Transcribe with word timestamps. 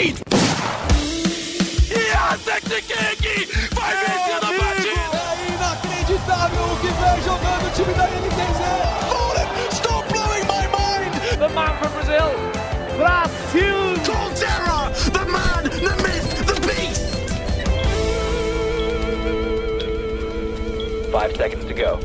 lead! 0.00 0.16
Jacek 1.88 2.64
Kiki 2.64 3.36
vai 3.74 3.92
vencendo 3.96 4.44
a 4.44 4.52
partida! 4.58 5.20
É 5.30 5.48
inacreditável 5.54 6.64
o 6.64 6.76
que 6.80 6.90
vem 7.00 7.18
jogando 7.22 7.64
o 7.66 7.70
time 7.74 7.94
da 7.94 8.06
NTZ! 8.06 8.60
Stop 9.72 10.04
blowing 10.12 10.44
my 10.46 10.66
mind! 10.68 11.12
The 11.38 11.48
man 11.48 11.72
from 11.78 11.92
Brazil, 11.92 12.30
Brasil! 12.96 13.80
Colterra, 14.04 14.78
the 15.12 15.24
man, 15.30 15.64
the 15.64 15.94
myth, 16.02 16.30
the 16.46 16.56
beast! 16.66 17.04
Five 21.12 21.36
seconds 21.36 21.64
to 21.66 21.74
go. 21.74 21.98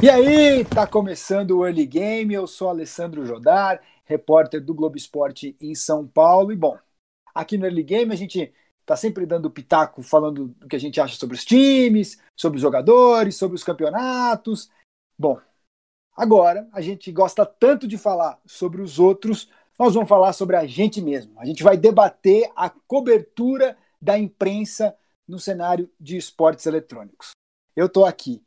E 0.00 0.08
aí, 0.08 0.64
tá 0.64 0.86
começando 0.86 1.58
o 1.58 1.66
Early 1.66 1.84
Game. 1.84 2.32
Eu 2.32 2.46
sou 2.46 2.68
Alessandro 2.68 3.26
Jodar, 3.26 3.80
repórter 4.08 4.64
do 4.64 4.74
Globo 4.74 4.96
Esporte 4.96 5.54
em 5.60 5.74
São 5.74 6.06
Paulo. 6.06 6.50
E 6.50 6.56
bom, 6.56 6.78
aqui 7.34 7.58
no 7.58 7.66
Early 7.66 7.82
Game 7.82 8.12
a 8.12 8.16
gente 8.16 8.52
tá 8.86 8.96
sempre 8.96 9.26
dando 9.26 9.50
pitaco, 9.50 10.02
falando 10.02 10.48
do 10.48 10.66
que 10.66 10.74
a 10.74 10.80
gente 10.80 10.98
acha 10.98 11.16
sobre 11.16 11.36
os 11.36 11.44
times, 11.44 12.18
sobre 12.34 12.56
os 12.56 12.62
jogadores, 12.62 13.36
sobre 13.36 13.54
os 13.54 13.62
campeonatos. 13.62 14.70
Bom, 15.16 15.38
agora 16.16 16.66
a 16.72 16.80
gente 16.80 17.12
gosta 17.12 17.44
tanto 17.44 17.86
de 17.86 17.98
falar 17.98 18.40
sobre 18.46 18.80
os 18.80 18.98
outros, 18.98 19.50
nós 19.78 19.92
vamos 19.92 20.08
falar 20.08 20.32
sobre 20.32 20.56
a 20.56 20.66
gente 20.66 21.02
mesmo. 21.02 21.38
A 21.38 21.44
gente 21.44 21.62
vai 21.62 21.76
debater 21.76 22.50
a 22.56 22.70
cobertura 22.70 23.76
da 24.00 24.18
imprensa 24.18 24.96
no 25.26 25.38
cenário 25.38 25.90
de 26.00 26.16
esportes 26.16 26.64
eletrônicos. 26.64 27.32
Eu 27.76 27.88
tô 27.90 28.06
aqui 28.06 28.42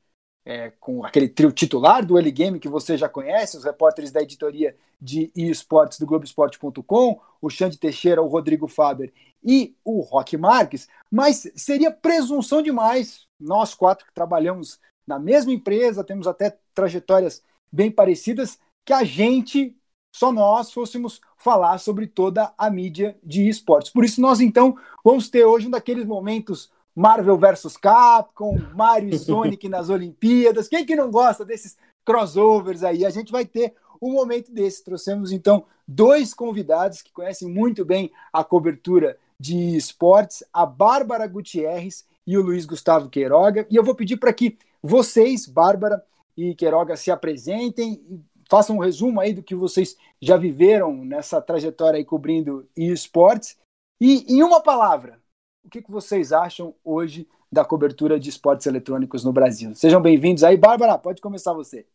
é, 0.46 0.72
com 0.80 1.06
aquele 1.06 1.30
trio 1.30 1.52
titular 1.52 2.06
do 2.06 2.18
Early 2.18 2.32
Game 2.32 2.60
que 2.60 2.68
você 2.68 2.98
já 2.98 3.08
conhece, 3.08 3.58
os 3.58 3.64
repórteres 3.64 4.12
da 4.12 4.22
editoria 4.22 4.76
de 5.00 5.32
esportes 5.36 6.00
do 6.00 6.06
Globoesporte.com, 6.06 7.20
o 7.42 7.50
Xande 7.50 7.78
Teixeira, 7.78 8.22
o 8.22 8.28
Rodrigo 8.28 8.68
Faber 8.68 9.12
e 9.44 9.76
o 9.84 10.02
Roque 10.02 10.38
Marques, 10.38 10.88
mas 11.10 11.52
seria 11.56 11.92
presunção 11.92 12.62
demais 12.62 13.28
nós 13.40 13.74
quatro 13.74 14.06
que 14.06 14.14
trabalhamos 14.14 14.80
na 15.06 15.18
mesma 15.18 15.52
empresa, 15.52 16.04
temos 16.04 16.28
até 16.28 16.58
trajetórias 16.74 17.44
bem 17.72 17.92
parecidas, 17.92 18.60
que 18.86 18.94
a 18.94 19.04
gente, 19.04 19.76
só 20.12 20.32
nós, 20.32 20.72
fôssemos 20.72 21.22
falar 21.38 21.78
sobre 21.80 22.06
toda 22.06 22.54
a 22.58 22.70
mídia 22.70 23.18
de 23.24 23.48
esportes. 23.48 23.92
Por 23.92 24.06
isso, 24.06 24.22
nós 24.22 24.40
então 24.40 24.78
vamos 25.04 25.30
ter 25.30 25.44
hoje 25.44 25.68
um 25.68 25.72
daqueles 25.72 26.06
momentos 26.06 26.72
Marvel 26.96 27.38
versus 27.38 27.78
Capcom, 27.78 28.60
Mario 28.76 29.10
e 29.10 29.20
Sonic 29.20 29.68
nas 29.70 29.90
Olimpíadas. 29.90 30.68
Quem 30.68 30.86
que 30.86 30.96
não 30.96 31.10
gosta 31.10 31.46
desses 31.46 31.78
crossovers 32.06 32.84
aí? 32.84 33.06
A 33.06 33.10
gente 33.10 33.32
vai 33.32 33.46
ter 33.46 33.74
um 34.02 34.12
momento 34.12 34.52
desse. 34.52 34.84
Trouxemos 34.84 35.32
então 35.32 35.66
dois 35.88 36.34
convidados 36.34 37.02
que 37.02 37.12
conhecem 37.12 37.50
muito 37.50 37.86
bem 37.86 38.12
a 38.32 38.44
cobertura 38.44 39.18
de 39.40 39.76
esportes, 39.76 40.44
a 40.54 40.66
Bárbara 40.66 41.28
Gutierrez 41.28 42.06
e 42.26 42.38
o 42.38 42.42
Luiz 42.42 42.66
Gustavo 42.66 43.10
Queiroga. 43.10 43.66
E 43.70 43.76
eu 43.76 43.84
vou 43.84 43.96
pedir 43.96 44.18
para 44.18 44.34
que 44.34 44.58
vocês, 44.82 45.46
Bárbara 45.46 46.04
e 46.36 46.56
Queiroga, 46.56 46.96
se 46.96 47.12
apresentem 47.12 48.02
e 48.10 48.20
façam 48.50 48.76
um 48.76 48.80
resumo 48.80 49.20
aí 49.20 49.34
do 49.34 49.44
que 49.44 49.56
vocês 49.56 49.96
já 50.22 50.36
viveram 50.38 50.94
nessa 51.06 51.42
trajetória 51.42 51.98
aí 51.98 52.06
cobrindo 52.06 52.68
esportes. 52.76 53.58
E 54.00 54.26
em 54.28 54.44
uma 54.44 54.62
palavra, 54.62 55.21
o 55.64 55.70
que, 55.70 55.82
que 55.82 55.92
vocês 55.92 56.32
acham 56.32 56.74
hoje 56.84 57.28
da 57.52 57.66
cobertura 57.66 58.20
de 58.20 58.30
esportes 58.30 58.66
eletrônicos 58.66 59.24
no 59.24 59.34
Brasil? 59.34 59.76
Sejam 59.76 60.02
bem-vindos 60.02 60.44
aí. 60.44 60.58
Bárbara, 60.58 60.98
pode 60.98 61.22
começar 61.22 61.54
você. 61.54 61.86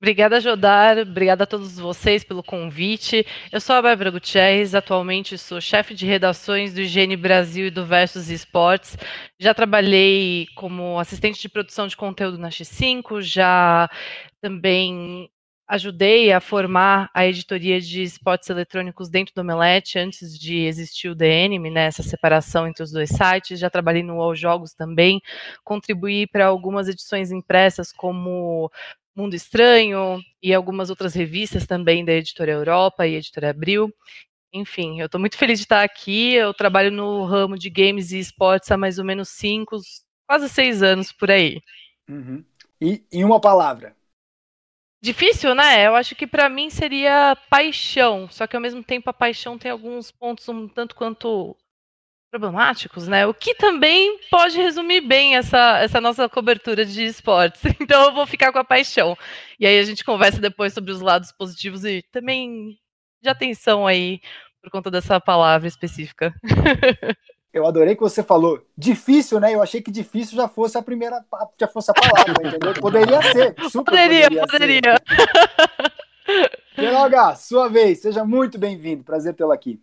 Obrigada, 0.00 0.40
Jodar. 0.40 0.98
Obrigada 0.98 1.44
a 1.44 1.46
todos 1.46 1.78
vocês 1.78 2.24
pelo 2.24 2.42
convite. 2.42 3.26
Eu 3.52 3.60
sou 3.60 3.76
a 3.76 3.82
Bárbara 3.82 4.10
Gutierrez, 4.10 4.74
atualmente 4.74 5.36
sou 5.36 5.60
chefe 5.60 5.94
de 5.94 6.06
redações 6.06 6.72
do 6.72 6.80
Higiene 6.80 7.18
Brasil 7.18 7.66
e 7.66 7.70
do 7.70 7.84
Versus 7.84 8.30
Esportes. 8.30 8.96
Já 9.38 9.52
trabalhei 9.52 10.46
como 10.56 10.98
assistente 10.98 11.38
de 11.38 11.50
produção 11.50 11.86
de 11.86 11.98
conteúdo 11.98 12.38
na 12.38 12.48
X5, 12.48 13.20
já 13.20 13.90
também 14.40 15.30
ajudei 15.70 16.32
a 16.32 16.40
formar 16.40 17.08
a 17.14 17.24
editoria 17.24 17.80
de 17.80 18.02
esportes 18.02 18.50
eletrônicos 18.50 19.08
dentro 19.08 19.32
do 19.32 19.40
Omelete, 19.40 20.00
antes 20.00 20.36
de 20.36 20.64
existir 20.64 21.08
o 21.08 21.14
DNM, 21.14 21.70
né, 21.70 21.84
essa 21.84 22.02
separação 22.02 22.66
entre 22.66 22.82
os 22.82 22.90
dois 22.90 23.08
sites. 23.08 23.60
Já 23.60 23.70
trabalhei 23.70 24.02
no 24.02 24.20
All 24.20 24.34
Jogos 24.34 24.74
também, 24.74 25.22
contribuí 25.62 26.26
para 26.26 26.46
algumas 26.46 26.88
edições 26.88 27.30
impressas, 27.30 27.92
como 27.92 28.68
Mundo 29.14 29.36
Estranho, 29.36 30.20
e 30.42 30.52
algumas 30.52 30.90
outras 30.90 31.14
revistas 31.14 31.68
também 31.68 32.04
da 32.04 32.14
Editora 32.14 32.50
Europa 32.50 33.06
e 33.06 33.14
Editora 33.14 33.50
Abril. 33.50 33.94
Enfim, 34.52 34.98
eu 34.98 35.06
estou 35.06 35.20
muito 35.20 35.38
feliz 35.38 35.60
de 35.60 35.66
estar 35.66 35.84
aqui. 35.84 36.34
Eu 36.34 36.52
trabalho 36.52 36.90
no 36.90 37.24
ramo 37.24 37.56
de 37.56 37.70
games 37.70 38.10
e 38.10 38.18
esportes 38.18 38.72
há 38.72 38.76
mais 38.76 38.98
ou 38.98 39.04
menos 39.04 39.28
cinco, 39.28 39.76
quase 40.26 40.48
seis 40.48 40.82
anos 40.82 41.12
por 41.12 41.30
aí. 41.30 41.60
Uhum. 42.08 42.44
E 42.80 43.04
em 43.12 43.22
uma 43.24 43.40
palavra, 43.40 43.94
Difícil, 45.02 45.54
né? 45.54 45.86
Eu 45.86 45.96
acho 45.96 46.14
que 46.14 46.26
para 46.26 46.48
mim 46.48 46.68
seria 46.68 47.34
paixão, 47.48 48.28
só 48.30 48.46
que 48.46 48.54
ao 48.54 48.60
mesmo 48.60 48.84
tempo 48.84 49.08
a 49.08 49.14
paixão 49.14 49.56
tem 49.56 49.70
alguns 49.70 50.10
pontos 50.10 50.46
um 50.48 50.68
tanto 50.68 50.94
quanto 50.94 51.56
problemáticos, 52.30 53.08
né? 53.08 53.26
O 53.26 53.34
que 53.34 53.54
também 53.54 54.18
pode 54.30 54.58
resumir 54.58 55.00
bem 55.02 55.36
essa, 55.36 55.78
essa 55.80 56.00
nossa 56.00 56.28
cobertura 56.28 56.86
de 56.86 57.04
esportes. 57.04 57.62
Então 57.80 58.06
eu 58.06 58.14
vou 58.14 58.26
ficar 58.26 58.52
com 58.52 58.58
a 58.58 58.64
paixão. 58.64 59.16
E 59.58 59.66
aí 59.66 59.78
a 59.78 59.82
gente 59.84 60.04
conversa 60.04 60.40
depois 60.40 60.74
sobre 60.74 60.92
os 60.92 61.00
lados 61.00 61.32
positivos 61.32 61.84
e 61.84 62.02
também 62.12 62.78
de 63.22 63.28
atenção 63.28 63.86
aí 63.86 64.20
por 64.62 64.70
conta 64.70 64.90
dessa 64.90 65.20
palavra 65.20 65.68
específica. 65.68 66.34
Eu 67.52 67.66
adorei 67.66 67.96
que 67.96 68.00
você 68.00 68.22
falou 68.22 68.64
difícil, 68.78 69.40
né? 69.40 69.52
Eu 69.52 69.60
achei 69.60 69.82
que 69.82 69.90
difícil 69.90 70.36
já 70.36 70.46
fosse 70.46 70.78
a 70.78 70.82
primeira, 70.82 71.20
já 71.58 71.66
fosse 71.66 71.90
a 71.90 71.94
palavra, 71.94 72.46
entendeu? 72.46 72.74
Poderia 72.74 73.20
ser, 73.22 73.54
super 73.68 73.90
poderia, 73.90 74.28
poderia. 74.28 74.46
poderia. 74.46 74.94
Queiroga, 76.76 77.34
sua 77.34 77.68
vez, 77.68 78.00
seja 78.00 78.24
muito 78.24 78.56
bem-vindo. 78.56 79.02
Prazer 79.02 79.34
tê-lo 79.34 79.50
aqui. 79.50 79.80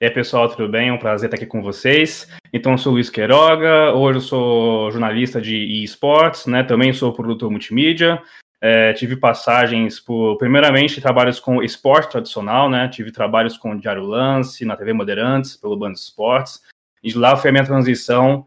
E 0.00 0.04
aí, 0.04 0.10
pessoal, 0.12 0.48
tudo 0.48 0.68
bem? 0.68 0.90
É 0.90 0.92
um 0.92 0.98
prazer 0.98 1.28
estar 1.28 1.36
aqui 1.36 1.46
com 1.46 1.60
vocês. 1.60 2.28
Então, 2.52 2.72
eu 2.72 2.78
sou 2.78 2.92
o 2.92 2.94
Luiz 2.94 3.10
Queiroga, 3.10 3.92
hoje 3.94 4.18
eu 4.18 4.22
sou 4.22 4.90
jornalista 4.92 5.40
de 5.40 5.82
esportes, 5.82 6.46
né? 6.46 6.62
Também 6.62 6.92
sou 6.92 7.12
produtor 7.12 7.50
multimídia. 7.50 8.22
É, 8.60 8.92
tive 8.92 9.16
passagens 9.16 9.98
por, 9.98 10.38
primeiramente, 10.38 11.00
trabalhos 11.00 11.40
com 11.40 11.62
esporte 11.64 12.12
tradicional, 12.12 12.70
né? 12.70 12.88
Tive 12.88 13.10
trabalhos 13.10 13.56
com 13.56 13.76
Diário 13.76 14.04
Lance, 14.04 14.64
na 14.64 14.76
TV 14.76 14.92
Moderantes, 14.92 15.56
pelo 15.56 15.76
Band 15.76 15.92
Esportes. 15.92 16.60
E 17.02 17.12
lá 17.12 17.36
foi 17.36 17.50
a 17.50 17.52
minha 17.52 17.64
transição. 17.64 18.46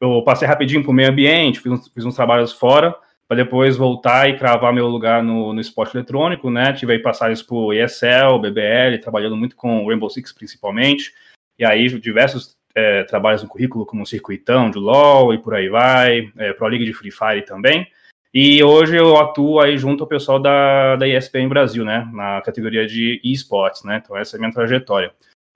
Eu 0.00 0.22
passei 0.22 0.46
rapidinho 0.46 0.82
para 0.82 0.90
o 0.90 0.94
meio 0.94 1.10
ambiente, 1.10 1.60
fiz 1.60 1.72
uns, 1.72 1.88
fiz 1.88 2.04
uns 2.04 2.14
trabalhos 2.14 2.52
fora, 2.52 2.94
para 3.26 3.38
depois 3.38 3.76
voltar 3.76 4.28
e 4.28 4.36
cravar 4.36 4.72
meu 4.72 4.86
lugar 4.86 5.22
no, 5.22 5.52
no 5.52 5.60
esporte 5.60 5.96
eletrônico, 5.96 6.50
né? 6.50 6.72
Tive 6.72 6.92
aí 6.92 6.98
passagens 7.00 7.42
por 7.42 7.74
ESL, 7.74 8.38
BBL, 8.40 9.00
trabalhando 9.00 9.36
muito 9.36 9.56
com 9.56 9.86
Rainbow 9.88 10.10
Six 10.10 10.32
principalmente. 10.32 11.12
E 11.58 11.64
aí 11.64 11.88
diversos 11.98 12.56
é, 12.74 13.02
trabalhos 13.04 13.42
no 13.42 13.48
currículo, 13.48 13.86
como 13.86 14.06
Circuitão 14.06 14.70
de 14.70 14.78
LoL 14.78 15.32
e 15.32 15.38
por 15.38 15.54
aí 15.54 15.68
vai, 15.68 16.30
é, 16.36 16.52
Pro 16.52 16.68
League 16.68 16.84
de 16.84 16.92
Free 16.92 17.10
Fire 17.10 17.42
também. 17.44 17.86
E 18.32 18.62
hoje 18.62 18.96
eu 18.96 19.16
atuo 19.16 19.60
aí 19.60 19.78
junto 19.78 20.02
ao 20.02 20.08
pessoal 20.08 20.40
da, 20.40 20.96
da 20.96 21.06
ESPN 21.06 21.48
Brasil, 21.48 21.84
né? 21.84 22.08
Na 22.12 22.40
categoria 22.42 22.86
de 22.86 23.20
esportes, 23.24 23.82
né? 23.84 24.00
Então 24.02 24.16
essa 24.16 24.36
é 24.36 24.38
a 24.38 24.40
minha 24.40 24.52
trajetória 24.52 25.12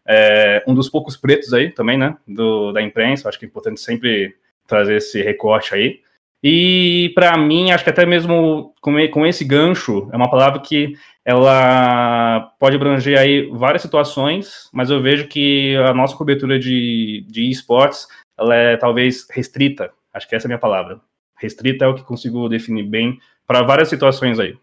é, 0.09 0.65
um 0.67 0.75
dos 0.75 0.89
poucos 0.89 1.17
pretos 1.17 1.53
aí 1.53 1.71
também, 1.71 1.99
né, 1.99 2.17
do, 2.27 2.73
da 2.73 2.81
imprensa, 2.81 3.29
acho 3.29 3.39
que 3.39 3.45
é 3.45 3.49
importante 3.49 3.81
sempre 3.81 4.35
trazer 4.67 4.97
esse 4.97 5.23
recorte 5.23 5.75
aí. 5.75 6.01
E 6.43 7.11
para 7.15 7.37
mim, 7.37 7.73
acho 7.73 7.85
que 7.85 7.91
até 7.91 8.07
mesmo 8.07 8.75
com, 8.81 9.27
esse 9.27 9.45
gancho, 9.45 10.09
é 10.13 10.17
uma 10.17 10.31
palavra 10.31 10.61
que 10.61 10.95
ela 11.25 12.55
pode 12.59 12.77
abranger 12.77 13.19
aí 13.19 13.51
várias 13.51 13.83
situações, 13.83 14.71
mas 14.73 14.89
eu 14.89 15.03
vejo 15.03 15.27
que 15.27 15.77
a 15.77 15.93
nossa 15.93 16.17
cobertura 16.17 16.59
de, 16.59 17.27
de 17.29 17.51
esportes, 17.51 18.07
ela 18.39 18.55
é 18.55 18.77
talvez 18.77 19.27
restrita, 19.31 19.93
acho 20.15 20.29
que 20.29 20.35
essa 20.35 20.47
é 20.47 20.49
a 20.49 20.51
minha 20.51 20.59
palavra. 20.59 21.01
Restrita 21.37 21.85
é 21.85 21.89
o 21.89 21.95
que 21.95 22.03
consigo 22.03 22.49
definir 22.49 22.85
bem 22.85 23.19
para 23.47 23.63
várias 23.63 23.89
situações 23.89 24.39
aí. 24.39 24.57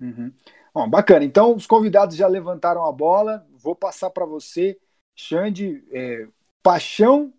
Uhum. 0.00 0.32
Bom, 0.74 0.88
bacana. 0.88 1.24
Então, 1.24 1.54
os 1.54 1.66
convidados 1.66 2.16
já 2.16 2.26
levantaram 2.26 2.84
a 2.84 2.92
bola. 2.92 3.46
Vou 3.52 3.74
passar 3.74 4.10
para 4.10 4.24
você, 4.24 4.78
Xande, 5.16 5.84
é, 5.90 6.28
paixão 6.62 7.32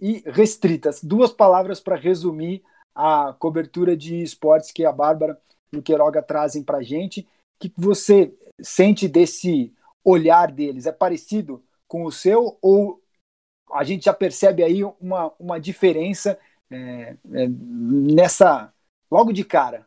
e 0.00 0.22
restritas. 0.26 1.02
Duas 1.02 1.32
palavras 1.32 1.80
para 1.80 1.96
resumir 1.96 2.62
a 2.94 3.34
cobertura 3.38 3.96
de 3.96 4.22
esportes 4.22 4.70
que 4.70 4.84
a 4.84 4.92
Bárbara 4.92 5.40
e 5.72 5.78
o 5.78 5.82
Queiroga 5.82 6.22
trazem 6.22 6.62
para 6.62 6.78
a 6.78 6.82
gente. 6.82 7.20
O 7.20 7.26
que 7.60 7.72
você 7.76 8.32
sente 8.60 9.08
desse 9.08 9.72
olhar 10.04 10.50
deles? 10.50 10.86
É 10.86 10.92
parecido 10.92 11.62
com 11.88 12.04
o 12.04 12.12
seu 12.12 12.58
ou 12.60 13.00
a 13.72 13.82
gente 13.82 14.04
já 14.04 14.14
percebe 14.14 14.62
aí 14.62 14.84
uma, 14.84 15.32
uma 15.38 15.58
diferença 15.58 16.38
é, 16.70 17.16
é, 17.32 17.48
nessa 17.48 18.72
logo 19.10 19.32
de 19.32 19.44
cara? 19.44 19.86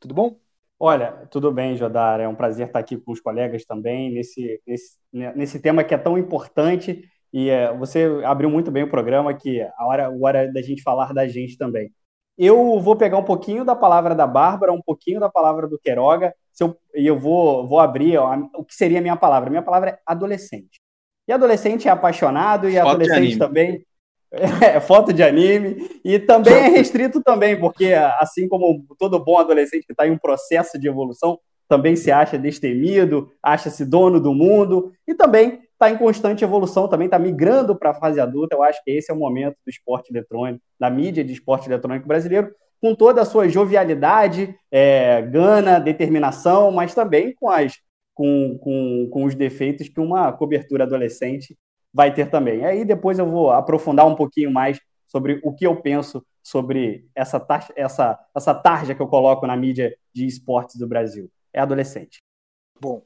Tudo 0.00 0.14
bom? 0.14 0.36
Olha, 0.80 1.26
tudo 1.30 1.52
bem, 1.52 1.76
Jodar. 1.76 2.20
É 2.20 2.28
um 2.28 2.34
prazer 2.34 2.68
estar 2.68 2.78
aqui 2.78 2.96
com 2.96 3.10
os 3.12 3.20
colegas 3.20 3.64
também 3.64 4.12
nesse, 4.12 4.60
nesse, 4.66 4.96
nesse 5.12 5.60
tema 5.60 5.82
que 5.82 5.92
é 5.92 5.98
tão 5.98 6.16
importante. 6.16 7.02
E 7.32 7.50
é, 7.50 7.76
você 7.76 8.22
abriu 8.24 8.48
muito 8.48 8.70
bem 8.70 8.84
o 8.84 8.90
programa, 8.90 9.34
que 9.34 9.60
a 9.60 9.86
hora, 9.86 10.06
a 10.06 10.10
hora 10.10 10.52
da 10.52 10.62
gente 10.62 10.82
falar 10.82 11.12
da 11.12 11.26
gente 11.26 11.58
também. 11.58 11.90
Eu 12.36 12.78
vou 12.78 12.94
pegar 12.94 13.18
um 13.18 13.24
pouquinho 13.24 13.64
da 13.64 13.74
palavra 13.74 14.14
da 14.14 14.26
Bárbara, 14.26 14.72
um 14.72 14.80
pouquinho 14.80 15.18
da 15.18 15.28
palavra 15.28 15.66
do 15.66 15.78
Queiroga, 15.78 16.32
eu, 16.60 16.78
e 16.94 17.06
eu 17.06 17.18
vou, 17.18 17.66
vou 17.66 17.80
abrir 17.80 18.16
ó, 18.16 18.36
o 18.54 18.64
que 18.64 18.74
seria 18.74 18.98
a 18.98 19.02
minha 19.02 19.16
palavra. 19.16 19.50
Minha 19.50 19.62
palavra 19.62 19.90
é 19.90 19.98
adolescente. 20.06 20.80
E 21.26 21.32
adolescente 21.32 21.88
é 21.88 21.90
apaixonado, 21.90 22.68
e 22.68 22.76
Foto 22.76 22.88
adolescente 22.88 23.36
também 23.36 23.84
é, 24.62 24.80
foto 24.80 25.12
de 25.12 25.22
anime, 25.22 25.88
e 26.04 26.18
também 26.18 26.54
é 26.54 26.68
restrito 26.70 27.22
também, 27.22 27.58
porque 27.58 27.92
assim 28.20 28.48
como 28.48 28.84
todo 28.98 29.22
bom 29.24 29.38
adolescente 29.38 29.86
que 29.86 29.92
está 29.92 30.06
em 30.06 30.10
um 30.10 30.18
processo 30.18 30.78
de 30.78 30.88
evolução, 30.88 31.38
também 31.68 31.96
se 31.96 32.10
acha 32.10 32.38
destemido, 32.38 33.30
acha-se 33.42 33.84
dono 33.84 34.18
do 34.18 34.32
mundo, 34.32 34.92
e 35.06 35.14
também 35.14 35.60
está 35.72 35.90
em 35.90 35.98
constante 35.98 36.42
evolução, 36.42 36.88
também 36.88 37.06
está 37.06 37.18
migrando 37.18 37.76
para 37.76 37.90
a 37.90 37.94
fase 37.94 38.18
adulta. 38.18 38.56
Eu 38.56 38.62
acho 38.62 38.82
que 38.82 38.90
esse 38.90 39.10
é 39.10 39.14
o 39.14 39.18
momento 39.18 39.56
do 39.64 39.70
esporte 39.70 40.10
eletrônico, 40.10 40.64
da 40.80 40.88
mídia 40.88 41.22
de 41.22 41.32
esporte 41.32 41.68
eletrônico 41.68 42.08
brasileiro, 42.08 42.50
com 42.80 42.94
toda 42.94 43.20
a 43.20 43.24
sua 43.24 43.48
jovialidade, 43.48 44.54
é, 44.70 45.20
gana, 45.22 45.78
determinação, 45.78 46.70
mas 46.70 46.94
também 46.94 47.34
com, 47.34 47.50
as, 47.50 47.74
com, 48.14 48.58
com, 48.60 49.08
com 49.12 49.24
os 49.24 49.34
defeitos 49.34 49.88
que 49.88 50.00
uma 50.00 50.32
cobertura 50.32 50.84
adolescente 50.84 51.56
vai 51.92 52.12
ter 52.12 52.30
também. 52.30 52.64
Aí 52.64 52.84
depois 52.84 53.18
eu 53.18 53.26
vou 53.26 53.50
aprofundar 53.50 54.06
um 54.06 54.14
pouquinho 54.14 54.50
mais 54.50 54.80
sobre 55.06 55.40
o 55.42 55.52
que 55.52 55.66
eu 55.66 55.76
penso 55.76 56.24
sobre 56.42 57.06
essa, 57.14 57.44
essa, 57.76 58.18
essa 58.34 58.54
tarja 58.54 58.94
que 58.94 59.02
eu 59.02 59.06
coloco 59.06 59.46
na 59.46 59.56
mídia 59.56 59.94
de 60.14 60.26
esportes 60.26 60.76
do 60.76 60.86
Brasil. 60.86 61.30
É 61.52 61.60
adolescente. 61.60 62.22
Bom, 62.80 63.02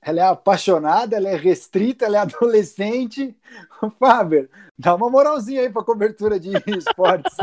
ela 0.00 0.20
é 0.20 0.24
apaixonada, 0.24 1.16
ela 1.16 1.30
é 1.30 1.36
restrita, 1.36 2.04
ela 2.04 2.18
é 2.18 2.20
adolescente. 2.20 3.36
Faber, 3.98 4.50
dá 4.78 4.94
uma 4.94 5.10
moralzinha 5.10 5.62
aí 5.62 5.70
para 5.70 5.82
cobertura 5.82 6.38
de 6.38 6.50
esportes. 6.78 7.34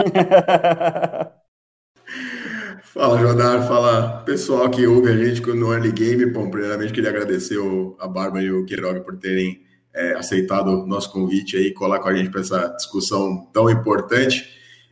fala, 2.84 3.18
Jodar, 3.18 3.68
fala 3.68 4.22
pessoal 4.24 4.70
que 4.70 4.86
ouve 4.86 5.10
a 5.12 5.18
gente 5.18 5.42
no 5.42 5.74
Early 5.74 5.92
Game. 5.92 6.26
Bom, 6.28 6.50
primeiramente 6.50 6.94
queria 6.94 7.10
agradecer 7.10 7.58
a 8.00 8.08
Bárbara 8.08 8.44
e 8.44 8.52
o 8.52 8.66
Queiroga 8.66 9.02
por 9.02 9.18
terem 9.18 9.62
é, 9.94 10.14
aceitado 10.14 10.68
o 10.70 10.88
nosso 10.88 11.12
convite 11.12 11.58
aí, 11.58 11.74
colar 11.74 12.00
com 12.00 12.10
a 12.10 12.16
gente 12.16 12.30
para 12.30 12.42
essa 12.42 12.68
discussão 12.76 13.48
tão 13.54 13.70
importante. 13.70 14.50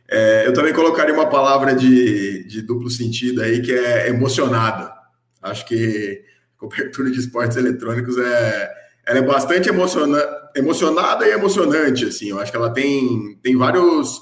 É, 0.08 0.46
eu 0.46 0.52
também 0.52 0.72
colocaria 0.72 1.14
uma 1.14 1.28
palavra 1.28 1.74
de, 1.74 2.44
de 2.44 2.62
duplo 2.62 2.90
sentido 2.90 3.42
aí, 3.42 3.62
que 3.62 3.72
é 3.72 4.08
emocionada. 4.08 4.92
Acho 5.40 5.64
que 5.66 6.22
cobertura 6.56 7.10
de 7.10 7.18
esportes 7.18 7.56
eletrônicos 7.56 8.18
é, 8.18 8.70
ela 9.06 9.18
é 9.18 9.22
bastante 9.22 9.68
emociona, 9.68 10.22
emocionada 10.54 11.26
e 11.26 11.30
emocionante, 11.30 12.04
assim. 12.04 12.30
Eu 12.30 12.38
acho 12.38 12.50
que 12.50 12.56
ela 12.56 12.70
tem, 12.70 13.38
tem 13.42 13.56
vários 13.56 14.20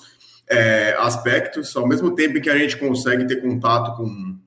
é, 0.49 0.95
aspectos, 0.99 1.75
ao 1.77 1.87
mesmo 1.89 2.15
tempo 2.15 2.41
que 2.41 2.51
a 2.51 2.57
gente 2.57 2.77
consegue 2.77 3.27
ter 3.27 3.37
contato 3.37 3.97
com 3.97 4.39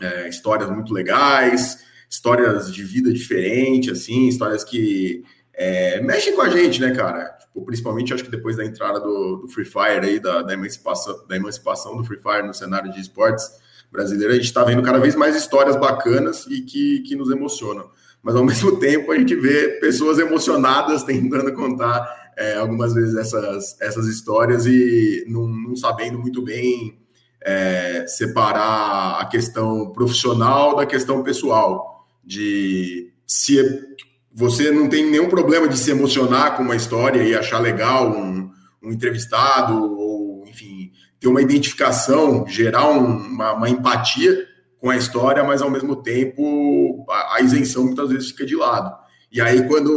é, 0.00 0.28
histórias 0.28 0.70
muito 0.70 0.92
legais, 0.92 1.78
histórias 2.08 2.72
de 2.72 2.82
vida 2.82 3.12
diferente, 3.12 3.90
assim, 3.90 4.28
histórias 4.28 4.64
que 4.64 5.22
é, 5.62 6.00
mexem 6.00 6.34
com 6.34 6.40
a 6.40 6.48
gente, 6.48 6.80
né, 6.80 6.90
cara? 6.92 7.36
Tipo, 7.38 7.62
principalmente 7.66 8.14
acho 8.14 8.24
que 8.24 8.30
depois 8.30 8.56
da 8.56 8.64
entrada 8.64 8.98
do, 8.98 9.42
do 9.42 9.48
Free 9.48 9.66
Fire 9.66 10.06
aí, 10.06 10.18
da, 10.18 10.40
da, 10.40 10.54
emancipação, 10.54 11.26
da 11.28 11.36
emancipação 11.36 11.98
do 11.98 12.02
Free 12.02 12.16
Fire 12.16 12.46
no 12.46 12.54
cenário 12.54 12.90
de 12.90 12.98
esportes 12.98 13.46
brasileiro, 13.92 14.32
a 14.32 14.36
gente 14.36 14.46
está 14.46 14.64
vendo 14.64 14.80
cada 14.80 14.98
vez 14.98 15.14
mais 15.14 15.36
histórias 15.36 15.76
bacanas 15.76 16.46
e 16.46 16.62
que, 16.62 17.00
que 17.00 17.14
nos 17.14 17.30
emocionam. 17.30 17.90
Mas 18.22 18.36
ao 18.36 18.42
mesmo 18.46 18.78
tempo 18.78 19.12
a 19.12 19.18
gente 19.18 19.34
vê 19.34 19.78
pessoas 19.80 20.18
emocionadas 20.18 21.02
tentando 21.02 21.52
contar 21.52 22.32
é, 22.38 22.54
algumas 22.54 22.94
vezes 22.94 23.14
essas, 23.14 23.78
essas 23.82 24.06
histórias 24.06 24.64
e 24.64 25.26
não, 25.28 25.46
não 25.46 25.76
sabendo 25.76 26.18
muito 26.18 26.40
bem 26.40 26.98
é, 27.38 28.06
separar 28.06 29.20
a 29.20 29.26
questão 29.26 29.92
profissional 29.92 30.74
da 30.74 30.86
questão 30.86 31.22
pessoal. 31.22 32.08
De 32.24 33.10
se 33.26 33.89
você 34.32 34.70
não 34.70 34.88
tem 34.88 35.10
nenhum 35.10 35.28
problema 35.28 35.68
de 35.68 35.78
se 35.78 35.90
emocionar 35.90 36.56
com 36.56 36.62
uma 36.62 36.76
história 36.76 37.22
e 37.22 37.34
achar 37.34 37.58
legal 37.58 38.10
um, 38.10 38.50
um 38.82 38.92
entrevistado, 38.92 39.74
ou, 39.74 40.44
enfim, 40.46 40.92
ter 41.18 41.28
uma 41.28 41.42
identificação, 41.42 42.46
gerar 42.46 42.88
um, 42.88 43.06
uma, 43.06 43.52
uma, 43.54 43.68
empatia 43.68 44.46
com 44.78 44.88
a 44.88 44.96
história, 44.96 45.42
mas 45.42 45.60
ao 45.60 45.70
mesmo 45.70 45.96
tempo 45.96 47.04
a, 47.10 47.36
a, 47.36 47.40
isenção 47.40 47.84
muitas 47.84 48.08
vezes 48.08 48.30
fica 48.30 48.46
de 48.46 48.56
lado. 48.56 48.94
E 49.32 49.40
aí, 49.40 49.66
quando 49.68 49.90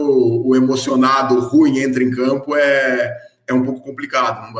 o 0.45 0.55
emocionado 0.55 1.39
ruim 1.39 1.79
entra 1.79 2.03
em 2.03 2.11
campo, 2.11 2.55
é, 2.55 3.15
é 3.47 3.53
um 3.53 3.63
pouco 3.63 3.81
complicado. 3.81 4.53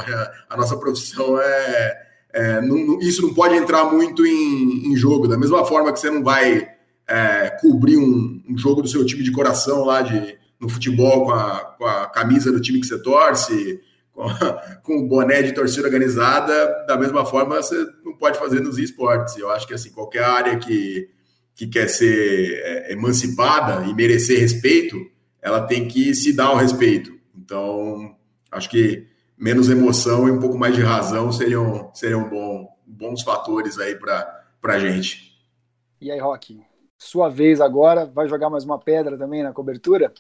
A 0.50 0.58
nossa 0.58 0.78
profissão 0.78 1.40
é. 1.40 2.02
é 2.34 2.62
não, 2.62 3.00
isso 3.00 3.22
não 3.22 3.34
pode 3.34 3.56
entrar 3.56 3.86
muito 3.86 4.26
em, 4.26 4.92
em 4.92 4.96
jogo, 4.96 5.28
da 5.28 5.38
mesma 5.38 5.64
forma 5.66 5.92
que 5.92 6.00
você 6.00 6.10
não 6.10 6.24
vai 6.24 6.73
é, 7.08 7.50
cobrir 7.62 7.98
um, 7.98 8.42
um, 8.50 8.58
jogo 8.58 8.82
do 8.82 8.88
seu 8.88 9.06
time 9.06 9.24
de 9.24 9.32
coração 9.32 9.84
lá 9.84 10.02
de, 10.02 10.38
no 10.60 10.70
futebol 10.70 11.26
com 11.26 11.32
a, 11.32 11.60
com 11.78 11.86
a 11.86 12.06
camisa 12.08 12.52
do 12.52 12.62
time 12.62 12.80
que 12.80 12.88
você 12.88 13.02
torce, 13.02 13.82
com, 14.14 14.24
com, 14.84 15.00
o 15.00 15.08
boné 15.08 15.42
de 15.42 15.54
torcida 15.54 15.86
organizada, 15.86 16.86
da 16.88 16.98
mesma 16.98 17.26
forma 17.26 17.58
você 17.58 17.86
não 18.06 18.14
pode 18.14 18.38
fazer 18.38 18.62
nos 18.62 18.78
esportes. 18.78 19.38
Eu 19.38 19.50
acho 19.52 19.68
que 19.68 19.74
assim, 19.74 19.92
qualquer 19.92 20.24
área 20.24 20.58
que, 20.58 21.10
que 21.56 21.68
quer 21.68 21.88
ser 21.88 22.62
é, 22.64 22.94
emancipada 22.94 23.86
e 23.86 23.94
merecer 23.94 24.40
respeito, 24.40 24.98
ela 25.42 25.62
tem 25.62 25.88
que 25.88 26.16
se 26.16 26.34
dar 26.34 26.52
o 26.52 26.58
respeito. 26.58 27.14
Então, 27.36 28.16
acho 28.52 28.70
que 28.70 29.08
menos 29.38 29.70
emoção 29.70 30.28
e 30.28 30.32
um 30.32 30.40
pouco 30.40 30.58
mais 30.58 30.76
de 30.76 30.82
razão 30.82 31.32
seriam, 31.32 31.92
seriam 31.94 32.30
bom, 32.30 32.70
bons 32.86 33.22
fatores 33.24 33.78
aí 33.78 33.96
para 33.96 34.46
a 34.64 34.80
gente. 34.80 35.34
E 36.00 36.12
aí, 36.12 36.20
Rock, 36.20 36.62
sua 36.98 37.30
vez 37.30 37.60
agora, 37.60 38.06
vai 38.06 38.28
jogar 38.28 38.50
mais 38.50 38.64
uma 38.64 38.80
pedra 38.80 39.18
também 39.18 39.44
na 39.44 39.52
cobertura? 39.52 40.14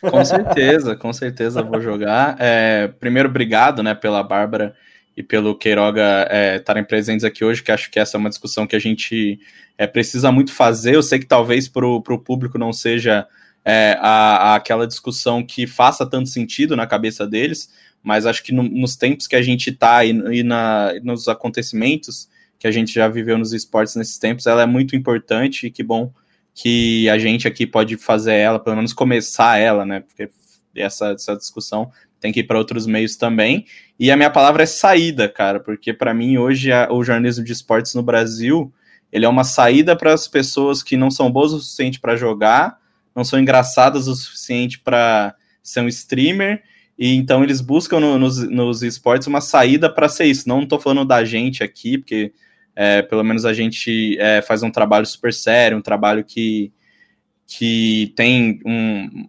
Com 0.00 0.24
certeza, 0.24 0.96
com 0.96 1.12
certeza 1.12 1.62
vou 1.62 1.80
jogar. 1.80 2.36
É, 2.38 2.88
primeiro, 2.88 3.28
obrigado 3.28 3.82
né, 3.82 3.94
pela 3.94 4.22
Bárbara 4.22 4.74
e 5.16 5.22
pelo 5.22 5.56
Queiroga 5.56 6.26
é, 6.30 6.56
estarem 6.56 6.82
presentes 6.82 7.24
aqui 7.24 7.44
hoje, 7.44 7.62
que 7.62 7.70
acho 7.70 7.90
que 7.90 8.00
essa 8.00 8.16
é 8.16 8.18
uma 8.18 8.30
discussão 8.30 8.66
que 8.66 8.74
a 8.74 8.80
gente 8.80 9.38
é, 9.78 9.86
precisa 9.86 10.32
muito 10.32 10.52
fazer. 10.52 10.94
Eu 10.94 11.02
sei 11.02 11.18
que 11.18 11.26
talvez 11.26 11.68
para 11.68 11.86
o 11.86 12.18
público 12.18 12.58
não 12.58 12.72
seja 12.72 13.26
é, 13.64 13.96
a, 14.00 14.52
a, 14.52 14.54
aquela 14.56 14.86
discussão 14.86 15.44
que 15.44 15.66
faça 15.66 16.04
tanto 16.04 16.28
sentido 16.28 16.74
na 16.74 16.86
cabeça 16.86 17.26
deles, 17.26 17.72
mas 18.02 18.26
acho 18.26 18.42
que 18.42 18.52
no, 18.52 18.62
nos 18.62 18.96
tempos 18.96 19.26
que 19.26 19.36
a 19.36 19.42
gente 19.42 19.70
está 19.70 20.04
e, 20.04 20.10
e, 20.10 20.42
na, 20.42 20.92
nos 21.02 21.28
acontecimentos 21.28 22.28
que 22.64 22.68
a 22.68 22.70
gente 22.70 22.94
já 22.94 23.08
viveu 23.08 23.36
nos 23.36 23.52
esportes 23.52 23.94
nesses 23.94 24.16
tempos, 24.16 24.46
ela 24.46 24.62
é 24.62 24.66
muito 24.66 24.96
importante 24.96 25.66
e 25.66 25.70
que 25.70 25.82
bom 25.82 26.10
que 26.54 27.06
a 27.10 27.18
gente 27.18 27.46
aqui 27.46 27.66
pode 27.66 27.98
fazer 27.98 28.36
ela, 28.36 28.58
pelo 28.58 28.76
menos 28.76 28.94
começar 28.94 29.58
ela, 29.58 29.84
né? 29.84 30.00
Porque 30.00 30.30
essa, 30.74 31.10
essa 31.10 31.36
discussão 31.36 31.90
tem 32.18 32.32
que 32.32 32.40
ir 32.40 32.44
para 32.44 32.56
outros 32.56 32.86
meios 32.86 33.16
também. 33.16 33.66
E 34.00 34.10
a 34.10 34.16
minha 34.16 34.30
palavra 34.30 34.62
é 34.62 34.66
saída, 34.66 35.28
cara, 35.28 35.60
porque 35.60 35.92
para 35.92 36.14
mim 36.14 36.38
hoje 36.38 36.72
a, 36.72 36.90
o 36.90 37.04
jornalismo 37.04 37.44
de 37.44 37.52
esportes 37.52 37.94
no 37.94 38.02
Brasil 38.02 38.72
ele 39.12 39.26
é 39.26 39.28
uma 39.28 39.44
saída 39.44 39.94
para 39.94 40.14
as 40.14 40.26
pessoas 40.26 40.82
que 40.82 40.96
não 40.96 41.10
são 41.10 41.30
boas 41.30 41.52
o 41.52 41.60
suficiente 41.60 42.00
para 42.00 42.16
jogar, 42.16 42.78
não 43.14 43.24
são 43.24 43.38
engraçadas 43.38 44.08
o 44.08 44.14
suficiente 44.14 44.78
para 44.78 45.34
ser 45.62 45.82
um 45.82 45.88
streamer. 45.88 46.62
E 46.98 47.14
então 47.14 47.44
eles 47.44 47.60
buscam 47.60 48.00
no, 48.00 48.18
nos, 48.18 48.38
nos 48.48 48.82
esportes 48.82 49.28
uma 49.28 49.42
saída 49.42 49.92
para 49.92 50.08
ser 50.08 50.24
isso. 50.24 50.48
Não 50.48 50.62
estou 50.62 50.80
falando 50.80 51.04
da 51.04 51.26
gente 51.26 51.62
aqui, 51.62 51.98
porque 51.98 52.32
é, 52.76 53.02
pelo 53.02 53.22
menos 53.22 53.44
a 53.44 53.52
gente 53.52 54.18
é, 54.18 54.42
faz 54.42 54.62
um 54.62 54.70
trabalho 54.70 55.06
super 55.06 55.32
sério, 55.32 55.78
um 55.78 55.82
trabalho 55.82 56.24
que, 56.24 56.72
que 57.46 58.12
tem 58.16 58.60
um. 58.64 59.28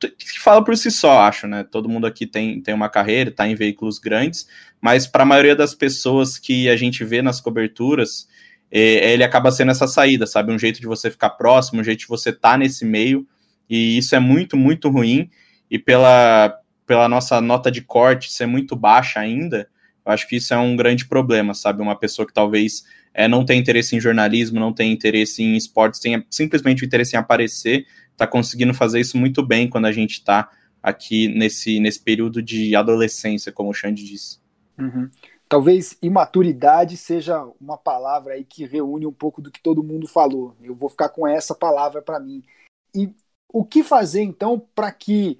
que 0.00 0.40
fala 0.40 0.64
por 0.64 0.76
si 0.76 0.90
só, 0.90 1.20
acho, 1.20 1.46
né? 1.46 1.64
Todo 1.64 1.88
mundo 1.88 2.06
aqui 2.06 2.26
tem, 2.26 2.60
tem 2.60 2.74
uma 2.74 2.88
carreira, 2.88 3.30
está 3.30 3.46
em 3.46 3.54
veículos 3.54 3.98
grandes, 3.98 4.48
mas 4.80 5.06
para 5.06 5.22
a 5.22 5.26
maioria 5.26 5.54
das 5.54 5.74
pessoas 5.74 6.38
que 6.38 6.68
a 6.68 6.76
gente 6.76 7.04
vê 7.04 7.22
nas 7.22 7.40
coberturas, 7.40 8.28
é, 8.70 9.12
ele 9.12 9.22
acaba 9.22 9.52
sendo 9.52 9.70
essa 9.70 9.86
saída, 9.86 10.26
sabe? 10.26 10.52
Um 10.52 10.58
jeito 10.58 10.80
de 10.80 10.86
você 10.86 11.10
ficar 11.10 11.30
próximo, 11.30 11.80
um 11.80 11.84
jeito 11.84 12.00
de 12.00 12.08
você 12.08 12.30
estar 12.30 12.52
tá 12.52 12.58
nesse 12.58 12.84
meio, 12.84 13.26
e 13.68 13.96
isso 13.98 14.16
é 14.16 14.20
muito, 14.20 14.56
muito 14.56 14.88
ruim, 14.88 15.30
e 15.70 15.78
pela, 15.78 16.58
pela 16.86 17.08
nossa 17.08 17.40
nota 17.40 17.70
de 17.70 17.82
corte 17.82 18.32
ser 18.32 18.46
muito 18.46 18.74
baixa 18.74 19.20
ainda 19.20 19.68
acho 20.04 20.28
que 20.28 20.36
isso 20.36 20.52
é 20.54 20.58
um 20.58 20.76
grande 20.76 21.06
problema, 21.06 21.54
sabe? 21.54 21.82
Uma 21.82 21.96
pessoa 21.96 22.26
que 22.26 22.32
talvez 22.32 22.84
é, 23.12 23.28
não 23.28 23.44
tem 23.44 23.58
interesse 23.58 23.94
em 23.94 24.00
jornalismo, 24.00 24.60
não 24.60 24.72
tem 24.72 24.92
interesse 24.92 25.42
em 25.42 25.56
esportes, 25.56 26.00
tenha 26.00 26.24
simplesmente 26.30 26.82
o 26.82 26.86
interesse 26.86 27.16
em 27.16 27.18
aparecer, 27.18 27.86
está 28.12 28.26
conseguindo 28.26 28.74
fazer 28.74 29.00
isso 29.00 29.16
muito 29.16 29.44
bem 29.44 29.68
quando 29.68 29.86
a 29.86 29.92
gente 29.92 30.12
está 30.12 30.50
aqui 30.82 31.28
nesse, 31.28 31.78
nesse 31.80 32.00
período 32.00 32.42
de 32.42 32.74
adolescência, 32.74 33.52
como 33.52 33.70
o 33.70 33.74
Xande 33.74 34.04
disse. 34.04 34.38
Uhum. 34.78 35.10
talvez 35.46 35.98
imaturidade 36.00 36.96
seja 36.96 37.44
uma 37.60 37.76
palavra 37.76 38.32
aí 38.32 38.44
que 38.44 38.64
reúne 38.64 39.06
um 39.06 39.12
pouco 39.12 39.42
do 39.42 39.50
que 39.50 39.60
todo 39.60 39.82
mundo 39.82 40.08
falou. 40.08 40.56
Eu 40.62 40.74
vou 40.74 40.88
ficar 40.88 41.10
com 41.10 41.26
essa 41.26 41.54
palavra 41.54 42.00
para 42.00 42.18
mim. 42.18 42.42
E 42.94 43.12
o 43.52 43.62
que 43.62 43.82
fazer 43.82 44.22
então 44.22 44.58
para 44.74 44.90
que 44.90 45.38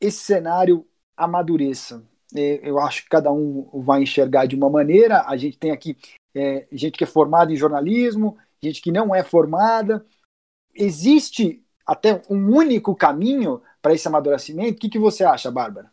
esse 0.00 0.24
cenário 0.24 0.84
amadureça? 1.16 2.02
É, 2.34 2.60
eu 2.62 2.78
acho 2.78 3.02
que 3.02 3.08
cada 3.08 3.30
um 3.30 3.68
vai 3.82 4.02
enxergar 4.02 4.46
de 4.46 4.56
uma 4.56 4.70
maneira. 4.70 5.24
A 5.26 5.36
gente 5.36 5.58
tem 5.58 5.70
aqui 5.70 5.96
é, 6.34 6.66
gente 6.72 6.96
que 6.96 7.04
é 7.04 7.06
formada 7.06 7.52
em 7.52 7.56
jornalismo, 7.56 8.36
gente 8.62 8.80
que 8.80 8.92
não 8.92 9.14
é 9.14 9.22
formada. 9.22 10.04
Existe 10.74 11.64
até 11.86 12.22
um 12.30 12.54
único 12.54 12.94
caminho 12.94 13.62
para 13.82 13.92
esse 13.92 14.06
amadurecimento? 14.06 14.76
O 14.76 14.80
que, 14.80 14.88
que 14.88 14.98
você 14.98 15.24
acha, 15.24 15.50
Bárbara? 15.50 15.90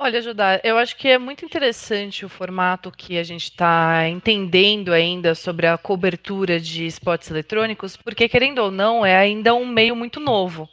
Olha, 0.00 0.22
Judá, 0.22 0.60
eu 0.62 0.78
acho 0.78 0.96
que 0.96 1.08
é 1.08 1.18
muito 1.18 1.44
interessante 1.44 2.24
o 2.24 2.28
formato 2.28 2.92
que 2.92 3.18
a 3.18 3.24
gente 3.24 3.50
está 3.50 4.08
entendendo 4.08 4.92
ainda 4.92 5.34
sobre 5.34 5.66
a 5.66 5.76
cobertura 5.76 6.60
de 6.60 6.86
esportes 6.86 7.28
eletrônicos, 7.28 7.96
porque, 7.96 8.28
querendo 8.28 8.60
ou 8.60 8.70
não, 8.70 9.04
é 9.04 9.16
ainda 9.16 9.56
um 9.56 9.66
meio 9.66 9.96
muito 9.96 10.20
novo 10.20 10.68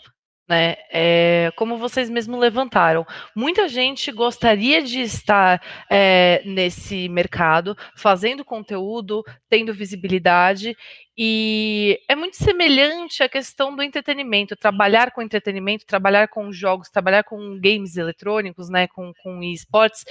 né? 0.48 0.76
É, 0.92 1.52
como 1.56 1.78
vocês 1.78 2.10
mesmos 2.10 2.40
levantaram, 2.40 3.06
muita 3.36 3.68
gente 3.68 4.12
gostaria 4.12 4.82
de 4.82 5.02
estar 5.02 5.62
é, 5.90 6.42
nesse 6.46 7.10
mercado, 7.10 7.76
fazendo 7.96 8.46
conteúdo, 8.46 9.24
tendo 9.50 9.74
visibilidade, 9.74 10.76
e 11.18 12.00
é 12.08 12.16
muito 12.16 12.38
semelhante 12.38 13.24
à 13.24 13.30
questão 13.30 13.76
do 13.76 13.82
entretenimento, 13.82 14.56
trabalhar 14.56 15.12
com 15.12 15.22
entretenimento, 15.22 15.86
trabalhar 15.86 16.28
com 16.28 16.52
jogos, 16.52 16.90
trabalhar 16.90 17.24
com 17.24 17.60
games 17.60 17.98
eletrônicos, 17.98 18.70
né, 18.70 18.88
com, 18.88 19.14
com 19.24 19.42
esportes, 19.42 20.04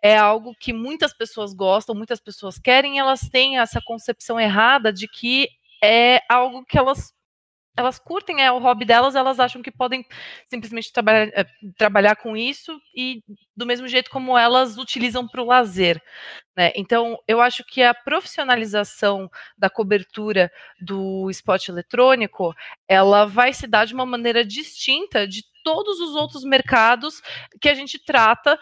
é 0.00 0.16
algo 0.16 0.54
que 0.58 0.72
muitas 0.72 1.12
pessoas 1.12 1.52
gostam, 1.52 1.94
muitas 1.94 2.20
pessoas 2.20 2.58
querem, 2.58 2.96
e 2.96 2.98
elas 2.98 3.20
têm 3.28 3.58
essa 3.58 3.80
concepção 3.84 4.40
errada 4.40 4.92
de 4.92 5.06
que 5.06 5.48
é 5.84 6.22
algo 6.30 6.64
que 6.64 6.78
elas 6.78 7.12
elas 7.76 7.98
curtem, 7.98 8.42
é 8.42 8.52
o 8.52 8.58
hobby 8.58 8.84
delas, 8.84 9.14
elas 9.14 9.40
acham 9.40 9.62
que 9.62 9.70
podem 9.70 10.04
simplesmente 10.48 10.92
trabalhar, 10.92 11.28
é, 11.34 11.46
trabalhar 11.76 12.16
com 12.16 12.36
isso 12.36 12.78
e 12.94 13.22
do 13.56 13.64
mesmo 13.64 13.88
jeito 13.88 14.10
como 14.10 14.36
elas 14.36 14.76
utilizam 14.76 15.26
para 15.26 15.42
o 15.42 15.46
lazer. 15.46 16.00
Né? 16.56 16.72
Então, 16.76 17.18
eu 17.26 17.40
acho 17.40 17.64
que 17.64 17.82
a 17.82 17.94
profissionalização 17.94 19.30
da 19.56 19.70
cobertura 19.70 20.52
do 20.80 21.30
esporte 21.30 21.70
eletrônico, 21.70 22.54
ela 22.86 23.24
vai 23.26 23.52
se 23.54 23.66
dar 23.66 23.86
de 23.86 23.94
uma 23.94 24.04
maneira 24.04 24.44
distinta 24.44 25.26
de 25.26 25.42
todos 25.64 26.00
os 26.00 26.14
outros 26.14 26.44
mercados 26.44 27.22
que 27.60 27.68
a 27.68 27.74
gente 27.74 27.98
trata 27.98 28.58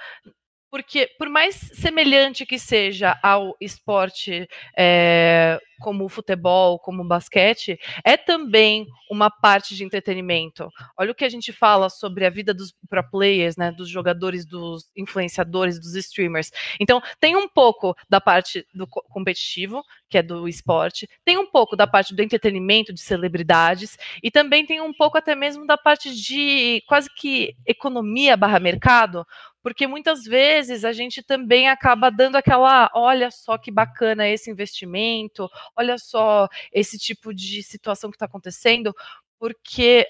porque 0.71 1.11
por 1.19 1.29
mais 1.29 1.57
semelhante 1.57 2.47
que 2.47 2.59
seja 2.59 3.19
ao 3.23 3.57
esporte 3.61 4.49
é, 4.77 5.61
como 5.81 6.05
o 6.05 6.09
futebol, 6.09 6.79
como 6.79 7.03
o 7.03 7.07
basquete, 7.07 7.79
é 8.05 8.17
também 8.17 8.87
uma 9.11 9.31
parte 9.31 9.75
de 9.75 9.83
entretenimento. 9.83 10.71
Olha 10.97 11.11
o 11.11 11.15
que 11.15 11.25
a 11.25 11.29
gente 11.29 11.53
fala 11.53 11.89
sobre 11.89 12.25
a 12.25 12.31
vida 12.31 12.55
dos 12.55 12.73
pro 12.89 13.03
players, 13.11 13.57
né, 13.57 13.73
dos 13.73 13.89
jogadores, 13.89 14.45
dos 14.47 14.91
influenciadores, 14.97 15.81
dos 15.81 15.97
streamers. 15.97 16.50
Então, 16.79 17.03
tem 17.19 17.35
um 17.35 17.49
pouco 17.49 17.97
da 18.09 18.21
parte 18.21 18.65
do 18.73 18.87
competitivo, 18.87 19.83
que 20.09 20.19
é 20.19 20.23
do 20.23 20.47
esporte, 20.47 21.09
tem 21.25 21.39
um 21.39 21.47
pouco 21.47 21.75
da 21.75 21.87
parte 21.87 22.15
do 22.15 22.23
entretenimento, 22.23 22.93
de 22.93 23.00
celebridades, 23.00 23.97
e 24.23 24.31
também 24.31 24.67
tem 24.67 24.81
um 24.81 24.93
pouco 24.93 25.17
até 25.17 25.35
mesmo 25.35 25.67
da 25.67 25.79
parte 25.79 26.15
de 26.15 26.83
quase 26.87 27.09
que 27.17 27.55
economia 27.67 28.37
barra 28.37 28.61
mercado, 28.61 29.27
porque 29.62 29.87
muitas 29.87 30.25
vezes 30.25 30.85
a 30.85 30.93
gente 30.93 31.23
também 31.23 31.69
acaba 31.69 32.11
dando 32.11 32.37
aquela, 32.37 32.90
olha 32.95 33.31
só 33.31 33.59
que 33.59 33.71
bacana 33.71 34.29
esse 34.29 34.50
investimento, 34.50 35.49
olha 35.76 35.99
só 35.99 36.49
esse 36.73 36.99
tipo 36.99 37.35
de 37.35 37.62
situação 37.62 38.11
que 38.11 38.17
está 38.17 38.26
acontecendo, 38.26 38.95
porque 39.38 40.07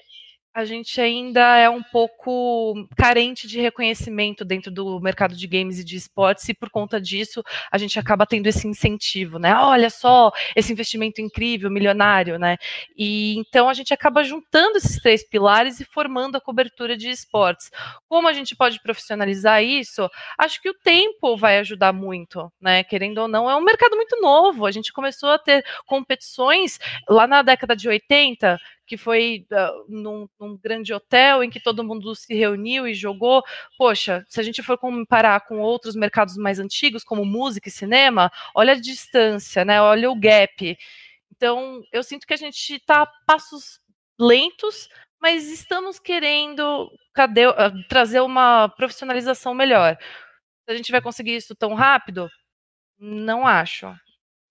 a 0.53 0.65
gente 0.65 0.99
ainda 0.99 1.57
é 1.57 1.69
um 1.69 1.81
pouco 1.81 2.73
carente 2.97 3.47
de 3.47 3.61
reconhecimento 3.61 4.43
dentro 4.43 4.69
do 4.69 4.99
mercado 4.99 5.35
de 5.35 5.47
games 5.47 5.79
e 5.79 5.83
de 5.83 5.95
esportes, 5.95 6.47
e 6.49 6.53
por 6.53 6.69
conta 6.69 6.99
disso 6.99 7.41
a 7.71 7.77
gente 7.77 7.97
acaba 7.97 8.25
tendo 8.25 8.47
esse 8.47 8.67
incentivo, 8.67 9.39
né? 9.39 9.55
Olha 9.55 9.89
só, 9.89 10.31
esse 10.55 10.73
investimento 10.73 11.21
incrível, 11.21 11.71
milionário, 11.71 12.37
né? 12.37 12.57
E 12.97 13.37
então 13.37 13.69
a 13.69 13.73
gente 13.73 13.93
acaba 13.93 14.23
juntando 14.23 14.77
esses 14.77 15.01
três 15.01 15.27
pilares 15.27 15.79
e 15.79 15.85
formando 15.85 16.35
a 16.35 16.41
cobertura 16.41 16.97
de 16.97 17.09
esportes. 17.09 17.71
Como 18.09 18.27
a 18.27 18.33
gente 18.33 18.55
pode 18.55 18.81
profissionalizar 18.81 19.63
isso? 19.63 20.09
Acho 20.37 20.61
que 20.61 20.69
o 20.69 20.73
tempo 20.73 21.37
vai 21.37 21.59
ajudar 21.59 21.93
muito, 21.93 22.51
né? 22.59 22.83
Querendo 22.83 23.19
ou 23.19 23.27
não, 23.27 23.49
é 23.49 23.55
um 23.55 23.61
mercado 23.61 23.95
muito 23.95 24.19
novo. 24.19 24.65
A 24.65 24.71
gente 24.71 24.91
começou 24.91 25.29
a 25.29 25.39
ter 25.39 25.63
competições 25.85 26.77
lá 27.07 27.25
na 27.25 27.41
década 27.41 27.75
de 27.75 27.87
80 27.87 28.59
que 28.91 28.97
foi 28.97 29.47
uh, 29.53 29.85
num, 29.87 30.27
num, 30.37 30.57
grande 30.57 30.93
hotel 30.93 31.41
em 31.41 31.49
que 31.49 31.61
todo 31.61 31.81
mundo 31.81 32.13
se 32.13 32.35
reuniu 32.35 32.85
e 32.85 32.93
jogou. 32.93 33.41
Poxa, 33.77 34.25
se 34.27 34.37
a 34.37 34.43
gente 34.43 34.61
for 34.61 34.77
comparar 34.77 35.47
com 35.47 35.61
outros 35.61 35.95
mercados 35.95 36.35
mais 36.35 36.59
antigos, 36.59 37.01
como 37.01 37.23
música 37.23 37.69
e 37.69 37.71
cinema, 37.71 38.29
olha 38.53 38.73
a 38.73 38.79
distância, 38.81 39.63
né? 39.63 39.81
Olha 39.81 40.11
o 40.11 40.19
gap. 40.19 40.77
Então, 41.31 41.81
eu 41.89 42.03
sinto 42.03 42.27
que 42.27 42.33
a 42.33 42.37
gente 42.37 42.75
está 42.75 43.03
a 43.03 43.07
passos 43.25 43.79
lentos, 44.19 44.89
mas 45.21 45.49
estamos 45.49 45.97
querendo 45.97 46.91
cadê, 47.13 47.47
uh, 47.47 47.53
trazer 47.87 48.19
uma 48.19 48.67
profissionalização 48.67 49.53
melhor. 49.53 49.97
Se 50.65 50.73
a 50.73 50.75
gente 50.75 50.91
vai 50.91 51.01
conseguir 51.01 51.37
isso 51.37 51.55
tão 51.55 51.75
rápido, 51.75 52.29
não 52.99 53.47
acho. 53.47 53.87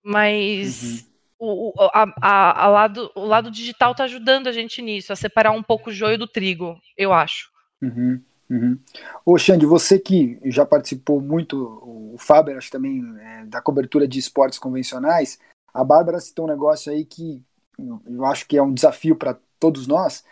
Mas 0.03 1.03
uhum 1.03 1.10
o, 1.41 1.73
a, 1.79 2.07
a, 2.21 2.65
a 2.65 2.69
lado, 2.69 3.11
o 3.15 3.25
lado 3.25 3.51
digital 3.51 3.93
está 3.93 4.05
ajudando 4.05 4.47
a 4.47 4.53
gente 4.53 4.83
nisso, 4.83 5.13
a 5.13 5.17
separar 5.17 5.53
um 5.53 5.63
pouco 5.63 5.89
o 5.89 5.93
joio 5.93 6.19
do 6.19 6.27
trigo, 6.27 6.79
eu 6.97 7.13
acho. 7.13 7.51
Uhum, 7.81 8.23
uhum. 8.51 8.79
Ô, 9.25 9.39
Xande, 9.39 9.65
você 9.65 9.99
que 9.99 10.39
já 10.45 10.67
participou 10.67 11.21
muito, 11.21 11.57
o 11.83 12.17
Faber, 12.19 12.59
acho 12.59 12.71
também, 12.71 13.03
é, 13.19 13.47
da 13.47 13.63
cobertura 13.63 14.07
de 14.07 14.19
esportes 14.19 14.59
convencionais, 14.59 15.39
a 15.73 15.83
Bárbara 15.83 16.21
citou 16.21 16.45
um 16.45 16.49
negócio 16.49 16.93
aí 16.93 17.07
que 17.07 17.43
eu 17.79 18.27
acho 18.27 18.47
que 18.47 18.59
é 18.59 18.63
um 18.63 18.75
desafio 18.75 19.17
para 19.17 19.39
todos 19.59 19.87
nós, 19.87 20.23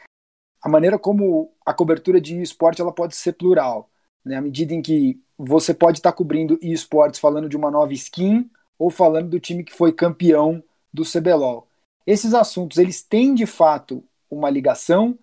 a 0.62 0.68
maneira 0.68 0.98
como 0.98 1.54
a 1.64 1.72
cobertura 1.72 2.20
de 2.20 2.40
esporte 2.42 2.82
ela 2.82 2.92
pode 2.92 3.16
ser 3.16 3.32
plural, 3.32 3.88
né? 4.22 4.36
à 4.36 4.40
medida 4.40 4.74
em 4.74 4.82
que 4.82 5.18
você 5.38 5.72
pode 5.72 5.98
estar 5.98 6.10
tá 6.12 6.16
cobrindo 6.16 6.58
esportes 6.60 7.20
falando 7.20 7.48
de 7.48 7.56
uma 7.56 7.70
nova 7.70 7.92
skin 7.94 8.50
ou 8.78 8.90
falando 8.90 9.30
do 9.30 9.40
time 9.40 9.64
que 9.64 9.72
foi 9.72 9.92
campeão 9.92 10.62
do 10.92 11.04
CBLOL. 11.04 11.66
Esses 12.06 12.32
assuntos, 12.34 12.78
eles 12.78 13.02
têm 13.02 13.34
de 13.34 13.46
fato 13.46 14.02
uma 14.30 14.50
ligação? 14.50 15.18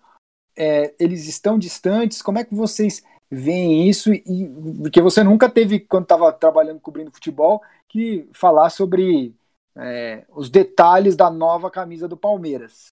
É, 0.56 0.94
eles 0.98 1.26
estão 1.26 1.58
distantes? 1.58 2.22
Como 2.22 2.38
é 2.38 2.44
que 2.44 2.54
vocês 2.54 3.04
veem 3.30 3.88
isso? 3.88 4.12
E, 4.12 4.50
porque 4.82 5.00
você 5.00 5.22
nunca 5.22 5.50
teve, 5.50 5.80
quando 5.80 6.04
estava 6.04 6.32
trabalhando 6.32 6.80
cobrindo 6.80 7.10
futebol, 7.10 7.62
que 7.88 8.28
falar 8.32 8.70
sobre 8.70 9.34
é, 9.76 10.24
os 10.30 10.48
detalhes 10.48 11.16
da 11.16 11.30
nova 11.30 11.70
camisa 11.70 12.08
do 12.08 12.16
Palmeiras. 12.16 12.86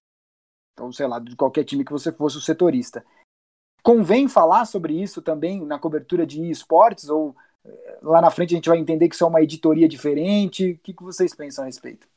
Então, 0.73 0.91
sei 0.91 1.07
lá, 1.07 1.19
de 1.19 1.35
qualquer 1.35 1.63
time 1.63 1.85
que 1.85 1.91
você 1.91 2.11
fosse 2.11 2.37
o 2.37 2.41
setorista. 2.41 3.05
Convém 3.81 4.27
falar 4.27 4.65
sobre 4.65 5.01
isso 5.01 5.21
também 5.21 5.65
na 5.65 5.79
cobertura 5.79 6.25
de 6.25 6.49
esportes? 6.49 7.09
Ou 7.09 7.35
é, 7.63 7.99
lá 8.01 8.21
na 8.21 8.29
frente 8.29 8.53
a 8.53 8.57
gente 8.57 8.69
vai 8.69 8.77
entender 8.77 9.07
que 9.07 9.15
isso 9.15 9.23
é 9.23 9.27
uma 9.27 9.41
editoria 9.41 9.87
diferente? 9.87 10.71
O 10.71 10.77
que, 10.79 10.93
que 10.93 11.03
vocês 11.03 11.33
pensam 11.33 11.63
a 11.63 11.67
respeito? 11.67 12.07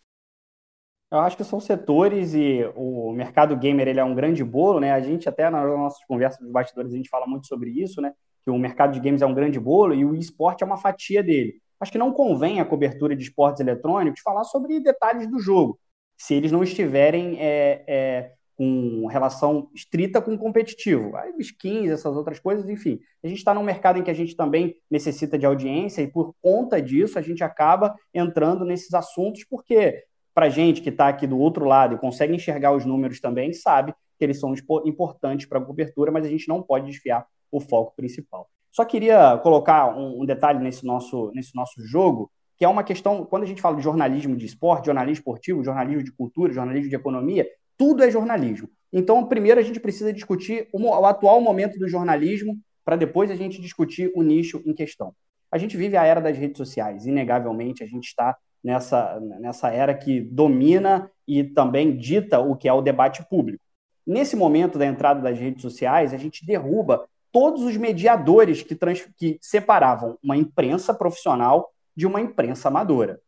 Eu 1.10 1.20
acho 1.20 1.36
que 1.38 1.44
são 1.44 1.58
setores 1.58 2.34
e 2.34 2.70
o 2.76 3.12
mercado 3.12 3.56
gamer 3.56 3.88
ele 3.88 4.00
é 4.00 4.04
um 4.04 4.14
grande 4.14 4.44
bolo, 4.44 4.78
né? 4.78 4.92
A 4.92 5.00
gente 5.00 5.26
até 5.28 5.48
nas 5.48 5.66
nossas 5.66 6.04
conversas 6.04 6.38
dos 6.38 6.52
bastidores 6.52 6.92
a 6.92 6.96
gente 6.96 7.08
fala 7.08 7.26
muito 7.26 7.46
sobre 7.46 7.70
isso, 7.70 8.02
né? 8.02 8.12
Que 8.44 8.50
o 8.50 8.58
mercado 8.58 8.92
de 8.92 9.00
games 9.00 9.22
é 9.22 9.26
um 9.26 9.32
grande 9.32 9.58
bolo 9.58 9.94
e 9.94 10.04
o 10.04 10.14
esporte 10.14 10.62
é 10.62 10.66
uma 10.66 10.76
fatia 10.76 11.22
dele. 11.22 11.62
Acho 11.80 11.92
que 11.92 11.98
não 11.98 12.12
convém 12.12 12.60
a 12.60 12.64
cobertura 12.64 13.16
de 13.16 13.22
esportes 13.22 13.60
eletrônicos 13.60 14.20
falar 14.20 14.44
sobre 14.44 14.80
detalhes 14.80 15.26
do 15.30 15.38
jogo, 15.38 15.78
se 16.18 16.34
eles 16.34 16.52
não 16.52 16.62
estiverem 16.62 17.38
é, 17.40 17.84
é, 17.86 18.32
com 18.54 19.06
relação 19.06 19.70
estrita 19.74 20.20
com 20.20 20.34
o 20.34 20.38
competitivo. 20.38 21.16
Aí, 21.16 21.32
skins, 21.38 21.90
essas 21.90 22.16
outras 22.16 22.38
coisas, 22.38 22.68
enfim. 22.68 22.98
A 23.24 23.28
gente 23.28 23.38
está 23.38 23.54
num 23.54 23.62
mercado 23.62 23.98
em 23.98 24.02
que 24.02 24.10
a 24.10 24.14
gente 24.14 24.36
também 24.36 24.74
necessita 24.90 25.38
de 25.38 25.46
audiência 25.46 26.02
e 26.02 26.08
por 26.08 26.34
conta 26.42 26.82
disso 26.82 27.18
a 27.18 27.22
gente 27.22 27.42
acaba 27.42 27.94
entrando 28.12 28.64
nesses 28.64 28.92
assuntos, 28.92 29.44
porque 29.48 30.04
para 30.38 30.48
gente 30.48 30.80
que 30.80 30.88
está 30.88 31.08
aqui 31.08 31.26
do 31.26 31.36
outro 31.36 31.64
lado 31.64 31.96
e 31.96 31.98
consegue 31.98 32.32
enxergar 32.32 32.70
os 32.70 32.84
números 32.84 33.18
também, 33.18 33.52
sabe 33.52 33.92
que 34.16 34.24
eles 34.24 34.38
são 34.38 34.54
importantes 34.84 35.46
para 35.46 35.58
a 35.58 35.60
cobertura, 35.60 36.12
mas 36.12 36.24
a 36.24 36.28
gente 36.28 36.46
não 36.46 36.62
pode 36.62 36.86
desfiar 36.86 37.26
o 37.50 37.58
foco 37.58 37.92
principal. 37.96 38.48
Só 38.70 38.84
queria 38.84 39.36
colocar 39.38 39.98
um, 39.98 40.22
um, 40.22 40.24
detalhe 40.24 40.60
nesse 40.60 40.86
nosso, 40.86 41.32
nesse 41.34 41.56
nosso 41.56 41.84
jogo, 41.84 42.30
que 42.56 42.64
é 42.64 42.68
uma 42.68 42.84
questão, 42.84 43.24
quando 43.24 43.42
a 43.42 43.46
gente 43.46 43.60
fala 43.60 43.74
de 43.74 43.82
jornalismo 43.82 44.36
de 44.36 44.46
esporte, 44.46 44.86
jornalismo 44.86 45.14
esportivo, 45.14 45.64
jornalismo 45.64 46.04
de 46.04 46.12
cultura, 46.12 46.52
jornalismo 46.52 46.88
de 46.88 46.94
economia, 46.94 47.44
tudo 47.76 48.04
é 48.04 48.08
jornalismo. 48.08 48.70
Então, 48.92 49.26
primeiro 49.26 49.58
a 49.58 49.64
gente 49.64 49.80
precisa 49.80 50.12
discutir 50.12 50.68
o, 50.72 50.80
o 50.80 51.04
atual 51.04 51.40
momento 51.40 51.80
do 51.80 51.88
jornalismo, 51.88 52.56
para 52.84 52.94
depois 52.94 53.28
a 53.28 53.34
gente 53.34 53.60
discutir 53.60 54.12
o 54.14 54.22
nicho 54.22 54.62
em 54.64 54.72
questão. 54.72 55.12
A 55.50 55.58
gente 55.58 55.76
vive 55.76 55.96
a 55.96 56.04
era 56.04 56.20
das 56.20 56.38
redes 56.38 56.58
sociais, 56.58 57.06
inegavelmente 57.06 57.82
a 57.82 57.86
gente 57.88 58.06
está 58.06 58.36
nessa, 58.62 59.20
nessa 59.20 59.70
era 59.70 59.94
que 59.94 60.20
domina 60.20 61.10
e 61.26 61.44
também 61.44 61.96
dita 61.96 62.40
o 62.40 62.56
que 62.56 62.68
é 62.68 62.72
o 62.72 62.82
debate 62.82 63.24
público. 63.28 63.62
Nesse 64.06 64.34
momento 64.34 64.78
da 64.78 64.86
entrada 64.86 65.20
das 65.20 65.38
redes 65.38 65.60
sociais, 65.62 66.14
a 66.14 66.16
gente 66.16 66.46
derruba 66.46 67.06
todos 67.30 67.62
os 67.62 67.76
mediadores 67.76 68.62
que, 68.62 68.74
trans, 68.74 69.06
que 69.16 69.38
separavam 69.40 70.18
uma 70.22 70.36
imprensa 70.36 70.94
profissional 70.94 71.70
de 71.94 72.06
uma 72.06 72.20
imprensa 72.20 72.68
amadora. 72.68 73.20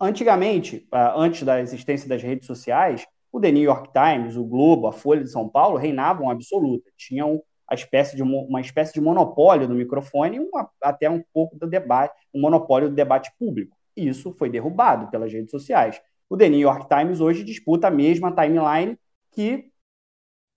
Antigamente, 0.00 0.86
ah, 0.92 1.14
antes 1.16 1.42
da 1.42 1.60
existência 1.60 2.08
das 2.08 2.22
redes 2.22 2.46
sociais, 2.46 3.06
o 3.32 3.40
The 3.40 3.52
New 3.52 3.62
York 3.62 3.90
Times, 3.92 4.36
o 4.36 4.44
Globo, 4.44 4.86
a 4.86 4.92
Folha 4.92 5.22
de 5.22 5.30
São 5.30 5.48
Paulo 5.48 5.78
reinavam 5.78 6.28
absoluta, 6.28 6.90
tinham 6.96 7.40
a 7.66 7.74
espécie 7.74 8.16
de, 8.16 8.22
uma 8.22 8.60
espécie 8.60 8.92
de 8.92 9.00
monopólio 9.00 9.68
do 9.68 9.74
microfone 9.74 10.40
uma, 10.40 10.68
até 10.82 11.08
um 11.08 11.22
pouco 11.32 11.56
do 11.56 11.68
debate, 11.68 12.12
um 12.34 12.40
monopólio 12.40 12.88
do 12.88 12.94
debate 12.94 13.30
público. 13.38 13.76
E 14.00 14.08
isso 14.08 14.32
foi 14.32 14.48
derrubado 14.48 15.10
pelas 15.10 15.30
redes 15.30 15.50
sociais. 15.50 16.00
O 16.28 16.36
The 16.36 16.48
New 16.48 16.60
York 16.60 16.88
Times 16.88 17.20
hoje 17.20 17.44
disputa 17.44 17.88
a 17.88 17.90
mesma 17.90 18.32
timeline 18.32 18.98
que 19.30 19.70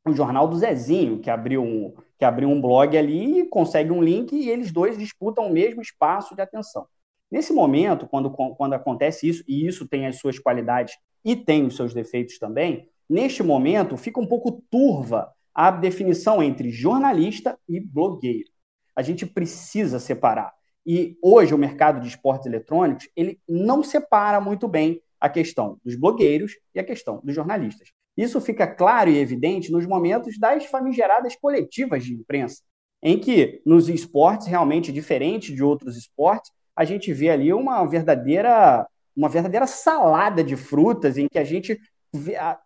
o 0.07 0.13
jornal 0.13 0.47
do 0.47 0.57
Zezinho, 0.57 1.19
que 1.19 1.29
abriu 1.29 1.61
um, 1.61 1.93
que 2.17 2.23
abriu 2.23 2.49
um 2.49 2.61
blog 2.61 2.97
ali, 2.97 3.45
consegue 3.49 3.91
um 3.91 4.01
link 4.01 4.33
e 4.33 4.49
eles 4.49 4.71
dois 4.71 4.97
disputam 4.97 5.47
o 5.47 5.51
mesmo 5.51 5.81
espaço 5.81 6.35
de 6.35 6.41
atenção. 6.41 6.87
Nesse 7.29 7.51
momento, 7.51 8.07
quando, 8.07 8.29
quando 8.29 8.73
acontece 8.73 9.27
isso, 9.27 9.43
e 9.47 9.67
isso 9.67 9.87
tem 9.87 10.07
as 10.07 10.19
suas 10.19 10.39
qualidades 10.39 10.95
e 11.25 11.35
tem 11.35 11.65
os 11.65 11.75
seus 11.75 11.93
defeitos 11.93 12.37
também, 12.39 12.87
neste 13.09 13.43
momento 13.43 13.97
fica 13.97 14.19
um 14.19 14.27
pouco 14.27 14.63
turva 14.69 15.33
a 15.53 15.69
definição 15.69 16.41
entre 16.41 16.69
jornalista 16.69 17.57
e 17.67 17.79
blogueiro. 17.79 18.49
A 18.95 19.01
gente 19.01 19.25
precisa 19.25 19.99
separar. 19.99 20.53
E 20.85 21.17
hoje 21.21 21.53
o 21.53 21.57
mercado 21.57 21.99
de 21.99 22.07
esportes 22.07 22.45
eletrônicos 22.45 23.09
ele 23.15 23.39
não 23.47 23.83
separa 23.83 24.41
muito 24.41 24.67
bem 24.67 25.01
a 25.19 25.29
questão 25.29 25.79
dos 25.83 25.95
blogueiros 25.95 26.53
e 26.75 26.79
a 26.79 26.83
questão 26.83 27.21
dos 27.23 27.33
jornalistas. 27.33 27.89
Isso 28.15 28.39
fica 28.41 28.67
claro 28.67 29.09
e 29.09 29.17
evidente 29.17 29.71
nos 29.71 29.85
momentos 29.85 30.37
das 30.37 30.65
famigeradas 30.65 31.35
coletivas 31.35 32.03
de 32.03 32.13
imprensa, 32.13 32.61
em 33.01 33.17
que 33.17 33.61
nos 33.65 33.89
esportes 33.89 34.47
realmente 34.47 34.91
diferente 34.91 35.53
de 35.53 35.63
outros 35.63 35.97
esportes, 35.97 36.51
a 36.75 36.83
gente 36.83 37.13
vê 37.13 37.29
ali 37.29 37.53
uma 37.53 37.85
verdadeira 37.85 38.87
uma 39.15 39.29
verdadeira 39.29 39.67
salada 39.67 40.43
de 40.43 40.55
frutas 40.55 41.19
em 41.19 41.27
que 41.27 41.37
a 41.37 41.43
gente 41.43 41.79
vê, 42.11 42.35
a, 42.35 42.59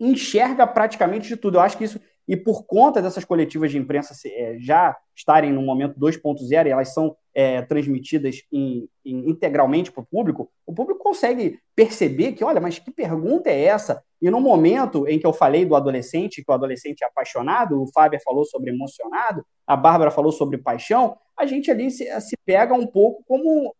enxerga 0.00 0.66
praticamente 0.66 1.28
de 1.28 1.36
tudo. 1.36 1.58
Eu 1.58 1.60
acho 1.60 1.76
que 1.76 1.84
isso 1.84 2.00
e 2.26 2.36
por 2.36 2.64
conta 2.64 3.02
dessas 3.02 3.24
coletivas 3.24 3.70
de 3.70 3.78
imprensa 3.78 4.14
é, 4.24 4.56
já 4.58 4.96
estarem 5.14 5.52
no 5.52 5.62
momento 5.62 5.98
2.0 5.98 6.66
e 6.66 6.70
elas 6.70 6.94
são 6.94 7.16
é, 7.34 7.62
transmitidas 7.62 8.42
em, 8.52 8.88
em, 9.04 9.30
integralmente 9.30 9.92
para 9.92 10.02
o 10.02 10.06
público, 10.06 10.50
o 10.66 10.74
público 10.74 11.02
consegue 11.02 11.58
perceber 11.74 12.32
que, 12.32 12.44
olha, 12.44 12.60
mas 12.60 12.78
que 12.78 12.90
pergunta 12.90 13.50
é 13.50 13.64
essa? 13.64 14.02
E 14.20 14.30
no 14.30 14.40
momento 14.40 15.06
em 15.08 15.18
que 15.18 15.26
eu 15.26 15.32
falei 15.32 15.64
do 15.64 15.74
adolescente, 15.74 16.42
que 16.44 16.50
o 16.50 16.54
adolescente 16.54 17.02
é 17.02 17.06
apaixonado, 17.06 17.80
o 17.80 17.90
Fábio 17.92 18.20
falou 18.24 18.44
sobre 18.44 18.70
emocionado, 18.70 19.44
a 19.66 19.76
Bárbara 19.76 20.10
falou 20.10 20.32
sobre 20.32 20.58
paixão, 20.58 21.16
a 21.36 21.46
gente 21.46 21.70
ali 21.70 21.90
se, 21.90 22.04
se 22.20 22.36
pega 22.44 22.74
um 22.74 22.86
pouco 22.86 23.24
como. 23.26 23.74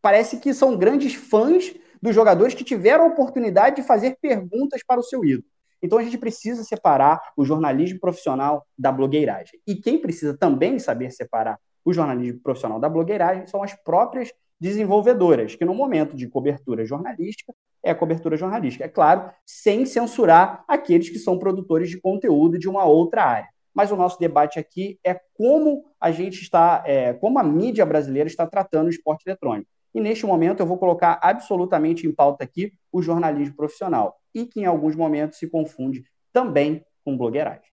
Parece 0.00 0.38
que 0.38 0.54
são 0.54 0.76
grandes 0.76 1.14
fãs 1.14 1.74
dos 2.00 2.14
jogadores 2.14 2.54
que 2.54 2.64
tiveram 2.64 3.04
a 3.04 3.08
oportunidade 3.08 3.76
de 3.76 3.82
fazer 3.82 4.16
perguntas 4.20 4.80
para 4.86 5.00
o 5.00 5.02
seu 5.02 5.24
ídolo. 5.24 5.44
Então 5.82 5.98
a 5.98 6.02
gente 6.02 6.18
precisa 6.18 6.64
separar 6.64 7.20
o 7.36 7.44
jornalismo 7.44 8.00
profissional 8.00 8.66
da 8.76 8.90
blogueiragem. 8.90 9.60
E 9.66 9.76
quem 9.76 10.00
precisa 10.00 10.36
também 10.36 10.78
saber 10.78 11.10
separar 11.10 11.58
o 11.88 11.92
jornalismo 11.94 12.40
profissional 12.40 12.78
da 12.78 12.86
blogueiragem 12.86 13.46
são 13.46 13.62
as 13.62 13.74
próprias 13.82 14.30
desenvolvedoras, 14.60 15.54
que 15.54 15.64
no 15.64 15.74
momento 15.74 16.14
de 16.14 16.28
cobertura 16.28 16.84
jornalística 16.84 17.54
é 17.82 17.94
cobertura 17.94 18.36
jornalística. 18.36 18.84
É 18.84 18.88
claro, 18.88 19.30
sem 19.46 19.86
censurar 19.86 20.64
aqueles 20.68 21.08
que 21.08 21.18
são 21.18 21.38
produtores 21.38 21.88
de 21.88 21.98
conteúdo 21.98 22.58
de 22.58 22.68
uma 22.68 22.84
outra 22.84 23.24
área. 23.24 23.48
Mas 23.72 23.90
o 23.90 23.96
nosso 23.96 24.18
debate 24.18 24.58
aqui 24.58 24.98
é 25.02 25.18
como 25.34 25.84
a 25.98 26.10
gente 26.10 26.42
está, 26.42 26.82
é, 26.84 27.14
como 27.14 27.38
a 27.38 27.42
mídia 27.42 27.86
brasileira 27.86 28.28
está 28.28 28.46
tratando 28.46 28.88
o 28.88 28.90
esporte 28.90 29.22
eletrônico. 29.26 29.70
E 29.94 30.00
neste 30.00 30.26
momento 30.26 30.60
eu 30.60 30.66
vou 30.66 30.76
colocar 30.76 31.18
absolutamente 31.22 32.06
em 32.06 32.12
pauta 32.12 32.44
aqui 32.44 32.74
o 32.92 33.00
jornalismo 33.00 33.56
profissional 33.56 34.18
e 34.34 34.44
que 34.44 34.60
em 34.60 34.66
alguns 34.66 34.94
momentos 34.94 35.38
se 35.38 35.48
confunde 35.48 36.04
também 36.34 36.84
com 37.02 37.16
blogueiragem. 37.16 37.70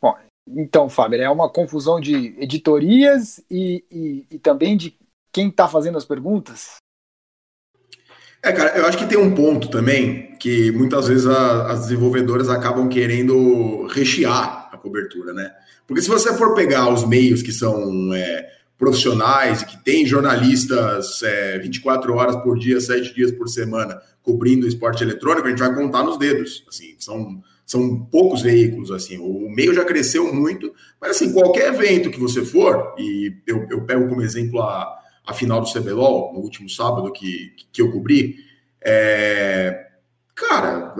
Bom, 0.00 0.16
então, 0.56 0.88
Fábio, 0.88 1.20
é 1.20 1.30
uma 1.30 1.48
confusão 1.48 2.00
de 2.00 2.34
editorias 2.38 3.40
e, 3.50 3.84
e, 3.90 4.26
e 4.30 4.38
também 4.38 4.76
de 4.76 4.96
quem 5.32 5.48
está 5.48 5.68
fazendo 5.68 5.98
as 5.98 6.04
perguntas? 6.04 6.76
É, 8.42 8.52
cara, 8.52 8.76
eu 8.78 8.86
acho 8.86 8.96
que 8.96 9.06
tem 9.06 9.18
um 9.18 9.34
ponto 9.34 9.68
também 9.68 10.36
que 10.36 10.70
muitas 10.70 11.08
vezes 11.08 11.26
a, 11.26 11.72
as 11.72 11.80
desenvolvedoras 11.80 12.48
acabam 12.48 12.88
querendo 12.88 13.86
rechear 13.86 14.70
a 14.72 14.76
cobertura, 14.76 15.32
né? 15.32 15.50
Porque 15.86 16.02
se 16.02 16.08
você 16.08 16.36
for 16.36 16.54
pegar 16.54 16.92
os 16.92 17.06
meios 17.06 17.42
que 17.42 17.52
são 17.52 18.14
é, 18.14 18.48
profissionais 18.78 19.62
e 19.62 19.66
que 19.66 19.82
tem 19.82 20.06
jornalistas 20.06 21.20
é, 21.22 21.58
24 21.58 22.14
horas 22.14 22.36
por 22.36 22.58
dia, 22.58 22.80
7 22.80 23.12
dias 23.14 23.32
por 23.32 23.48
semana 23.48 24.00
cobrindo 24.22 24.68
esporte 24.68 25.02
eletrônico, 25.02 25.46
a 25.46 25.50
gente 25.50 25.58
vai 25.58 25.74
contar 25.74 26.04
nos 26.04 26.18
dedos. 26.18 26.64
Assim, 26.68 26.94
são, 26.98 27.42
são 27.68 28.00
poucos 28.06 28.40
veículos. 28.40 28.90
assim 28.90 29.18
O 29.18 29.50
meio 29.50 29.74
já 29.74 29.84
cresceu 29.84 30.34
muito, 30.34 30.72
mas 30.98 31.10
assim, 31.10 31.32
qualquer 31.32 31.74
evento 31.74 32.10
que 32.10 32.18
você 32.18 32.42
for, 32.42 32.94
e 32.98 33.36
eu, 33.46 33.66
eu 33.70 33.84
pego 33.84 34.08
como 34.08 34.22
exemplo 34.22 34.62
a, 34.62 34.98
a 35.26 35.34
final 35.34 35.60
do 35.60 35.70
CBLOL, 35.70 36.32
no 36.32 36.40
último 36.40 36.68
sábado 36.68 37.12
que, 37.12 37.52
que 37.70 37.82
eu 37.82 37.92
cobri, 37.92 38.36
é, 38.80 39.86
cara, 40.34 40.94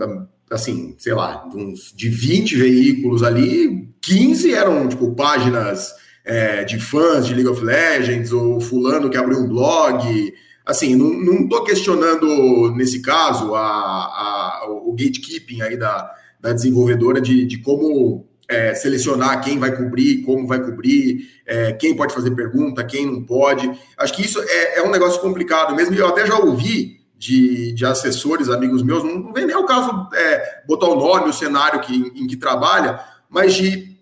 assim, 0.51 0.93
sei 0.99 1.13
lá, 1.13 1.43
uns 1.55 1.91
de 1.91 2.07
20 2.07 2.55
veículos 2.57 3.23
ali, 3.23 3.89
15 3.99 4.53
eram 4.53 4.87
tipo 4.87 5.15
páginas 5.15 5.91
é, 6.23 6.63
de 6.63 6.79
fãs 6.79 7.25
de 7.25 7.33
League 7.33 7.49
of 7.49 7.63
Legends, 7.63 8.31
ou 8.31 8.61
fulano 8.61 9.09
que 9.09 9.17
abriu 9.17 9.39
um 9.39 9.47
blog. 9.47 10.33
Assim, 10.63 10.95
não, 10.95 11.09
não 11.19 11.47
questionando, 11.63 12.75
nesse 12.75 13.01
caso, 13.01 13.55
a, 13.55 13.61
a, 13.61 14.65
o 14.69 14.91
gatekeeping 14.91 15.63
aí 15.63 15.75
da, 15.75 16.13
da 16.39 16.53
desenvolvedora 16.53 17.19
de, 17.19 17.45
de 17.45 17.57
como 17.57 18.27
é, 18.47 18.73
selecionar 18.73 19.43
quem 19.43 19.59
vai 19.59 19.75
cobrir, 19.75 20.23
como 20.23 20.47
vai 20.47 20.59
cobrir, 20.59 21.29
é, 21.45 21.73
quem 21.73 21.95
pode 21.95 22.13
fazer 22.13 22.31
pergunta, 22.31 22.83
quem 22.83 23.05
não 23.05 23.23
pode. 23.23 23.69
Acho 23.97 24.13
que 24.13 24.23
isso 24.23 24.41
é, 24.41 24.79
é 24.79 24.83
um 24.83 24.89
negócio 24.89 25.21
complicado 25.21 25.75
mesmo. 25.75 25.93
Eu 25.95 26.07
até 26.07 26.25
já 26.25 26.37
ouvi 26.39 26.99
de, 27.15 27.73
de 27.73 27.85
assessores, 27.85 28.49
amigos 28.49 28.81
meus, 28.81 29.03
não, 29.03 29.19
não 29.19 29.33
vem 29.33 29.45
nem 29.45 29.55
o 29.55 29.65
caso 29.65 30.07
é, 30.13 30.63
botar 30.65 30.87
o 30.87 30.95
nome, 30.95 31.29
o 31.29 31.33
cenário 31.33 31.81
que, 31.81 31.93
em 31.93 32.25
que 32.25 32.37
trabalha, 32.37 32.99
mas 33.29 33.53
de 33.53 33.95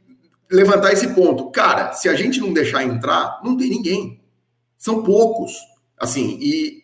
levantar 0.50 0.94
esse 0.94 1.10
ponto. 1.10 1.52
Cara, 1.52 1.92
se 1.94 2.08
a 2.08 2.16
gente 2.16 2.40
não 2.40 2.54
deixar 2.54 2.84
entrar, 2.84 3.42
não 3.44 3.58
tem 3.58 3.70
ninguém. 3.70 4.22
São 4.78 5.04
poucos. 5.04 5.54
Assim, 6.00 6.38
e 6.40 6.84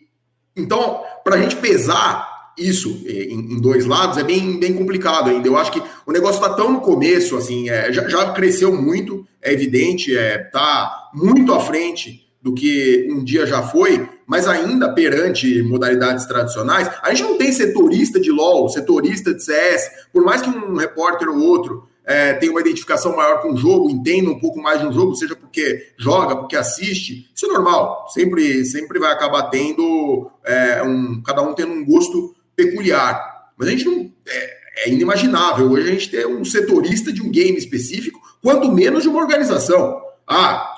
então, 0.56 1.02
para 1.24 1.36
a 1.36 1.38
gente 1.38 1.56
pesar 1.56 2.33
isso 2.58 3.02
eh, 3.06 3.28
em, 3.30 3.60
dois 3.60 3.84
lados 3.86 4.18
é 4.18 4.22
bem, 4.22 4.58
bem 4.58 4.72
complicado 4.74 5.30
ainda. 5.30 5.46
Eu 5.46 5.56
acho 5.56 5.72
que 5.72 5.82
o 6.06 6.12
negócio 6.12 6.42
está 6.42 6.54
tão 6.54 6.72
no 6.72 6.80
começo, 6.80 7.36
assim, 7.36 7.68
é, 7.68 7.92
já, 7.92 8.08
já, 8.08 8.32
cresceu 8.32 8.74
muito, 8.74 9.26
é 9.42 9.52
evidente, 9.52 10.16
é, 10.16 10.38
tá 10.38 11.10
muito 11.14 11.52
à 11.52 11.60
frente 11.60 12.24
do 12.40 12.52
que 12.52 13.08
um 13.10 13.24
dia 13.24 13.46
já 13.46 13.62
foi, 13.62 14.06
mas 14.26 14.46
ainda 14.46 14.92
perante 14.92 15.62
modalidades 15.62 16.26
tradicionais, 16.26 16.90
a 17.02 17.12
gente 17.12 17.22
não 17.22 17.38
tem 17.38 17.52
setorista 17.52 18.20
de 18.20 18.30
LOL, 18.30 18.68
setorista 18.68 19.32
de 19.32 19.42
CS, 19.42 19.90
por 20.12 20.24
mais 20.24 20.42
que 20.42 20.50
um 20.50 20.76
repórter 20.76 21.28
ou 21.28 21.38
outro 21.38 21.88
é, 22.04 22.34
tem 22.34 22.50
uma 22.50 22.60
identificação 22.60 23.16
maior 23.16 23.40
com 23.40 23.54
o 23.54 23.56
jogo, 23.56 23.90
entenda 23.90 24.30
um 24.30 24.38
pouco 24.38 24.60
mais 24.60 24.80
de 24.80 24.86
um 24.86 24.92
jogo, 24.92 25.14
seja 25.14 25.34
porque 25.34 25.88
joga, 25.96 26.36
porque 26.36 26.54
assiste, 26.54 27.30
isso 27.34 27.46
é 27.46 27.48
normal. 27.48 28.06
Sempre, 28.10 28.64
sempre 28.66 28.98
vai 28.98 29.10
acabar 29.10 29.44
tendo 29.44 30.30
é, 30.44 30.82
um, 30.82 31.22
cada 31.22 31.42
um 31.42 31.54
tendo 31.54 31.72
um 31.72 31.84
gosto 31.84 32.34
peculiar. 32.54 33.52
Mas 33.56 33.68
a 33.68 33.70
gente 33.70 33.84
não 33.84 34.12
é, 34.26 34.56
é, 34.84 34.90
inimaginável 34.90 35.70
hoje 35.70 35.88
a 35.88 35.92
gente 35.92 36.10
ter 36.10 36.26
um 36.26 36.44
setorista 36.44 37.12
de 37.12 37.22
um 37.22 37.30
game 37.30 37.56
específico, 37.56 38.20
quanto 38.42 38.70
menos 38.70 39.02
de 39.02 39.08
uma 39.08 39.20
organização. 39.20 40.00
Ah, 40.26 40.74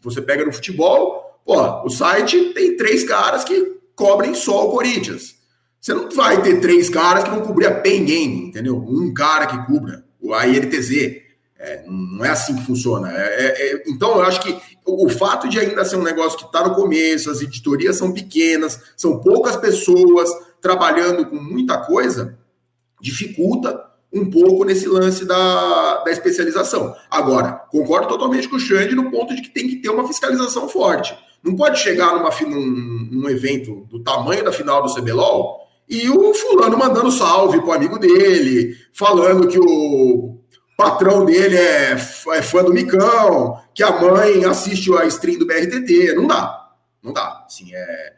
você 0.00 0.20
pega 0.20 0.44
no 0.44 0.52
futebol, 0.52 1.40
ó, 1.46 1.84
o 1.84 1.90
site 1.90 2.52
tem 2.54 2.76
três 2.76 3.04
caras 3.04 3.44
que 3.44 3.78
cobrem 3.94 4.34
só 4.34 4.68
o 4.68 4.70
Corinthians. 4.70 5.34
Você 5.80 5.92
não 5.92 6.08
vai 6.10 6.40
ter 6.42 6.60
três 6.60 6.88
caras 6.88 7.24
que 7.24 7.30
vão 7.30 7.42
cobrir 7.42 7.66
a 7.66 7.74
Pen 7.74 8.04
Game, 8.04 8.48
entendeu? 8.48 8.76
Um 8.76 9.12
cara 9.12 9.46
que 9.46 9.66
cubra 9.66 10.04
a 10.32 10.46
INTZ. 10.48 11.22
É, 11.58 11.84
não 11.86 12.24
é 12.24 12.30
assim 12.30 12.56
que 12.56 12.64
funciona. 12.64 13.10
É, 13.12 13.22
é, 13.22 13.72
é, 13.72 13.82
então, 13.86 14.16
eu 14.16 14.22
acho 14.22 14.40
que 14.40 14.58
o, 14.86 15.08
fato 15.08 15.48
de 15.48 15.58
ainda 15.58 15.84
ser 15.84 15.96
um 15.96 16.02
negócio 16.02 16.38
que 16.38 16.44
está 16.44 16.66
no 16.66 16.74
começo, 16.74 17.30
as 17.30 17.40
editorias 17.40 17.96
são 17.96 18.12
pequenas, 18.12 18.80
são 18.96 19.18
poucas 19.20 19.56
pessoas 19.56 20.28
trabalhando 20.64 21.26
com 21.26 21.36
muita 21.36 21.76
coisa, 21.76 22.38
dificulta 22.98 23.84
um 24.10 24.30
pouco 24.30 24.64
nesse 24.64 24.88
lance 24.88 25.26
da, 25.26 26.02
da 26.02 26.10
especialização. 26.10 26.96
Agora, 27.10 27.52
concordo 27.70 28.08
totalmente 28.08 28.48
com 28.48 28.56
o 28.56 28.60
Xande 28.60 28.94
no 28.94 29.10
ponto 29.10 29.36
de 29.36 29.42
que 29.42 29.50
tem 29.50 29.68
que 29.68 29.76
ter 29.76 29.90
uma 29.90 30.08
fiscalização 30.08 30.66
forte. 30.66 31.14
Não 31.42 31.54
pode 31.54 31.80
chegar 31.80 32.14
numa, 32.14 32.30
num, 32.48 33.08
num 33.10 33.28
evento 33.28 33.86
do 33.90 34.02
tamanho 34.02 34.42
da 34.42 34.52
final 34.52 34.82
do 34.82 34.94
CBLOL 34.94 35.60
e 35.86 36.08
o 36.08 36.32
fulano 36.32 36.78
mandando 36.78 37.10
salve 37.10 37.60
pro 37.60 37.72
amigo 37.72 37.98
dele, 37.98 38.74
falando 38.94 39.46
que 39.46 39.58
o 39.58 40.38
patrão 40.78 41.26
dele 41.26 41.58
é, 41.58 41.90
é 41.92 42.42
fã 42.42 42.64
do 42.64 42.72
Micão, 42.72 43.60
que 43.74 43.82
a 43.82 44.00
mãe 44.00 44.46
assiste 44.46 44.90
a 44.96 45.04
stream 45.04 45.38
do 45.38 45.46
BRTT. 45.46 46.14
Não 46.14 46.26
dá. 46.26 46.70
Não 47.02 47.12
dá. 47.12 47.44
Assim, 47.46 47.74
é, 47.74 48.12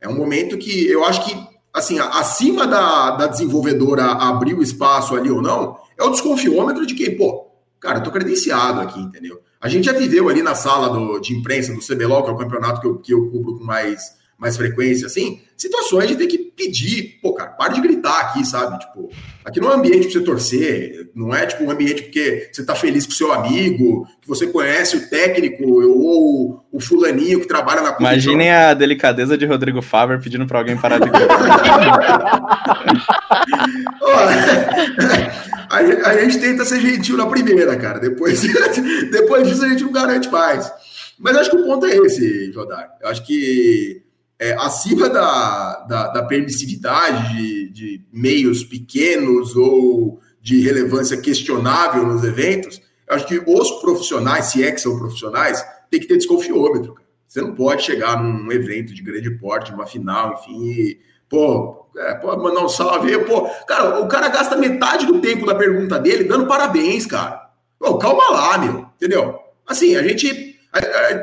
é 0.00 0.08
um 0.08 0.16
momento 0.16 0.58
que 0.58 0.88
eu 0.88 1.04
acho 1.04 1.24
que, 1.24 1.51
assim, 1.72 1.98
acima 1.98 2.66
da, 2.66 3.12
da 3.12 3.26
desenvolvedora 3.26 4.04
abrir 4.04 4.54
o 4.54 4.62
espaço 4.62 5.16
ali 5.16 5.30
ou 5.30 5.40
não, 5.40 5.78
é 5.98 6.04
o 6.04 6.10
desconfiômetro 6.10 6.86
de 6.86 6.94
quem, 6.94 7.16
pô, 7.16 7.46
cara, 7.80 7.98
eu 7.98 8.02
tô 8.02 8.10
credenciado 8.10 8.80
aqui, 8.80 9.00
entendeu? 9.00 9.40
A 9.60 9.68
gente 9.68 9.84
já 9.84 9.92
viveu 9.92 10.28
ali 10.28 10.42
na 10.42 10.54
sala 10.54 10.88
do, 10.90 11.18
de 11.20 11.34
imprensa 11.34 11.72
do 11.72 11.80
CBLOL, 11.80 12.24
que 12.24 12.30
é 12.30 12.32
o 12.32 12.38
campeonato 12.38 12.80
que 12.80 12.86
eu, 12.86 12.98
que 12.98 13.14
eu 13.14 13.30
cubro 13.30 13.58
com 13.58 13.64
mais 13.64 14.20
mais 14.42 14.56
frequência, 14.56 15.06
assim, 15.06 15.40
situações 15.56 16.08
de 16.08 16.16
ter 16.16 16.26
que 16.26 16.36
pedir, 16.36 17.20
pô, 17.22 17.32
cara, 17.32 17.50
para 17.50 17.74
de 17.74 17.80
gritar 17.80 18.22
aqui, 18.22 18.44
sabe? 18.44 18.76
Tipo, 18.80 19.08
aqui 19.44 19.60
não 19.60 19.70
é 19.70 19.76
um 19.76 19.78
ambiente 19.78 20.08
para 20.08 20.10
você 20.10 20.20
torcer, 20.20 21.10
não 21.14 21.32
é 21.32 21.46
tipo 21.46 21.62
um 21.62 21.70
ambiente 21.70 22.02
porque 22.02 22.50
você 22.52 22.64
tá 22.64 22.74
feliz 22.74 23.06
com 23.06 23.12
o 23.12 23.14
seu 23.14 23.32
amigo, 23.32 24.04
que 24.20 24.26
você 24.26 24.48
conhece 24.48 24.96
o 24.96 25.08
técnico 25.08 25.62
ou 25.64 26.64
o 26.72 26.80
fulaninho 26.80 27.38
que 27.38 27.46
trabalha 27.46 27.82
na 27.82 27.96
Imaginem 28.00 28.50
a 28.50 28.74
delicadeza 28.74 29.38
de 29.38 29.46
Rodrigo 29.46 29.80
Faber 29.80 30.20
pedindo 30.20 30.44
para 30.44 30.58
alguém 30.58 30.76
parar 30.76 30.98
de 30.98 31.08
gritar. 31.08 31.38
a, 35.70 36.08
a 36.08 36.20
gente 36.20 36.40
tenta 36.40 36.64
ser 36.64 36.80
gentil 36.80 37.16
na 37.16 37.26
primeira, 37.26 37.76
cara. 37.76 38.00
Depois, 38.00 38.42
depois 39.12 39.46
disso 39.46 39.64
a 39.64 39.68
gente 39.68 39.84
não 39.84 39.92
garante 39.92 40.28
mais. 40.28 40.68
Mas 41.16 41.36
acho 41.36 41.50
que 41.50 41.56
o 41.56 41.64
ponto 41.64 41.86
é 41.86 41.96
esse, 41.98 42.50
Jodar. 42.50 42.90
Eu 43.00 43.08
acho 43.08 43.24
que 43.24 44.02
é, 44.42 44.54
acima 44.54 45.08
da, 45.08 45.84
da, 45.88 46.08
da 46.08 46.22
permissividade 46.24 47.32
de, 47.32 47.68
de, 47.70 48.04
meios 48.12 48.64
pequenos 48.64 49.54
ou 49.54 50.18
de 50.40 50.60
relevância 50.60 51.16
questionável 51.16 52.04
nos 52.04 52.24
eventos, 52.24 52.82
acho 53.08 53.24
que 53.24 53.40
os 53.46 53.70
profissionais, 53.80 54.46
se 54.46 54.64
é 54.64 54.72
que 54.72 54.80
são 54.80 54.98
profissionais, 54.98 55.64
tem 55.88 56.00
que 56.00 56.08
ter 56.08 56.16
desconfiômetro. 56.16 56.96
Você 57.28 57.40
não 57.40 57.54
pode 57.54 57.84
chegar 57.84 58.20
num 58.20 58.50
evento 58.50 58.92
de 58.92 59.00
grande 59.00 59.30
porte, 59.30 59.70
numa 59.70 59.86
final, 59.86 60.34
enfim, 60.34 60.64
e, 60.64 60.98
pô, 61.28 61.86
é, 61.96 62.20
mandar 62.36 62.64
um 62.64 62.68
salve. 62.68 63.16
Pô, 63.20 63.42
cara, 63.68 64.00
o 64.00 64.08
cara 64.08 64.26
gasta 64.26 64.56
metade 64.56 65.06
do 65.06 65.20
tempo 65.20 65.46
da 65.46 65.54
pergunta 65.54 66.00
dele 66.00 66.24
dando 66.24 66.48
parabéns, 66.48 67.06
cara. 67.06 67.48
Pô, 67.78 67.96
calma 67.96 68.28
lá, 68.30 68.58
meu, 68.58 68.86
entendeu? 68.96 69.38
Assim, 69.64 69.94
a 69.94 70.02
gente 70.02 70.51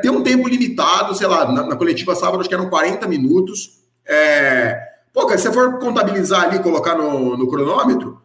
tem 0.00 0.10
um 0.10 0.22
tempo 0.22 0.48
limitado, 0.48 1.14
sei 1.14 1.26
lá, 1.26 1.50
na, 1.50 1.66
na, 1.66 1.76
coletiva 1.76 2.14
sábado 2.14 2.40
acho 2.40 2.48
que 2.48 2.54
eram 2.54 2.70
40 2.70 3.06
minutos. 3.08 3.80
É, 4.06 4.78
pô, 5.12 5.26
cara, 5.26 5.38
se 5.38 5.48
você 5.48 5.52
for 5.52 5.78
contabilizar 5.78 6.44
ali, 6.44 6.60
colocar 6.60 6.94
no, 6.94 7.36
no 7.36 7.48
cronômetro, 7.48 8.20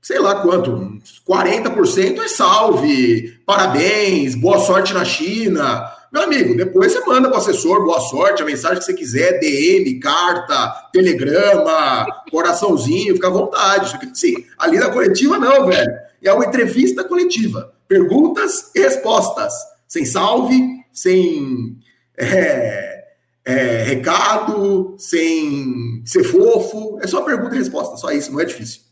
sei 0.00 0.18
lá 0.18 0.36
quanto, 0.36 0.98
40% 1.28 2.20
é 2.20 2.28
salve, 2.28 3.40
parabéns, 3.44 4.34
boa 4.34 4.58
sorte 4.58 4.94
na 4.94 5.04
China. 5.04 5.86
Meu 6.10 6.22
amigo, 6.22 6.56
depois 6.56 6.92
você 6.92 7.00
manda 7.04 7.28
para 7.28 7.36
o 7.36 7.40
assessor, 7.40 7.84
boa 7.84 8.00
sorte, 8.00 8.42
a 8.42 8.46
mensagem 8.46 8.78
que 8.78 8.84
você 8.84 8.94
quiser, 8.94 9.38
DM, 9.38 10.00
carta, 10.00 10.88
telegrama, 10.92 12.06
coraçãozinho, 12.30 13.14
fica 13.14 13.28
à 13.28 13.30
vontade. 13.30 13.96
Sim, 14.14 14.34
ali 14.58 14.78
na 14.78 14.90
coletiva 14.90 15.38
não, 15.38 15.66
velho. 15.66 15.92
É 16.22 16.32
uma 16.32 16.46
entrevista 16.46 17.04
coletiva. 17.04 17.72
Perguntas 17.86 18.70
e 18.74 18.80
respostas 18.80 19.52
sem 19.90 20.04
salve, 20.04 20.84
sem 20.92 21.76
é, 22.16 23.04
é, 23.44 23.82
recado, 23.82 24.94
sem 24.96 26.00
ser 26.06 26.22
fofo. 26.22 26.96
É 27.02 27.08
só 27.08 27.24
pergunta 27.24 27.56
e 27.56 27.58
resposta, 27.58 27.96
só 27.96 28.12
isso, 28.12 28.32
não 28.32 28.40
é 28.40 28.44
difícil. 28.44 28.82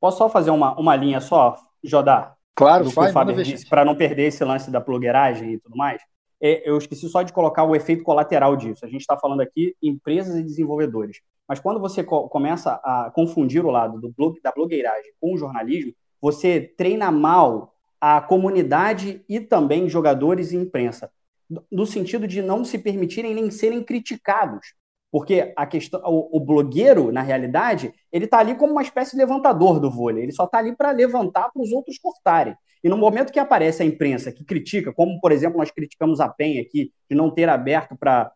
Posso 0.00 0.18
só 0.18 0.30
fazer 0.30 0.50
uma, 0.50 0.78
uma 0.78 0.94
linha 0.94 1.20
só, 1.20 1.56
Jodá? 1.82 2.34
Claro, 2.54 2.84
do 2.84 2.90
faz, 2.92 3.12
disse, 3.44 3.68
para 3.68 3.84
não 3.84 3.96
perder 3.96 4.28
esse 4.28 4.44
lance 4.44 4.70
da 4.70 4.78
blogueiragem 4.78 5.54
e 5.54 5.58
tudo 5.58 5.76
mais. 5.76 6.00
É, 6.40 6.68
eu 6.68 6.78
esqueci 6.78 7.08
só 7.08 7.22
de 7.22 7.32
colocar 7.32 7.64
o 7.64 7.74
efeito 7.74 8.04
colateral 8.04 8.56
disso. 8.56 8.84
A 8.84 8.88
gente 8.88 9.00
está 9.00 9.16
falando 9.16 9.40
aqui 9.40 9.74
empresas 9.82 10.36
e 10.36 10.42
desenvolvedores. 10.42 11.20
Mas 11.48 11.58
quando 11.58 11.80
você 11.80 12.04
co 12.04 12.28
começa 12.28 12.74
a 12.84 13.10
confundir 13.12 13.64
o 13.64 13.70
lado 13.70 14.00
do 14.00 14.10
blog, 14.10 14.40
da 14.40 14.52
blogueiragem 14.52 15.12
com 15.20 15.34
o 15.34 15.36
jornalismo, 15.36 15.92
você 16.20 16.60
treina 16.60 17.10
mal 17.10 17.74
a 18.00 18.20
comunidade 18.20 19.22
e 19.28 19.38
também 19.40 19.88
jogadores 19.88 20.52
e 20.52 20.56
imprensa, 20.56 21.10
no 21.70 21.84
sentido 21.84 22.26
de 22.26 22.40
não 22.40 22.64
se 22.64 22.78
permitirem 22.78 23.34
nem 23.34 23.50
serem 23.50 23.82
criticados. 23.82 24.74
Porque 25.12 25.52
a 25.56 25.66
questão, 25.66 26.00
o, 26.04 26.36
o 26.36 26.40
blogueiro, 26.40 27.10
na 27.10 27.20
realidade, 27.20 27.92
ele 28.12 28.26
está 28.26 28.38
ali 28.38 28.54
como 28.54 28.72
uma 28.72 28.82
espécie 28.82 29.12
de 29.12 29.18
levantador 29.18 29.80
do 29.80 29.90
vôlei. 29.90 30.22
Ele 30.22 30.32
só 30.32 30.44
está 30.44 30.58
ali 30.58 30.74
para 30.74 30.92
levantar 30.92 31.50
para 31.52 31.62
os 31.62 31.72
outros 31.72 31.98
cortarem. 31.98 32.54
E 32.82 32.88
no 32.88 32.96
momento 32.96 33.32
que 33.32 33.38
aparece 33.38 33.82
a 33.82 33.86
imprensa 33.86 34.32
que 34.32 34.44
critica, 34.44 34.92
como 34.92 35.20
por 35.20 35.32
exemplo 35.32 35.58
nós 35.58 35.70
criticamos 35.70 36.20
a 36.20 36.28
PEN 36.28 36.60
aqui, 36.60 36.92
de 37.10 37.16
não 37.16 37.30
ter 37.30 37.48
aberto 37.48 37.96
para 37.96 38.32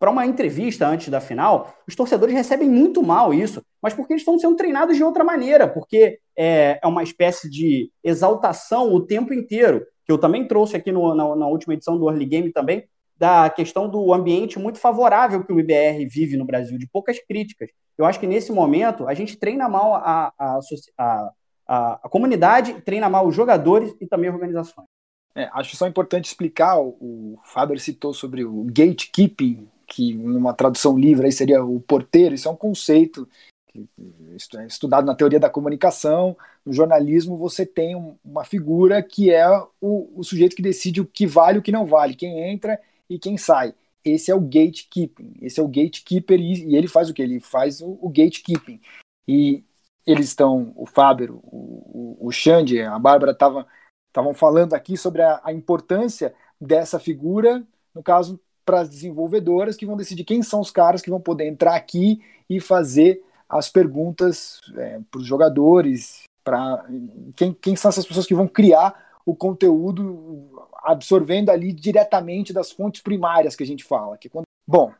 para 0.00 0.10
uma 0.10 0.24
entrevista 0.24 0.88
antes 0.88 1.10
da 1.10 1.20
final, 1.20 1.74
os 1.86 1.94
torcedores 1.94 2.34
recebem 2.34 2.66
muito 2.66 3.02
mal 3.02 3.34
isso, 3.34 3.62
mas 3.82 3.92
porque 3.92 4.14
eles 4.14 4.22
estão 4.22 4.38
sendo 4.38 4.56
treinados 4.56 4.96
de 4.96 5.04
outra 5.04 5.22
maneira, 5.22 5.68
porque 5.68 6.18
é, 6.34 6.80
é 6.82 6.86
uma 6.86 7.02
espécie 7.02 7.50
de 7.50 7.92
exaltação 8.02 8.94
o 8.94 9.04
tempo 9.04 9.34
inteiro, 9.34 9.86
que 10.06 10.10
eu 10.10 10.16
também 10.16 10.48
trouxe 10.48 10.74
aqui 10.74 10.90
no, 10.90 11.14
na, 11.14 11.36
na, 11.36 11.46
última 11.46 11.74
edição 11.74 11.98
do 11.98 12.08
Early 12.08 12.24
Game 12.24 12.50
também, 12.50 12.88
da 13.14 13.50
questão 13.50 13.90
do 13.90 14.14
ambiente 14.14 14.58
muito 14.58 14.78
favorável 14.78 15.44
que 15.44 15.52
o 15.52 15.60
IBR 15.60 16.06
vive 16.06 16.38
no 16.38 16.46
Brasil, 16.46 16.78
de 16.78 16.88
poucas 16.88 17.18
críticas. 17.18 17.68
Eu 17.98 18.06
acho 18.06 18.18
que 18.18 18.26
nesse 18.26 18.50
momento 18.50 19.06
a 19.06 19.12
gente 19.12 19.36
treina 19.36 19.68
mal 19.68 19.96
a, 19.96 20.32
a, 20.38 20.60
a, 20.98 21.30
a, 21.68 22.00
a 22.04 22.08
comunidade, 22.08 22.80
treina 22.80 23.10
mal 23.10 23.28
os 23.28 23.34
jogadores 23.34 23.94
e 24.00 24.06
também 24.06 24.30
organizações. 24.30 24.88
É, 25.34 25.50
acho 25.52 25.76
só 25.76 25.86
importante 25.86 26.24
explicar, 26.24 26.80
o, 26.80 26.96
o 26.98 27.38
Faber 27.44 27.78
citou 27.78 28.14
sobre 28.14 28.46
o 28.46 28.64
gatekeeping 28.64 29.68
que 29.90 30.14
numa 30.14 30.54
tradução 30.54 30.96
livre 30.96 31.26
aí 31.26 31.32
seria 31.32 31.64
o 31.64 31.80
porteiro, 31.80 32.34
isso 32.34 32.48
é 32.48 32.50
um 32.50 32.56
conceito 32.56 33.28
é 34.56 34.66
estudado 34.66 35.06
na 35.06 35.14
teoria 35.14 35.38
da 35.38 35.50
comunicação. 35.50 36.36
No 36.64 36.72
jornalismo, 36.72 37.36
você 37.36 37.64
tem 37.64 37.94
uma 38.24 38.44
figura 38.44 39.02
que 39.02 39.30
é 39.30 39.48
o, 39.80 40.10
o, 40.18 40.24
sujeito 40.24 40.56
que 40.56 40.62
decide 40.62 41.00
o 41.00 41.06
que 41.06 41.26
vale 41.26 41.58
e 41.58 41.60
o 41.60 41.62
que 41.62 41.72
não 41.72 41.86
vale, 41.86 42.16
quem 42.16 42.50
entra 42.50 42.80
e 43.08 43.18
quem 43.18 43.36
sai. 43.36 43.74
Esse 44.04 44.30
é 44.30 44.34
o 44.34 44.40
gatekeeping, 44.40 45.34
esse 45.42 45.60
é 45.60 45.62
o 45.62 45.68
gatekeeper 45.68 46.40
e, 46.40 46.74
ele 46.74 46.88
faz 46.88 47.10
o 47.10 47.14
que? 47.14 47.22
Ele 47.22 47.38
faz 47.38 47.80
o, 47.80 47.98
o, 48.00 48.08
gatekeeping. 48.08 48.80
E 49.28 49.62
eles 50.06 50.28
estão, 50.28 50.72
o 50.74 50.86
Faber, 50.86 51.30
o, 51.30 51.40
o, 51.42 52.16
o 52.20 52.32
Xande, 52.32 52.80
a 52.80 52.98
Bárbara 52.98 53.32
estavam 53.32 54.34
falando 54.34 54.74
aqui 54.74 54.96
sobre 54.96 55.22
a, 55.22 55.40
a 55.44 55.52
importância 55.52 56.34
dessa 56.60 56.98
figura, 56.98 57.64
no 57.94 58.02
caso, 58.02 58.40
para 58.70 58.82
as 58.82 58.88
desenvolvedoras 58.88 59.76
que 59.76 59.84
vão 59.84 59.96
decidir 59.96 60.22
quem 60.22 60.44
são 60.44 60.60
os 60.60 60.70
caras 60.70 61.02
que 61.02 61.10
vão 61.10 61.20
poder 61.20 61.48
entrar 61.48 61.74
aqui 61.74 62.22
e 62.48 62.60
fazer 62.60 63.20
as 63.48 63.68
perguntas 63.68 64.60
é, 64.76 65.00
para 65.10 65.20
os 65.20 65.26
jogadores, 65.26 66.22
para 66.44 66.86
quem, 67.34 67.52
quem 67.52 67.74
são 67.74 67.88
essas 67.88 68.06
pessoas 68.06 68.26
que 68.26 68.34
vão 68.34 68.46
criar 68.46 69.18
o 69.26 69.34
conteúdo 69.34 70.68
absorvendo 70.84 71.50
ali 71.50 71.72
diretamente 71.72 72.52
das 72.52 72.70
fontes 72.70 73.02
primárias 73.02 73.56
que 73.56 73.64
a 73.64 73.66
gente 73.66 73.82
fala. 73.82 74.16
Que 74.16 74.28
quando... 74.28 74.44
Bom, 74.64 74.94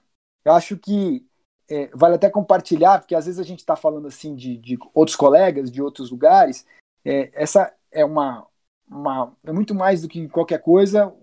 eu 0.45 0.53
acho 0.53 0.77
que 0.77 1.25
é, 1.69 1.87
vale 1.95 2.17
até 2.17 2.29
compartilhar, 2.29 2.99
porque 2.99 3.15
às 3.15 3.27
vezes 3.27 3.39
a 3.39 3.45
gente 3.45 3.61
está 3.61 3.77
falando 3.77 4.09
assim 4.09 4.35
de, 4.35 4.57
de, 4.57 4.77
outros 4.93 5.17
colegas, 5.17 5.71
de 5.71 5.81
outros 5.81 6.11
lugares. 6.11 6.67
É, 7.05 7.31
essa 7.33 7.73
é 7.93 8.05
uma, 8.05 8.45
uma 8.91 9.33
é 9.45 9.53
muito 9.53 9.77
mais 9.77 10.03
do 10.03 10.09
que 10.09 10.29
qualquer 10.29 10.59
coisa, 10.61 11.15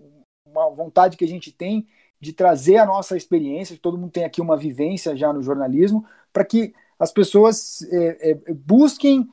uma 0.46 0.70
vontade 0.70 1.14
que 1.14 1.26
a 1.26 1.28
gente 1.28 1.52
tem 1.52 1.86
de 2.20 2.32
trazer 2.32 2.76
a 2.78 2.86
nossa 2.86 3.16
experiência, 3.16 3.76
que 3.76 3.82
todo 3.82 3.98
mundo 3.98 4.10
tem 4.10 4.24
aqui 4.24 4.40
uma 4.40 4.56
vivência 4.56 5.16
já 5.16 5.32
no 5.32 5.42
jornalismo, 5.42 6.04
para 6.32 6.44
que 6.44 6.74
as 6.98 7.12
pessoas 7.12 7.82
é, 7.92 8.30
é, 8.30 8.54
busquem, 8.54 9.28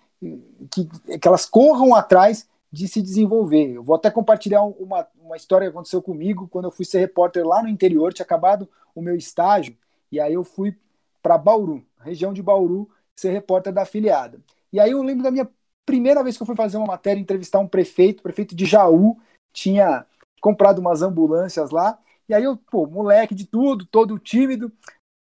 que, 0.72 0.86
que 1.20 1.28
elas 1.28 1.46
corram 1.46 1.96
atrás 1.96 2.48
de 2.72 2.88
se 2.88 3.02
desenvolver. 3.02 3.72
Eu 3.72 3.84
vou 3.84 3.96
até 3.96 4.12
compartilhar 4.12 4.62
uma, 4.64 5.08
uma 5.20 5.36
história 5.36 5.68
que 5.68 5.72
aconteceu 5.72 6.02
comigo 6.02 6.48
quando 6.48 6.66
eu 6.66 6.72
fui 6.72 6.86
ser 6.86 7.00
repórter 7.00 7.46
lá 7.46 7.64
no 7.64 7.70
interior, 7.70 8.14
tinha 8.14 8.26
acabado 8.26 8.68
o 8.94 9.02
meu 9.02 9.16
estágio, 9.16 9.76
e 10.12 10.20
aí 10.20 10.34
eu 10.34 10.44
fui 10.44 10.78
para 11.22 11.38
Bauru, 11.38 11.84
região 12.02 12.32
de 12.32 12.42
Bauru, 12.42 12.90
ser 13.16 13.32
repórter 13.32 13.74
da 13.74 13.82
afiliada. 13.82 14.40
E 14.72 14.80
aí 14.80 14.92
eu 14.92 15.02
lembro 15.02 15.24
da 15.24 15.32
minha 15.32 15.50
primeira 15.86 16.24
vez 16.24 16.36
que 16.36 16.44
eu 16.44 16.48
fui 16.48 16.56
fazer 16.56 16.78
uma 16.78 16.86
matéria, 16.86 17.20
entrevistar 17.20 17.60
um 17.60 17.68
prefeito, 17.68 18.22
prefeito 18.22 18.56
de 18.56 18.66
Jaú, 18.66 19.18
tinha 19.54 20.06
comprado 20.42 20.80
umas 20.80 21.02
ambulâncias 21.02 21.72
lá, 21.72 21.98
e 22.28 22.34
aí 22.34 22.44
eu, 22.44 22.58
pô, 22.58 22.86
moleque 22.88 23.36
de 23.36 23.46
tudo, 23.46 23.86
todo 23.86 24.20
tímido, 24.20 24.72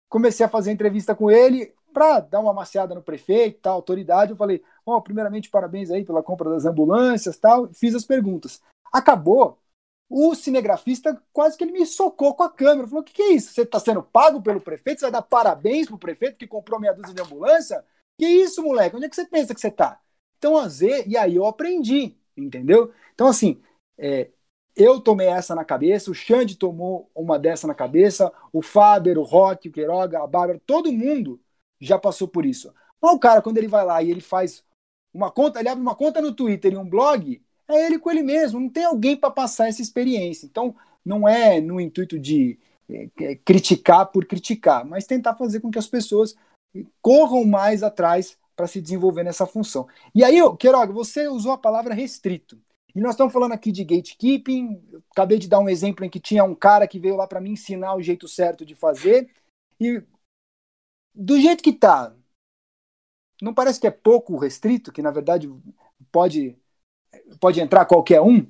comecei 0.09 0.45
a 0.45 0.49
fazer 0.49 0.71
entrevista 0.71 1.15
com 1.15 1.29
ele 1.29 1.73
para 1.93 2.19
dar 2.21 2.39
uma 2.39 2.53
maciada 2.53 2.95
no 2.95 3.03
prefeito, 3.03 3.61
tal, 3.61 3.75
autoridade. 3.75 4.31
Eu 4.31 4.37
falei, 4.37 4.63
ó, 4.85 4.99
primeiramente 4.99 5.49
parabéns 5.49 5.91
aí 5.91 6.03
pela 6.03 6.23
compra 6.23 6.49
das 6.49 6.65
ambulâncias, 6.65 7.37
tal, 7.37 7.67
fiz 7.73 7.93
as 7.93 8.05
perguntas. 8.05 8.61
Acabou 8.91 9.59
o 10.09 10.35
cinegrafista 10.35 11.19
quase 11.31 11.57
que 11.57 11.63
ele 11.63 11.71
me 11.71 11.85
socou 11.85 12.35
com 12.35 12.43
a 12.43 12.49
câmera. 12.49 12.87
Falou: 12.87 13.01
o 13.01 13.03
que, 13.03 13.13
que 13.13 13.21
é 13.21 13.33
isso? 13.33 13.53
Você 13.53 13.63
está 13.63 13.79
sendo 13.79 14.03
pago 14.03 14.41
pelo 14.41 14.61
prefeito? 14.61 14.99
Você 14.99 15.05
vai 15.05 15.11
dar 15.11 15.21
parabéns 15.21 15.87
pro 15.87 15.97
prefeito 15.97 16.37
que 16.37 16.47
comprou 16.47 16.79
meia 16.79 16.93
dúzia 16.93 17.15
de 17.15 17.21
ambulância? 17.21 17.83
Que 18.17 18.27
isso, 18.27 18.61
moleque? 18.61 18.95
Onde 18.95 19.05
é 19.05 19.09
que 19.09 19.15
você 19.15 19.25
pensa 19.25 19.53
que 19.55 19.61
você 19.61 19.69
está? 19.69 19.99
Então, 20.37 20.57
às 20.57 20.79
vezes, 20.79 21.05
e 21.07 21.17
aí 21.17 21.35
eu 21.35 21.45
aprendi, 21.45 22.15
entendeu? 22.37 22.93
Então, 23.13 23.27
assim, 23.27 23.61
é, 23.97 24.29
eu 24.75 24.99
tomei 24.99 25.27
essa 25.27 25.53
na 25.53 25.63
cabeça, 25.63 26.09
o 26.09 26.15
Xande 26.15 26.57
tomou 26.57 27.09
uma 27.15 27.37
dessa 27.37 27.67
na 27.67 27.75
cabeça, 27.75 28.31
o 28.51 28.61
Faber, 28.61 29.17
o 29.17 29.23
Rock, 29.23 29.69
o 29.69 29.71
Queiroga, 29.71 30.23
a 30.23 30.27
Bárbara, 30.27 30.61
todo 30.65 30.91
mundo 30.91 31.39
já 31.79 31.99
passou 31.99 32.27
por 32.27 32.45
isso. 32.45 32.73
Mas 33.01 33.13
o 33.13 33.19
cara, 33.19 33.41
quando 33.41 33.57
ele 33.57 33.67
vai 33.67 33.85
lá 33.85 34.01
e 34.01 34.09
ele 34.09 34.21
faz 34.21 34.63
uma 35.13 35.29
conta, 35.29 35.59
ele 35.59 35.69
abre 35.69 35.81
uma 35.81 35.95
conta 35.95 36.21
no 36.21 36.33
Twitter 36.33 36.73
e 36.73 36.77
um 36.77 36.89
blog, 36.89 37.41
é 37.67 37.85
ele 37.85 37.99
com 37.99 38.09
ele 38.09 38.23
mesmo, 38.23 38.59
não 38.59 38.69
tem 38.69 38.85
alguém 38.85 39.15
para 39.15 39.29
passar 39.29 39.67
essa 39.67 39.81
experiência. 39.81 40.45
Então, 40.45 40.75
não 41.05 41.27
é 41.27 41.61
no 41.61 41.79
intuito 41.79 42.19
de 42.19 42.57
é, 42.89 43.35
criticar 43.35 44.07
por 44.07 44.25
criticar, 44.25 44.85
mas 44.85 45.05
tentar 45.05 45.35
fazer 45.35 45.59
com 45.59 45.69
que 45.69 45.79
as 45.79 45.87
pessoas 45.87 46.35
corram 47.01 47.45
mais 47.45 47.83
atrás 47.83 48.37
para 48.55 48.67
se 48.67 48.81
desenvolver 48.81 49.23
nessa 49.23 49.45
função. 49.45 49.87
E 50.13 50.23
aí, 50.23 50.37
Queiroga, 50.57 50.93
você 50.93 51.27
usou 51.27 51.51
a 51.51 51.57
palavra 51.57 51.93
restrito. 51.93 52.59
E 52.95 53.01
nós 53.01 53.11
estamos 53.11 53.33
falando 53.33 53.53
aqui 53.53 53.71
de 53.71 53.83
gatekeeping. 53.83 54.81
Acabei 55.11 55.39
de 55.39 55.47
dar 55.47 55.59
um 55.59 55.69
exemplo 55.69 56.05
em 56.05 56.09
que 56.09 56.19
tinha 56.19 56.43
um 56.43 56.53
cara 56.53 56.87
que 56.87 56.99
veio 56.99 57.15
lá 57.15 57.27
para 57.27 57.41
me 57.41 57.49
ensinar 57.49 57.95
o 57.95 58.01
jeito 58.01 58.27
certo 58.27 58.65
de 58.65 58.75
fazer. 58.75 59.29
E 59.79 60.03
do 61.13 61.39
jeito 61.39 61.63
que 61.63 61.71
está, 61.71 62.15
não 63.41 63.53
parece 63.53 63.79
que 63.79 63.87
é 63.87 63.91
pouco 63.91 64.37
restrito, 64.37 64.91
que 64.91 65.01
na 65.01 65.11
verdade 65.11 65.51
pode, 66.11 66.55
pode 67.39 67.59
entrar 67.59 67.85
qualquer 67.85 68.21
um? 68.21 68.45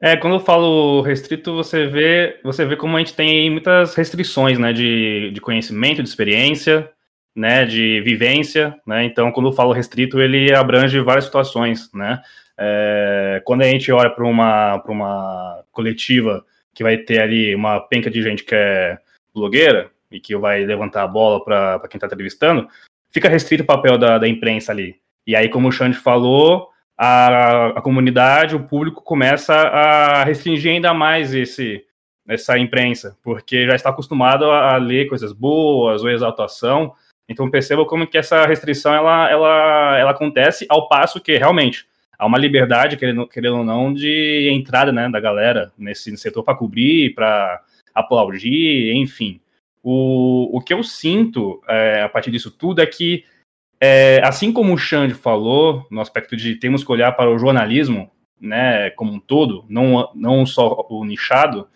É, 0.00 0.16
quando 0.16 0.34
eu 0.34 0.40
falo 0.40 1.02
restrito, 1.02 1.54
você 1.54 1.86
vê, 1.86 2.40
você 2.44 2.64
vê 2.64 2.76
como 2.76 2.96
a 2.96 3.00
gente 3.00 3.14
tem 3.14 3.50
muitas 3.50 3.94
restrições, 3.94 4.56
né, 4.56 4.72
de, 4.72 5.32
de 5.32 5.40
conhecimento, 5.40 6.02
de 6.02 6.08
experiência, 6.08 6.90
né, 7.38 7.64
de 7.64 8.00
vivência, 8.00 8.74
né, 8.84 9.04
então 9.04 9.30
quando 9.30 9.48
eu 9.48 9.52
falo 9.52 9.72
restrito, 9.72 10.20
ele 10.20 10.52
abrange 10.52 10.98
várias 11.00 11.26
situações, 11.26 11.88
né, 11.94 12.20
é, 12.58 13.40
quando 13.44 13.62
a 13.62 13.66
gente 13.66 13.92
olha 13.92 14.10
para 14.10 14.24
uma, 14.24 14.82
uma 14.86 15.62
coletiva 15.70 16.44
que 16.74 16.82
vai 16.82 16.96
ter 16.96 17.22
ali 17.22 17.54
uma 17.54 17.80
penca 17.80 18.10
de 18.10 18.20
gente 18.20 18.42
que 18.42 18.54
é 18.54 18.98
blogueira 19.32 19.90
e 20.10 20.18
que 20.18 20.36
vai 20.36 20.64
levantar 20.64 21.04
a 21.04 21.08
bola 21.08 21.44
para 21.44 21.88
quem 21.88 21.98
está 21.98 22.06
entrevistando, 22.06 22.68
fica 23.10 23.28
restrito 23.28 23.62
o 23.62 23.66
papel 23.66 23.96
da, 23.96 24.18
da 24.18 24.26
imprensa 24.26 24.72
ali. 24.72 24.96
E 25.26 25.36
aí, 25.36 25.48
como 25.48 25.68
o 25.68 25.72
Xande 25.72 25.96
falou, 25.96 26.68
a, 26.96 27.68
a 27.78 27.82
comunidade, 27.82 28.56
o 28.56 28.64
público 28.64 29.02
começa 29.02 29.54
a 29.54 30.24
restringir 30.24 30.72
ainda 30.72 30.92
mais 30.92 31.34
esse, 31.34 31.84
essa 32.26 32.58
imprensa, 32.58 33.16
porque 33.22 33.66
já 33.66 33.74
está 33.74 33.90
acostumado 33.90 34.50
a, 34.50 34.74
a 34.74 34.76
ler 34.76 35.08
coisas 35.08 35.32
boas 35.32 36.02
ou 36.02 36.10
exaltação. 36.10 36.94
Então 37.28 37.50
perceba 37.50 37.84
como 37.84 38.06
que 38.06 38.16
essa 38.16 38.46
restrição 38.46 38.94
ela, 38.94 39.30
ela, 39.30 39.98
ela 39.98 40.10
acontece 40.12 40.66
ao 40.68 40.88
passo 40.88 41.20
que 41.20 41.36
realmente 41.36 41.86
há 42.18 42.26
uma 42.26 42.38
liberdade, 42.38 42.96
querendo, 42.96 43.26
querendo 43.28 43.58
ou 43.58 43.64
não, 43.64 43.92
de 43.92 44.48
entrada 44.50 44.90
né, 44.90 45.08
da 45.08 45.20
galera 45.20 45.70
nesse 45.78 46.14
setor 46.16 46.42
para 46.42 46.56
cobrir, 46.56 47.14
para 47.14 47.62
aplaudir, 47.94 48.92
enfim. 48.94 49.40
O, 49.82 50.56
o 50.56 50.60
que 50.60 50.74
eu 50.74 50.82
sinto 50.82 51.62
é, 51.68 52.02
a 52.02 52.08
partir 52.08 52.30
disso 52.30 52.50
tudo 52.50 52.80
é 52.80 52.86
que, 52.86 53.24
é, 53.80 54.20
assim 54.24 54.52
como 54.52 54.74
o 54.74 54.78
Xande 54.78 55.14
falou, 55.14 55.86
no 55.90 56.00
aspecto 56.00 56.36
de 56.36 56.56
temos 56.56 56.82
que 56.82 56.90
olhar 56.90 57.12
para 57.12 57.30
o 57.30 57.38
jornalismo 57.38 58.10
né, 58.40 58.90
como 58.90 59.12
um 59.12 59.20
todo, 59.20 59.64
não, 59.68 60.10
não 60.14 60.44
só 60.44 60.86
o 60.88 61.04
nichado, 61.04 61.68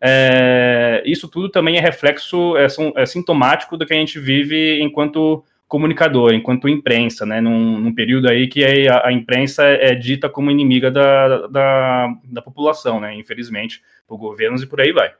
é, 0.00 1.02
isso 1.04 1.28
tudo 1.28 1.48
também 1.48 1.76
é 1.76 1.80
reflexo, 1.80 2.56
é, 2.56 2.66
é 2.96 3.06
sintomático 3.06 3.76
do 3.76 3.84
que 3.84 3.92
a 3.92 3.96
gente 3.96 4.18
vive 4.18 4.80
enquanto 4.80 5.44
comunicador, 5.68 6.32
enquanto 6.32 6.68
imprensa, 6.68 7.24
né, 7.24 7.40
num, 7.40 7.78
num 7.78 7.94
período 7.94 8.28
aí 8.28 8.48
que 8.48 8.64
a, 8.88 9.06
a, 9.06 9.12
imprensa 9.12 9.62
é 9.64 9.94
dita 9.94 10.28
como 10.28 10.50
inimiga 10.50 10.90
da, 10.90 11.46
da, 11.46 12.14
da 12.24 12.42
população, 12.42 12.98
né, 12.98 13.14
infelizmente, 13.14 13.80
por 14.06 14.16
governos 14.16 14.62
e 14.62 14.66
por 14.66 14.80
aí 14.80 14.90
vai. 14.90 15.12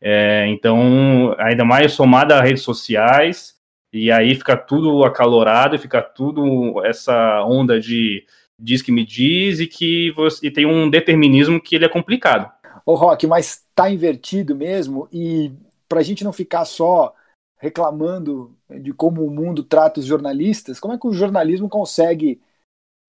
É, 0.00 0.46
então, 0.48 1.34
ainda 1.38 1.64
mais 1.64 1.92
somada 1.92 2.36
a 2.36 2.42
redes 2.42 2.62
sociais, 2.62 3.56
e 3.92 4.12
aí 4.12 4.34
fica 4.34 4.56
tudo 4.56 5.02
acalorado, 5.04 5.78
fica 5.78 6.00
tudo 6.02 6.84
essa 6.84 7.42
onda 7.44 7.80
de 7.80 8.24
diz 8.58 8.80
que 8.80 8.92
me 8.92 9.04
diz 9.04 9.60
e 9.60 9.66
que 9.66 10.10
você 10.12 10.46
e 10.46 10.50
tem 10.50 10.66
um 10.66 10.88
determinismo 10.88 11.60
que 11.60 11.74
ele 11.74 11.84
é 11.84 11.88
complicado. 11.88 12.50
Ô 12.86 12.94
Rock, 12.94 13.26
mas 13.26 13.66
tá 13.74 13.90
invertido 13.90 14.54
mesmo 14.54 15.08
e 15.12 15.52
para 15.88 15.98
a 15.98 16.02
gente 16.04 16.22
não 16.22 16.32
ficar 16.32 16.64
só 16.64 17.12
reclamando 17.58 18.56
de 18.80 18.92
como 18.92 19.24
o 19.24 19.30
mundo 19.30 19.64
trata 19.64 19.98
os 19.98 20.06
jornalistas, 20.06 20.78
como 20.78 20.94
é 20.94 20.98
que 20.98 21.06
o 21.06 21.12
jornalismo 21.12 21.68
consegue, 21.68 22.40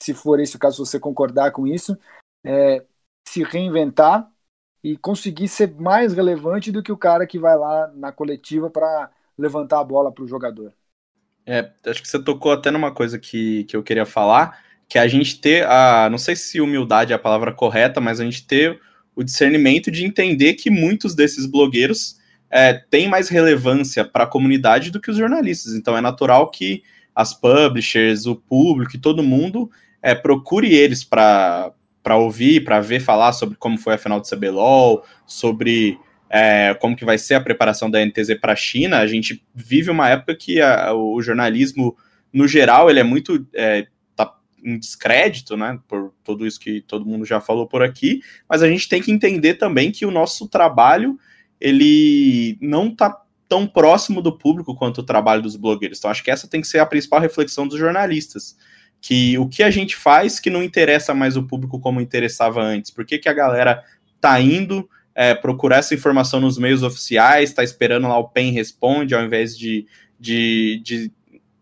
se 0.02 0.16
for 0.16 0.40
esse 0.40 0.56
o 0.56 0.60
caso, 0.60 0.84
você 0.84 1.00
concordar 1.00 1.52
com 1.52 1.68
isso, 1.68 1.96
é, 2.44 2.84
se 3.28 3.44
reinventar 3.44 4.28
e 4.84 4.98
conseguir 4.98 5.48
ser 5.48 5.76
mais 5.76 6.14
relevante 6.14 6.72
do 6.72 6.82
que 6.82 6.92
o 6.92 6.98
cara 6.98 7.28
que 7.28 7.38
vai 7.38 7.56
lá 7.56 7.88
na 7.94 8.12
coletiva 8.12 8.70
para 8.70 9.12
levantar 9.38 9.80
a 9.80 9.84
bola 9.84 10.12
para 10.12 10.24
o 10.24 10.28
jogador? 10.28 10.74
É, 11.46 11.72
acho 11.86 12.02
que 12.02 12.08
você 12.08 12.22
tocou 12.22 12.52
até 12.52 12.72
numa 12.72 12.94
coisa 12.94 13.20
que, 13.20 13.64
que 13.66 13.76
eu 13.76 13.84
queria 13.84 14.06
falar, 14.06 14.64
que 14.88 14.98
é 14.98 15.02
a 15.02 15.08
gente 15.08 15.40
ter 15.40 15.68
a, 15.68 16.10
não 16.10 16.18
sei 16.18 16.36
se 16.36 16.60
humildade 16.60 17.14
é 17.14 17.16
a 17.16 17.20
palavra 17.20 17.54
correta, 17.54 18.02
mas 18.02 18.20
a 18.20 18.24
gente 18.24 18.46
ter 18.48 18.82
o 19.18 19.24
discernimento 19.24 19.90
de 19.90 20.06
entender 20.06 20.54
que 20.54 20.70
muitos 20.70 21.16
desses 21.16 21.48
blogueiros 21.48 22.18
é, 22.52 22.72
tem 22.72 23.10
mais 23.10 23.30
relevância 23.30 24.06
para 24.06 24.26
a 24.26 24.28
comunidade 24.28 24.92
do 24.92 25.02
que 25.02 25.10
os 25.10 25.18
jornalistas. 25.18 25.74
Então 25.74 25.98
é 25.98 26.02
natural 26.02 26.52
que 26.52 26.84
as 27.16 27.34
publishers, 27.34 28.28
o 28.28 28.36
público 28.36 28.96
e 28.96 29.00
todo 29.00 29.24
mundo 29.24 29.72
é, 30.04 30.14
procure 30.14 30.72
eles 30.72 31.04
para 31.04 31.74
ouvir, 32.12 32.64
para 32.64 32.80
ver 32.80 33.00
falar 33.00 33.34
sobre 33.34 33.58
como 33.58 33.80
foi 33.80 33.96
a 33.96 33.98
final 33.98 34.22
do 34.22 34.30
CBLOL, 34.30 35.04
sobre 35.26 35.98
é, 36.30 36.76
como 36.76 36.96
que 36.96 37.04
vai 37.04 37.18
ser 37.18 37.34
a 37.34 37.42
preparação 37.42 37.90
da 37.90 38.06
NTZ 38.06 38.36
para 38.40 38.54
a 38.54 38.56
China. 38.56 39.00
A 39.00 39.08
gente 39.08 39.44
vive 39.52 39.90
uma 39.90 40.08
época 40.10 40.36
que 40.36 40.62
a, 40.62 40.94
o 40.94 41.20
jornalismo, 41.24 41.98
no 42.32 42.48
geral, 42.48 42.88
ele 42.88 43.00
é 43.00 43.04
muito 43.04 43.48
é, 43.56 43.88
em 44.64 44.78
descrédito, 44.78 45.56
né, 45.56 45.80
por 45.88 46.14
tudo 46.24 46.46
isso 46.46 46.60
que 46.60 46.82
todo 46.82 47.06
mundo 47.06 47.26
já 47.26 47.40
falou 47.40 47.68
por 47.68 47.84
aqui, 47.84 48.22
mas 48.50 48.64
a 48.64 48.68
gente 48.68 48.90
tem 48.90 49.02
que 49.02 49.12
entender 49.12 49.56
também 49.56 49.92
que 49.92 50.06
o 50.06 50.12
nosso 50.12 50.48
trabalho 50.48 51.18
ele 51.60 52.58
não 52.62 52.88
está 52.88 53.22
tão 53.48 53.66
próximo 53.66 54.22
do 54.22 54.38
público 54.38 54.76
quanto 54.76 55.00
o 55.00 55.04
trabalho 55.04 55.42
dos 55.42 55.56
blogueiros. 55.56 56.00
Então, 56.00 56.12
acho 56.12 56.24
que 56.24 56.32
essa 56.32 56.48
tem 56.48 56.62
que 56.62 56.68
ser 56.68 56.80
a 56.80 56.86
principal 56.86 57.20
reflexão 57.20 57.68
dos 57.68 57.80
jornalistas. 57.80 58.58
Que 59.00 59.38
o 59.38 59.48
que 59.48 59.64
a 59.64 59.72
gente 59.72 59.96
faz 59.96 60.40
que 60.40 60.50
não 60.50 60.64
interessa 60.64 61.14
mais 61.14 61.38
o 61.38 61.44
público 61.44 61.80
como 61.80 62.02
interessava 62.02 62.62
antes? 62.62 62.92
Por 62.92 63.06
que, 63.06 63.18
que 63.18 63.30
a 63.30 63.34
galera 63.34 63.84
tá 64.20 64.40
indo 64.42 64.90
é, 65.16 65.34
procurar 65.34 65.78
essa 65.78 65.96
informação 65.96 66.40
nos 66.40 66.58
meios 66.58 66.84
oficiais, 66.84 67.50
está 67.50 67.64
esperando 67.64 68.08
lá 68.08 68.18
o 68.18 68.28
PEN 68.28 68.52
responde, 68.52 69.16
ao 69.16 69.24
invés 69.24 69.58
de, 69.58 69.88
de, 70.20 70.82
de 70.84 71.12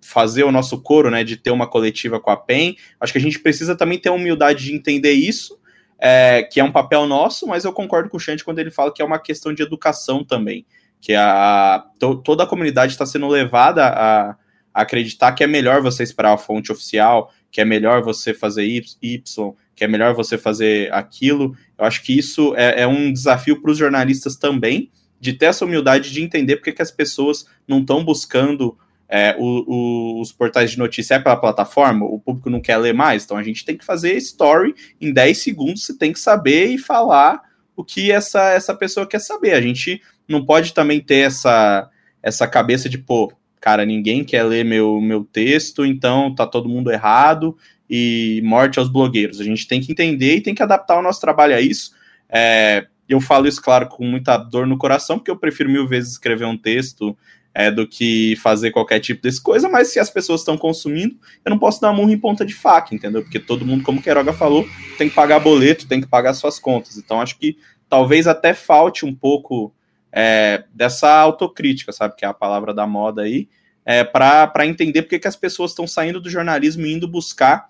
fazer 0.05 0.43
o 0.43 0.51
nosso 0.51 0.81
coro, 0.81 1.09
né, 1.09 1.23
de 1.23 1.35
ter 1.35 1.51
uma 1.51 1.67
coletiva 1.67 2.19
com 2.19 2.29
a 2.29 2.37
PEN. 2.37 2.75
Acho 2.99 3.11
que 3.11 3.17
a 3.17 3.21
gente 3.21 3.39
precisa 3.39 3.75
também 3.75 3.97
ter 3.97 4.09
a 4.09 4.13
humildade 4.13 4.65
de 4.65 4.75
entender 4.75 5.13
isso 5.13 5.59
é, 5.97 6.43
que 6.43 6.59
é 6.59 6.63
um 6.63 6.71
papel 6.71 7.05
nosso, 7.07 7.47
mas 7.47 7.65
eu 7.65 7.73
concordo 7.73 8.09
com 8.09 8.17
o 8.17 8.19
Chante 8.19 8.43
quando 8.43 8.59
ele 8.59 8.71
fala 8.71 8.93
que 8.93 9.01
é 9.01 9.05
uma 9.05 9.19
questão 9.19 9.53
de 9.53 9.63
educação 9.63 10.23
também, 10.23 10.65
que 11.01 11.13
a, 11.13 11.83
to, 11.99 12.17
toda 12.17 12.43
a 12.43 12.47
comunidade 12.47 12.91
está 12.91 13.05
sendo 13.05 13.27
levada 13.27 13.85
a, 13.85 14.29
a, 14.29 14.35
acreditar 14.73 15.31
que 15.31 15.43
é 15.43 15.47
melhor 15.47 15.81
você 15.81 16.03
esperar 16.03 16.33
a 16.33 16.37
fonte 16.37 16.71
oficial, 16.71 17.31
que 17.51 17.61
é 17.61 17.65
melhor 17.65 18.03
você 18.03 18.33
fazer 18.33 18.65
Y, 18.65 19.53
que 19.75 19.83
é 19.83 19.87
melhor 19.87 20.13
você 20.13 20.37
fazer 20.37 20.93
aquilo. 20.93 21.55
Eu 21.77 21.85
acho 21.85 22.03
que 22.03 22.17
isso 22.17 22.53
é, 22.55 22.81
é 22.81 22.87
um 22.87 23.11
desafio 23.11 23.61
para 23.61 23.71
os 23.71 23.77
jornalistas 23.77 24.35
também, 24.35 24.91
de 25.19 25.33
ter 25.33 25.45
essa 25.45 25.65
humildade 25.65 26.11
de 26.11 26.21
entender 26.21 26.57
porque 26.57 26.73
que 26.73 26.81
as 26.81 26.91
pessoas 26.91 27.47
não 27.67 27.79
estão 27.79 28.03
buscando 28.03 28.77
é, 29.07 29.35
o, 29.37 29.63
o, 29.67 30.21
os 30.21 30.31
portais 30.31 30.71
de 30.71 30.79
notícia 30.79 31.15
é 31.15 31.19
pela 31.19 31.37
plataforma, 31.37 32.05
o 32.05 32.19
público 32.19 32.49
não 32.49 32.59
quer 32.59 32.77
ler 32.77 32.93
mais, 32.93 33.23
então 33.23 33.37
a 33.37 33.43
gente 33.43 33.63
tem 33.63 33.77
que 33.77 33.85
fazer 33.85 34.15
story 34.17 34.73
em 34.99 35.13
10 35.13 35.37
segundos, 35.37 35.85
você 35.85 35.97
tem 35.97 36.11
que 36.11 36.19
saber 36.19 36.67
e 36.67 36.77
falar 36.77 37.41
o 37.75 37.83
que 37.83 38.11
essa, 38.11 38.49
essa 38.51 38.73
pessoa 38.73 39.05
quer 39.05 39.19
saber. 39.19 39.53
A 39.53 39.61
gente 39.61 40.01
não 40.27 40.45
pode 40.45 40.73
também 40.73 40.99
ter 41.01 41.27
essa, 41.27 41.89
essa 42.23 42.47
cabeça 42.47 42.89
de, 42.89 42.97
pô, 42.97 43.31
cara, 43.59 43.85
ninguém 43.85 44.23
quer 44.23 44.43
ler 44.43 44.63
meu, 44.63 44.99
meu 45.01 45.23
texto, 45.23 45.85
então 45.85 46.33
tá 46.33 46.47
todo 46.47 46.69
mundo 46.69 46.91
errado 46.91 47.57
e 47.89 48.41
morte 48.43 48.79
aos 48.79 48.89
blogueiros. 48.89 49.39
A 49.39 49.43
gente 49.43 49.67
tem 49.67 49.81
que 49.81 49.91
entender 49.91 50.37
e 50.37 50.41
tem 50.41 50.55
que 50.55 50.63
adaptar 50.63 50.97
o 50.97 51.01
nosso 51.01 51.21
trabalho 51.21 51.55
a 51.55 51.61
isso. 51.61 51.91
É, 52.29 52.87
eu 53.07 53.21
falo 53.21 53.47
isso, 53.47 53.61
claro, 53.61 53.87
com 53.87 54.03
muita 54.05 54.37
dor 54.37 54.65
no 54.65 54.77
coração, 54.77 55.17
porque 55.17 55.29
eu 55.29 55.37
prefiro 55.37 55.69
mil 55.69 55.87
vezes 55.87 56.13
escrever 56.13 56.45
um 56.45 56.57
texto 56.57 57.15
é, 57.55 57.71
do 57.71 57.87
que 57.87 58.35
fazer 58.35 58.71
qualquer 58.71 58.99
tipo 58.99 59.21
desse 59.21 59.41
coisa, 59.41 59.69
mas 59.69 59.87
se 59.87 59.97
as 59.97 60.09
pessoas 60.09 60.41
estão 60.41 60.57
consumindo, 60.57 61.17
eu 61.43 61.49
não 61.49 61.57
posso 61.57 61.79
dar 61.79 61.93
murro 61.93 62.11
em 62.11 62.19
ponta 62.19 62.45
de 62.45 62.53
faca, 62.53 62.93
entendeu? 62.93 63.21
Porque 63.21 63.39
todo 63.39 63.65
mundo, 63.65 63.81
como 63.81 63.99
o 63.99 64.03
Queiroga 64.03 64.33
falou, 64.33 64.67
tem 64.97 65.07
que 65.07 65.15
pagar 65.15 65.39
boleto, 65.39 65.87
tem 65.87 66.01
que 66.01 66.07
pagar 66.07 66.33
suas 66.33 66.59
contas. 66.59 66.97
Então 66.97 67.21
acho 67.21 67.39
que 67.39 67.57
talvez 67.87 68.27
até 68.27 68.53
falte 68.53 69.05
um 69.05 69.15
pouco 69.15 69.73
é, 70.11 70.65
dessa 70.73 71.09
autocrítica, 71.09 71.93
sabe? 71.93 72.17
Que 72.17 72.25
é 72.25 72.27
a 72.27 72.33
palavra 72.33 72.73
da 72.73 72.85
moda 72.85 73.21
aí, 73.21 73.47
é, 73.85 74.03
para 74.03 74.65
entender 74.65 75.03
porque 75.03 75.17
que 75.17 75.27
as 75.27 75.37
pessoas 75.37 75.71
estão 75.71 75.87
saindo 75.87 76.19
do 76.19 76.29
jornalismo 76.29 76.85
e 76.85 76.93
indo 76.93 77.07
buscar 77.07 77.69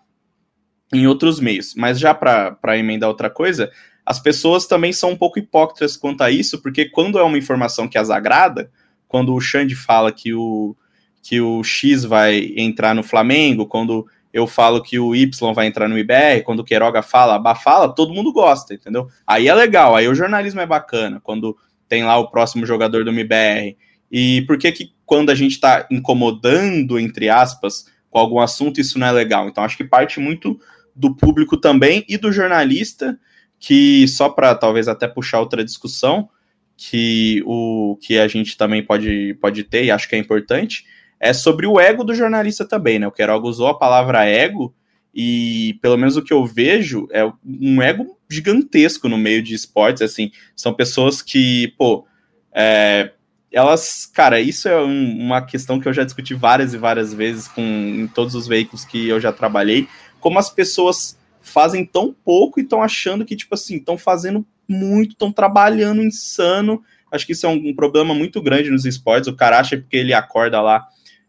em 0.92 1.06
outros 1.06 1.40
meios. 1.40 1.76
Mas 1.76 2.00
já 2.00 2.12
para 2.12 2.76
emendar 2.76 3.08
outra 3.08 3.30
coisa, 3.30 3.72
as 4.04 4.20
pessoas 4.20 4.66
também 4.66 4.92
são 4.92 5.12
um 5.12 5.16
pouco 5.16 5.38
hipócritas 5.38 5.96
quanto 5.96 6.22
a 6.22 6.32
isso, 6.32 6.60
porque 6.60 6.90
quando 6.90 7.20
é 7.20 7.24
uma 7.24 7.38
informação 7.38 7.88
que 7.88 8.00
as 8.00 8.10
agrada, 8.10 8.72
quando 9.16 9.34
o 9.34 9.40
Xande 9.40 9.76
fala 9.78 10.12
que 10.12 10.34
o, 10.34 10.76
que 11.24 11.40
o 11.40 11.64
X 11.64 12.04
vai 12.04 12.52
entrar 12.58 12.94
no 12.94 13.02
Flamengo, 13.02 13.66
quando 13.66 14.06
eu 14.34 14.46
falo 14.46 14.82
que 14.82 15.00
o 15.00 15.16
Y 15.16 15.54
vai 15.54 15.68
entrar 15.68 15.88
no 15.88 15.98
IBR, 15.98 16.44
quando 16.44 16.60
o 16.60 16.64
Queiroga 16.66 17.02
fala, 17.02 17.42
a 17.42 17.56
fala, 17.56 17.88
todo 17.88 18.14
mundo 18.14 18.34
gosta, 18.34 18.74
entendeu? 18.74 19.08
Aí 19.26 19.48
é 19.48 19.54
legal, 19.54 19.96
aí 19.96 20.06
o 20.10 20.14
jornalismo 20.14 20.60
é 20.60 20.66
bacana, 20.66 21.22
quando 21.24 21.56
tem 21.88 22.04
lá 22.04 22.18
o 22.18 22.30
próximo 22.30 22.66
jogador 22.66 23.06
do 23.06 23.10
MBR. 23.10 23.78
E 24.12 24.42
por 24.42 24.58
que 24.58 24.70
que 24.74 24.92
quando 25.06 25.30
a 25.30 25.36
gente 25.36 25.54
está 25.54 25.88
incomodando, 25.90 27.00
entre 27.00 27.30
aspas, 27.30 27.86
com 28.10 28.20
algum 28.20 28.42
assunto, 28.42 28.82
isso 28.82 29.00
não 29.00 29.08
é 29.08 29.14
legal? 29.14 29.48
Então 29.48 29.64
acho 29.64 29.78
que 29.78 29.86
parte 29.86 30.20
muito 30.20 30.60
do 30.94 31.16
público 31.16 31.56
também 31.56 32.04
e 32.10 32.18
do 32.18 32.34
jornalista, 32.34 33.18
que 33.62 34.10
só 34.10 34.28
para 34.28 34.54
talvez 34.56 34.90
até 34.90 35.08
puxar 35.08 35.40
outra 35.40 35.64
discussão, 35.64 36.28
que 36.78 37.42
o 37.46 37.98
que 38.02 38.20
a 38.20 38.28
gente 38.28 38.58
também 38.58 38.84
pode, 38.84 39.38
pode 39.42 39.64
ter, 39.64 39.86
e 39.86 39.92
acho 39.92 40.10
que 40.10 40.16
é 40.16 40.20
importante, 40.20 40.86
é 41.20 41.34
sobre 41.34 41.66
o 41.66 41.80
ego 41.80 42.04
do 42.04 42.14
jornalista 42.14 42.66
também, 42.66 43.00
né? 43.00 43.08
O 43.08 43.12
Queiroga 43.12 43.48
usou 43.48 43.68
a 43.68 43.78
palavra 43.78 44.26
ego, 44.26 44.74
e 45.14 45.78
pelo 45.82 45.98
menos 45.98 46.18
o 46.18 46.22
que 46.22 46.34
eu 46.34 46.46
vejo 46.46 47.08
é 47.12 47.24
um 47.46 47.82
ego 47.82 48.18
gigantesco 48.30 49.08
no 49.08 49.18
meio 49.18 49.42
de 49.42 49.56
esportes, 49.56 50.02
assim, 50.02 50.32
são 50.56 50.74
pessoas 50.74 51.22
que, 51.22 51.74
pô, 51.78 52.06
é, 52.54 53.12
elas, 53.52 54.06
cara, 54.06 54.42
isso 54.42 54.68
é 54.68 54.82
um, 54.82 55.18
uma 55.18 55.42
questão 55.42 55.80
que 55.80 55.88
eu 55.88 55.94
já 55.94 56.04
discuti 56.04 56.34
várias 56.34 56.74
e 56.74 56.78
várias 56.78 57.14
vezes 57.14 57.48
com 57.48 57.62
em 57.62 58.08
todos 58.08 58.36
os 58.36 58.48
veículos 58.48 58.84
que 58.84 59.08
eu 59.08 59.20
já 59.20 59.32
trabalhei, 59.32 59.88
como 60.20 60.38
as 60.38 60.50
pessoas 60.50 61.18
fazem 61.40 61.86
tão 61.86 62.14
pouco 62.14 62.60
e 62.60 62.64
estão 62.64 62.82
achando 62.82 63.24
que, 63.24 63.36
tipo 63.36 63.54
assim, 63.54 63.78
estão 63.78 63.98
fazendo 63.98 64.46
muito, 64.68 65.12
estão 65.12 65.32
trabalhando 65.32 66.04
insano. 66.04 66.84
Acho 67.12 67.26
que 67.26 67.32
isso 67.32 67.46
é 67.46 67.50
um, 67.50 67.70
um, 67.70 67.76
problema 67.76 68.14
muito 68.14 68.42
grande 68.42 68.70
nos 68.70 68.86
esportes. 68.86 69.28
O 69.28 69.36
cara 69.36 69.60
acha 69.60 69.78
porque 69.78 69.98
ele 69.98 70.14
acorda 70.14 70.62
lá 70.62 70.86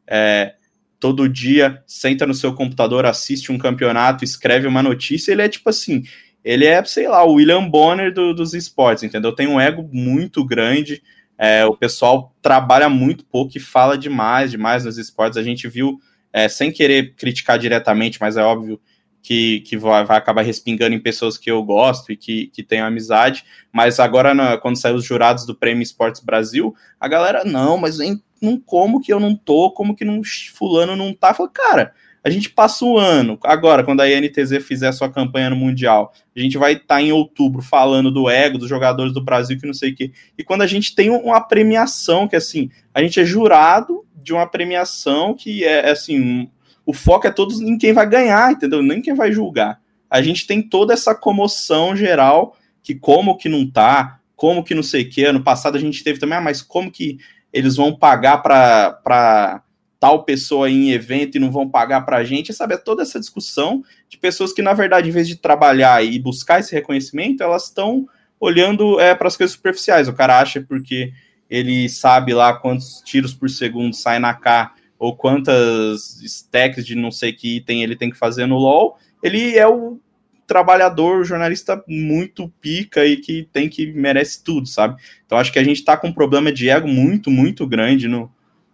é, 0.07 0.55
todo 0.99 1.29
dia, 1.29 1.83
senta 1.87 2.27
no 2.27 2.35
seu 2.35 2.55
computador, 2.55 3.07
assiste 3.07 3.53
um 3.53 3.59
campeonato, 3.59 4.25
escreve 4.25 4.67
uma 4.67 4.83
notícia, 4.83 5.33
ele 5.33 5.43
é 5.43 5.49
tipo 5.49 5.69
assim, 5.69 6.03
ele 6.45 6.65
é, 6.65 6.83
sei 6.85 7.09
lá, 7.09 7.25
o 7.25 7.35
William 7.35 7.69
Bonner 7.69 8.13
do, 8.13 8.33
dos 8.33 8.55
esportes, 8.55 9.05
entendeu? 9.05 9.33
Tem 9.33 9.47
um 9.47 9.61
ego 9.61 9.89
muito 9.93 10.45
grande. 10.45 11.03
É, 11.39 11.67
o 11.67 11.77
pessoal 11.77 12.35
trabalha 12.41 12.89
muito 12.89 13.25
pouco 13.25 13.57
e 13.57 13.61
fala 13.61 13.99
demais, 13.99 14.51
demais 14.51 14.85
nos 14.85 14.97
esportes. 14.97 15.37
A 15.37 15.43
gente 15.43 15.69
viu, 15.69 15.99
é, 16.33 16.49
sem 16.49 16.73
querer 16.73 17.15
criticar 17.15 17.59
diretamente, 17.59 18.19
mas 18.21 18.37
é 18.37 18.43
óbvio 18.43 18.81
que, 19.27 19.59
que 19.63 19.77
vai, 19.77 20.03
acabar 20.09 20.43
respingando 20.43 20.95
em 20.95 21.01
pessoas 21.01 21.37
que 21.37 21.51
eu 21.51 21.61
gosto 21.61 22.13
e 22.13 22.17
que, 22.17 22.47
que 22.47 22.63
tenho 22.63 22.85
amizade. 22.85 23.45
Mas 23.73 23.99
agora, 23.99 24.33
na, 24.33 24.57
quando 24.57 24.79
saiu 24.79 24.95
os 24.95 25.05
jurados 25.05 25.45
do 25.45 25.53
Prêmio 25.53 25.83
Esportes 25.83 26.23
Brasil, 26.23 26.73
a 27.01 27.09
galera, 27.09 27.43
não, 27.45 27.77
mas 27.77 27.99
em, 27.99 28.23
não, 28.41 28.57
como 28.57 29.01
que 29.01 29.13
eu 29.13 29.19
não 29.19 29.35
tô, 29.35 29.73
como 29.73 29.97
que 29.97 30.05
não, 30.05 30.21
fulano 30.55 30.95
não 30.95 31.13
tá? 31.13 31.35
Falei, 31.35 31.51
cara, 31.53 31.93
a 32.23 32.31
gente 32.31 32.51
passa 32.51 32.85
o 32.85 32.97
ano, 32.97 33.37
agora, 33.43 33.83
quando 33.83 34.01
a 34.01 34.09
INTZ 34.09 34.65
fizer 34.65 34.87
a 34.87 34.93
sua 34.93 35.11
campanha 35.11 35.51
no 35.51 35.57
Mundial, 35.57 36.13
a 36.37 36.39
gente 36.39 36.57
vai 36.57 36.75
estar 36.75 36.87
tá 36.87 37.03
em 37.03 37.11
outubro 37.11 37.61
falando 37.61 38.13
do 38.13 38.31
ego 38.31 38.59
dos 38.59 38.69
jogadores 38.69 39.13
do 39.13 39.21
Brasil, 39.21 39.59
que 39.59 39.67
não 39.67 39.75
sei 39.75 39.91
o 39.91 39.97
quê. 39.97 40.13
E 40.39 40.45
quando 40.45 40.63
a 40.63 40.69
gente 40.69 40.95
tem 40.95 41.11
uma 41.11 41.41
premiação, 41.41 42.29
que 42.29 42.37
assim, 42.37 42.71
a 42.95 43.03
gente 43.03 43.19
é 43.19 43.25
jurado 43.25 44.07
de 44.15 44.33
uma 44.33 44.47
premiação 44.47 45.35
que 45.35 45.65
é 45.65 45.91
assim, 45.91 46.49
o 46.87 46.93
foco 46.93 47.27
é 47.27 47.31
todos 47.31 47.61
em 47.61 47.77
quem 47.77 47.93
vai 47.93 48.09
ganhar, 48.09 48.53
entendeu? 48.53 48.81
Nem 48.81 49.03
quem 49.03 49.13
vai 49.13 49.33
julgar. 49.33 49.81
A 50.09 50.23
gente 50.23 50.47
tem 50.47 50.63
toda 50.63 50.95
essa 50.95 51.15
comoção 51.17 51.97
geral 51.97 52.57
que 52.81 52.95
como 52.95 53.37
que 53.37 53.49
não 53.49 53.69
tá, 53.69 54.21
como 54.37 54.63
que 54.63 54.75
não 54.75 54.85
sei 54.85 55.03
o 55.03 55.11
que. 55.11 55.25
Ano 55.25 55.43
passado 55.43 55.77
a 55.77 55.81
gente 55.81 56.05
teve 56.05 56.21
também, 56.21 56.39
ah, 56.39 56.41
mas 56.41 56.63
como 56.63 56.91
que 56.91 57.19
eles 57.53 57.75
vão 57.75 57.93
pagar 57.93 58.39
para 58.39 59.63
tal 59.99 60.25
pessoa 60.25 60.71
em 60.71 60.93
evento 60.93 61.37
e 61.37 61.41
não 61.41 61.51
vão 61.51 61.69
pagar 61.69 62.03
para 62.03 62.19
a 62.19 62.25
gente, 62.25 62.53
sabe? 62.53 62.75
É 62.75 62.79
toda 62.79 63.03
essa 63.03 63.19
discussão 63.19 63.83
de 64.09 64.17
pessoas 64.17 64.53
que, 64.53 64.63
na 64.63 64.73
verdade, 64.73 65.09
em 65.09 65.13
vez 65.13 65.27
de 65.27 65.37
trabalhar 65.37 66.05
e 66.05 66.19
buscar 66.21 66.61
esse 66.61 66.73
reconhecimento, 66.73 67.43
elas 67.43 67.65
estão 67.65 68.07
olhando 68.39 69.01
é, 69.01 69.15
para 69.15 69.27
as 69.27 69.37
coisas 69.37 69.57
superficiais. 69.57 70.07
O 70.07 70.13
cara 70.13 70.39
acha 70.39 70.61
porque 70.61 71.13
ele 71.51 71.89
sabe 71.89 72.35
lá 72.35 72.53
quantos 72.53 73.03
tiros 73.05 73.35
por 73.35 73.51
segundo 73.51 73.95
sai 73.95 74.19
na 74.19 74.35
K 74.35 74.73
ou 74.99 75.17
quantas 75.17 76.21
stacks 76.23 76.87
de 76.87 76.95
não 76.95 77.11
sei 77.11 77.33
que 77.33 77.57
item 77.57 77.83
ele 77.83 77.97
tem 77.97 78.11
que 78.11 78.19
fazer 78.19 78.47
no 78.47 78.57
LoL, 78.57 78.99
ele 79.23 79.57
é 79.57 79.67
o 79.67 80.01
trabalhador, 80.47 81.21
o 81.21 81.25
jornalista 81.25 81.83
muito 81.89 82.49
pica 82.61 83.05
e 83.05 83.17
que 83.17 83.49
tem 83.53 83.69
que 83.69 83.87
merece 83.93 84.43
tudo, 84.43 84.67
sabe? 84.67 85.01
Então 85.25 85.39
acho 85.39 85.53
que 85.53 85.59
a 85.59 85.65
gente 85.65 85.85
tá 85.85 85.97
com 85.97 86.09
um 86.09 86.13
problema 86.13 86.53
de 86.53 86.71
ego 86.71 86.87
muito, 86.87 87.31
muito 87.31 87.67
grande 87.67 88.07
no, 88.07 88.31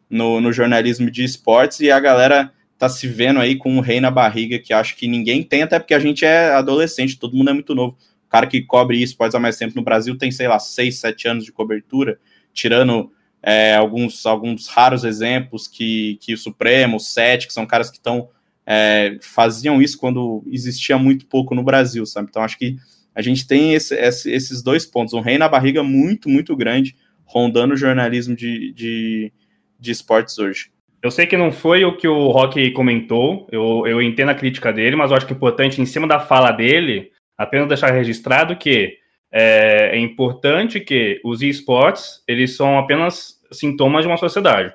no, 0.08 0.40
no 0.40 0.52
jornalismo 0.52 1.10
de 1.10 1.24
esportes 1.24 1.80
e 1.80 1.90
a 1.90 1.98
galera 1.98 2.52
tá 2.76 2.88
se 2.88 3.06
vendo 3.06 3.40
aí 3.40 3.56
com 3.56 3.74
um 3.74 3.80
rei 3.80 4.00
na 4.00 4.10
barriga 4.10 4.58
que 4.58 4.72
acho 4.72 4.96
que 4.96 5.08
ninguém 5.08 5.42
tem, 5.42 5.62
até 5.62 5.78
porque 5.78 5.94
a 5.94 5.98
gente 5.98 6.24
é 6.24 6.50
adolescente, 6.50 7.18
todo 7.18 7.36
mundo 7.36 7.50
é 7.50 7.52
muito 7.52 7.74
novo. 7.74 7.96
O 8.26 8.28
cara 8.28 8.46
que 8.46 8.60
cobre 8.62 9.02
esportes 9.02 9.34
há 9.34 9.38
mais 9.40 9.56
tempo 9.56 9.74
no 9.76 9.82
Brasil 9.82 10.16
tem, 10.18 10.30
sei 10.30 10.48
lá, 10.48 10.58
6, 10.58 10.98
7 10.98 11.28
anos 11.28 11.44
de 11.44 11.52
cobertura, 11.52 12.18
tirando 12.52 13.10
é, 13.42 13.74
alguns, 13.74 14.24
alguns 14.24 14.68
raros 14.68 15.04
exemplos 15.04 15.66
que, 15.66 16.18
que 16.20 16.34
o 16.34 16.38
Supremo, 16.38 16.96
o 16.96 17.00
Sete, 17.00 17.46
que 17.46 17.52
são 17.52 17.66
caras 17.66 17.90
que 17.90 17.96
estão 17.96 18.28
é, 18.64 19.18
faziam 19.20 19.82
isso 19.82 19.98
quando 19.98 20.44
existia 20.46 20.96
muito 20.96 21.26
pouco 21.26 21.54
no 21.54 21.62
Brasil, 21.62 22.06
sabe? 22.06 22.28
Então 22.30 22.42
acho 22.42 22.56
que 22.56 22.76
a 23.14 23.20
gente 23.20 23.46
tem 23.46 23.74
esse, 23.74 23.94
esse, 23.94 24.30
esses 24.30 24.62
dois 24.62 24.86
pontos, 24.86 25.12
um 25.12 25.20
rei 25.20 25.36
na 25.36 25.48
barriga 25.48 25.82
muito, 25.82 26.28
muito 26.28 26.56
grande, 26.56 26.94
rondando 27.24 27.74
o 27.74 27.76
jornalismo 27.76 28.34
de, 28.34 28.72
de, 28.72 29.32
de 29.78 29.90
esportes 29.90 30.38
hoje. 30.38 30.70
Eu 31.02 31.10
sei 31.10 31.26
que 31.26 31.36
não 31.36 31.50
foi 31.50 31.84
o 31.84 31.96
que 31.96 32.06
o 32.06 32.28
Rock 32.28 32.70
comentou, 32.70 33.48
eu, 33.50 33.84
eu 33.86 34.00
entendo 34.00 34.28
a 34.28 34.34
crítica 34.34 34.72
dele, 34.72 34.94
mas 34.94 35.10
eu 35.10 35.16
acho 35.16 35.26
que 35.26 35.32
é 35.32 35.36
importante, 35.36 35.80
em 35.80 35.86
cima 35.86 36.06
da 36.06 36.20
fala 36.20 36.52
dele, 36.52 37.10
apenas 37.36 37.66
deixar 37.66 37.90
registrado 37.90 38.56
que 38.56 39.01
é, 39.32 39.96
é 39.96 39.98
importante 39.98 40.78
que 40.78 41.18
os 41.24 41.40
esportes 41.40 42.22
eles 42.28 42.54
são 42.54 42.78
apenas 42.78 43.40
sintomas 43.50 44.02
de 44.02 44.08
uma 44.08 44.18
sociedade. 44.18 44.72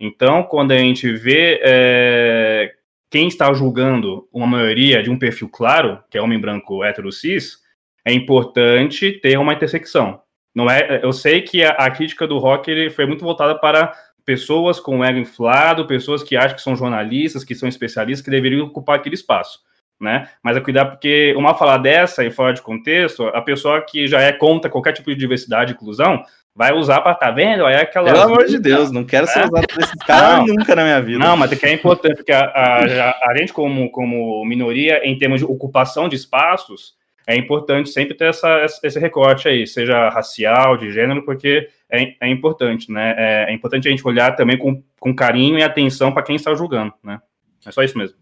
Então, 0.00 0.42
quando 0.42 0.72
a 0.72 0.78
gente 0.78 1.12
vê 1.12 1.60
é, 1.62 2.72
quem 3.08 3.28
está 3.28 3.52
julgando 3.52 4.28
uma 4.32 4.46
maioria 4.46 5.02
de 5.02 5.10
um 5.10 5.18
perfil 5.18 5.48
claro, 5.48 6.02
que 6.10 6.18
é 6.18 6.22
homem 6.22 6.40
branco 6.40 6.82
hétero 6.82 7.12
cis, 7.12 7.58
é 8.04 8.12
importante 8.12 9.12
ter 9.12 9.38
uma 9.38 9.52
intersecção. 9.52 10.20
Não 10.52 10.68
é, 10.68 11.00
eu 11.02 11.12
sei 11.12 11.42
que 11.42 11.62
a, 11.62 11.70
a 11.70 11.90
crítica 11.90 12.26
do 12.26 12.38
rock 12.38 12.68
ele 12.68 12.90
foi 12.90 13.06
muito 13.06 13.22
voltada 13.22 13.54
para 13.56 13.92
pessoas 14.24 14.80
com 14.80 15.04
ego 15.04 15.18
inflado, 15.18 15.86
pessoas 15.86 16.22
que 16.22 16.36
acham 16.36 16.56
que 16.56 16.62
são 16.62 16.74
jornalistas, 16.74 17.44
que 17.44 17.54
são 17.54 17.68
especialistas, 17.68 18.24
que 18.24 18.30
deveriam 18.30 18.66
ocupar 18.66 18.96
aquele 18.96 19.14
espaço 19.14 19.60
né? 20.00 20.28
Mas 20.42 20.56
é 20.56 20.60
cuidar 20.60 20.86
porque 20.86 21.34
uma 21.36 21.54
fala 21.54 21.76
dessa 21.76 22.24
e 22.24 22.30
fora 22.30 22.54
de 22.54 22.62
contexto, 22.62 23.26
a 23.28 23.42
pessoa 23.42 23.80
que 23.82 24.06
já 24.06 24.20
é 24.20 24.32
contra 24.32 24.70
qualquer 24.70 24.92
tipo 24.92 25.10
de 25.10 25.16
diversidade 25.16 25.72
e 25.72 25.74
inclusão 25.74 26.24
vai 26.54 26.72
usar 26.72 27.00
para 27.00 27.14
tá 27.14 27.30
vendo? 27.30 27.66
É 27.66 27.82
aquela. 27.82 28.12
Pelo 28.12 28.22
amor 28.22 28.46
de 28.46 28.58
Deus, 28.58 28.90
não 28.90 29.04
quero 29.04 29.26
ser 29.26 29.44
usado 29.44 29.66
por 29.66 29.82
esses 29.82 30.02
caras 30.06 30.46
nunca 30.46 30.74
na 30.74 30.82
minha 30.82 31.00
vida. 31.00 31.18
Não, 31.18 31.36
mas 31.36 31.52
é 31.52 31.56
que 31.56 31.66
é 31.66 31.72
importante, 31.72 32.16
porque 32.16 32.32
a, 32.32 32.40
a, 32.40 33.30
a, 33.30 33.36
gente, 33.36 33.52
como, 33.52 33.90
como 33.90 34.44
minoria, 34.44 35.00
em 35.04 35.16
termos 35.16 35.40
de 35.40 35.44
ocupação 35.44 36.08
de 36.08 36.16
espaços, 36.16 36.94
é 37.26 37.36
importante 37.36 37.90
sempre 37.90 38.14
ter 38.14 38.30
essa, 38.30 38.66
esse 38.82 38.98
recorte 38.98 39.48
aí, 39.48 39.66
seja 39.66 40.08
racial, 40.08 40.76
de 40.76 40.90
gênero, 40.90 41.24
porque 41.24 41.68
é, 41.88 42.14
é 42.20 42.28
importante, 42.28 42.90
né? 42.90 43.14
É, 43.16 43.50
é 43.50 43.54
importante 43.54 43.86
a 43.86 43.90
gente 43.90 44.06
olhar 44.06 44.34
também 44.34 44.58
com, 44.58 44.82
com 44.98 45.14
carinho 45.14 45.58
e 45.58 45.62
atenção 45.62 46.12
para 46.12 46.22
quem 46.22 46.36
está 46.36 46.54
julgando, 46.54 46.92
né? 47.02 47.20
É 47.64 47.70
só 47.70 47.82
isso 47.82 47.96
mesmo. 47.96 48.16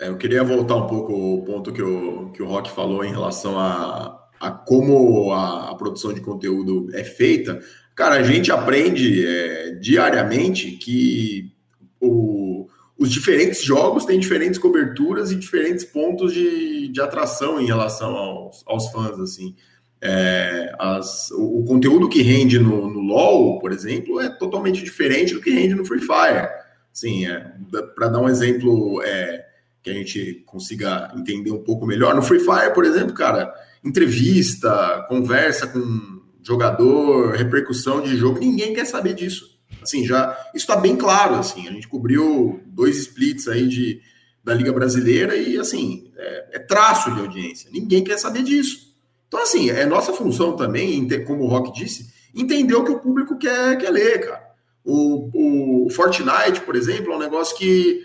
É, 0.00 0.08
eu 0.08 0.16
queria 0.16 0.42
voltar 0.42 0.76
um 0.76 0.86
pouco 0.86 1.12
ao 1.12 1.42
ponto 1.42 1.72
que 1.72 1.82
o, 1.82 2.30
que 2.30 2.42
o 2.42 2.46
Rock 2.46 2.70
falou 2.70 3.04
em 3.04 3.10
relação 3.10 3.58
a, 3.58 4.18
a 4.40 4.50
como 4.50 5.30
a, 5.32 5.70
a 5.70 5.74
produção 5.74 6.14
de 6.14 6.22
conteúdo 6.22 6.88
é 6.94 7.04
feita. 7.04 7.60
Cara, 7.94 8.14
a 8.14 8.22
gente 8.22 8.50
aprende 8.50 9.26
é, 9.26 9.72
diariamente 9.72 10.70
que 10.72 11.52
o, 12.00 12.66
os 12.98 13.10
diferentes 13.10 13.62
jogos 13.62 14.06
têm 14.06 14.18
diferentes 14.18 14.58
coberturas 14.58 15.30
e 15.30 15.36
diferentes 15.36 15.84
pontos 15.84 16.32
de, 16.32 16.88
de 16.88 17.00
atração 17.00 17.60
em 17.60 17.66
relação 17.66 18.16
aos, 18.16 18.62
aos 18.66 18.90
fãs, 18.90 19.20
assim. 19.20 19.54
É, 20.02 20.74
as, 20.78 21.30
o, 21.32 21.58
o, 21.60 21.64
conteúdo 21.66 22.08
que 22.08 22.22
rende 22.22 22.58
no, 22.58 22.88
no, 22.90 23.00
LoL, 23.00 23.58
por 23.58 23.70
exemplo, 23.70 24.18
é 24.18 24.30
totalmente 24.30 24.82
diferente 24.82 25.34
do 25.34 25.42
que 25.42 25.50
rende 25.50 25.74
no 25.74 25.84
Free 25.84 26.00
Fire. 26.00 26.48
Sim, 26.90 27.26
é, 27.26 27.52
para 27.94 28.08
dar 28.08 28.20
um 28.20 28.28
exemplo 28.28 29.02
é, 29.02 29.49
que 29.82 29.90
a 29.90 29.94
gente 29.94 30.42
consiga 30.46 31.12
entender 31.16 31.50
um 31.50 31.62
pouco 31.62 31.86
melhor, 31.86 32.14
no 32.14 32.22
Free 32.22 32.40
Fire, 32.40 32.74
por 32.74 32.84
exemplo, 32.84 33.14
cara, 33.14 33.52
entrevista, 33.82 35.04
conversa 35.08 35.66
com 35.66 36.20
jogador, 36.42 37.32
repercussão 37.32 38.00
de 38.00 38.16
jogo, 38.16 38.38
ninguém 38.38 38.74
quer 38.74 38.84
saber 38.84 39.14
disso. 39.14 39.58
Assim, 39.82 40.04
já 40.04 40.32
isso 40.54 40.64
está 40.64 40.76
bem 40.76 40.96
claro. 40.96 41.36
Assim, 41.36 41.66
a 41.68 41.72
gente 41.72 41.88
cobriu 41.88 42.60
dois 42.66 42.98
splits 42.98 43.48
aí 43.48 43.66
de, 43.66 44.00
da 44.44 44.54
Liga 44.54 44.72
Brasileira 44.72 45.36
e 45.36 45.58
assim 45.58 46.10
é, 46.16 46.56
é 46.56 46.58
traço 46.58 47.12
de 47.14 47.20
audiência. 47.20 47.70
Ninguém 47.72 48.04
quer 48.04 48.18
saber 48.18 48.42
disso. 48.42 48.90
Então, 49.28 49.42
assim, 49.42 49.70
é 49.70 49.86
nossa 49.86 50.12
função 50.12 50.56
também, 50.56 51.06
como 51.24 51.44
o 51.44 51.46
Rock 51.46 51.72
disse, 51.72 52.12
entender 52.34 52.74
o 52.74 52.84
que 52.84 52.90
o 52.90 52.98
público 52.98 53.38
quer, 53.38 53.78
quer 53.78 53.90
ler, 53.90 54.26
cara. 54.26 54.50
O, 54.84 55.84
o 55.86 55.90
Fortnite, 55.90 56.62
por 56.64 56.74
exemplo, 56.74 57.12
é 57.12 57.16
um 57.16 57.20
negócio 57.20 57.56
que, 57.56 58.02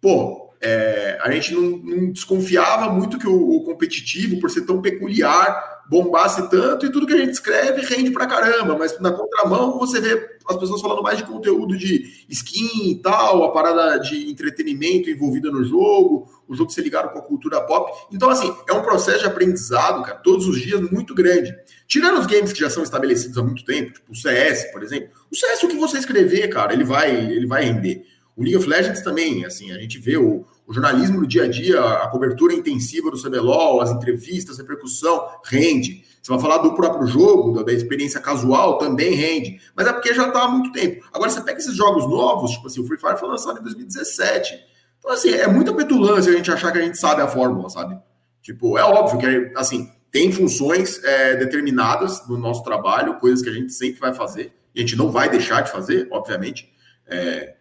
pô, 0.00 0.41
é, 0.62 1.18
a 1.20 1.30
gente 1.32 1.52
não, 1.52 1.62
não, 1.78 2.12
desconfiava 2.12 2.88
muito 2.88 3.18
que 3.18 3.26
o, 3.26 3.56
o 3.56 3.64
competitivo, 3.64 4.38
por 4.38 4.48
ser 4.48 4.62
tão 4.62 4.80
peculiar, 4.80 5.82
bombasse 5.90 6.48
tanto 6.48 6.86
e 6.86 6.92
tudo 6.92 7.06
que 7.06 7.12
a 7.12 7.18
gente 7.18 7.32
escreve 7.32 7.82
rende 7.82 8.12
pra 8.12 8.26
caramba, 8.26 8.78
mas 8.78 8.98
na 9.00 9.10
contramão 9.10 9.76
você 9.78 10.00
vê 10.00 10.38
as 10.48 10.56
pessoas 10.56 10.80
falando 10.80 11.02
mais 11.02 11.18
de 11.18 11.24
conteúdo 11.24 11.76
de 11.76 12.24
skin 12.28 12.92
e 12.92 13.02
tal, 13.02 13.42
a 13.42 13.50
parada 13.50 13.98
de 13.98 14.30
entretenimento 14.30 15.10
envolvida 15.10 15.50
no 15.50 15.64
jogo, 15.64 16.30
o 16.46 16.54
jogo 16.54 16.70
ser 16.70 16.82
ligado 16.82 17.12
com 17.12 17.18
a 17.18 17.22
cultura 17.22 17.60
pop. 17.60 17.90
Então, 18.12 18.30
assim, 18.30 18.54
é 18.68 18.72
um 18.72 18.82
processo 18.82 19.20
de 19.20 19.26
aprendizado, 19.26 20.02
cara, 20.02 20.18
todos 20.18 20.46
os 20.46 20.60
dias 20.60 20.80
muito 20.90 21.14
grande. 21.14 21.54
Tirando 21.88 22.20
os 22.20 22.26
games 22.26 22.52
que 22.52 22.60
já 22.60 22.70
são 22.70 22.82
estabelecidos 22.82 23.36
há 23.36 23.42
muito 23.42 23.64
tempo, 23.64 23.92
tipo 23.92 24.12
o 24.12 24.16
CS, 24.16 24.70
por 24.72 24.82
exemplo, 24.82 25.10
o 25.30 25.36
CS, 25.36 25.62
o 25.64 25.68
que 25.68 25.76
você 25.76 25.98
escrever, 25.98 26.48
cara, 26.48 26.72
ele 26.72 26.84
vai, 26.84 27.10
ele 27.10 27.46
vai 27.46 27.64
render. 27.64 28.06
O 28.36 28.42
League 28.42 28.56
of 28.56 28.66
Legends 28.66 29.02
também, 29.02 29.44
assim, 29.44 29.72
a 29.72 29.78
gente 29.78 29.98
vê 29.98 30.16
o, 30.16 30.44
o 30.66 30.72
jornalismo 30.72 31.20
no 31.20 31.26
dia 31.26 31.44
a 31.44 31.48
dia, 31.48 31.80
a 31.80 32.08
cobertura 32.08 32.54
intensiva 32.54 33.10
do 33.10 33.20
CBLOL, 33.20 33.80
as 33.80 33.90
entrevistas, 33.90 34.58
a 34.58 34.62
repercussão, 34.62 35.28
rende. 35.44 36.04
Você 36.22 36.30
vai 36.30 36.40
falar 36.40 36.58
do 36.58 36.74
próprio 36.74 37.06
jogo, 37.06 37.62
da 37.62 37.72
experiência 37.72 38.20
casual, 38.20 38.78
também 38.78 39.14
rende. 39.14 39.60
Mas 39.76 39.86
é 39.86 39.92
porque 39.92 40.14
já 40.14 40.28
está 40.28 40.44
há 40.44 40.48
muito 40.48 40.72
tempo. 40.72 41.04
Agora, 41.12 41.30
você 41.30 41.40
pega 41.40 41.58
esses 41.58 41.76
jogos 41.76 42.08
novos, 42.08 42.52
tipo 42.52 42.66
assim, 42.68 42.80
o 42.80 42.86
Free 42.86 42.98
Fire 42.98 43.18
foi 43.18 43.28
lançado 43.28 43.58
em 43.58 43.62
2017. 43.62 44.54
Então, 44.98 45.10
assim, 45.10 45.30
é 45.30 45.48
muita 45.48 45.74
petulância 45.74 46.32
a 46.32 46.36
gente 46.36 46.50
achar 46.50 46.70
que 46.70 46.78
a 46.78 46.82
gente 46.82 46.96
sabe 46.96 47.20
a 47.22 47.28
fórmula, 47.28 47.68
sabe? 47.68 47.98
Tipo, 48.40 48.78
é 48.78 48.84
óbvio 48.84 49.18
que, 49.18 49.52
assim, 49.58 49.90
tem 50.12 50.30
funções 50.30 51.02
é, 51.02 51.36
determinadas 51.36 52.26
no 52.28 52.36
nosso 52.36 52.62
trabalho, 52.62 53.18
coisas 53.18 53.42
que 53.42 53.48
a 53.48 53.52
gente 53.52 53.72
sempre 53.72 53.98
vai 53.98 54.14
fazer, 54.14 54.52
e 54.74 54.78
a 54.78 54.82
gente 54.82 54.96
não 54.96 55.10
vai 55.10 55.28
deixar 55.28 55.62
de 55.62 55.72
fazer, 55.72 56.06
obviamente. 56.10 56.72
É, 57.06 57.56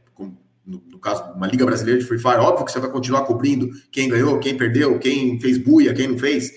no, 0.66 0.84
no, 0.92 1.00
caso 1.00 1.24
uma 1.34 1.48
Liga 1.48 1.66
Brasileira 1.66 2.00
de 2.00 2.06
Free 2.06 2.20
Fire, 2.20 2.38
óbvio 2.38 2.66
que 2.66 2.72
você 2.72 2.80
vai 2.80 2.90
continuar 2.90 3.24
cobrindo 3.24 3.70
quem 3.92 4.10
ganhou, 4.10 4.40
quem 4.40 4.56
perdeu, 4.56 5.00
quem 5.00 5.40
fez 5.40 5.58
buia, 5.58 5.94
quem 5.94 6.08
não 6.08 6.18
fez, 6.18 6.52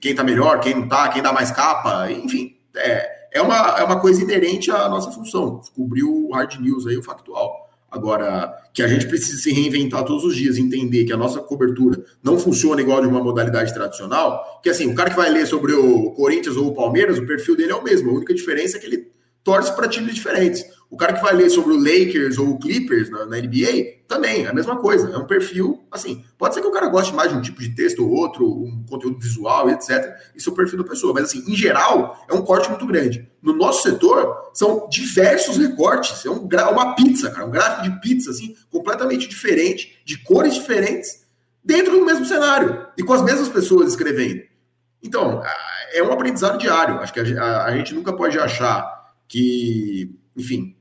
quem 0.00 0.14
tá 0.14 0.24
melhor, 0.24 0.60
quem 0.60 0.74
não 0.74 0.88
tá, 0.88 1.08
quem 1.08 1.22
dá 1.22 1.32
mais 1.32 1.50
capa, 1.50 2.10
enfim, 2.10 2.56
é, 2.76 3.28
é, 3.32 3.42
uma, 3.42 3.78
é 3.78 3.84
uma 3.84 4.00
coisa 4.00 4.22
inerente 4.22 4.70
à 4.70 4.88
nossa 4.88 5.10
função, 5.10 5.60
cobrir 5.74 6.04
o 6.04 6.30
hard 6.32 6.60
news 6.60 6.86
aí, 6.86 6.96
o 6.96 7.02
factual. 7.02 7.68
Agora, 7.90 8.54
que 8.74 8.82
a 8.82 8.88
gente 8.88 9.06
precisa 9.06 9.40
se 9.40 9.50
reinventar 9.50 10.04
todos 10.04 10.22
os 10.22 10.36
dias, 10.36 10.58
entender 10.58 11.04
que 11.04 11.12
a 11.12 11.16
nossa 11.16 11.40
cobertura 11.40 12.04
não 12.22 12.38
funciona 12.38 12.82
igual 12.82 13.00
de 13.00 13.06
uma 13.06 13.22
modalidade 13.22 13.72
tradicional, 13.72 14.60
que 14.62 14.68
assim, 14.68 14.92
o 14.92 14.94
cara 14.94 15.08
que 15.08 15.16
vai 15.16 15.30
ler 15.30 15.46
sobre 15.46 15.72
o 15.72 16.10
Corinthians 16.10 16.56
ou 16.56 16.66
o 16.66 16.74
Palmeiras, 16.74 17.18
o 17.18 17.26
perfil 17.26 17.56
dele 17.56 17.72
é 17.72 17.74
o 17.74 17.82
mesmo, 17.82 18.10
a 18.10 18.14
única 18.14 18.34
diferença 18.34 18.76
é 18.76 18.80
que 18.80 18.86
ele 18.86 19.10
torce 19.42 19.74
para 19.74 19.88
times 19.88 20.14
diferentes. 20.14 20.62
O 20.90 20.96
cara 20.96 21.12
que 21.12 21.22
vai 21.22 21.34
ler 21.34 21.50
sobre 21.50 21.74
o 21.74 21.78
Lakers 21.78 22.38
ou 22.38 22.50
o 22.50 22.58
Clippers 22.58 23.10
na, 23.10 23.26
na, 23.26 23.36
NBA, 23.36 24.04
também, 24.08 24.46
é 24.46 24.48
a 24.48 24.54
mesma 24.54 24.76
coisa. 24.76 25.10
É 25.10 25.18
um 25.18 25.26
perfil, 25.26 25.86
assim, 25.90 26.24
pode 26.38 26.54
ser 26.54 26.62
que 26.62 26.66
o 26.66 26.72
cara 26.72 26.88
goste 26.88 27.14
mais 27.14 27.30
de 27.30 27.36
um 27.36 27.42
tipo 27.42 27.60
de 27.60 27.74
texto 27.74 28.02
ou 28.02 28.10
outro, 28.10 28.46
um 28.46 28.84
conteúdo 28.88 29.18
visual, 29.18 29.68
etc. 29.68 30.16
Isso 30.34 30.48
é 30.48 30.52
o 30.52 30.56
perfil 30.56 30.78
da 30.78 30.88
pessoa. 30.88 31.12
Mas, 31.12 31.24
assim, 31.24 31.44
em 31.46 31.54
geral, 31.54 32.18
é 32.26 32.32
um 32.32 32.40
corte 32.40 32.70
muito 32.70 32.86
grande. 32.86 33.30
No 33.42 33.52
nosso 33.52 33.82
setor, 33.82 34.50
são 34.54 34.88
diversos 34.88 35.58
recortes. 35.58 36.24
É 36.24 36.30
um, 36.30 36.48
uma 36.72 36.94
pizza, 36.94 37.30
cara, 37.30 37.46
um 37.46 37.50
gráfico 37.50 37.82
de 37.82 38.00
pizza, 38.00 38.30
assim, 38.30 38.56
completamente 38.70 39.28
diferente, 39.28 40.00
de 40.06 40.16
cores 40.16 40.54
diferentes, 40.54 41.26
dentro 41.62 41.92
do 41.92 42.04
mesmo 42.06 42.24
cenário 42.24 42.86
e 42.96 43.02
com 43.02 43.12
as 43.12 43.22
mesmas 43.22 43.50
pessoas 43.50 43.90
escrevendo. 43.90 44.42
Então, 45.02 45.42
é 45.92 46.02
um 46.02 46.10
aprendizado 46.10 46.58
diário. 46.58 46.98
Acho 47.00 47.12
que 47.12 47.20
a, 47.20 47.42
a, 47.42 47.64
a 47.66 47.76
gente 47.76 47.94
nunca 47.94 48.10
pode 48.10 48.38
achar 48.38 49.12
que, 49.28 50.18
enfim, 50.34 50.77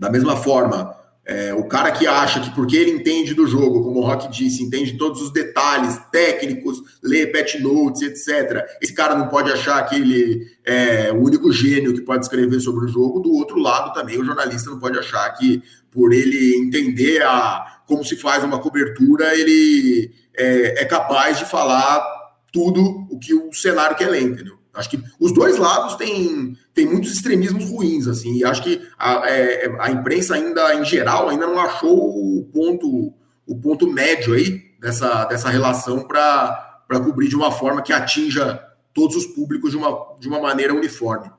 da 0.00 0.10
mesma 0.10 0.34
forma, 0.34 0.96
é, 1.26 1.52
o 1.52 1.64
cara 1.64 1.92
que 1.92 2.06
acha 2.06 2.40
que 2.40 2.50
porque 2.54 2.74
ele 2.74 2.90
entende 2.90 3.34
do 3.34 3.46
jogo, 3.46 3.84
como 3.84 4.00
o 4.00 4.02
Rock 4.02 4.28
disse, 4.30 4.62
entende 4.62 4.96
todos 4.96 5.20
os 5.20 5.30
detalhes 5.30 6.00
técnicos, 6.10 6.82
lê 7.02 7.26
patch 7.26 7.56
notes, 7.60 8.00
etc. 8.00 8.64
Esse 8.80 8.94
cara 8.94 9.14
não 9.14 9.28
pode 9.28 9.52
achar 9.52 9.82
que 9.84 9.96
ele 9.96 10.46
é 10.64 11.12
o 11.12 11.22
único 11.22 11.52
gênio 11.52 11.92
que 11.92 12.00
pode 12.00 12.24
escrever 12.24 12.60
sobre 12.60 12.86
o 12.86 12.88
jogo. 12.88 13.20
Do 13.20 13.32
outro 13.34 13.58
lado, 13.58 13.92
também 13.92 14.18
o 14.18 14.24
jornalista 14.24 14.70
não 14.70 14.80
pode 14.80 14.98
achar 14.98 15.30
que 15.34 15.62
por 15.90 16.14
ele 16.14 16.56
entender 16.56 17.22
a, 17.22 17.82
como 17.86 18.02
se 18.02 18.16
faz 18.16 18.42
uma 18.42 18.58
cobertura, 18.58 19.38
ele 19.38 20.10
é, 20.34 20.82
é 20.82 20.84
capaz 20.86 21.38
de 21.38 21.44
falar 21.44 22.02
tudo 22.50 23.06
o 23.10 23.18
que 23.18 23.34
o 23.34 23.52
cenário 23.52 23.96
quer 23.96 24.08
ler, 24.08 24.22
entendeu? 24.22 24.60
Acho 24.72 24.90
que 24.90 25.02
os 25.18 25.32
dois 25.32 25.58
lados 25.58 25.96
têm, 25.96 26.56
têm 26.74 26.86
muitos 26.86 27.12
extremismos 27.12 27.68
ruins, 27.68 28.06
assim, 28.06 28.36
e 28.36 28.44
acho 28.44 28.62
que 28.62 28.80
a, 28.98 29.28
é, 29.28 29.76
a 29.80 29.90
imprensa 29.90 30.34
ainda, 30.34 30.74
em 30.74 30.84
geral, 30.84 31.28
ainda 31.28 31.46
não 31.46 31.58
achou 31.58 32.38
o 32.38 32.44
ponto, 32.52 33.12
o 33.46 33.60
ponto 33.60 33.90
médio 33.90 34.34
aí 34.34 34.70
dessa, 34.80 35.24
dessa 35.24 35.48
relação 35.48 36.06
para 36.06 36.78
cobrir 37.04 37.28
de 37.28 37.36
uma 37.36 37.50
forma 37.50 37.82
que 37.82 37.92
atinja 37.92 38.66
todos 38.94 39.16
os 39.16 39.26
públicos 39.26 39.70
de 39.70 39.76
uma, 39.76 40.16
de 40.18 40.28
uma 40.28 40.40
maneira 40.40 40.74
uniforme. 40.74 41.30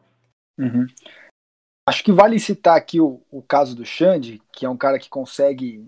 Uhum. 0.58 0.86
Acho 1.88 2.04
que 2.04 2.12
vale 2.12 2.40
citar 2.40 2.78
aqui 2.78 3.02
o, 3.02 3.22
o 3.32 3.42
caso 3.42 3.76
do 3.76 3.86
Xande, 3.86 4.42
que 4.54 4.66
é 4.66 4.70
um 4.70 4.78
cara 4.78 5.00
que 5.00 5.10
consegue 5.10 5.88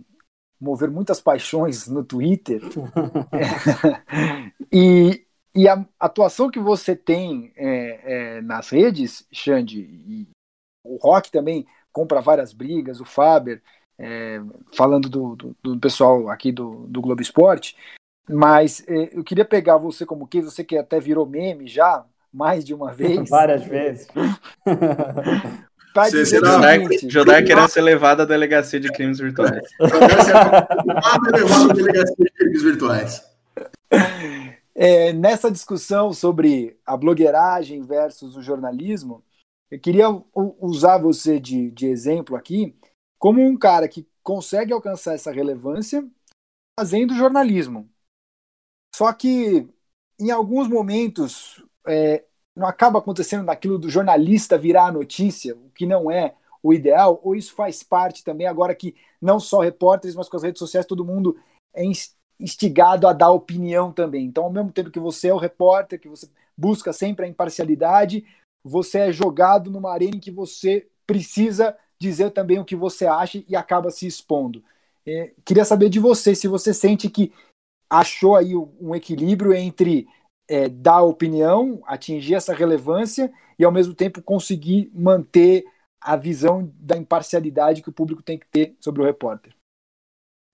mover 0.60 0.89
muitas 0.89 1.22
paixões 1.22 1.88
no 1.88 2.04
Twitter. 2.04 2.62
e, 4.72 5.23
e 5.56 5.68
a 5.68 5.86
atuação 5.99 6.49
que 6.49 6.60
você 6.60 6.95
tem 6.95 7.51
é, 7.56 8.38
é, 8.38 8.41
nas 8.41 8.70
redes, 8.70 9.26
Xande, 9.32 9.82
e 9.82 10.28
o 10.84 10.97
Rock 10.97 11.32
também 11.32 11.66
compra 11.91 12.22
várias 12.22 12.51
brigas, 12.51 12.99
o 12.99 13.06
Faber, 13.06 13.62
é, 13.99 14.41
falando 14.76 15.08
do, 15.08 15.36
do, 15.36 15.56
do, 15.62 15.80
pessoal 15.80 16.28
aqui 16.30 16.51
do, 16.51 16.88
do 16.88 17.01
Globo 17.01 17.22
Esporte, 17.22 17.78
mas 18.28 18.84
é, 18.88 19.10
eu 19.14 19.24
queria 19.24 19.45
pegar 19.45 19.78
você 19.78 20.06
como 20.06 20.28
que 20.28 20.41
você 20.41 20.64
que 20.64 20.76
até 20.76 20.99
virou 20.99 21.26
meme 21.26 21.68
já, 21.68 22.04
mais 22.34 22.66
de 22.66 22.74
uma 22.74 22.91
vez. 22.91 23.30
Várias 23.30 23.64
vezes. 23.64 24.08
Você 25.95 26.26
será 26.26 26.60
Jodar 27.08 27.45
querendo 27.45 27.68
ser 27.68 27.82
levado 27.82 28.22
à 28.22 28.26
delegacia 28.26 28.80
de 28.80 28.91
crimes 28.91 29.20
virtuais. 29.20 29.64
Jodar 29.80 30.26
será 30.26 30.68
levado 31.32 31.70
à 31.70 31.74
delegacia 31.74 32.16
de 32.18 32.32
crimes 32.32 32.64
virtuais. 32.64 33.22
É, 34.76 35.14
nessa 35.14 35.52
discussão 35.52 36.12
sobre 36.12 36.80
a 36.86 36.98
blogueiragem 36.98 37.84
versus 37.84 38.36
o 38.36 38.42
jornalismo, 38.42 39.24
eu 39.70 39.80
queria 39.80 40.08
usar 40.60 40.98
você 40.98 41.40
de, 41.40 41.70
de 41.72 41.88
exemplo 41.88 42.36
aqui 42.36 42.76
como 43.20 43.42
um 43.42 43.58
cara 43.58 43.88
que 43.88 44.08
consegue 44.22 44.74
alcançar 44.74 45.14
essa 45.14 45.32
relevância 45.32 46.08
fazendo 46.80 47.16
jornalismo. 47.16 47.90
Só 48.96 49.12
que 49.14 49.68
em 50.20 50.32
alguns 50.32 50.68
momentos 50.68 51.64
é, 51.88 52.24
não 52.56 52.68
acaba 52.68 53.00
acontecendo 53.00 53.46
daquilo 53.46 53.80
do 53.80 53.90
jornalista 53.90 54.58
virar 54.58 54.88
a 54.88 54.92
notícia, 54.92 55.56
o 55.56 55.70
que 55.72 55.86
não 55.86 56.12
é 56.12 56.36
o 56.62 56.74
ideal, 56.74 57.20
ou 57.24 57.36
isso 57.36 57.54
faz 57.54 57.84
parte 57.84 58.24
também 58.24 58.48
agora 58.48 58.74
que 58.74 58.96
não 59.22 59.40
só 59.40 59.60
repórteres, 59.60 60.16
mas 60.16 60.30
com 60.30 60.38
as 60.38 60.44
redes 60.44 60.60
sociais 60.60 60.86
todo 60.86 61.06
mundo 61.06 61.38
é 61.74 61.84
instigado 62.44 63.08
a 63.08 63.14
dar 63.14 63.32
opinião 63.32 63.91
também. 63.91 64.26
Então, 64.26 64.44
ao 64.44 64.52
mesmo 64.52 64.72
tempo 64.72 64.91
que 64.91 65.00
você 65.00 65.30
é 65.30 65.34
o 65.34 65.38
repórter, 65.38 66.00
que 66.00 66.10
você 66.10 66.28
busca 66.58 66.91
sempre 66.91 67.26
a 67.26 67.30
imparcialidade, 67.30 68.26
você 68.62 69.00
é 69.00 69.12
jogado 69.14 69.72
numa 69.72 69.94
arena 69.94 70.18
em 70.18 70.20
que 70.20 70.30
você 70.30 70.88
precisa 71.08 71.76
dizer 71.98 72.32
também 72.32 72.60
o 72.60 72.66
que 72.66 72.76
você 72.76 73.06
acha 73.06 73.41
e 73.48 73.56
acaba 73.56 73.89
se 73.89 74.06
expondo. 74.06 74.62
É, 75.06 75.32
queria 75.46 75.64
saber 75.64 75.88
de 75.88 76.00
você 76.00 76.36
se 76.36 76.48
você 76.48 76.74
sente 76.74 77.10
que 77.10 77.32
achou 77.89 78.36
aí 78.36 78.54
um 78.56 78.94
equilíbrio 78.94 79.54
entre 79.54 80.08
é, 80.50 80.68
dar 80.68 81.02
opinião, 81.02 81.82
atingir 81.86 82.36
essa 82.36 82.54
relevância 82.54 83.32
e 83.58 83.64
ao 83.64 83.72
mesmo 83.72 83.94
tempo 83.94 84.22
conseguir 84.22 84.91
manter 84.94 85.64
a 86.02 86.18
visão 86.18 86.70
da 86.76 86.98
imparcialidade 86.98 87.82
que 87.82 87.89
o 87.89 87.94
público 87.94 88.22
tem 88.22 88.38
que 88.38 88.48
ter 88.48 88.76
sobre 88.82 89.02
o 89.02 89.06
repórter. 89.06 89.54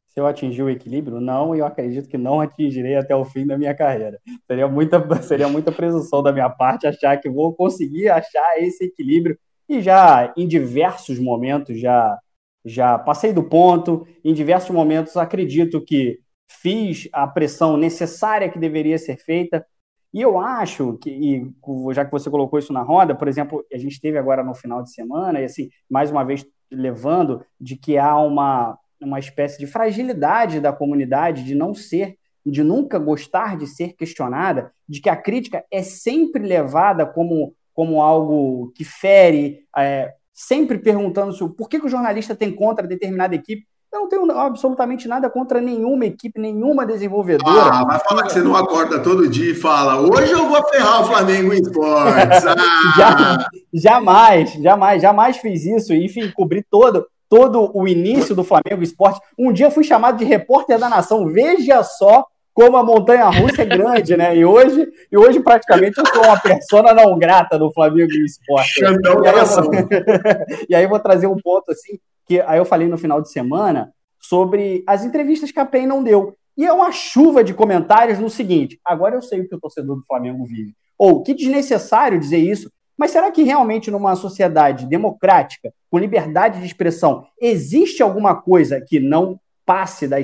Se 0.10 0.20
eu 0.20 0.26
atingir 0.26 0.64
o 0.64 0.70
equilíbrio, 0.70 1.22
não, 1.22 1.56
e 1.56 1.60
eu 1.60 1.66
acredito 1.66 2.10
que 2.10 2.18
não 2.18 2.42
atingirei 2.42 2.96
até 2.96 3.16
o 3.16 3.24
fim 3.24 3.46
da 3.46 3.58
minha 3.58 3.76
carreira. 3.76 4.20
Seria 4.48 4.68
muita, 4.68 5.00
seria 5.22 5.48
muita 5.48 5.72
presunção 5.72 6.24
da 6.24 6.34
minha 6.34 6.50
parte 6.50 6.88
achar 6.88 7.18
que 7.18 7.30
vou 7.30 7.54
conseguir 7.54 8.10
achar 8.10 8.58
esse 8.60 8.86
equilíbrio. 8.86 9.38
E 9.68 9.82
já 9.82 10.34
em 10.36 10.48
diversos 10.48 11.20
momentos 11.20 11.80
já 11.80 12.18
já 12.66 13.00
passei 13.00 13.32
do 13.32 13.44
ponto, 13.44 14.06
em 14.24 14.34
diversos 14.34 14.70
momentos 14.70 15.16
acredito 15.16 15.82
que 15.82 16.20
fiz 16.50 17.08
a 17.14 17.28
pressão 17.28 17.78
necessária 17.78 18.50
que 18.50 18.60
deveria 18.60 18.98
ser 18.98 19.18
feita. 19.18 19.66
E 20.14 20.22
eu 20.22 20.40
acho 20.40 20.98
que, 20.98 21.10
e 21.10 21.94
já 21.94 22.04
que 22.04 22.12
você 22.12 22.30
colocou 22.30 22.58
isso 22.60 22.74
na 22.74 22.82
roda, 22.82 23.16
por 23.16 23.28
exemplo, 23.28 23.64
a 23.72 23.78
gente 23.78 24.02
teve 24.02 24.18
agora 24.18 24.44
no 24.44 24.56
final 24.56 24.82
de 24.82 24.92
semana, 24.92 25.40
e 25.40 25.46
assim, 25.46 25.70
mais 25.90 26.12
uma 26.12 26.24
vez 26.24 26.46
levando 26.72 27.46
de 27.60 27.76
que 27.76 27.98
há 27.98 28.18
uma, 28.18 28.78
uma 29.02 29.20
espécie 29.20 29.58
de 29.58 29.68
fragilidade 29.68 30.60
da 30.60 30.74
comunidade 30.74 31.44
de 31.44 31.56
não 31.56 31.74
ser, 31.74 32.18
de 32.46 32.64
nunca 32.64 32.98
gostar 32.98 33.58
de 33.58 33.68
ser 33.68 33.94
questionada, 33.94 34.72
de 34.88 35.02
que 35.02 35.10
a 35.10 35.16
crítica 35.16 35.64
é 35.72 35.84
sempre 35.84 36.44
levada 36.46 37.06
como, 37.06 37.54
como 37.74 38.02
algo 38.02 38.72
que 38.76 38.84
fere, 38.84 39.66
é, 39.78 40.14
sempre 40.34 40.78
perguntando-se 40.78 41.48
por 41.50 41.68
que, 41.70 41.80
que 41.80 41.86
o 41.86 41.90
jornalista 41.90 42.36
tem 42.36 42.52
contra 42.52 42.88
determinada 42.88 43.36
equipe. 43.36 43.68
Eu 43.92 44.02
não 44.02 44.08
tenho 44.08 44.32
absolutamente 44.32 45.08
nada 45.08 45.30
contra 45.32 45.60
nenhuma 45.60 46.06
equipe, 46.06 46.40
nenhuma 46.40 46.86
desenvolvedora. 46.86 47.72
Ah, 47.74 47.84
vai 47.84 48.00
falar 48.00 48.24
que 48.24 48.34
você 48.34 48.42
não 48.42 48.56
acorda 48.56 49.00
todo 49.00 49.28
dia 49.28 49.52
e 49.52 49.56
fala: 49.56 50.00
hoje 50.00 50.32
eu 50.32 50.48
vou 50.48 50.64
ferrar 50.70 51.02
o 51.02 51.06
Flamengo 51.08 51.54
em 51.54 51.62
esportes. 51.62 52.44
Ah! 53.02 53.48
jamais, 53.74 54.54
jamais, 54.54 55.02
jamais 55.02 55.38
fiz 55.38 55.66
isso. 55.66 55.94
Enfim, 55.94 56.32
cobri 56.32 56.64
todo, 56.70 57.08
todo 57.30 57.72
o 57.74 57.88
início 57.88 58.36
do 58.36 58.44
Flamengo 58.44 58.82
Esporte. 58.82 59.22
Um 59.38 59.54
dia 59.54 59.72
fui 59.72 59.84
chamado 59.84 60.18
de 60.18 60.26
repórter 60.26 60.80
da 60.80 60.90
nação. 60.90 61.28
Veja 61.28 61.84
só 61.84 62.26
como 62.54 62.76
a 62.76 62.84
montanha 62.84 63.30
russa 63.30 63.62
é 63.62 63.66
grande, 63.66 64.18
né? 64.18 64.36
E 64.36 64.44
hoje, 64.44 64.86
e 65.10 65.18
hoje 65.18 65.40
praticamente 65.40 65.98
eu 65.98 66.06
sou 66.08 66.24
uma 66.24 66.38
persona 66.38 66.94
não 66.94 67.18
grata 67.18 67.58
do 67.58 67.72
Flamengo 67.72 68.12
Esporte. 68.12 68.82
E 68.82 68.86
aí, 68.86 68.96
eu, 68.96 69.22
e 70.70 70.76
aí 70.76 70.84
eu 70.84 70.90
vou 70.90 71.00
trazer 71.00 71.28
um 71.28 71.38
ponto 71.38 71.72
assim 71.72 72.00
que 72.26 72.40
aí 72.42 72.60
eu 72.60 72.66
falei 72.66 72.88
no 72.88 72.98
final 72.98 73.22
de 73.22 73.32
semana 73.32 73.92
sobre 74.20 74.84
as 74.86 75.04
entrevistas 75.04 75.52
que 75.52 75.60
a 75.60 75.66
PEN 75.66 75.88
não 75.88 76.04
deu. 76.04 76.36
E 76.56 76.66
é 76.66 76.72
uma 76.72 76.92
chuva 76.92 77.44
de 77.44 77.54
comentários 77.54 78.20
no 78.20 78.30
seguinte: 78.30 78.80
agora 78.86 79.16
eu 79.16 79.22
sei 79.22 79.42
o 79.42 79.48
que 79.48 79.56
o 79.56 79.60
torcedor 79.60 79.96
do 79.96 80.06
Flamengo 80.06 80.46
vive. 80.46 80.76
Ou 80.98 81.24
que 81.24 81.34
desnecessário 81.34 82.20
dizer 82.20 82.38
isso, 82.38 82.70
mas 83.00 83.12
será 83.12 83.32
que 83.32 83.44
realmente 83.44 83.90
numa 83.90 84.14
sociedade 84.14 84.86
democrática, 84.86 85.74
com 85.90 85.98
liberdade 85.98 86.60
de 86.60 86.66
expressão, 86.66 87.26
existe 87.42 88.04
alguma 88.04 88.36
coisa 88.36 88.82
que 88.82 89.00
não 89.00 89.40
passe 89.66 90.06
da, 90.06 90.18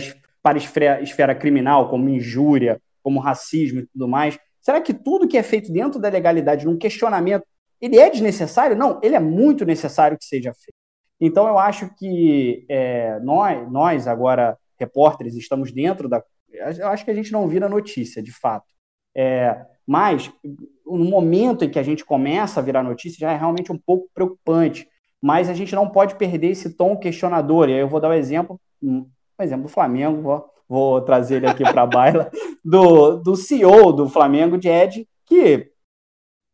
para 0.43 0.57
a 0.57 1.01
esfera, 1.01 1.33
criminal, 1.33 1.89
como 1.89 2.09
injúria, 2.09 2.81
como 3.01 3.21
racismo 3.21 3.79
e 3.79 3.85
tudo 3.85 4.09
mais? 4.09 4.37
Será 4.59 4.81
que 4.81 4.93
tudo 4.93 5.25
que 5.25 5.37
é 5.37 5.43
feito 5.43 5.71
dentro 5.71 6.01
da 6.01 6.09
legalidade, 6.09 6.65
num 6.65 6.77
questionamento, 6.77 7.45
ele 7.79 7.97
é 7.97 8.09
desnecessário? 8.09 8.75
Não, 8.75 8.99
ele 9.01 9.15
é 9.15 9.21
muito 9.21 9.63
necessário 9.63 10.17
que 10.17 10.25
seja 10.25 10.51
feito. 10.53 10.75
Então, 11.17 11.47
eu 11.47 11.57
acho 11.57 11.89
que 11.95 12.65
é, 12.67 13.17
nós, 13.21 13.71
nós, 13.71 14.05
agora, 14.05 14.57
repórteres, 14.77 15.33
estamos 15.35 15.71
dentro 15.71 16.09
da. 16.09 16.21
Eu 16.77 16.89
acho 16.89 17.05
que 17.05 17.11
a 17.11 17.15
gente 17.15 17.31
não 17.31 17.47
vira 17.47 17.69
notícia, 17.69 18.21
de 18.21 18.33
fato. 18.33 18.65
É, 19.15 19.65
mas, 19.87 20.29
no 20.85 21.05
momento 21.05 21.65
em 21.65 21.69
que 21.69 21.79
a 21.79 21.83
gente 21.83 22.05
começa 22.05 22.59
a 22.59 22.63
virar 22.63 22.83
notícia, 22.83 23.19
já 23.19 23.31
é 23.31 23.37
realmente 23.37 23.71
um 23.71 23.77
pouco 23.77 24.09
preocupante. 24.13 24.87
Mas 25.21 25.49
a 25.49 25.53
gente 25.53 25.73
não 25.73 25.89
pode 25.89 26.15
perder 26.15 26.49
esse 26.49 26.71
tom 26.75 26.97
questionador. 26.97 27.69
E 27.69 27.73
aí 27.73 27.79
eu 27.79 27.87
vou 27.87 27.99
dar 27.99 28.09
um 28.09 28.13
exemplo, 28.13 28.59
um 28.81 29.07
exemplo 29.41 29.63
do 29.63 29.71
Flamengo, 29.71 30.43
vou 30.67 31.01
trazer 31.01 31.37
ele 31.37 31.47
aqui 31.47 31.63
para 31.63 31.81
a 31.81 31.87
baila, 31.87 32.29
do, 32.63 33.17
do 33.17 33.35
CEO 33.35 33.91
do 33.91 34.09
Flamengo, 34.09 34.57
de 34.57 34.67
Ed, 34.67 35.07
que 35.25 35.71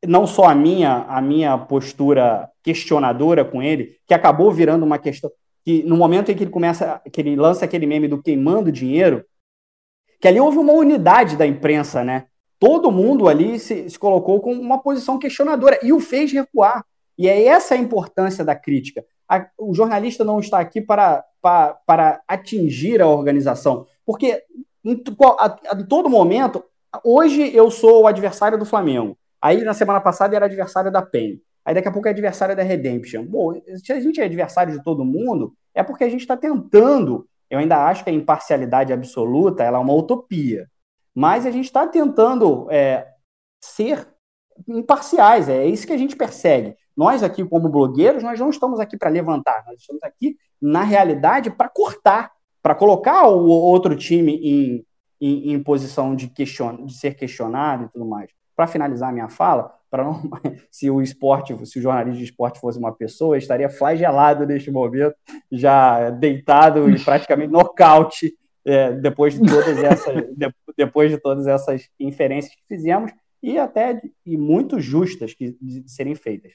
não 0.06 0.26
só 0.26 0.46
a 0.46 0.56
minha, 0.56 1.06
a 1.08 1.22
minha 1.22 1.58
postura 1.58 2.50
questionadora 2.64 3.44
com 3.44 3.62
ele, 3.62 3.98
que 4.08 4.14
acabou 4.14 4.52
virando 4.52 4.86
uma 4.86 4.98
questão 4.98 5.30
que 5.64 5.84
no 5.84 5.96
momento 5.96 6.32
em 6.32 6.36
que 6.36 6.44
ele 6.44 6.52
começa, 6.52 7.02
que 7.12 7.22
ele 7.22 7.36
lança 7.36 7.66
aquele 7.66 7.86
meme 7.86 8.08
do 8.08 8.22
queimando 8.22 8.72
dinheiro, 8.72 9.24
que 10.20 10.28
ali 10.28 10.40
houve 10.40 10.58
uma 10.58 10.74
unidade 10.74 11.36
da 11.38 11.46
imprensa, 11.46 12.04
né? 12.04 12.26
Todo 12.62 12.92
mundo 12.92 13.28
ali 13.28 13.58
se, 13.58 13.90
se 13.90 13.98
colocou 13.98 14.40
com 14.40 14.54
uma 14.54 14.78
posição 14.78 15.18
questionadora 15.18 15.80
e 15.82 15.92
o 15.92 16.00
fez 16.00 16.32
recuar. 16.32 16.86
E 17.18 17.28
é 17.28 17.46
essa 17.46 17.74
a 17.74 17.78
importância 17.78 18.46
da 18.46 18.54
crítica. 18.54 19.04
A, 19.28 19.48
o 19.58 19.74
jornalista 19.74 20.24
não 20.24 20.40
está 20.40 20.60
aqui 20.60 20.80
para, 20.80 21.26
para, 21.42 21.74
para 21.88 22.22
atingir 22.28 23.02
a 23.02 23.08
organização, 23.08 23.88
porque 24.06 24.44
em, 24.86 25.04
a, 25.40 25.80
em 25.80 25.86
todo 25.88 26.08
momento, 26.08 26.64
hoje 27.04 27.52
eu 27.52 27.72
sou 27.72 28.04
o 28.04 28.08
adversário 28.08 28.60
do 28.60 28.66
Flamengo. 28.66 29.18
Aí 29.42 29.64
na 29.64 29.74
semana 29.74 30.00
passada 30.00 30.36
era 30.36 30.46
adversário 30.46 30.92
da 30.92 31.02
PEN. 31.02 31.42
Aí 31.66 31.74
daqui 31.74 31.88
a 31.88 31.92
pouco 31.92 32.08
é 32.08 32.12
adversário 32.12 32.56
da 32.56 32.62
Redemption. 32.62 33.26
Bom, 33.26 33.60
se 33.84 33.92
a 33.92 34.00
gente 34.00 34.22
é 34.22 34.26
adversário 34.26 34.78
de 34.78 34.84
todo 34.84 35.04
mundo, 35.04 35.56
é 35.74 35.82
porque 35.82 36.04
a 36.04 36.10
gente 36.10 36.22
está 36.22 36.38
tentando. 36.38 37.28
Eu 37.50 37.58
ainda 37.58 37.84
acho 37.88 38.04
que 38.04 38.12
a 38.12 38.14
imparcialidade 38.14 38.94
absoluta 38.94 39.64
é 39.64 39.72
uma 39.72 39.96
utopia. 39.96 40.70
Mas 41.14 41.46
a 41.46 41.52
gente 41.52 41.66
está 41.66 41.88
tentando 41.88 42.68
é, 42.72 43.08
ser 43.60 44.08
imparciais. 44.68 45.50
É 45.50 45.66
isso 45.66 45.86
que 45.86 45.94
a 45.94 45.98
gente 45.98 46.16
persegue. 46.16 46.76
Nós 46.96 47.24
aqui, 47.24 47.44
como 47.44 47.70
blogueiros, 47.70 48.24
nós 48.24 48.40
não 48.40 48.50
estamos 48.50 48.80
aqui 48.80 48.98
para 48.98 49.10
levantar. 49.10 49.64
Nós 49.68 49.80
estamos 49.80 50.04
aqui, 50.04 50.38
na 50.62 50.84
realidade, 50.84 51.50
para 51.50 51.70
cortar, 51.70 52.32
para 52.62 52.76
colocar 52.76 53.28
o 53.28 53.48
outro 53.48 53.96
time 53.96 54.36
em, 54.36 54.86
em, 55.20 55.54
em 55.54 55.64
posição 55.64 56.16
de, 56.16 56.28
question, 56.28 56.86
de 56.86 56.94
ser 56.94 57.16
questionado 57.16 57.86
e 57.86 57.90
tudo 57.90 58.06
mais 58.06 58.30
para 58.62 58.68
finalizar 58.68 59.12
minha 59.12 59.28
fala, 59.28 59.74
para 59.90 60.04
não 60.04 60.22
se 60.70 60.88
o 60.90 61.02
esporte, 61.02 61.54
se 61.66 61.80
o 61.80 61.82
jornalista 61.82 62.20
de 62.20 62.26
esporte 62.26 62.60
fosse 62.60 62.78
uma 62.78 62.94
pessoa, 62.94 63.36
estaria 63.36 63.70
flagelado 63.70 64.46
neste 64.46 64.70
momento, 64.70 65.16
já 65.52 66.12
deitado 66.12 66.88
e 66.88 67.04
praticamente 67.04 67.50
nocaute 67.52 68.36
é, 68.66 68.92
depois 68.92 69.34
de 69.34 69.46
todas 69.46 69.84
essas 69.84 70.16
de, 70.36 70.54
depois 70.78 71.12
de 71.12 71.18
todas 71.18 71.48
essas 71.48 71.90
inferências 72.00 72.54
que 72.56 72.62
fizemos 72.68 73.12
e 73.42 73.58
até 73.58 74.02
e 74.26 74.38
muito 74.38 74.80
justas 74.80 75.34
que 75.34 75.58
de 75.62 75.90
serem 75.90 76.16
feitas. 76.16 76.54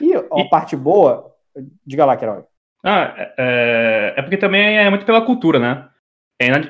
E 0.00 0.14
a 0.14 0.24
e... 0.36 0.48
parte 0.48 0.76
boa, 0.76 1.34
diga 1.84 2.04
lá, 2.04 2.16
Queiroga. 2.16 2.46
Ah, 2.84 3.14
é, 3.36 4.14
é 4.16 4.22
porque 4.22 4.36
também 4.36 4.78
é 4.78 4.88
muito 4.88 5.04
pela 5.04 5.24
cultura, 5.24 5.58
né? 5.58 5.88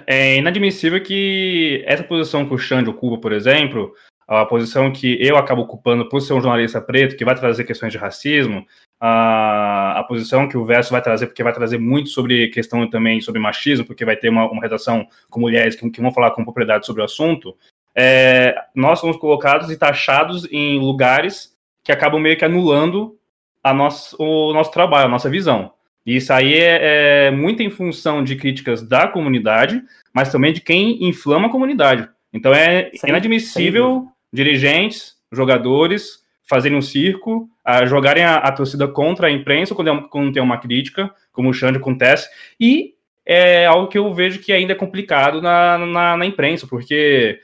É 0.06 0.36
inadmissível 0.36 1.02
que 1.02 1.82
essa 1.86 2.04
posição 2.04 2.46
que 2.46 2.54
o 2.54 2.58
Xande 2.58 2.88
ocupa, 2.88 3.20
por 3.20 3.32
exemplo, 3.32 3.92
a 4.26 4.44
posição 4.44 4.90
que 4.90 5.16
eu 5.20 5.36
acabo 5.36 5.62
ocupando 5.62 6.08
por 6.08 6.20
ser 6.20 6.32
um 6.32 6.40
jornalista 6.40 6.80
preto, 6.80 7.16
que 7.16 7.24
vai 7.24 7.34
trazer 7.34 7.64
questões 7.64 7.92
de 7.92 7.98
racismo, 7.98 8.66
a, 9.00 10.00
a 10.00 10.04
posição 10.04 10.48
que 10.48 10.56
o 10.56 10.64
Verso 10.64 10.90
vai 10.90 11.00
trazer, 11.00 11.26
porque 11.26 11.42
vai 11.42 11.52
trazer 11.52 11.78
muito 11.78 12.08
sobre 12.08 12.48
questão 12.48 12.88
também 12.88 13.20
sobre 13.20 13.40
machismo, 13.40 13.84
porque 13.84 14.04
vai 14.04 14.16
ter 14.16 14.28
uma, 14.28 14.50
uma 14.50 14.62
redação 14.62 15.06
com 15.30 15.38
mulheres 15.38 15.76
que, 15.76 15.88
que 15.90 16.00
vão 16.00 16.12
falar 16.12 16.32
com 16.32 16.44
propriedade 16.44 16.86
sobre 16.86 17.02
o 17.02 17.04
assunto, 17.04 17.56
é, 17.94 18.54
nós 18.74 18.98
somos 18.98 19.16
colocados 19.16 19.70
e 19.70 19.76
taxados 19.76 20.46
em 20.50 20.78
lugares 20.78 21.54
que 21.82 21.92
acabam 21.92 22.20
meio 22.20 22.36
que 22.36 22.44
anulando 22.44 23.16
a 23.62 23.72
nosso, 23.72 24.16
o 24.18 24.52
nosso 24.52 24.70
trabalho, 24.70 25.06
a 25.06 25.10
nossa 25.10 25.30
visão. 25.30 25.72
E 26.04 26.16
isso 26.16 26.32
aí 26.32 26.54
é, 26.54 27.26
é 27.26 27.30
muito 27.30 27.62
em 27.62 27.70
função 27.70 28.22
de 28.22 28.36
críticas 28.36 28.82
da 28.82 29.08
comunidade, 29.08 29.82
mas 30.12 30.30
também 30.30 30.52
de 30.52 30.60
quem 30.60 31.04
inflama 31.08 31.48
a 31.48 31.50
comunidade. 31.50 32.08
Então 32.32 32.52
é 32.52 32.90
inadmissível 33.06 34.08
dirigentes, 34.32 35.14
jogadores 35.32 36.24
fazerem 36.48 36.78
um 36.78 36.82
circo, 36.82 37.48
a 37.64 37.84
jogarem 37.86 38.24
a, 38.24 38.36
a, 38.36 38.52
torcida 38.52 38.86
contra 38.86 39.26
a 39.26 39.30
imprensa 39.30 39.74
quando, 39.74 39.90
é, 39.90 40.08
quando 40.08 40.32
tem 40.32 40.42
uma 40.42 40.58
crítica, 40.58 41.12
como 41.32 41.50
o 41.50 41.52
Xande 41.52 41.78
acontece, 41.78 42.28
e 42.58 42.94
é 43.26 43.66
algo 43.66 43.88
que 43.88 43.98
eu 43.98 44.14
vejo 44.14 44.38
que 44.40 44.52
ainda 44.52 44.72
é 44.72 44.76
complicado 44.76 45.42
na, 45.42 45.76
na, 45.76 46.16
na 46.16 46.26
imprensa, 46.26 46.66
porque 46.68 47.40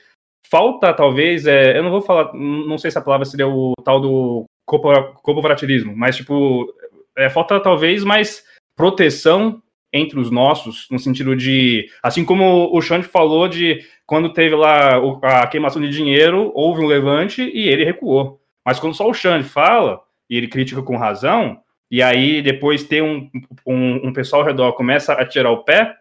falta, 0.49 0.93
talvez, 0.93 1.45
é, 1.45 1.77
eu 1.77 1.83
não 1.83 1.91
vou 1.91 2.01
falar, 2.01 2.33
não 2.33 2.77
sei 2.77 2.89
se 2.89 2.97
a 2.97 3.01
palavra 3.01 3.25
seria 3.25 3.47
o 3.47 3.73
tal 3.83 3.99
do 3.99 4.45
corporativismo, 4.65 5.93
mas, 5.95 6.15
tipo, 6.15 6.73
é, 7.17 7.29
falta 7.29 7.59
talvez 7.59 8.03
mais 8.03 8.43
proteção 8.75 9.61
entre 9.91 10.19
os 10.19 10.31
nossos, 10.31 10.87
no 10.89 10.97
sentido 10.97 11.35
de, 11.35 11.87
assim 12.01 12.25
como 12.25 12.75
o 12.75 12.81
Xande 12.81 13.05
falou 13.05 13.47
de 13.47 13.85
quando 14.13 14.31
teve 14.31 14.53
lá 14.53 15.01
a 15.23 15.47
queimação 15.47 15.81
de 15.81 15.89
dinheiro, 15.89 16.51
houve 16.53 16.83
um 16.83 16.85
levante 16.85 17.41
e 17.41 17.67
ele 17.67 17.83
recuou. 17.83 18.39
Mas 18.63 18.79
quando 18.79 18.93
só 18.93 19.09
o 19.09 19.13
Xande 19.13 19.43
fala, 19.43 20.01
e 20.29 20.37
ele 20.37 20.47
critica 20.47 20.83
com 20.83 20.95
razão, 20.95 21.57
e 21.89 21.99
aí 21.99 22.39
depois 22.39 22.83
tem 22.83 23.01
um, 23.01 23.27
um, 23.65 24.09
um 24.09 24.13
pessoal 24.13 24.43
ao 24.43 24.47
redor 24.47 24.73
começa 24.73 25.13
a 25.13 25.25
tirar 25.25 25.49
o 25.49 25.63
pé, 25.63 25.95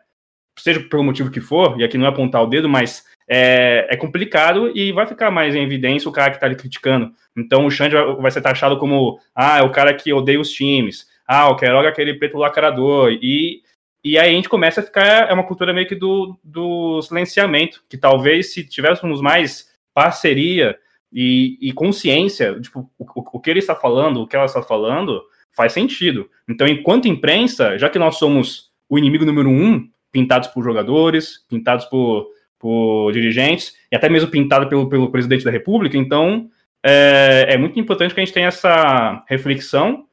seja 0.59 0.81
pelo 0.81 1.03
motivo 1.03 1.31
que 1.31 1.41
for, 1.41 1.81
e 1.81 1.85
aqui 1.85 1.97
não 1.97 2.05
é 2.05 2.11
apontar 2.11 2.43
o 2.43 2.47
dedo, 2.47 2.69
mas 2.69 3.03
é, 3.27 3.87
é 3.89 3.97
complicado 3.97 4.71
e 4.77 4.93
vai 4.93 5.07
ficar 5.07 5.31
mais 5.31 5.55
em 5.55 5.63
evidência 5.63 6.07
o 6.07 6.13
cara 6.13 6.29
que 6.29 6.37
está 6.37 6.45
ali 6.45 6.55
criticando. 6.55 7.15
Então 7.35 7.65
o 7.65 7.71
Xande 7.71 7.95
vai, 7.95 8.15
vai 8.17 8.31
ser 8.31 8.43
taxado 8.43 8.77
como, 8.77 9.19
ah, 9.35 9.61
é 9.61 9.63
o 9.63 9.73
cara 9.73 9.95
que 9.95 10.13
odeia 10.13 10.39
os 10.39 10.51
times, 10.51 11.07
ah, 11.27 11.49
o 11.49 11.57
Queiroga 11.57 11.89
é 11.89 11.91
aquele 11.91 12.13
preto 12.13 12.37
lacrador, 12.37 13.11
e 13.11 13.63
E 14.05 14.19
aí 14.19 14.31
a 14.31 14.33
gente 14.33 14.49
começa 14.49 14.81
a 14.81 14.85
ficar, 14.85 15.31
é 15.31 15.33
uma 15.33 15.47
cultura 15.47 15.73
meio 15.73 15.87
que 15.87 15.95
do, 15.95 16.37
do 16.43 17.01
silenciamento, 17.03 17.85
que 17.89 17.97
talvez 17.97 18.53
se 18.53 18.65
tivéssemos 18.65 19.21
mais 19.21 19.71
parceria 19.95 20.77
e, 21.13 21.59
e 21.61 21.73
consciência, 21.73 22.59
tipo, 22.61 22.91
o, 22.99 23.07
o, 23.07 23.41
que 23.41 23.51
ele 23.51 23.61
está 23.61 23.75
falando, 23.75 24.23
o 24.23 24.27
que 24.27 24.35
ela 24.35 24.47
está 24.47 24.63
falando, 24.63 25.23
faz 25.53 25.73
sentido. 25.73 26.29
Então, 26.49 26.67
enquanto 26.67 27.07
imprensa, 27.07 27.79
já 27.79 27.89
que 27.89 27.99
nós 27.99 28.17
somos 28.17 28.73
o 28.89 28.99
inimigo 28.99 29.25
número 29.25 29.49
um, 29.49 29.89
pintados 30.11 30.49
por 30.49 30.65
jogadores, 30.65 31.45
pintados 31.49 31.85
por, 31.85 32.29
por 32.59 33.13
dirigentes, 33.13 33.77
e 33.91 33.97
até 33.97 34.09
mesmo 34.09 34.31
pintado 34.31 34.69
pelo, 34.69 34.89
pelo 34.89 35.11
presidente 35.11 35.45
da 35.45 35.51
República, 35.51 35.97
então 35.97 36.51
é, 36.83 37.47
é 37.51 37.57
muito 37.57 37.79
importante 37.79 38.15
que 38.15 38.21
a 38.21 38.25
gente 38.25 38.35
tenha 38.35 38.49
essa 38.49 39.25
reflexão, 39.29 40.07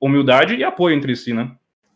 humildade 0.00 0.54
e 0.54 0.64
apoio 0.64 0.96
entre 0.96 1.14
si, 1.14 1.34
né? 1.34 1.50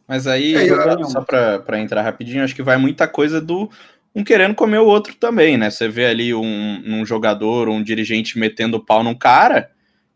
Mas 0.07 0.27
aí, 0.27 0.55
é, 0.55 1.05
só 1.05 1.21
para 1.21 1.81
entrar 1.81 2.03
rapidinho, 2.03 2.45
acho 2.45 2.55
que 2.55 2.63
vai 2.63 2.77
muita 2.77 3.07
coisa 3.09 3.41
do 3.41 3.71
um 4.15 4.23
querendo 4.23 4.55
comer 4.55 4.79
o 4.79 4.87
outro 4.87 5.15
também, 5.15 5.57
né? 5.57 5.71
Você 5.71 5.89
vê 5.89 6.07
ali 6.07 6.35
um, 6.35 6.83
um 6.87 7.07
jogador, 7.07 7.69
um 7.69 7.83
dirigente 7.83 8.39
metendo 8.39 8.85
pau 8.85 9.03
num 9.03 9.15
cara, 9.15 9.71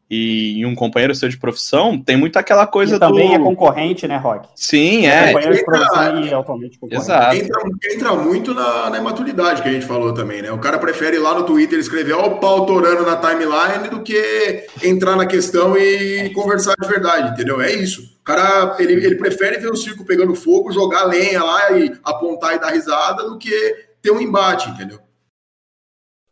e, 0.09 0.65
um 0.65 0.75
companheiro 0.75 1.15
seu 1.15 1.29
de 1.29 1.37
profissão, 1.37 2.01
tem 2.01 2.17
muito 2.17 2.37
aquela 2.39 2.65
coisa 2.67 2.97
e 2.97 2.99
também 2.99 3.29
do... 3.31 3.35
é 3.35 3.39
concorrente, 3.39 4.07
né, 4.07 4.17
Rock? 4.17 4.49
Sim, 4.55 5.07
é. 5.07 5.33
Companheiro 5.33 5.57
de 5.57 5.65
profissão 5.65 6.21
e 6.23 6.35
atualmente 6.35 6.79
concorrente. 6.79 7.03
Exato. 7.03 7.37
Entra, 7.37 7.63
entra 7.93 8.15
muito 8.15 8.55
na, 8.55 8.91
na 8.91 8.99
imaturidade 8.99 9.63
que 9.63 9.69
a 9.69 9.73
gente 9.73 9.85
falou 9.85 10.15
também, 10.15 10.43
né? 10.43 10.53
O 10.53 10.59
cara 10.59 10.79
prefere 10.79 11.17
ir 11.17 11.21
lá 11.21 11.35
no 11.35 11.43
Twitter 11.43 11.79
escrever 11.79 12.13
ó 12.13 12.27
o 12.27 12.39
pau 12.39 12.67
torando 12.67 13.05
na 13.05 13.17
timeline 13.17 13.89
do 13.91 14.03
que 14.03 14.67
entrar 14.83 15.17
na 15.17 15.27
questão 15.27 15.77
e 15.77 16.31
conversar 16.31 16.75
de 16.81 16.87
verdade, 16.87 17.33
entendeu? 17.33 17.61
É 17.61 17.73
isso. 17.73 18.16
O 18.27 18.33
cara, 18.35 18.77
ele, 18.83 18.95
ele 18.95 19.15
prefere 19.15 19.57
ver 19.59 19.71
o 19.71 19.77
circo 19.77 20.05
pegando 20.05 20.35
fogo, 20.35 20.73
jogar 20.73 21.05
lenha 21.05 21.45
lá 21.45 21.79
e 21.79 21.97
apontar 22.03 22.57
e 22.57 22.59
dar 22.59 22.71
risada 22.71 23.23
do 23.23 23.39
que 23.39 23.51
ter 24.03 24.11
um 24.11 24.21
embate, 24.21 24.69
entendeu? 24.69 24.99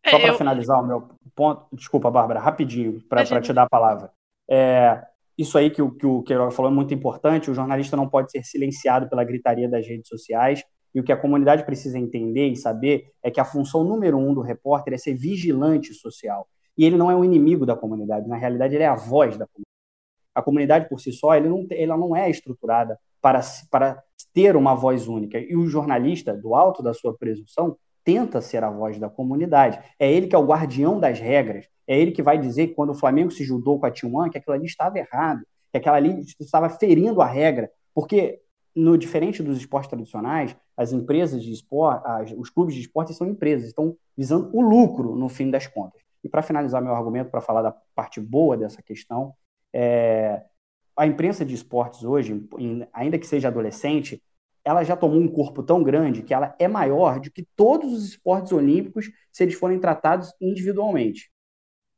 Só 0.05 0.19
para 0.19 0.27
eu... 0.27 0.37
finalizar 0.37 0.83
o 0.83 0.85
meu 0.85 1.09
ponto. 1.37 1.67
Desculpa, 1.73 2.11
Bárbara, 2.11 2.41
rapidinho, 2.41 3.01
para 3.09 3.25
te 3.41 3.53
dar 3.53 3.63
a 3.63 3.69
palavra. 3.69 4.11
É, 4.51 5.05
isso 5.39 5.57
aí 5.57 5.71
que 5.71 5.81
o, 5.81 5.93
que 5.93 6.05
o 6.05 6.25
Queiroga 6.25 6.51
falou 6.51 6.69
é 6.69 6.75
muito 6.75 6.93
importante. 6.93 7.49
O 7.49 7.55
jornalista 7.55 7.97
não 7.97 8.09
pode 8.09 8.33
ser 8.33 8.43
silenciado 8.43 9.09
pela 9.09 9.23
gritaria 9.23 9.69
das 9.69 9.87
redes 9.87 10.09
sociais. 10.09 10.65
E 10.93 10.99
o 10.99 11.05
que 11.05 11.13
a 11.13 11.17
comunidade 11.17 11.65
precisa 11.65 11.97
entender 11.97 12.49
e 12.49 12.57
saber 12.57 13.13
é 13.23 13.31
que 13.31 13.39
a 13.39 13.45
função 13.45 13.85
número 13.85 14.19
um 14.19 14.35
do 14.35 14.41
repórter 14.41 14.95
é 14.95 14.99
ser 14.99 15.15
vigilante 15.15 15.95
social. 15.95 16.49
E 16.77 16.85
ele 16.85 16.97
não 16.97 17.09
é 17.09 17.15
um 17.15 17.25
inimigo 17.25 17.65
da 17.65 17.77
comunidade. 17.77 18.29
Na 18.29 18.37
realidade, 18.37 18.75
ele 18.75 18.83
é 18.83 18.89
a 18.89 18.97
voz 18.97 19.37
da 19.37 19.47
comunidade. 19.47 19.74
A 20.35 20.43
comunidade, 20.43 20.89
por 20.89 21.01
si 21.01 21.13
só, 21.13 21.35
ele 21.35 21.49
não, 21.49 21.67
ela 21.71 21.97
não 21.97 22.17
é 22.17 22.29
estruturada 22.29 22.99
para, 23.21 23.41
para 23.71 24.03
ter 24.33 24.57
uma 24.57 24.75
voz 24.75 25.07
única. 25.07 25.39
E 25.39 25.57
o 25.57 25.67
jornalista, 25.67 26.37
do 26.37 26.55
alto 26.55 26.83
da 26.83 26.93
sua 26.93 27.17
presunção, 27.17 27.77
tenta 28.05 28.41
ser 28.41 28.63
a 28.63 28.71
voz 28.71 28.99
da 28.99 29.09
comunidade. 29.09 29.81
É 29.99 30.13
ele 30.13 30.27
que 30.27 30.35
é 30.35 30.39
o 30.39 30.45
guardião 30.45 31.01
das 31.01 31.19
regras. 31.19 31.67
É 31.87 31.99
ele 31.99 32.13
que 32.13 32.23
vai 32.23 32.39
dizer 32.39 32.69
que 32.69 32.75
quando 32.75 32.91
o 32.91 32.95
Flamengo 32.95 33.31
se 33.31 33.45
judou 33.45 33.79
com 33.79 33.87
a 33.87 33.91
T1, 33.91 34.31
que 34.31 34.39
aquilo 34.39 34.55
ali 34.55 34.67
estava 34.67 34.99
errado, 34.99 35.43
que 35.73 35.79
aquela 35.79 35.97
ali 35.97 36.21
estava 36.41 36.69
ferindo 36.69 37.23
a 37.23 37.27
regra. 37.27 37.71
Porque, 37.95 38.41
no 38.75 38.99
diferente 38.99 39.43
dos 39.43 39.57
esportes 39.57 39.89
tradicionais, 39.89 40.57
as 40.77 40.93
empresas 40.93 41.43
de 41.43 41.53
esporte, 41.53 42.03
as, 42.07 42.33
os 42.33 42.51
clubes 42.51 42.75
de 42.75 42.81
esporte 42.81 43.15
são 43.15 43.27
empresas, 43.27 43.69
estão 43.69 43.97
visando 44.17 44.51
o 44.53 44.61
lucro 44.61 45.15
no 45.15 45.29
fim 45.29 45.51
das 45.51 45.67
contas. 45.67 46.03
E 46.23 46.29
para 46.29 46.43
finalizar 46.43 46.83
meu 46.83 46.95
argumento, 46.95 47.31
para 47.31 47.41
falar 47.41 47.63
da 47.63 47.75
parte 47.95 48.21
boa 48.21 48.57
dessa 48.57 48.83
questão, 48.83 49.35
é, 49.75 50.41
a 50.97 51.07
imprensa 51.07 51.45
de 51.45 51.55
esportes 51.55 52.05
hoje, 52.05 52.49
ainda 52.93 53.19
que 53.19 53.27
seja 53.27 53.49
adolescente, 53.49 54.23
ela 54.65 54.85
já 54.85 54.97
tomou 54.97 55.19
um 55.19 55.29
corpo 55.29 55.63
tão 55.63 55.83
grande 55.83 56.23
que 56.23 56.33
ela 56.33 56.55
é 56.59 56.69
maior 56.69 57.19
do 57.19 57.31
que 57.31 57.47
todos 57.57 57.93
os 57.93 58.05
esportes 58.05 58.53
olímpicos 58.53 59.11
se 59.33 59.43
eles 59.43 59.55
forem 59.55 59.81
tratados 59.81 60.33
individualmente. 60.41 61.31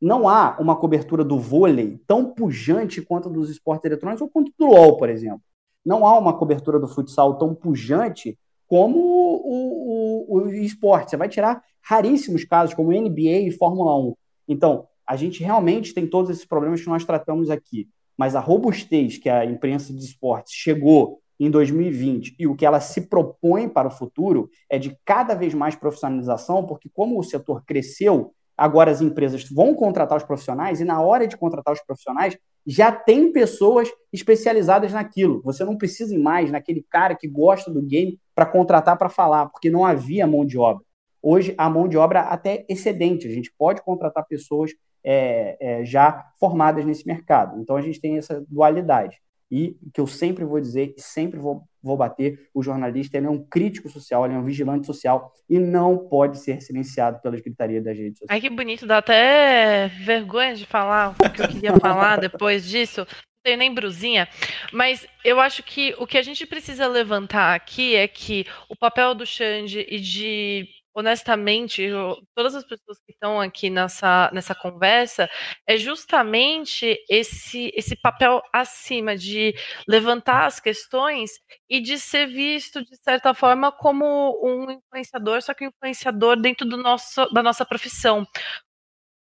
Não 0.01 0.29
há 0.29 0.57
uma 0.59 0.75
cobertura 0.75 1.23
do 1.23 1.39
vôlei 1.39 2.01
tão 2.07 2.33
pujante 2.33 3.03
quanto 3.03 3.29
dos 3.29 3.51
esportes 3.51 3.85
eletrônicos 3.85 4.23
ou 4.23 4.29
quanto 4.29 4.53
do 4.59 4.67
LoL, 4.67 4.97
por 4.97 5.09
exemplo. 5.09 5.43
Não 5.85 6.07
há 6.07 6.19
uma 6.19 6.37
cobertura 6.37 6.81
do 6.81 6.89
futsal 6.89 7.39
tão 7.39 7.55
pujante 7.55 8.39
como 8.67 8.99
o, 8.99 10.27
o, 10.29 10.39
o 10.39 10.49
esporte. 10.49 11.11
Você 11.11 11.17
vai 11.17 11.29
tirar 11.29 11.63
raríssimos 11.83 12.45
casos, 12.45 12.75
como 12.75 12.91
NBA 12.91 13.47
e 13.47 13.53
Fórmula 13.53 13.97
1. 13.97 14.15
Então, 14.49 14.89
a 15.07 15.17
gente 15.17 15.43
realmente 15.43 15.95
tem 15.95 16.07
todos 16.07 16.31
esses 16.31 16.45
problemas 16.45 16.81
que 16.81 16.89
nós 16.89 17.05
tratamos 17.05 17.51
aqui. 17.51 17.89
Mas 18.17 18.35
a 18.35 18.41
robustez 18.41 19.19
que 19.19 19.29
a 19.29 19.45
imprensa 19.45 19.93
de 19.93 20.03
esportes 20.03 20.53
chegou 20.55 21.21
em 21.39 21.51
2020 21.51 22.35
e 22.39 22.47
o 22.47 22.57
que 22.57 22.65
ela 22.65 22.81
se 22.81 23.03
propõe 23.03 23.69
para 23.69 23.89
o 23.89 23.91
futuro 23.91 24.51
é 24.71 24.79
de 24.79 24.97
cada 25.05 25.35
vez 25.35 25.53
mais 25.55 25.77
profissionalização, 25.77 26.65
porque 26.65 26.89
como 26.89 27.19
o 27.19 27.23
setor 27.23 27.63
cresceu, 27.65 28.33
agora 28.57 28.91
as 28.91 29.03
empresas 29.03 29.49
vão 29.51 29.75
contratar 29.75 30.17
os 30.17 30.25
profissionais 30.25 30.81
e 30.81 30.85
na 30.85 31.01
hora 31.01 31.27
de 31.27 31.37
contratar 31.37 31.75
os 31.75 31.83
profissionais 31.83 32.39
já 32.67 32.91
tem 32.91 33.31
pessoas 33.31 33.89
especializadas 34.13 34.93
naquilo. 34.93 35.41
Você 35.43 35.65
não 35.65 35.77
precisa 35.77 36.19
mais 36.19 36.51
naquele 36.51 36.85
cara 36.89 37.15
que 37.15 37.29
gosta 37.29 37.71
do 37.71 37.83
game 37.83 38.19
para 38.35 38.47
contratar 38.47 38.99
para 38.99 39.09
falar, 39.09 39.47
porque 39.47 39.71
não 39.71 39.85
havia 39.85 40.27
mão 40.27 40.45
de 40.45 40.59
obra. 40.59 40.85
Hoje 41.23 41.55
a 41.57 41.69
mão 41.69 41.87
de 41.87 41.97
obra 41.97 42.21
até 42.23 42.65
excedente, 42.69 43.29
a 43.29 43.31
gente 43.31 43.53
pode 43.57 43.83
contratar 43.83 44.27
pessoas 44.27 44.73
é, 45.07 45.57
é, 45.61 45.85
já 45.85 46.33
formadas 46.41 46.85
nesse 46.85 47.07
mercado. 47.07 47.61
Então 47.61 47.77
a 47.77 47.81
gente 47.81 48.01
tem 48.01 48.19
essa 48.19 48.45
dualidade. 48.49 49.19
E 49.49 49.77
que 49.95 50.01
eu 50.01 50.09
sempre 50.09 50.45
vou 50.45 50.61
dizer 50.61 50.93
e 50.99 51.01
sempre 51.01 51.39
vou, 51.39 51.63
vou 51.81 51.97
bater, 51.97 52.49
o 52.53 52.61
jornalista 52.65 53.17
ele 53.17 53.29
é 53.29 53.31
um 53.31 53.41
crítico 53.41 53.89
social, 53.89 54.25
ele 54.25 54.35
é 54.35 54.39
um 54.39 54.45
vigilante 54.45 54.85
social 54.85 55.33
e 55.49 55.61
não 55.61 55.97
pode 55.97 56.39
ser 56.41 56.61
silenciado 56.61 57.21
pelas 57.23 57.41
gritarias 57.41 57.85
das 57.85 57.97
redes 57.97 58.19
sociais. 58.19 58.29
Ai, 58.29 58.41
que 58.41 58.55
bonito, 58.55 58.85
dá 58.85 58.99
até 58.99 59.87
vergonha 60.05 60.57
de 60.57 60.67
falar 60.67 61.11
o 61.11 61.31
que 61.31 61.43
eu 61.43 61.49
queria 61.49 61.77
falar 61.79 62.19
depois 62.19 62.67
disso. 62.67 63.03
Não 63.03 63.43
tenho 63.45 63.59
nem 63.59 63.73
brusinha, 63.73 64.29
mas 64.73 65.07
eu 65.25 65.39
acho 65.39 65.63
que 65.63 65.95
o 65.97 66.09
que 66.09 66.19
a 66.19 66.23
gente 66.23 66.45
precisa 66.45 66.89
levantar 66.89 67.55
aqui 67.55 67.95
é 67.95 68.09
que 68.09 68.45
o 68.69 68.75
papel 68.75 69.15
do 69.15 69.25
Xande 69.25 69.87
e 69.89 70.01
de 70.01 70.69
honestamente, 70.97 71.83
eu, 71.83 72.17
todas 72.35 72.55
as 72.55 72.65
pessoas 72.65 72.99
que 73.05 73.13
estão 73.13 73.39
aqui 73.39 73.69
nessa, 73.69 74.31
nessa 74.33 74.55
conversa, 74.55 75.29
é 75.67 75.77
justamente 75.77 76.97
esse, 77.09 77.71
esse 77.75 77.95
papel 77.95 78.41
acima 78.51 79.15
de 79.15 79.55
levantar 79.87 80.47
as 80.47 80.59
questões 80.59 81.33
e 81.69 81.81
de 81.81 81.99
ser 81.99 82.27
visto, 82.27 82.83
de 82.83 82.97
certa 82.97 83.35
forma, 83.35 83.71
como 83.71 84.41
um 84.43 84.71
influenciador, 84.71 85.43
só 85.43 85.53
que 85.53 85.67
um 85.67 85.69
influenciador 85.69 86.41
dentro 86.41 86.67
do 86.67 86.79
nosso, 86.79 87.27
da 87.31 87.43
nossa 87.43 87.67
profissão. 87.67 88.27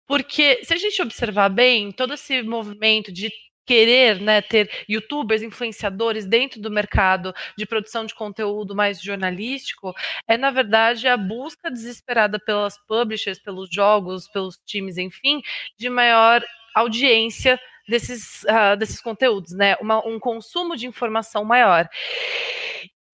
Porque 0.06 0.62
se 0.64 0.74
a 0.74 0.76
gente 0.76 1.00
observar 1.00 1.48
bem, 1.48 1.90
todo 1.92 2.14
esse 2.14 2.42
movimento 2.42 3.12
de 3.12 3.30
querer 3.66 4.20
né, 4.20 4.40
ter 4.40 4.70
youtubers, 4.88 5.42
influenciadores 5.42 6.26
dentro 6.26 6.60
do 6.60 6.70
mercado 6.70 7.32
de 7.56 7.66
produção 7.66 8.04
de 8.04 8.14
conteúdo 8.14 8.74
mais 8.74 9.00
jornalístico, 9.00 9.94
é 10.28 10.36
na 10.36 10.50
verdade 10.50 11.06
a 11.08 11.16
busca 11.16 11.70
desesperada 11.70 12.38
pelas 12.38 12.76
publishers, 12.86 13.38
pelos 13.38 13.68
jogos, 13.70 14.28
pelos 14.28 14.56
times, 14.66 14.98
enfim, 14.98 15.40
de 15.78 15.88
maior 15.88 16.44
audiência 16.74 17.58
desses, 17.88 18.42
uh, 18.44 18.76
desses 18.76 19.00
conteúdos, 19.00 19.52
né? 19.52 19.76
Uma, 19.80 20.06
um 20.06 20.18
consumo 20.18 20.76
de 20.76 20.86
informação 20.86 21.44
maior. 21.44 21.88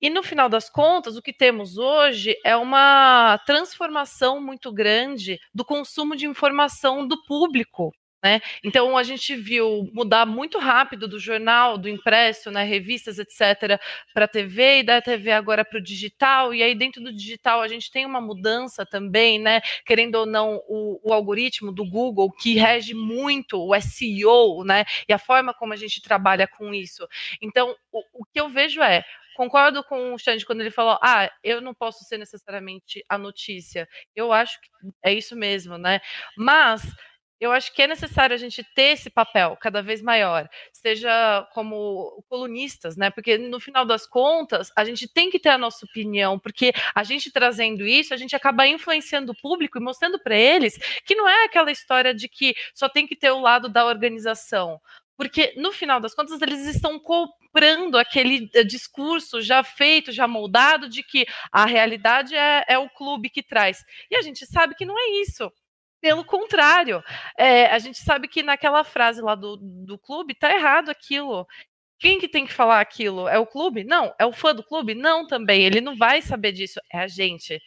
E 0.01 0.09
no 0.09 0.23
final 0.23 0.49
das 0.49 0.71
contas, 0.71 1.17
o 1.17 1.23
que 1.23 1.33
temos 1.33 1.77
hoje 1.77 2.37
é 2.45 2.57
uma 2.57 3.37
transformação 3.45 4.41
muito 4.41 4.73
grande 4.73 5.41
do 5.53 5.65
consumo 5.65 6.15
de 6.15 6.25
informação 6.25 7.07
do 7.07 7.21
público 7.25 7.93
né? 8.23 8.41
Então 8.65 8.97
a 8.97 9.03
gente 9.03 9.35
viu 9.37 9.89
mudar 9.93 10.27
muito 10.27 10.59
rápido 10.59 11.07
do 11.07 11.19
jornal, 11.19 11.79
do 11.79 11.89
impresso, 11.89 12.51
né, 12.51 12.65
revistas, 12.65 13.19
etc., 13.19 13.81
para 14.13 14.25
a 14.25 14.29
TV 14.29 14.81
e 14.81 14.83
da 14.83 15.01
TV 15.01 15.31
agora 15.31 15.65
para 15.65 15.79
o 15.79 15.83
digital. 15.83 16.53
E 16.55 16.63
aí 16.63 16.75
dentro 16.75 17.03
do 17.03 17.13
digital 17.13 17.61
a 17.61 17.69
gente 17.69 17.91
tem 17.91 18.05
uma 18.05 18.21
mudança 18.21 18.85
também, 18.85 19.39
né? 19.39 19.61
Querendo 19.87 20.17
ou 20.17 20.27
não, 20.27 20.61
o, 20.69 21.01
o 21.11 21.13
algoritmo 21.13 21.73
do 21.73 21.85
Google 21.85 22.33
que 22.33 22.55
rege 22.55 22.95
muito 22.95 23.59
o 23.59 23.81
SEO, 23.81 24.65
né? 24.65 24.85
E 25.09 25.13
a 25.13 25.19
forma 25.19 25.55
como 25.55 25.73
a 25.73 25.77
gente 25.77 26.03
trabalha 26.03 26.49
com 26.49 26.75
isso. 26.75 27.07
Então 27.41 27.75
o, 27.93 28.03
o 28.23 28.25
que 28.25 28.41
eu 28.41 28.49
vejo 28.49 28.83
é 28.83 29.05
concordo 29.39 29.85
com 29.85 30.15
o 30.15 30.19
Xande 30.19 30.45
quando 30.45 30.63
ele 30.63 30.71
falou: 30.73 30.99
ah, 31.01 31.31
eu 31.45 31.61
não 31.61 31.73
posso 31.73 32.05
ser 32.05 32.19
necessariamente 32.19 33.05
a 33.09 33.17
notícia. 33.17 33.89
Eu 34.17 34.33
acho 34.33 34.61
que 34.61 34.69
é 35.05 35.13
isso 35.13 35.37
mesmo, 35.37 35.79
né? 35.79 36.01
Mas 36.37 36.83
eu 37.41 37.53
acho 37.53 37.73
que 37.73 37.83
é 37.83 37.87
necessário 37.87 38.35
a 38.35 38.39
gente 38.39 38.63
ter 38.75 38.93
esse 38.95 39.11
papel 39.11 39.57
cada 39.61 39.81
vez 39.83 40.03
maior, 40.03 40.49
seja 40.73 41.47
como 41.53 42.23
colunistas, 42.29 42.97
né? 42.97 43.11
Porque 43.11 43.39
no 43.39 43.61
final 43.61 43.85
das 43.85 44.07
contas, 44.07 44.73
a 44.77 44.85
gente 44.85 45.07
tem 45.07 45.31
que 45.31 45.39
ter 45.39 45.51
a 45.51 45.59
nossa 45.59 45.85
opinião, 45.87 46.39
porque 46.39 46.73
a 46.95 47.05
gente 47.05 47.31
trazendo 47.31 47.87
isso, 47.87 48.13
a 48.13 48.17
gente 48.17 48.35
acaba 48.35 48.67
influenciando 48.67 49.33
o 49.33 49.37
público 49.41 49.79
e 49.79 49.81
mostrando 49.81 50.19
para 50.19 50.37
eles 50.37 50.77
que 51.05 51.15
não 51.15 51.29
é 51.29 51.45
aquela 51.45 51.71
história 51.71 52.15
de 52.15 52.29
que 52.29 52.55
só 52.75 52.89
tem 52.89 53.07
que 53.07 53.17
ter 53.17 53.31
o 53.31 53.41
lado 53.41 53.69
da 53.69 53.85
organização. 53.87 54.81
porque 55.17 55.53
no 55.57 55.73
final 55.73 56.01
das 56.01 56.15
contas 56.15 56.41
eles 56.43 56.65
estão 56.67 56.99
comprando 57.01 57.99
aquele 57.99 58.49
eh, 58.55 58.63
discurso 58.65 59.43
já 59.43 59.65
feito, 59.65 60.13
já 60.13 60.29
moldado, 60.29 60.89
de 60.89 61.03
que 61.03 61.27
a 61.53 61.67
realidade 61.67 62.35
é, 62.37 62.65
é 62.69 62.79
o 62.79 62.89
clube 62.89 63.29
que 63.29 63.43
traz. 63.43 63.85
E 64.11 64.17
a 64.17 64.23
gente 64.23 64.47
sabe 64.47 64.75
que 64.77 64.87
não 64.87 64.97
é 64.99 65.21
isso. 65.23 65.53
Pelo 66.01 66.25
contrário, 66.25 67.03
é, 67.37 67.67
a 67.67 67.79
gente 67.79 67.99
sabe 67.99 68.29
que 68.29 68.43
naquela 68.43 68.85
frase 68.85 69.21
lá 69.21 69.35
do, 69.35 69.57
do 69.57 69.99
clube 69.99 70.35
tá 70.35 70.53
errado 70.53 70.91
aquilo. 70.91 71.47
Quem 71.99 72.21
que 72.21 72.29
tem 72.29 72.47
que 72.47 72.53
falar 72.53 72.81
aquilo? 72.81 73.27
É 73.29 73.39
o 73.39 73.47
clube? 73.47 73.85
Não. 73.85 74.15
É 74.19 74.25
o 74.25 74.33
fã 74.33 74.55
do 74.55 74.63
clube? 74.63 74.95
Não, 74.95 75.27
também. 75.27 75.65
Ele 75.65 75.81
não 75.81 75.97
vai 75.97 76.23
saber 76.23 76.53
disso. 76.53 76.81
É 76.93 77.01
a 77.01 77.09
gente. 77.09 77.61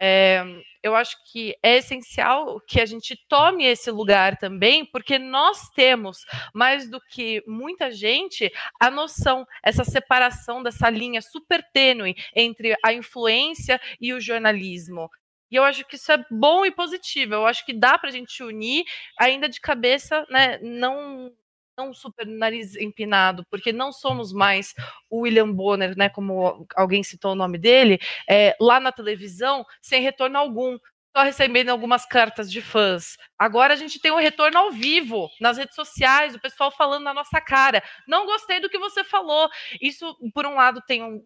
É, 0.00 0.44
eu 0.82 0.94
acho 0.94 1.16
que 1.32 1.56
é 1.62 1.78
essencial 1.78 2.60
que 2.68 2.80
a 2.80 2.86
gente 2.86 3.16
tome 3.28 3.64
esse 3.64 3.90
lugar 3.90 4.36
também, 4.36 4.84
porque 4.84 5.18
nós 5.18 5.70
temos, 5.70 6.18
mais 6.52 6.90
do 6.90 7.00
que 7.10 7.42
muita 7.46 7.90
gente, 7.90 8.52
a 8.78 8.90
noção, 8.90 9.46
essa 9.64 9.84
separação 9.84 10.62
dessa 10.62 10.90
linha 10.90 11.22
super 11.22 11.64
tênue 11.72 12.14
entre 12.34 12.76
a 12.84 12.92
influência 12.92 13.80
e 14.00 14.12
o 14.12 14.20
jornalismo. 14.20 15.08
E 15.50 15.56
eu 15.56 15.64
acho 15.64 15.84
que 15.86 15.96
isso 15.96 16.10
é 16.12 16.24
bom 16.30 16.64
e 16.66 16.70
positivo. 16.70 17.34
Eu 17.34 17.46
acho 17.46 17.64
que 17.64 17.72
dá 17.72 17.98
para 17.98 18.08
a 18.08 18.12
gente 18.12 18.42
unir, 18.42 18.84
ainda 19.18 19.48
de 19.48 19.60
cabeça, 19.60 20.26
né? 20.30 20.58
Não 20.62 21.32
não 21.76 21.92
super 21.92 22.26
nariz 22.26 22.76
empinado, 22.76 23.44
porque 23.50 23.72
não 23.72 23.92
somos 23.92 24.32
mais 24.32 24.72
o 25.10 25.22
William 25.22 25.50
Bonner, 25.52 25.96
né, 25.96 26.08
como 26.08 26.66
alguém 26.76 27.02
citou 27.02 27.32
o 27.32 27.34
nome 27.34 27.58
dele, 27.58 27.98
é, 28.30 28.56
lá 28.60 28.78
na 28.78 28.92
televisão, 28.92 29.64
sem 29.82 30.00
retorno 30.00 30.38
algum 30.38 30.78
só 31.16 31.22
recebendo 31.22 31.68
algumas 31.68 32.04
cartas 32.04 32.50
de 32.50 32.60
fãs. 32.60 33.16
Agora 33.38 33.74
a 33.74 33.76
gente 33.76 34.00
tem 34.00 34.10
um 34.10 34.18
retorno 34.18 34.58
ao 34.58 34.72
vivo 34.72 35.30
nas 35.40 35.56
redes 35.56 35.76
sociais, 35.76 36.34
o 36.34 36.40
pessoal 36.40 36.72
falando 36.72 37.04
na 37.04 37.14
nossa 37.14 37.40
cara. 37.40 37.82
Não 38.06 38.26
gostei 38.26 38.58
do 38.58 38.68
que 38.68 38.78
você 38.78 39.04
falou. 39.04 39.48
Isso, 39.80 40.16
por 40.32 40.44
um 40.44 40.54
lado, 40.54 40.82
tem 40.86 41.04
um, 41.04 41.22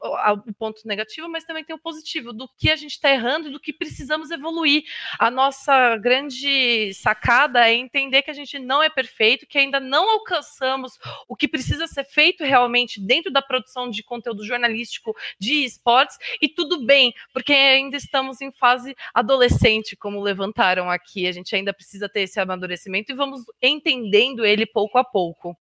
um 0.47 0.53
ponto 0.53 0.83
negativo, 0.87 1.29
mas 1.29 1.45
também 1.45 1.65
tem 1.65 1.75
o 1.75 1.79
um 1.79 1.81
positivo 1.81 2.35
do 2.35 2.49
que 2.59 2.71
a 2.71 2.77
gente 2.77 2.93
está 2.93 3.11
errando 3.11 3.49
e 3.49 3.53
do 3.53 3.61
que 3.61 3.73
precisamos 3.73 4.31
evoluir. 4.31 4.85
A 5.19 5.31
nossa 5.31 5.97
grande 5.97 6.93
sacada 6.93 7.67
é 7.67 7.75
entender 7.75 8.23
que 8.23 8.31
a 8.31 8.35
gente 8.35 8.59
não 8.59 8.83
é 8.83 8.91
perfeito, 8.91 9.47
que 9.47 9.59
ainda 9.59 9.81
não 9.81 10.11
alcançamos 10.11 10.99
o 11.27 11.35
que 11.35 11.49
precisa 11.49 11.87
ser 11.87 12.05
feito 12.05 12.45
realmente 12.45 13.01
dentro 13.01 13.31
da 13.31 13.41
produção 13.41 13.89
de 13.89 14.03
conteúdo 14.03 14.45
jornalístico 14.45 15.17
de 15.39 15.65
esportes, 15.65 16.19
e 16.43 16.49
tudo 16.49 16.85
bem, 16.85 17.15
porque 17.33 17.53
ainda 17.53 17.97
estamos 17.97 18.41
em 18.41 18.53
fase 18.53 18.95
adolescente 19.15 19.78
como 19.97 20.23
levantaram 20.23 20.91
aqui. 20.91 21.27
A 21.27 21.33
gente 21.33 21.55
ainda 21.55 21.73
precisa 21.73 22.09
ter 22.09 22.23
esse 22.23 22.39
amadurecimento 22.41 23.13
e 23.13 23.17
vamos 23.17 23.43
entendendo 23.63 24.45
ele 24.45 24.67
pouco 24.67 24.99
a 24.99 25.05
pouco. 25.05 25.57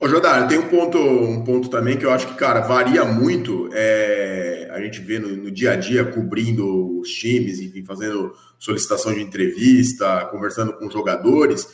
Ô, 0.00 0.08
Jodar, 0.08 0.46
tem 0.48 0.58
um 0.58 0.68
ponto, 0.68 0.98
um 0.98 1.42
ponto 1.44 1.70
também 1.70 1.96
que 1.96 2.04
eu 2.04 2.10
acho 2.10 2.26
que, 2.26 2.34
cara, 2.34 2.60
varia 2.60 3.04
muito. 3.04 3.70
É, 3.72 4.68
a 4.72 4.80
gente 4.80 5.00
vê 5.00 5.18
no, 5.18 5.28
no, 5.28 5.50
dia 5.50 5.72
a 5.72 5.76
dia 5.76 6.04
cobrindo 6.04 6.98
os 6.98 7.08
times, 7.08 7.60
enfim, 7.60 7.84
fazendo 7.84 8.34
solicitação 8.58 9.14
de 9.14 9.22
entrevista, 9.22 10.26
conversando 10.30 10.74
com 10.74 10.90
jogadores. 10.90 11.66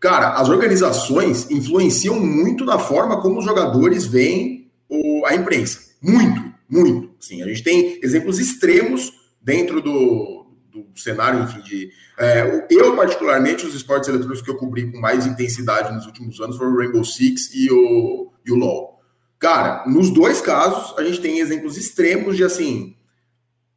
Cara, 0.00 0.34
as 0.34 0.48
organizações 0.48 1.50
influenciam 1.50 2.20
muito 2.20 2.64
na 2.64 2.78
forma 2.78 3.22
como 3.22 3.38
os 3.38 3.44
jogadores 3.44 4.06
veem 4.06 4.70
o, 4.88 5.24
a 5.24 5.34
imprensa. 5.34 5.80
Muito, 6.02 6.52
muito. 6.68 7.10
Sim, 7.18 7.42
a 7.42 7.46
gente 7.46 7.62
tem 7.62 8.00
exemplos 8.02 8.38
extremos 8.38 9.12
dentro 9.40 9.80
do, 9.80 10.37
do 10.82 10.98
cenário, 10.98 11.42
enfim, 11.42 11.60
de. 11.60 11.90
É, 12.18 12.66
eu, 12.70 12.96
particularmente, 12.96 13.66
os 13.66 13.74
esportes 13.74 14.08
eletrônicos 14.08 14.42
que 14.42 14.50
eu 14.50 14.56
cobri 14.56 14.90
com 14.90 14.98
mais 14.98 15.26
intensidade 15.26 15.94
nos 15.94 16.06
últimos 16.06 16.40
anos 16.40 16.56
foram 16.56 16.72
o 16.72 16.78
Rainbow 16.78 17.04
Six 17.04 17.54
e 17.54 17.70
o, 17.70 18.32
e 18.44 18.52
o 18.52 18.56
LoL. 18.56 18.98
Cara, 19.38 19.84
nos 19.86 20.10
dois 20.10 20.40
casos, 20.40 20.98
a 20.98 21.04
gente 21.04 21.20
tem 21.20 21.38
exemplos 21.38 21.76
extremos 21.76 22.36
de, 22.36 22.42
assim, 22.42 22.96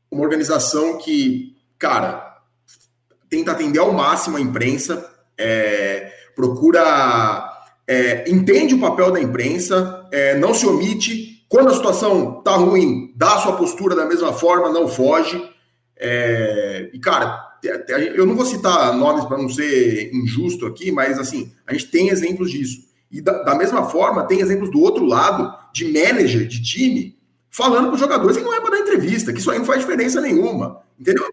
uma 0.09 0.23
organização 0.23 0.97
que, 0.97 1.55
cara, 1.77 2.37
tenta 3.29 3.51
atender 3.51 3.79
ao 3.79 3.93
máximo 3.93 4.37
a 4.37 4.41
imprensa, 4.41 5.09
é, 5.37 6.11
procura. 6.35 7.47
É, 7.87 8.29
entende 8.29 8.75
o 8.75 8.79
papel 8.79 9.11
da 9.11 9.19
imprensa, 9.19 10.07
é, 10.11 10.37
não 10.37 10.53
se 10.53 10.65
omite. 10.65 11.45
Quando 11.49 11.69
a 11.69 11.73
situação 11.73 12.41
tá 12.41 12.55
ruim, 12.55 13.13
dá 13.17 13.35
a 13.35 13.39
sua 13.39 13.57
postura 13.57 13.95
da 13.95 14.05
mesma 14.05 14.31
forma, 14.31 14.69
não 14.69 14.87
foge. 14.87 15.50
É, 16.03 16.89
e, 16.91 16.99
cara, 16.99 17.39
eu 18.15 18.25
não 18.25 18.35
vou 18.35 18.43
citar 18.43 18.91
nomes 18.97 19.23
para 19.25 19.37
não 19.37 19.47
ser 19.47 20.11
injusto 20.11 20.65
aqui, 20.65 20.91
mas 20.91 21.19
assim, 21.19 21.53
a 21.67 21.73
gente 21.73 21.91
tem 21.91 22.09
exemplos 22.09 22.49
disso. 22.49 22.89
E 23.11 23.21
da, 23.21 23.43
da, 23.43 23.55
mesma 23.55 23.87
forma, 23.87 24.25
tem 24.25 24.39
exemplos 24.39 24.71
do 24.71 24.81
outro 24.81 25.05
lado, 25.05 25.53
de 25.71 25.85
manager, 25.85 26.47
de 26.47 26.63
time, 26.63 27.15
falando 27.51 27.87
para 27.87 27.93
os 27.93 27.99
jogadores 27.99 28.35
que 28.35 28.43
não 28.43 28.53
é 28.53 28.59
para 28.59 28.71
dar 28.71 28.79
entrevista, 28.79 29.31
que 29.31 29.39
isso 29.39 29.51
aí 29.51 29.59
não 29.59 29.65
faz 29.65 29.81
diferença 29.81 30.19
nenhuma. 30.19 30.81
Entendeu? 30.99 31.29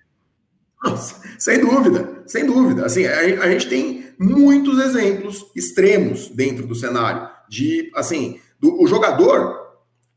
Nossa, 0.85 1.17
sem 1.39 1.61
dúvida, 1.61 2.23
sem 2.27 2.45
dúvida. 2.45 2.85
Assim, 2.85 3.07
a, 3.07 3.21
a, 3.21 3.51
gente 3.51 3.69
tem 3.69 4.13
muitos 4.19 4.79
exemplos 4.81 5.47
extremos 5.57 6.29
dentro 6.29 6.67
do 6.67 6.75
cenário. 6.75 7.27
De 7.49 7.91
assim, 7.95 8.39
do, 8.61 8.83
o 8.83 8.87
jogador 8.87 9.58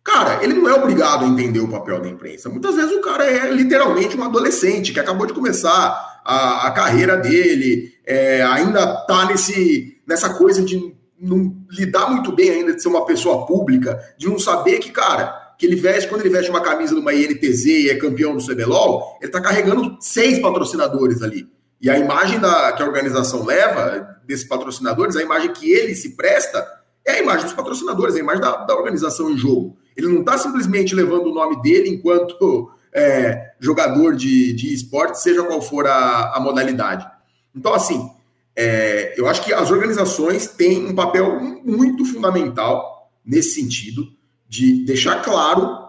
Cara, 0.04 0.44
ele 0.44 0.54
não 0.54 0.68
é 0.68 0.74
obrigado 0.74 1.26
a 1.26 1.28
entender 1.28 1.60
o 1.60 1.68
papel 1.68 2.02
da 2.02 2.10
imprensa. 2.10 2.50
Muitas 2.50 2.76
vezes 2.76 2.92
o 2.92 3.02
cara 3.02 3.24
é 3.24 3.52
literalmente 3.52 4.18
um 4.18 4.24
adolescente 4.24 4.92
que 4.92 5.00
acabou 5.00 5.28
de 5.28 5.34
começar 5.34 6.22
a, 6.26 6.68
a 6.68 6.72
carreira 6.72 7.18
dele, 7.18 7.94
é, 8.06 8.42
ainda 8.44 9.06
tá 9.06 9.26
nesse, 9.26 10.02
nessa 10.08 10.34
coisa 10.34 10.64
de 10.64 10.96
não 11.20 11.56
lidar 11.70 12.10
muito 12.10 12.32
bem 12.32 12.50
ainda 12.50 12.74
de 12.74 12.82
ser 12.82 12.88
uma 12.88 13.06
pessoa 13.06 13.46
pública, 13.46 14.00
de 14.18 14.28
não 14.28 14.40
saber 14.40 14.80
que, 14.80 14.90
cara, 14.90 15.54
que 15.58 15.68
ele 15.68 15.76
veste, 15.76 16.10
quando 16.10 16.22
ele 16.22 16.32
veste 16.32 16.50
uma 16.50 16.62
camisa 16.62 16.96
de 16.96 17.00
uma 17.00 17.14
INTZ 17.14 17.66
e 17.66 17.90
é 17.92 17.96
campeão 17.96 18.36
do 18.36 18.44
CBLOL, 18.44 19.20
ele 19.22 19.32
tá 19.32 19.40
carregando 19.40 19.98
seis 20.00 20.40
patrocinadores 20.40 21.22
ali. 21.22 21.48
E 21.80 21.90
a 21.90 21.98
imagem 21.98 22.40
da, 22.40 22.72
que 22.74 22.82
a 22.82 22.86
organização 22.86 23.46
leva 23.46 24.18
desses 24.26 24.48
patrocinadores, 24.48 25.16
a 25.16 25.22
imagem 25.22 25.54
que 25.54 25.72
ele 25.72 25.94
se 25.94 26.16
presta, 26.16 26.66
é 27.06 27.14
a 27.14 27.20
imagem 27.20 27.46
dos 27.46 27.54
patrocinadores, 27.54 28.16
é 28.16 28.20
a 28.20 28.22
imagem 28.24 28.42
da, 28.42 28.58
da 28.66 28.76
organização 28.76 29.30
em 29.30 29.38
jogo. 29.38 29.78
Ele 29.96 30.08
não 30.08 30.22
está 30.22 30.38
simplesmente 30.38 30.96
levando 30.96 31.28
o 31.28 31.34
nome 31.34 31.62
dele 31.62 31.90
enquanto 31.90 32.72
é, 32.94 33.54
jogador 33.60 34.16
de, 34.16 34.54
de 34.54 34.74
esporte, 34.74 35.22
seja 35.22 35.44
qual 35.44 35.62
for 35.62 35.88
a, 35.88 36.36
a 36.36 36.40
modalidade. 36.40 37.08
Então, 37.56 37.74
assim, 37.74 38.10
é, 38.56 39.14
eu 39.18 39.28
acho 39.28 39.44
que 39.44 39.54
as 39.54 39.72
organizações 39.72 40.48
têm 40.48 40.86
um 40.86 40.96
papel 40.96 41.40
muito 41.64 42.06
fundamental 42.06 43.10
nesse 43.26 43.62
sentido, 43.62 44.08
de 44.48 44.84
deixar 44.84 45.22
claro 45.22 45.80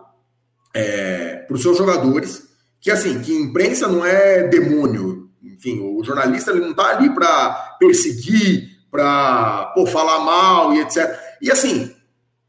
é, 0.72 1.36
para 1.46 1.55
os 1.55 1.62
seus 1.62 1.76
jogadores 1.76 2.48
que, 2.80 2.90
assim, 2.90 3.20
que 3.20 3.32
imprensa 3.32 3.88
não 3.88 4.05
é 4.05 4.46
demônio. 4.48 5.30
Enfim, 5.42 5.80
o 5.80 6.03
jornalista 6.05 6.50
ele 6.50 6.61
não 6.61 6.70
está 6.70 6.96
ali 6.96 7.11
para 7.11 7.76
perseguir, 7.78 8.70
para 8.90 9.74
falar 9.90 10.20
mal 10.20 10.74
e 10.74 10.80
etc. 10.80 11.18
E, 11.40 11.50
assim, 11.50 11.92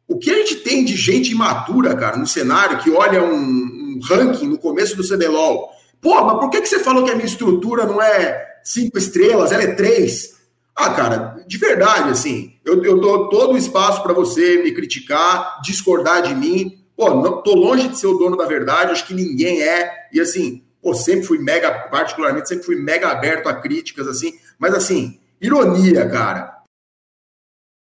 o 0.08 0.18
que 0.18 0.30
a 0.30 0.36
gente 0.36 0.58
tem 0.58 0.84
de 0.84 0.96
gente 0.96 1.32
imatura, 1.32 1.96
cara, 1.96 2.18
no 2.18 2.28
cenário, 2.28 2.80
que 2.80 2.92
olha 2.92 3.24
um, 3.24 3.36
um 3.36 4.00
ranking 4.04 4.48
no 4.48 4.58
começo 4.58 4.96
do 4.96 5.08
CBLOL. 5.08 5.70
Pô, 6.02 6.24
mas 6.26 6.40
por 6.40 6.50
que, 6.50 6.62
que 6.62 6.68
você 6.68 6.80
falou 6.80 7.06
que 7.06 7.12
a 7.12 7.16
minha 7.16 7.26
estrutura 7.26 7.86
não 7.86 8.02
é 8.02 8.60
cinco 8.64 8.98
estrelas, 8.98 9.52
ela 9.52 9.64
é 9.64 9.74
três? 9.74 10.34
Ah, 10.76 10.90
cara, 10.90 11.44
de 11.48 11.58
verdade, 11.58 12.10
assim, 12.10 12.54
eu, 12.66 12.84
eu 12.84 13.00
dou 13.00 13.30
todo 13.30 13.54
o 13.54 13.58
espaço 13.58 14.04
para 14.04 14.14
você 14.14 14.62
me 14.62 14.72
criticar, 14.72 15.62
discordar 15.62 16.24
de 16.24 16.36
mim. 16.36 16.84
Pô, 16.96 17.14
não, 17.14 17.42
tô 17.42 17.56
longe 17.56 17.88
de 17.88 17.98
ser 17.98 18.08
o 18.08 18.18
dono 18.18 18.36
da 18.36 18.46
verdade, 18.46 18.92
acho 18.92 19.08
que 19.08 19.14
ninguém 19.14 19.62
é. 19.62 20.08
E 20.12 20.20
assim, 20.20 20.64
pô, 20.82 20.94
sempre 20.94 21.26
fui 21.26 21.38
mega, 21.40 21.72
particularmente, 21.72 22.50
sempre 22.50 22.66
fui 22.66 22.76
mega 22.76 23.08
aberto 23.10 23.48
a 23.48 23.54
críticas, 23.54 24.08
assim. 24.08 24.34
Mas 24.60 24.74
assim, 24.74 25.20
ironia, 25.40 26.08
cara 26.10 26.53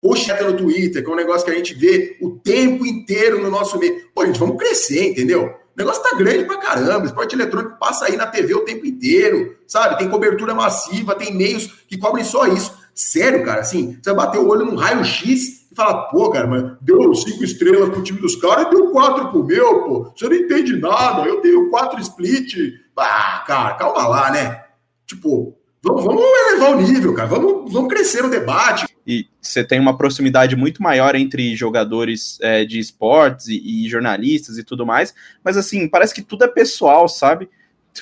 pocheta 0.01 0.45
no 0.45 0.57
Twitter, 0.57 1.03
que 1.03 1.11
é 1.11 1.13
um 1.13 1.17
negócio 1.17 1.45
que 1.45 1.53
a 1.53 1.57
gente 1.57 1.75
vê 1.75 2.17
o 2.21 2.31
tempo 2.31 2.87
inteiro 2.87 3.43
no 3.43 3.51
nosso 3.51 3.79
meio. 3.79 4.09
Pô, 4.15 4.25
gente, 4.25 4.39
vamos 4.39 4.57
crescer, 4.57 5.11
entendeu? 5.11 5.47
O 5.47 5.79
negócio 5.79 6.03
tá 6.03 6.17
grande 6.17 6.45
pra 6.45 6.57
caramba. 6.57 7.07
Esporte 7.07 7.35
eletrônico 7.35 7.79
passa 7.79 8.07
aí 8.07 8.17
na 8.17 8.27
TV 8.27 8.55
o 8.55 8.65
tempo 8.65 8.87
inteiro, 8.87 9.57
sabe? 9.67 9.99
Tem 9.99 10.09
cobertura 10.09 10.55
massiva, 10.55 11.15
tem 11.15 11.35
meios 11.35 11.67
que 11.87 11.99
cobrem 11.99 12.25
só 12.25 12.47
isso. 12.47 12.77
Sério, 12.95 13.45
cara, 13.45 13.61
assim, 13.61 13.97
você 14.03 14.13
bater 14.13 14.39
o 14.39 14.49
olho 14.49 14.65
num 14.65 14.75
raio-x 14.75 15.69
e 15.71 15.75
falar, 15.77 16.09
pô, 16.09 16.31
cara, 16.31 16.49
mas 16.49 16.77
deu 16.81 17.15
cinco 17.15 17.45
estrelas 17.45 17.91
pro 17.91 18.03
time 18.03 18.21
dos 18.21 18.35
caras 18.35 18.67
e 18.67 18.71
deu 18.71 18.91
quatro 18.91 19.29
pro 19.31 19.45
meu, 19.45 19.85
pô. 19.85 20.13
Você 20.17 20.29
não 20.29 20.35
entende 20.35 20.77
nada, 20.77 21.29
eu 21.29 21.41
tenho 21.41 21.71
quatro 21.71 22.01
split. 22.01 22.57
Ah, 22.97 23.45
cara, 23.47 23.75
calma 23.75 24.09
lá, 24.09 24.33
né? 24.33 24.65
Tipo, 25.07 25.58
vamos, 25.83 26.05
vamos 26.05 26.23
elevar 26.23 26.77
o 26.77 26.81
nível, 26.81 27.15
cara. 27.15 27.29
Vamos, 27.29 27.73
vamos 27.73 27.89
crescer 27.89 28.23
no 28.23 28.31
debate 28.31 28.87
e 29.07 29.27
você 29.41 29.65
tem 29.65 29.81
uma 29.81 29.97
proximidade 29.97 30.55
muito 30.55 30.83
maior 30.83 31.15
entre 31.17 31.57
jogadores 31.57 32.39
é, 32.43 32.67
de 32.67 32.79
esportes 32.79 33.49
e, 33.49 33.57
e, 33.57 33.89
jornalistas 33.89 34.59
e 34.59 34.65
tudo 34.65 34.85
mais, 34.85 35.15
mas 35.43 35.57
assim, 35.57 35.89
parece 35.89 36.15
que 36.15 36.21
tudo 36.21 36.45
é 36.45 36.49
pessoal, 36.49 37.09
sabe? 37.09 37.49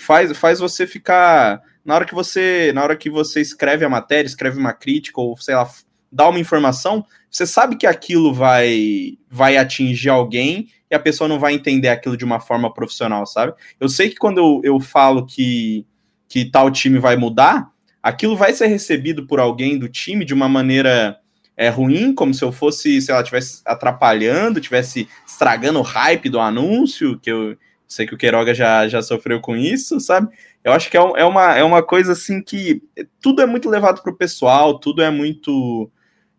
Faz, 0.00 0.36
faz 0.36 0.58
você 0.58 0.86
ficar. 0.86 1.62
Na 1.84 1.94
hora 1.94 2.04
que 2.04 2.14
você. 2.14 2.72
Na 2.74 2.82
hora 2.82 2.96
que 2.96 3.08
você 3.08 3.40
escreve 3.40 3.84
a 3.84 3.88
matéria, 3.88 4.26
escreve 4.26 4.58
uma 4.58 4.72
crítica, 4.72 5.20
ou 5.20 5.36
sei 5.38 5.54
lá, 5.54 5.70
dá 6.10 6.28
uma 6.28 6.40
informação, 6.40 7.04
você 7.30 7.46
sabe 7.46 7.76
que 7.76 7.86
aquilo 7.86 8.34
vai, 8.34 9.16
vai 9.30 9.56
atingir 9.56 10.08
alguém 10.08 10.68
e 10.90 10.94
a 10.94 10.98
pessoa 11.00 11.28
não 11.28 11.38
vai 11.38 11.54
entender 11.54 11.88
aquilo 11.88 12.16
de 12.16 12.24
uma 12.24 12.40
forma 12.40 12.72
profissional, 12.72 13.26
sabe? 13.26 13.54
Eu 13.78 13.88
sei 13.88 14.10
que 14.10 14.16
quando 14.16 14.38
eu, 14.38 14.60
eu 14.64 14.80
falo 14.80 15.24
que, 15.24 15.86
que 16.28 16.44
tal 16.44 16.70
time 16.70 16.98
vai 16.98 17.16
mudar, 17.16 17.70
aquilo 18.02 18.36
vai 18.36 18.52
ser 18.52 18.66
recebido 18.66 19.26
por 19.26 19.40
alguém 19.40 19.78
do 19.78 19.88
time 19.88 20.24
de 20.24 20.34
uma 20.34 20.48
maneira 20.48 21.18
é, 21.56 21.68
ruim, 21.68 22.14
como 22.14 22.34
se 22.34 22.44
eu 22.44 22.52
fosse, 22.52 23.00
sei 23.00 23.14
lá, 23.14 23.20
estivesse 23.20 23.62
atrapalhando, 23.64 24.58
estivesse 24.58 25.08
estragando 25.26 25.78
o 25.78 25.82
hype 25.82 26.28
do 26.28 26.38
anúncio, 26.38 27.18
que 27.18 27.30
eu 27.30 27.56
sei 27.88 28.06
que 28.06 28.14
o 28.14 28.18
Queiroga 28.18 28.52
já, 28.52 28.86
já 28.88 29.00
sofreu 29.00 29.40
com 29.40 29.56
isso, 29.56 29.98
sabe? 30.00 30.28
Eu 30.62 30.72
acho 30.72 30.90
que 30.90 30.96
é, 30.96 31.00
é, 31.00 31.24
uma, 31.24 31.56
é 31.56 31.62
uma 31.62 31.82
coisa 31.82 32.12
assim 32.12 32.42
que 32.42 32.82
tudo 33.20 33.40
é 33.40 33.46
muito 33.46 33.70
levado 33.70 34.02
para 34.02 34.12
o 34.12 34.16
pessoal, 34.16 34.78
tudo 34.78 35.02
é 35.02 35.10
muito 35.10 35.90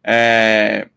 é, 0.04 0.90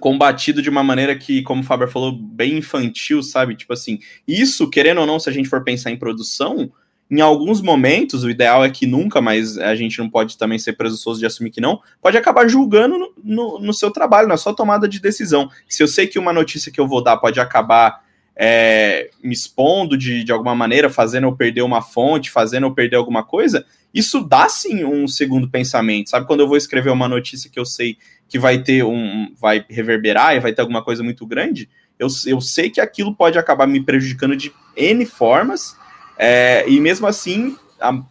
combatido 0.00 0.62
de 0.62 0.70
uma 0.70 0.82
maneira 0.82 1.16
que, 1.16 1.42
como 1.42 1.62
o 1.62 1.64
Faber 1.64 1.88
falou, 1.88 2.12
bem 2.12 2.58
infantil, 2.58 3.22
sabe? 3.22 3.56
Tipo 3.56 3.72
assim, 3.72 3.98
isso, 4.28 4.70
querendo 4.70 5.00
ou 5.00 5.06
não, 5.06 5.18
se 5.18 5.28
a 5.28 5.32
gente 5.32 5.48
for 5.48 5.64
pensar 5.64 5.90
em 5.90 5.98
produção, 5.98 6.70
em 7.14 7.20
alguns 7.20 7.60
momentos, 7.60 8.24
o 8.24 8.30
ideal 8.30 8.64
é 8.64 8.70
que 8.70 8.86
nunca, 8.86 9.20
mas 9.20 9.58
a 9.58 9.74
gente 9.74 9.98
não 9.98 10.08
pode 10.08 10.38
também 10.38 10.58
ser 10.58 10.72
presunçoso 10.72 11.20
de 11.20 11.26
assumir 11.26 11.50
que 11.50 11.60
não, 11.60 11.78
pode 12.00 12.16
acabar 12.16 12.48
julgando 12.48 12.96
no, 12.96 13.12
no, 13.22 13.58
no 13.58 13.74
seu 13.74 13.90
trabalho, 13.90 14.26
na 14.26 14.38
sua 14.38 14.56
tomada 14.56 14.88
de 14.88 14.98
decisão. 14.98 15.50
Se 15.68 15.82
eu 15.82 15.86
sei 15.86 16.06
que 16.06 16.18
uma 16.18 16.32
notícia 16.32 16.72
que 16.72 16.80
eu 16.80 16.88
vou 16.88 17.04
dar 17.04 17.18
pode 17.18 17.38
acabar 17.38 18.02
é, 18.34 19.10
me 19.22 19.34
expondo 19.34 19.94
de, 19.94 20.24
de 20.24 20.32
alguma 20.32 20.54
maneira, 20.54 20.88
fazendo 20.88 21.26
eu 21.26 21.36
perder 21.36 21.60
uma 21.60 21.82
fonte, 21.82 22.30
fazendo 22.30 22.64
eu 22.64 22.74
perder 22.74 22.96
alguma 22.96 23.22
coisa, 23.22 23.66
isso 23.92 24.26
dá 24.26 24.48
sim 24.48 24.82
um 24.82 25.06
segundo 25.06 25.50
pensamento. 25.50 26.08
Sabe 26.08 26.26
quando 26.26 26.40
eu 26.40 26.48
vou 26.48 26.56
escrever 26.56 26.88
uma 26.88 27.08
notícia 27.08 27.50
que 27.50 27.60
eu 27.60 27.66
sei 27.66 27.98
que 28.26 28.38
vai 28.38 28.62
ter 28.62 28.84
um. 28.84 29.34
vai 29.38 29.62
reverberar 29.68 30.34
e 30.34 30.40
vai 30.40 30.54
ter 30.54 30.62
alguma 30.62 30.82
coisa 30.82 31.02
muito 31.02 31.26
grande, 31.26 31.68
eu, 31.98 32.08
eu 32.26 32.40
sei 32.40 32.70
que 32.70 32.80
aquilo 32.80 33.14
pode 33.14 33.38
acabar 33.38 33.66
me 33.66 33.84
prejudicando 33.84 34.34
de 34.34 34.50
N 34.74 35.04
formas, 35.04 35.76
é, 36.18 36.64
e 36.68 36.80
mesmo 36.80 37.06
assim, 37.06 37.56
a 37.80 38.02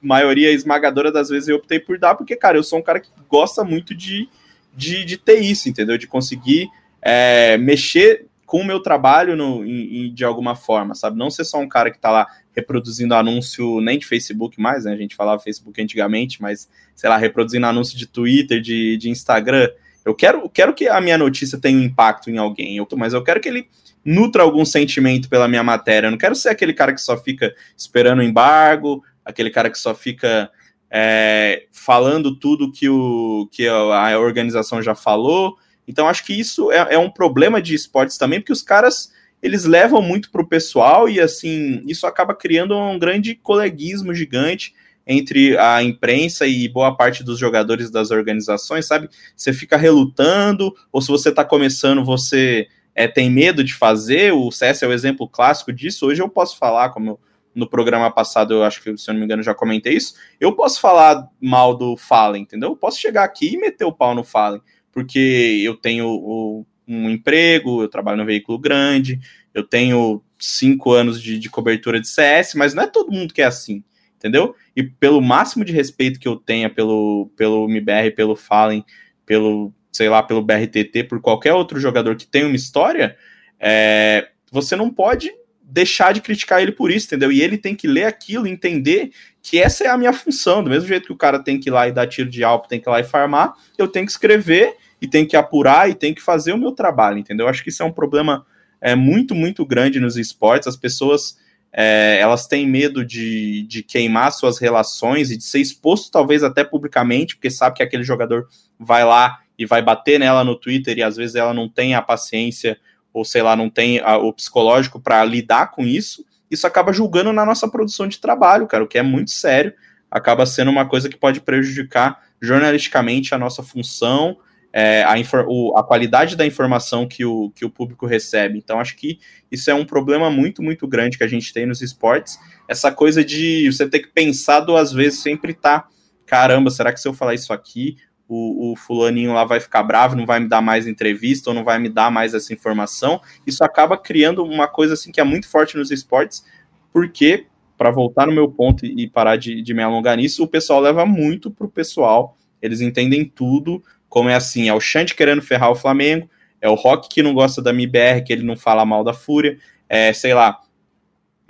maioria 0.00 0.52
esmagadora 0.52 1.10
das 1.10 1.28
vezes 1.28 1.48
eu 1.48 1.56
optei 1.56 1.78
por 1.78 1.98
dar, 1.98 2.14
porque, 2.14 2.36
cara, 2.36 2.56
eu 2.56 2.62
sou 2.62 2.78
um 2.78 2.82
cara 2.82 3.00
que 3.00 3.10
gosta 3.28 3.64
muito 3.64 3.94
de, 3.94 4.28
de, 4.74 5.04
de 5.04 5.16
ter 5.16 5.40
isso, 5.40 5.68
entendeu? 5.68 5.98
De 5.98 6.06
conseguir 6.06 6.68
é, 7.02 7.56
mexer 7.58 8.26
com 8.46 8.62
o 8.62 8.64
meu 8.64 8.80
trabalho 8.80 9.36
no, 9.36 9.64
em, 9.64 10.12
de 10.12 10.24
alguma 10.24 10.56
forma, 10.56 10.94
sabe? 10.94 11.18
Não 11.18 11.30
ser 11.30 11.44
só 11.44 11.58
um 11.58 11.68
cara 11.68 11.90
que 11.90 11.98
tá 11.98 12.10
lá 12.10 12.26
reproduzindo 12.56 13.14
anúncio 13.14 13.80
nem 13.80 13.98
de 13.98 14.06
Facebook 14.06 14.58
mais, 14.60 14.84
né? 14.84 14.92
A 14.92 14.96
gente 14.96 15.14
falava 15.14 15.42
Facebook 15.42 15.80
antigamente, 15.82 16.40
mas, 16.40 16.68
sei 16.96 17.10
lá, 17.10 17.18
reproduzindo 17.18 17.66
anúncio 17.66 17.96
de 17.98 18.06
Twitter, 18.06 18.60
de, 18.60 18.96
de 18.96 19.10
Instagram. 19.10 19.68
Eu 20.10 20.14
quero, 20.14 20.48
quero 20.48 20.74
que 20.74 20.88
a 20.88 21.00
minha 21.00 21.18
notícia 21.18 21.58
tenha 21.58 21.78
um 21.78 21.82
impacto 21.82 22.30
em 22.30 22.38
alguém, 22.38 22.76
eu, 22.76 22.86
mas 22.96 23.12
eu 23.12 23.22
quero 23.22 23.40
que 23.40 23.48
ele 23.48 23.68
nutra 24.04 24.42
algum 24.42 24.64
sentimento 24.64 25.28
pela 25.28 25.48
minha 25.48 25.62
matéria. 25.62 26.06
Eu 26.06 26.10
não 26.10 26.18
quero 26.18 26.34
ser 26.34 26.48
aquele 26.48 26.72
cara 26.72 26.92
que 26.92 27.00
só 27.00 27.16
fica 27.16 27.54
esperando 27.76 28.20
o 28.20 28.22
embargo, 28.22 29.02
aquele 29.24 29.50
cara 29.50 29.68
que 29.68 29.78
só 29.78 29.94
fica 29.94 30.50
é, 30.90 31.66
falando 31.70 32.34
tudo 32.34 32.72
que, 32.72 32.88
o, 32.88 33.48
que 33.52 33.68
a 33.68 34.18
organização 34.18 34.82
já 34.82 34.94
falou 34.94 35.56
então, 35.88 36.06
acho 36.06 36.22
que 36.22 36.38
isso 36.38 36.70
é, 36.70 36.94
é 36.94 36.98
um 36.98 37.10
problema 37.10 37.62
de 37.62 37.74
esportes 37.74 38.18
também, 38.18 38.38
porque 38.38 38.52
os 38.52 38.62
caras 38.62 39.10
eles 39.40 39.64
levam 39.64 40.02
muito 40.02 40.30
para 40.30 40.42
o 40.42 40.46
pessoal 40.46 41.08
e 41.08 41.18
assim 41.20 41.82
isso 41.86 42.06
acaba 42.06 42.34
criando 42.34 42.76
um 42.76 42.98
grande 42.98 43.36
coleguismo 43.36 44.12
gigante 44.12 44.74
entre 45.08 45.56
a 45.56 45.82
imprensa 45.82 46.46
e 46.46 46.68
boa 46.68 46.94
parte 46.94 47.24
dos 47.24 47.38
jogadores 47.38 47.90
das 47.90 48.10
organizações, 48.10 48.86
sabe? 48.86 49.08
Você 49.34 49.52
fica 49.52 49.76
relutando, 49.76 50.74
ou 50.92 51.00
se 51.00 51.08
você 51.08 51.30
está 51.30 51.44
começando, 51.44 52.04
você 52.04 52.68
é, 52.94 53.08
tem 53.08 53.30
medo 53.30 53.64
de 53.64 53.74
fazer. 53.74 54.32
O 54.34 54.52
CS 54.52 54.82
é 54.82 54.86
o 54.86 54.92
exemplo 54.92 55.26
clássico 55.26 55.72
disso. 55.72 56.06
Hoje 56.06 56.22
eu 56.22 56.28
posso 56.28 56.58
falar, 56.58 56.90
como 56.90 57.10
eu, 57.10 57.20
no 57.54 57.68
programa 57.68 58.10
passado, 58.10 58.52
eu 58.52 58.62
acho 58.62 58.82
que, 58.82 58.96
se 58.96 59.08
eu 59.08 59.14
não 59.14 59.20
me 59.20 59.24
engano, 59.24 59.42
já 59.42 59.54
comentei 59.54 59.94
isso. 59.94 60.14
Eu 60.38 60.52
posso 60.52 60.80
falar 60.80 61.26
mal 61.40 61.74
do 61.74 61.96
Fallen, 61.96 62.42
entendeu? 62.42 62.68
Eu 62.68 62.76
posso 62.76 63.00
chegar 63.00 63.24
aqui 63.24 63.54
e 63.54 63.58
meter 63.58 63.84
o 63.84 63.92
pau 63.92 64.14
no 64.14 64.22
Fallen 64.22 64.60
porque 64.98 65.62
eu 65.64 65.76
tenho 65.76 66.08
o, 66.08 66.66
um 66.86 67.08
emprego, 67.08 67.82
eu 67.82 67.88
trabalho 67.88 68.18
no 68.18 68.26
veículo 68.26 68.58
grande, 68.58 69.20
eu 69.54 69.62
tenho 69.62 70.20
cinco 70.38 70.92
anos 70.92 71.22
de, 71.22 71.38
de, 71.38 71.48
cobertura 71.48 72.00
de 72.00 72.08
CS, 72.08 72.54
mas 72.54 72.74
não 72.74 72.82
é 72.82 72.86
todo 72.88 73.12
mundo 73.12 73.32
que 73.32 73.40
é 73.40 73.44
assim, 73.44 73.84
entendeu? 74.18 74.54
E 74.76 74.82
pelo 74.82 75.22
máximo 75.22 75.64
de 75.64 75.72
respeito 75.72 76.20
que 76.20 76.28
eu 76.28 76.36
tenha 76.36 76.68
pelo, 76.68 77.30
pelo 77.36 77.68
MBR, 77.68 78.10
pelo 78.10 78.36
Fallen, 78.36 78.84
pelo, 79.24 79.72
sei 79.92 80.08
lá, 80.08 80.22
pelo 80.22 80.42
BRTT, 80.42 81.04
por 81.04 81.20
qualquer 81.20 81.54
outro 81.54 81.80
jogador 81.80 82.16
que 82.16 82.26
tenha 82.26 82.46
uma 82.46 82.56
história, 82.56 83.16
é, 83.58 84.28
você 84.52 84.76
não 84.76 84.90
pode 84.90 85.32
deixar 85.62 86.12
de 86.12 86.20
criticar 86.20 86.60
ele 86.60 86.72
por 86.72 86.90
isso, 86.90 87.06
entendeu? 87.06 87.30
E 87.30 87.42
ele 87.42 87.56
tem 87.56 87.74
que 87.74 87.86
ler 87.86 88.04
aquilo, 88.04 88.46
entender 88.46 89.10
que 89.42 89.58
essa 89.58 89.84
é 89.84 89.88
a 89.88 89.98
minha 89.98 90.12
função, 90.12 90.64
do 90.64 90.70
mesmo 90.70 90.88
jeito 90.88 91.06
que 91.06 91.12
o 91.12 91.16
cara 91.16 91.38
tem 91.38 91.60
que 91.60 91.68
ir 91.68 91.72
lá 91.72 91.86
e 91.86 91.92
dar 91.92 92.06
tiro 92.06 92.28
de 92.28 92.42
alvo, 92.42 92.66
tem 92.66 92.80
que 92.80 92.88
ir 92.88 92.90
lá 92.90 93.00
e 93.00 93.04
farmar, 93.04 93.54
eu 93.76 93.86
tenho 93.86 94.06
que 94.06 94.12
escrever 94.12 94.76
e 95.00 95.06
tem 95.06 95.26
que 95.26 95.36
apurar 95.36 95.88
e 95.88 95.94
tem 95.94 96.12
que 96.12 96.22
fazer 96.22 96.52
o 96.52 96.58
meu 96.58 96.72
trabalho, 96.72 97.18
entendeu? 97.18 97.46
Acho 97.46 97.62
que 97.62 97.68
isso 97.68 97.82
é 97.82 97.86
um 97.86 97.92
problema 97.92 98.44
é, 98.80 98.94
muito, 98.94 99.34
muito 99.34 99.64
grande 99.64 100.00
nos 100.00 100.16
esportes. 100.16 100.66
As 100.66 100.76
pessoas 100.76 101.38
é, 101.72 102.18
elas 102.20 102.46
têm 102.46 102.66
medo 102.66 103.04
de, 103.04 103.62
de 103.68 103.82
queimar 103.82 104.32
suas 104.32 104.58
relações 104.58 105.30
e 105.30 105.36
de 105.36 105.44
ser 105.44 105.60
exposto, 105.60 106.10
talvez 106.10 106.42
até 106.42 106.64
publicamente, 106.64 107.36
porque 107.36 107.50
sabe 107.50 107.76
que 107.76 107.82
aquele 107.82 108.02
jogador 108.02 108.48
vai 108.78 109.04
lá 109.04 109.40
e 109.58 109.66
vai 109.66 109.82
bater 109.82 110.18
nela 110.18 110.44
no 110.44 110.56
Twitter 110.56 110.96
e 110.98 111.02
às 111.02 111.16
vezes 111.16 111.34
ela 111.34 111.52
não 111.52 111.68
tem 111.68 111.94
a 111.94 112.02
paciência 112.02 112.78
ou 113.12 113.24
sei 113.24 113.42
lá, 113.42 113.56
não 113.56 113.68
tem 113.68 114.00
a, 114.00 114.16
o 114.16 114.32
psicológico 114.32 115.00
para 115.00 115.24
lidar 115.24 115.70
com 115.72 115.82
isso. 115.82 116.24
Isso 116.50 116.66
acaba 116.66 116.92
julgando 116.92 117.32
na 117.32 117.44
nossa 117.44 117.68
produção 117.68 118.06
de 118.06 118.18
trabalho, 118.18 118.66
cara, 118.66 118.84
o 118.84 118.88
que 118.88 118.98
é 118.98 119.02
muito 119.02 119.30
sério. 119.30 119.72
Acaba 120.10 120.46
sendo 120.46 120.70
uma 120.70 120.86
coisa 120.86 121.08
que 121.08 121.16
pode 121.16 121.40
prejudicar 121.40 122.22
jornalisticamente 122.40 123.34
a 123.34 123.38
nossa 123.38 123.62
função, 123.62 124.38
é, 124.72 125.02
a, 125.02 125.14
o, 125.46 125.76
a, 125.76 125.82
qualidade 125.82 126.36
da 126.36 126.46
informação 126.46 127.06
que 127.06 127.24
o, 127.24 127.50
que 127.50 127.64
o 127.64 127.70
público 127.70 128.06
recebe. 128.06 128.58
Então, 128.58 128.78
acho 128.78 128.96
que 128.96 129.18
isso 129.50 129.70
é 129.70 129.74
um 129.74 129.84
problema 129.84 130.30
muito, 130.30 130.62
muito 130.62 130.86
grande 130.86 131.16
que 131.16 131.24
a 131.24 131.28
gente 131.28 131.52
tem 131.52 131.66
nos 131.66 131.80
esportes. 131.80 132.38
Essa 132.68 132.92
coisa 132.92 133.24
de 133.24 133.70
você 133.70 133.88
ter 133.88 134.00
que 134.00 134.08
pensar 134.08 134.60
duas 134.60 134.92
vezes, 134.92 135.20
sempre 135.20 135.54
tá, 135.54 135.88
caramba, 136.26 136.70
será 136.70 136.92
que 136.92 137.00
se 137.00 137.08
eu 137.08 137.14
falar 137.14 137.34
isso 137.34 137.52
aqui, 137.52 137.96
o, 138.28 138.72
o 138.72 138.76
fulaninho 138.76 139.32
lá 139.32 139.44
vai 139.44 139.58
ficar 139.58 139.82
bravo, 139.82 140.14
não 140.14 140.26
vai 140.26 140.38
me 140.38 140.48
dar 140.48 140.60
mais 140.60 140.86
entrevista 140.86 141.48
ou 141.48 141.54
não 141.54 141.64
vai 141.64 141.78
me 141.78 141.88
dar 141.88 142.10
mais 142.10 142.34
essa 142.34 142.52
informação? 142.52 143.20
Isso 143.46 143.64
acaba 143.64 143.96
criando 143.96 144.44
uma 144.44 144.68
coisa 144.68 144.94
assim 144.94 145.10
que 145.10 145.20
é 145.20 145.24
muito 145.24 145.48
forte 145.48 145.78
nos 145.78 145.90
esportes, 145.90 146.44
porque, 146.92 147.46
para 147.78 147.90
voltar 147.90 148.26
no 148.26 148.32
meu 148.32 148.50
ponto 148.50 148.84
e 148.84 149.08
parar 149.08 149.36
de, 149.36 149.62
de 149.62 149.72
me 149.72 149.82
alongar 149.82 150.18
nisso, 150.18 150.44
o 150.44 150.48
pessoal 150.48 150.80
leva 150.80 151.06
muito 151.06 151.50
pro 151.50 151.70
pessoal, 151.70 152.36
eles 152.60 152.80
entendem 152.82 153.24
tudo, 153.24 153.82
como 154.08 154.28
é 154.28 154.34
assim, 154.34 154.68
é 154.68 154.74
o 154.74 154.80
Xande 154.80 155.14
querendo 155.14 155.42
ferrar 155.42 155.70
o 155.70 155.74
Flamengo, 155.74 156.28
é 156.60 156.68
o 156.68 156.74
Rock 156.74 157.08
que 157.08 157.22
não 157.22 157.34
gosta 157.34 157.62
da 157.62 157.72
MIBR, 157.72 158.24
que 158.24 158.32
ele 158.32 158.42
não 158.42 158.56
fala 158.56 158.84
mal 158.84 159.04
da 159.04 159.12
Fúria, 159.12 159.58
é, 159.88 160.12
sei 160.12 160.34
lá, 160.34 160.60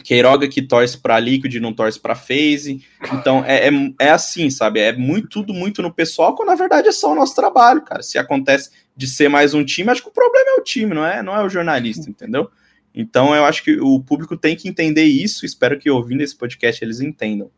Queiroga 0.02 0.46
que 0.46 0.62
torce 0.62 0.96
para 0.96 1.18
Liquid 1.18 1.56
não 1.56 1.72
torce 1.72 1.98
para 1.98 2.14
FaZe. 2.14 2.84
Então 3.12 3.44
é, 3.44 3.68
é, 3.68 3.70
é, 4.00 4.10
assim, 4.10 4.48
sabe? 4.48 4.80
É 4.80 4.92
muito 4.92 5.28
tudo 5.28 5.52
muito 5.52 5.82
no 5.82 5.92
pessoal, 5.92 6.34
quando 6.34 6.48
na 6.48 6.54
verdade 6.54 6.88
é 6.88 6.92
só 6.92 7.12
o 7.12 7.14
nosso 7.16 7.34
trabalho, 7.34 7.82
cara. 7.82 8.02
Se 8.02 8.16
acontece 8.16 8.70
de 8.96 9.06
ser 9.08 9.28
mais 9.28 9.54
um 9.54 9.64
time, 9.64 9.90
acho 9.90 10.02
que 10.02 10.08
o 10.08 10.12
problema 10.12 10.50
é 10.50 10.60
o 10.60 10.62
time, 10.62 10.94
não 10.94 11.04
é, 11.04 11.22
não 11.22 11.34
é 11.34 11.42
o 11.42 11.48
jornalista, 11.48 12.08
entendeu? 12.08 12.48
Então 12.94 13.34
eu 13.34 13.44
acho 13.44 13.62
que 13.62 13.80
o 13.80 14.00
público 14.00 14.36
tem 14.36 14.56
que 14.56 14.68
entender 14.68 15.04
isso. 15.04 15.44
Espero 15.44 15.78
que 15.78 15.90
ouvindo 15.90 16.22
esse 16.22 16.36
podcast 16.36 16.84
eles 16.84 17.00
entendam. 17.00 17.50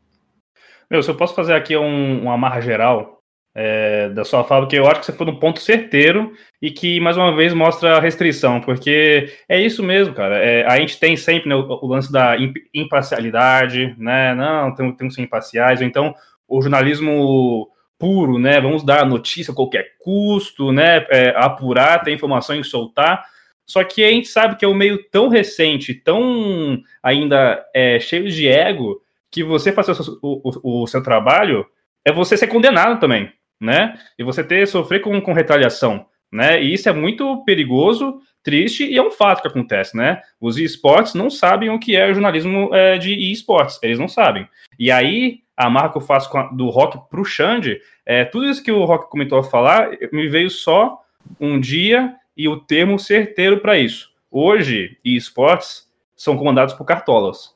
Meu, 0.90 1.02
se 1.02 1.10
eu 1.10 1.16
posso 1.16 1.34
fazer 1.34 1.54
aqui 1.54 1.76
um, 1.76 2.22
uma 2.22 2.34
amarra 2.34 2.60
geral 2.60 3.19
é, 3.54 4.08
da 4.10 4.24
sua 4.24 4.44
fala, 4.44 4.62
porque 4.62 4.78
eu 4.78 4.86
acho 4.86 5.00
que 5.00 5.06
você 5.06 5.12
foi 5.12 5.26
no 5.26 5.38
ponto 5.38 5.60
certeiro 5.60 6.32
e 6.62 6.70
que, 6.70 7.00
mais 7.00 7.16
uma 7.16 7.34
vez, 7.34 7.52
mostra 7.52 7.96
a 7.96 8.00
restrição, 8.00 8.60
porque 8.60 9.32
é 9.48 9.60
isso 9.60 9.82
mesmo, 9.82 10.14
cara. 10.14 10.38
É, 10.38 10.64
a 10.66 10.78
gente 10.78 10.98
tem 10.98 11.16
sempre 11.16 11.48
né, 11.48 11.54
o, 11.54 11.66
o, 11.66 11.86
lance 11.86 12.12
da 12.12 12.36
imparcialidade, 12.72 13.94
né? 13.98 14.34
Não, 14.34 14.74
temos, 14.74 14.96
temos 14.96 15.14
que 15.14 15.20
ser 15.20 15.26
imparciais, 15.26 15.80
ou 15.80 15.86
então 15.86 16.14
o 16.48 16.62
jornalismo 16.62 17.68
puro, 17.98 18.38
né? 18.38 18.60
Vamos 18.60 18.84
dar 18.84 19.04
notícia 19.04 19.52
a 19.52 19.54
qualquer 19.54 19.96
custo, 19.98 20.72
né? 20.72 21.04
É, 21.10 21.34
apurar, 21.36 22.02
ter 22.02 22.12
informações 22.12 22.66
e 22.66 22.70
soltar. 22.70 23.24
Só 23.66 23.84
que 23.84 24.02
a 24.04 24.10
gente 24.10 24.28
sabe 24.28 24.56
que 24.56 24.64
é 24.64 24.68
um 24.68 24.74
meio 24.74 25.02
tão 25.10 25.28
recente, 25.28 25.94
tão 25.94 26.80
ainda 27.02 27.64
é, 27.74 28.00
cheio 28.00 28.28
de 28.28 28.48
ego, 28.48 29.00
que 29.30 29.44
você 29.44 29.72
fazer 29.72 29.92
o, 30.22 30.40
o, 30.42 30.82
o 30.82 30.86
seu 30.86 31.02
trabalho 31.02 31.64
é 32.04 32.12
você 32.12 32.36
ser 32.36 32.48
condenado 32.48 32.98
também 32.98 33.30
né? 33.60 33.98
E 34.18 34.24
você 34.24 34.42
ter 34.42 34.66
sofrer 34.66 35.00
com, 35.00 35.20
com 35.20 35.32
retaliação, 35.32 36.06
né? 36.32 36.62
E 36.62 36.72
isso 36.72 36.88
é 36.88 36.92
muito 36.92 37.44
perigoso, 37.44 38.20
triste 38.42 38.84
e 38.84 38.96
é 38.96 39.02
um 39.02 39.10
fato 39.10 39.42
que 39.42 39.48
acontece, 39.48 39.96
né? 39.96 40.22
Os 40.40 40.56
esportes 40.56 41.14
não 41.14 41.28
sabem 41.28 41.70
o 41.70 41.78
que 41.78 41.94
é 41.94 42.10
o 42.10 42.14
jornalismo 42.14 42.74
é, 42.74 42.96
de 42.96 43.14
esportes, 43.30 43.78
eles 43.82 43.98
não 43.98 44.08
sabem. 44.08 44.48
E 44.78 44.90
aí 44.90 45.40
a 45.56 45.68
marca 45.68 45.92
que 45.92 45.98
eu 45.98 46.02
faço 46.02 46.34
a, 46.36 46.44
do 46.44 46.70
rock 46.70 46.98
para 47.10 47.20
o 47.20 47.24
Xande, 47.24 47.80
é, 48.06 48.24
tudo 48.24 48.46
isso 48.46 48.62
que 48.62 48.72
o 48.72 48.84
Rock 48.84 49.10
comentou 49.10 49.38
a 49.38 49.44
falar, 49.44 49.90
me 50.10 50.26
veio 50.26 50.48
só 50.48 50.98
um 51.38 51.60
dia 51.60 52.14
e 52.34 52.48
o 52.48 52.56
termo 52.58 52.98
certeiro 52.98 53.60
para 53.60 53.78
isso. 53.78 54.10
Hoje, 54.30 54.96
esportes 55.04 55.86
são 56.16 56.36
comandados 56.36 56.72
por 56.72 56.84
cartolas. 56.84 57.54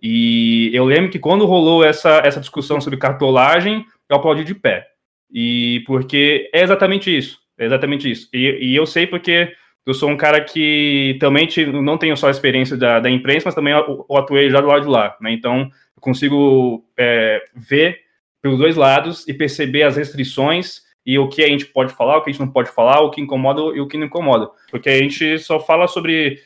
E 0.00 0.70
eu 0.72 0.84
lembro 0.84 1.10
que 1.10 1.18
quando 1.18 1.44
rolou 1.44 1.84
essa, 1.84 2.22
essa 2.24 2.40
discussão 2.40 2.80
sobre 2.80 2.98
cartolagem, 2.98 3.84
eu 4.08 4.16
aplaudi 4.16 4.42
de 4.42 4.54
pé. 4.54 4.88
E 5.32 5.82
porque 5.86 6.50
é 6.52 6.62
exatamente 6.62 7.16
isso. 7.16 7.38
É 7.58 7.64
exatamente 7.64 8.10
isso. 8.10 8.28
E, 8.32 8.72
e 8.72 8.76
eu 8.76 8.86
sei 8.86 9.06
porque 9.06 9.52
eu 9.84 9.94
sou 9.94 10.10
um 10.10 10.16
cara 10.16 10.40
que 10.40 11.16
também 11.20 11.48
não 11.82 11.98
tenho 11.98 12.16
só 12.16 12.28
a 12.28 12.30
experiência 12.30 12.76
da, 12.76 13.00
da 13.00 13.10
imprensa, 13.10 13.46
mas 13.46 13.54
também 13.54 13.72
eu, 13.72 14.06
atuei 14.16 14.48
já 14.48 14.60
do 14.60 14.68
lado 14.68 14.82
de 14.82 14.88
lá. 14.88 15.16
Né? 15.20 15.32
Então, 15.32 15.62
eu 15.96 16.00
consigo 16.00 16.84
é, 16.96 17.42
ver 17.54 18.00
pelos 18.40 18.58
dois 18.58 18.76
lados 18.76 19.26
e 19.26 19.34
perceber 19.34 19.84
as 19.84 19.96
restrições 19.96 20.82
e 21.04 21.18
o 21.18 21.28
que 21.28 21.42
a 21.42 21.48
gente 21.48 21.66
pode 21.66 21.92
falar, 21.92 22.16
o 22.16 22.22
que 22.22 22.30
a 22.30 22.32
gente 22.32 22.40
não 22.40 22.52
pode 22.52 22.70
falar, 22.70 23.00
o 23.00 23.10
que 23.10 23.20
incomoda 23.20 23.60
e 23.76 23.80
o 23.80 23.88
que 23.88 23.98
não 23.98 24.06
incomoda. 24.06 24.48
Porque 24.70 24.88
a 24.88 24.98
gente 24.98 25.38
só 25.38 25.58
fala 25.58 25.88
sobre. 25.88 26.38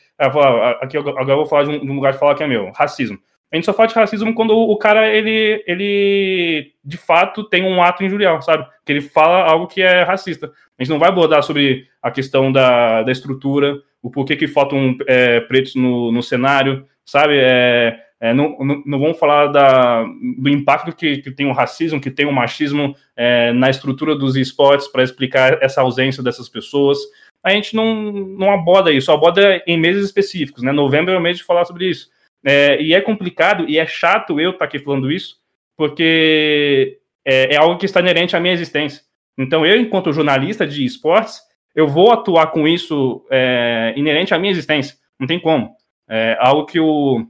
Aqui 0.81 0.97
agora 0.97 1.31
eu 1.31 1.37
vou 1.37 1.45
falar 1.45 1.65
de 1.65 1.69
um, 1.69 1.93
lugar 1.93 2.13
de 2.13 2.19
falar 2.19 2.33
que 2.33 2.43
é 2.43 2.47
meu, 2.47 2.71
racismo. 2.71 3.19
A 3.51 3.55
gente 3.55 3.65
só 3.65 3.73
fala 3.73 3.87
de 3.87 3.95
racismo 3.95 4.33
quando 4.33 4.51
o 4.51 4.77
cara, 4.77 5.07
ele, 5.07 5.63
ele 5.65 6.73
de 6.83 6.97
fato 6.97 7.43
tem 7.45 7.63
um 7.63 7.81
ato 7.81 8.03
injurial, 8.03 8.41
sabe? 8.41 8.67
Que 8.85 8.91
ele 8.91 9.01
fala 9.01 9.49
algo 9.49 9.67
que 9.67 9.81
é 9.81 10.03
racista. 10.03 10.51
A 10.77 10.83
gente 10.83 10.91
não 10.91 10.99
vai 10.99 11.09
abordar 11.09 11.41
sobre 11.43 11.87
a 12.01 12.11
questão 12.11 12.51
da, 12.51 13.03
da 13.03 13.11
estrutura, 13.11 13.81
o 14.01 14.11
porquê 14.11 14.35
que 14.35 14.47
faltam 14.47 14.97
é, 15.07 15.39
pretos 15.39 15.75
no, 15.75 16.11
no 16.11 16.21
cenário, 16.21 16.85
sabe? 17.05 17.37
É, 17.37 17.99
é, 18.19 18.33
não, 18.33 18.57
não, 18.59 18.83
não, 18.85 18.99
vamos 18.99 19.19
falar 19.19 19.47
da, 19.47 20.03
do 20.03 20.49
impacto 20.49 20.95
que, 20.95 21.17
que, 21.17 21.31
tem 21.31 21.45
o 21.45 21.53
racismo, 21.53 22.01
que 22.01 22.11
tem 22.11 22.25
o 22.25 22.33
machismo 22.33 22.95
é, 23.15 23.53
na 23.53 23.69
estrutura 23.69 24.15
dos 24.15 24.35
esportes 24.35 24.87
para 24.87 25.03
explicar 25.03 25.61
essa 25.61 25.81
ausência 25.81 26.23
dessas 26.23 26.49
pessoas. 26.49 26.97
A 27.43 27.51
gente 27.51 27.75
não, 27.75 28.11
não 28.11 28.51
aborda 28.51 28.91
isso, 28.91 29.11
aborda 29.11 29.63
em 29.67 29.77
meses 29.79 30.03
específicos, 30.03 30.63
né? 30.63 30.71
Novembro 30.71 31.13
é 31.13 31.17
o 31.17 31.21
mês 31.21 31.37
de 31.37 31.43
falar 31.43 31.63
sobre 31.65 31.89
isso. 31.89 32.09
É, 32.49 32.81
e 32.81 32.93
é 32.93 33.01
complicado 33.01 33.65
e 33.67 33.77
é 33.77 33.85
chato 33.85 34.39
eu 34.39 34.51
estar 34.51 34.59
tá 34.59 34.65
aqui 34.65 34.79
falando 34.79 35.11
isso, 35.11 35.35
porque 35.75 36.97
é, 37.25 37.53
é, 37.53 37.57
algo 37.57 37.77
que 37.77 37.85
está 37.85 37.99
inerente 37.99 38.37
à 38.37 38.39
minha 38.39 38.53
existência. 38.53 39.01
Então, 39.37 39.65
eu, 39.65 39.77
enquanto 39.77 40.13
jornalista 40.13 40.65
de 40.65 40.85
esportes, 40.85 41.41
eu 41.75 41.89
vou 41.89 42.09
atuar 42.09 42.47
com 42.47 42.65
isso 42.65 43.25
é, 43.29 43.93
inerente 43.97 44.33
à 44.33 44.39
minha 44.39 44.51
existência. 44.51 44.95
Não 45.19 45.27
tem 45.27 45.41
como. 45.41 45.75
É 46.09 46.37
algo 46.39 46.65
que 46.65 46.79
o 46.79 47.27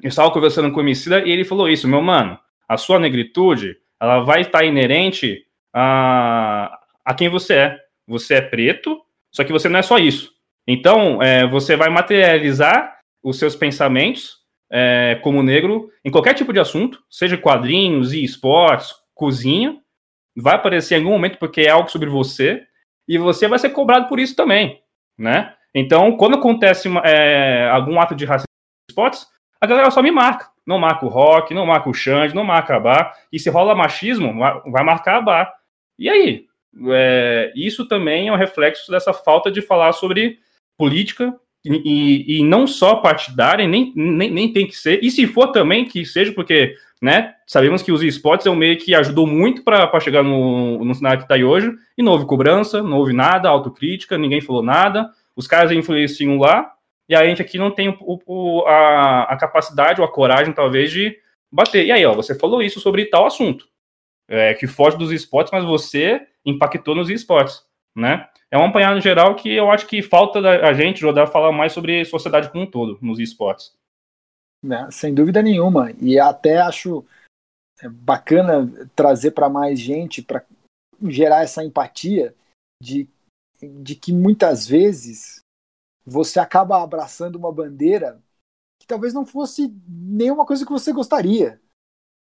eu 0.00 0.08
estava 0.08 0.30
conversando 0.30 0.70
com 0.70 0.78
o 0.78 0.82
Emicida 0.82 1.26
e 1.26 1.30
ele 1.30 1.44
falou 1.44 1.68
isso, 1.68 1.88
meu 1.88 2.00
mano, 2.00 2.38
a 2.68 2.76
sua 2.76 3.00
negritude, 3.00 3.76
ela 4.00 4.20
vai 4.20 4.42
estar 4.42 4.64
inerente 4.64 5.44
a, 5.72 6.78
a 7.04 7.14
quem 7.14 7.28
você 7.28 7.54
é. 7.54 7.78
Você 8.06 8.34
é 8.34 8.40
preto, 8.40 9.00
só 9.30 9.42
que 9.42 9.52
você 9.52 9.68
não 9.68 9.80
é 9.80 9.82
só 9.82 9.98
isso. 9.98 10.32
Então, 10.66 11.20
é, 11.20 11.46
você 11.48 11.76
vai 11.76 11.88
materializar 11.88 13.00
os 13.22 13.38
seus 13.38 13.56
pensamentos 13.56 14.41
é, 14.72 15.20
como 15.22 15.42
negro 15.42 15.90
em 16.02 16.10
qualquer 16.10 16.32
tipo 16.32 16.52
de 16.52 16.58
assunto, 16.58 16.98
seja 17.10 17.36
quadrinhos 17.36 18.14
e 18.14 18.24
esportes, 18.24 18.94
cozinha, 19.14 19.78
vai 20.34 20.54
aparecer 20.54 20.94
em 20.94 20.98
algum 20.98 21.10
momento 21.10 21.38
porque 21.38 21.60
é 21.60 21.70
algo 21.70 21.90
sobre 21.90 22.08
você 22.08 22.62
e 23.06 23.18
você 23.18 23.46
vai 23.46 23.58
ser 23.58 23.70
cobrado 23.70 24.08
por 24.08 24.18
isso 24.18 24.34
também, 24.34 24.80
né? 25.18 25.54
Então, 25.74 26.16
quando 26.16 26.36
acontece 26.36 26.88
é, 27.04 27.68
algum 27.70 28.00
ato 28.00 28.14
de 28.14 28.24
racismo 28.24 28.46
em 28.48 28.92
esportes, 28.92 29.26
a 29.60 29.66
galera 29.66 29.90
só 29.90 30.02
me 30.02 30.10
marca. 30.10 30.50
Não 30.66 30.78
marca 30.78 31.04
o 31.04 31.08
rock, 31.08 31.52
não 31.52 31.66
marca 31.66 31.88
o 31.88 31.94
Xande, 31.94 32.34
não 32.34 32.44
marca 32.44 32.76
a 32.76 32.80
bar. 32.80 33.14
E 33.32 33.38
se 33.38 33.50
rola 33.50 33.74
machismo, 33.74 34.38
vai 34.70 34.84
marcar 34.84 35.16
a 35.16 35.20
bar. 35.20 35.54
E 35.98 36.08
aí? 36.08 36.46
É, 36.90 37.52
isso 37.54 37.86
também 37.88 38.28
é 38.28 38.32
um 38.32 38.36
reflexo 38.36 38.90
dessa 38.90 39.12
falta 39.12 39.50
de 39.50 39.60
falar 39.60 39.92
sobre 39.92 40.38
política 40.78 41.34
e, 41.64 42.38
e, 42.38 42.44
não 42.44 42.66
só 42.66 42.96
partidária, 42.96 43.66
nem, 43.68 43.92
nem, 43.94 44.30
nem 44.30 44.52
tem 44.52 44.66
que 44.66 44.76
ser. 44.76 45.02
E 45.02 45.10
se 45.10 45.26
for 45.26 45.48
também 45.48 45.84
que 45.84 46.04
seja, 46.04 46.32
porque 46.32 46.74
né, 47.00 47.34
sabemos 47.46 47.82
que 47.82 47.92
os 47.92 48.02
esportes 48.02 48.46
é 48.46 48.50
um 48.50 48.56
meio 48.56 48.76
que 48.78 48.94
ajudou 48.94 49.26
muito 49.26 49.62
para 49.62 50.00
chegar 50.00 50.22
no, 50.22 50.84
no 50.84 50.94
cenário 50.94 51.18
que 51.18 51.24
está 51.24 51.34
aí 51.36 51.44
hoje, 51.44 51.72
e 51.96 52.02
não 52.02 52.12
houve 52.12 52.26
cobrança, 52.26 52.82
não 52.82 52.98
houve 52.98 53.12
nada, 53.12 53.48
autocrítica, 53.48 54.18
ninguém 54.18 54.40
falou 54.40 54.62
nada. 54.62 55.10
Os 55.36 55.46
caras 55.46 55.70
influenciam 55.72 56.38
lá, 56.38 56.72
e 57.08 57.14
a 57.14 57.24
gente 57.24 57.42
aqui 57.42 57.58
não 57.58 57.70
tem 57.70 57.88
o, 57.88 58.20
o, 58.26 58.64
a, 58.66 59.24
a, 59.24 59.36
capacidade 59.36 60.00
ou 60.00 60.06
a 60.06 60.12
coragem, 60.12 60.52
talvez, 60.52 60.90
de 60.90 61.16
bater. 61.50 61.86
E 61.86 61.92
aí, 61.92 62.04
ó, 62.04 62.12
você 62.12 62.34
falou 62.34 62.62
isso 62.62 62.80
sobre 62.80 63.04
tal 63.06 63.26
assunto, 63.26 63.66
é, 64.28 64.54
que 64.54 64.66
foge 64.66 64.96
dos 64.96 65.12
esportes, 65.12 65.52
mas 65.52 65.64
você 65.64 66.20
impactou 66.44 66.94
nos 66.94 67.10
esportes, 67.10 67.62
né? 67.94 68.26
É 68.52 68.58
um 68.58 68.66
apanhado 68.66 69.00
geral 69.00 69.34
que 69.34 69.50
eu 69.50 69.70
acho 69.70 69.86
que 69.86 70.02
falta 70.02 70.38
a 70.38 70.74
gente, 70.74 71.00
Jodar, 71.00 71.26
falar 71.26 71.50
mais 71.52 71.72
sobre 71.72 72.04
sociedade 72.04 72.50
como 72.50 72.64
um 72.64 72.70
todo, 72.70 72.98
nos 73.00 73.18
esportes. 73.18 73.72
Né, 74.62 74.90
sem 74.90 75.14
dúvida 75.14 75.40
nenhuma. 75.40 75.90
E 75.92 76.20
até 76.20 76.58
acho 76.58 77.02
é, 77.80 77.88
bacana 77.88 78.70
trazer 78.94 79.30
para 79.30 79.48
mais 79.48 79.80
gente, 79.80 80.20
para 80.20 80.44
gerar 81.08 81.42
essa 81.42 81.64
empatia 81.64 82.34
de, 82.80 83.08
de 83.58 83.96
que 83.96 84.12
muitas 84.12 84.68
vezes 84.68 85.40
você 86.04 86.38
acaba 86.38 86.82
abraçando 86.82 87.36
uma 87.36 87.50
bandeira 87.50 88.22
que 88.78 88.86
talvez 88.86 89.14
não 89.14 89.24
fosse 89.24 89.74
nenhuma 89.88 90.44
coisa 90.44 90.66
que 90.66 90.72
você 90.72 90.92
gostaria. 90.92 91.58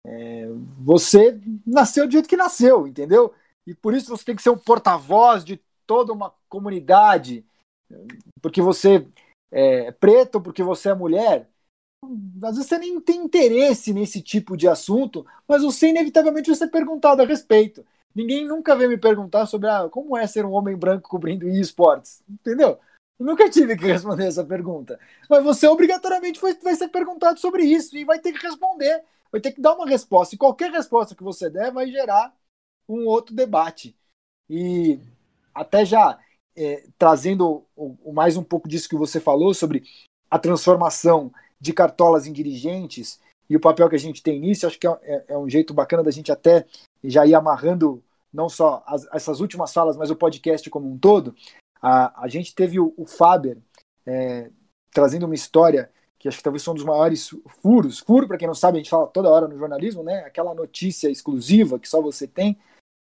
É, 0.06 0.46
você 0.78 1.40
nasceu 1.66 2.06
do 2.06 2.12
jeito 2.12 2.28
que 2.28 2.36
nasceu, 2.36 2.86
entendeu? 2.86 3.34
E 3.66 3.74
por 3.74 3.94
isso 3.94 4.14
você 4.14 4.26
tem 4.26 4.36
que 4.36 4.42
ser 4.42 4.50
um 4.50 4.58
porta-voz 4.58 5.42
de 5.42 5.58
toda 5.88 6.12
uma 6.12 6.34
comunidade, 6.50 7.44
porque 8.42 8.60
você 8.60 9.08
é 9.50 9.90
preto, 9.90 10.38
porque 10.38 10.62
você 10.62 10.90
é 10.90 10.94
mulher. 10.94 11.48
Às 12.42 12.56
vezes 12.56 12.66
você 12.66 12.78
nem 12.78 13.00
tem 13.00 13.24
interesse 13.24 13.92
nesse 13.94 14.22
tipo 14.22 14.56
de 14.56 14.68
assunto, 14.68 15.26
mas 15.48 15.62
você 15.62 15.88
inevitavelmente 15.88 16.50
vai 16.50 16.56
ser 16.56 16.68
perguntado 16.68 17.22
a 17.22 17.24
respeito. 17.24 17.84
Ninguém 18.14 18.46
nunca 18.46 18.76
veio 18.76 18.90
me 18.90 18.98
perguntar 18.98 19.46
sobre 19.46 19.68
ah, 19.68 19.88
como 19.90 20.16
é 20.16 20.26
ser 20.26 20.44
um 20.44 20.52
homem 20.52 20.76
branco 20.76 21.08
cobrindo 21.08 21.48
esportes, 21.48 22.22
entendeu? 22.28 22.78
Eu 23.18 23.26
nunca 23.26 23.48
tive 23.50 23.76
que 23.76 23.86
responder 23.86 24.26
essa 24.26 24.44
pergunta. 24.44 25.00
Mas 25.28 25.42
você 25.42 25.66
obrigatoriamente 25.66 26.40
vai, 26.40 26.54
vai 26.54 26.74
ser 26.74 26.88
perguntado 26.88 27.40
sobre 27.40 27.64
isso 27.64 27.96
e 27.96 28.04
vai 28.04 28.18
ter 28.20 28.32
que 28.32 28.46
responder. 28.46 29.02
Vai 29.32 29.40
ter 29.40 29.52
que 29.52 29.60
dar 29.60 29.74
uma 29.74 29.86
resposta. 29.86 30.34
E 30.34 30.38
qualquer 30.38 30.70
resposta 30.70 31.14
que 31.14 31.22
você 31.22 31.50
der 31.50 31.72
vai 31.72 31.90
gerar 31.90 32.34
um 32.88 33.06
outro 33.06 33.34
debate. 33.34 33.96
E 34.48 35.00
até 35.58 35.84
já 35.84 36.18
é, 36.56 36.84
trazendo 36.96 37.66
mais 38.12 38.36
um 38.36 38.42
pouco 38.42 38.68
disso 38.68 38.88
que 38.88 38.96
você 38.96 39.20
falou 39.20 39.52
sobre 39.52 39.82
a 40.30 40.38
transformação 40.38 41.32
de 41.60 41.72
cartolas 41.72 42.26
em 42.26 42.32
dirigentes 42.32 43.20
e 43.50 43.56
o 43.56 43.60
papel 43.60 43.88
que 43.88 43.96
a 43.96 43.98
gente 43.98 44.22
tem 44.22 44.38
nisso, 44.38 44.66
acho 44.66 44.78
que 44.78 44.86
é, 44.86 44.98
é, 45.02 45.24
é 45.28 45.38
um 45.38 45.48
jeito 45.48 45.74
bacana 45.74 46.02
da 46.02 46.10
gente 46.10 46.30
até 46.30 46.66
já 47.02 47.26
ir 47.26 47.34
amarrando 47.34 48.02
não 48.32 48.48
só 48.48 48.84
as, 48.86 49.06
essas 49.12 49.40
últimas 49.40 49.72
falas, 49.72 49.96
mas 49.96 50.10
o 50.10 50.16
podcast 50.16 50.68
como 50.70 50.90
um 50.90 50.98
todo. 50.98 51.34
A, 51.80 52.24
a 52.24 52.28
gente 52.28 52.54
teve 52.54 52.78
o, 52.78 52.92
o 52.96 53.06
Faber 53.06 53.58
é, 54.06 54.50
trazendo 54.92 55.26
uma 55.26 55.34
história 55.34 55.90
que 56.18 56.28
acho 56.28 56.38
que 56.38 56.42
talvez 56.42 56.64
foi 56.64 56.72
um 56.72 56.76
dos 56.76 56.84
maiores 56.84 57.30
furos. 57.62 58.00
Furo, 58.00 58.26
para 58.26 58.36
quem 58.36 58.48
não 58.48 58.54
sabe, 58.54 58.76
a 58.76 58.80
gente 58.80 58.90
fala 58.90 59.06
toda 59.06 59.30
hora 59.30 59.46
no 59.46 59.56
jornalismo, 59.56 60.02
né? 60.02 60.24
Aquela 60.24 60.52
notícia 60.52 61.08
exclusiva 61.08 61.78
que 61.78 61.88
só 61.88 62.02
você 62.02 62.26
tem. 62.26 62.58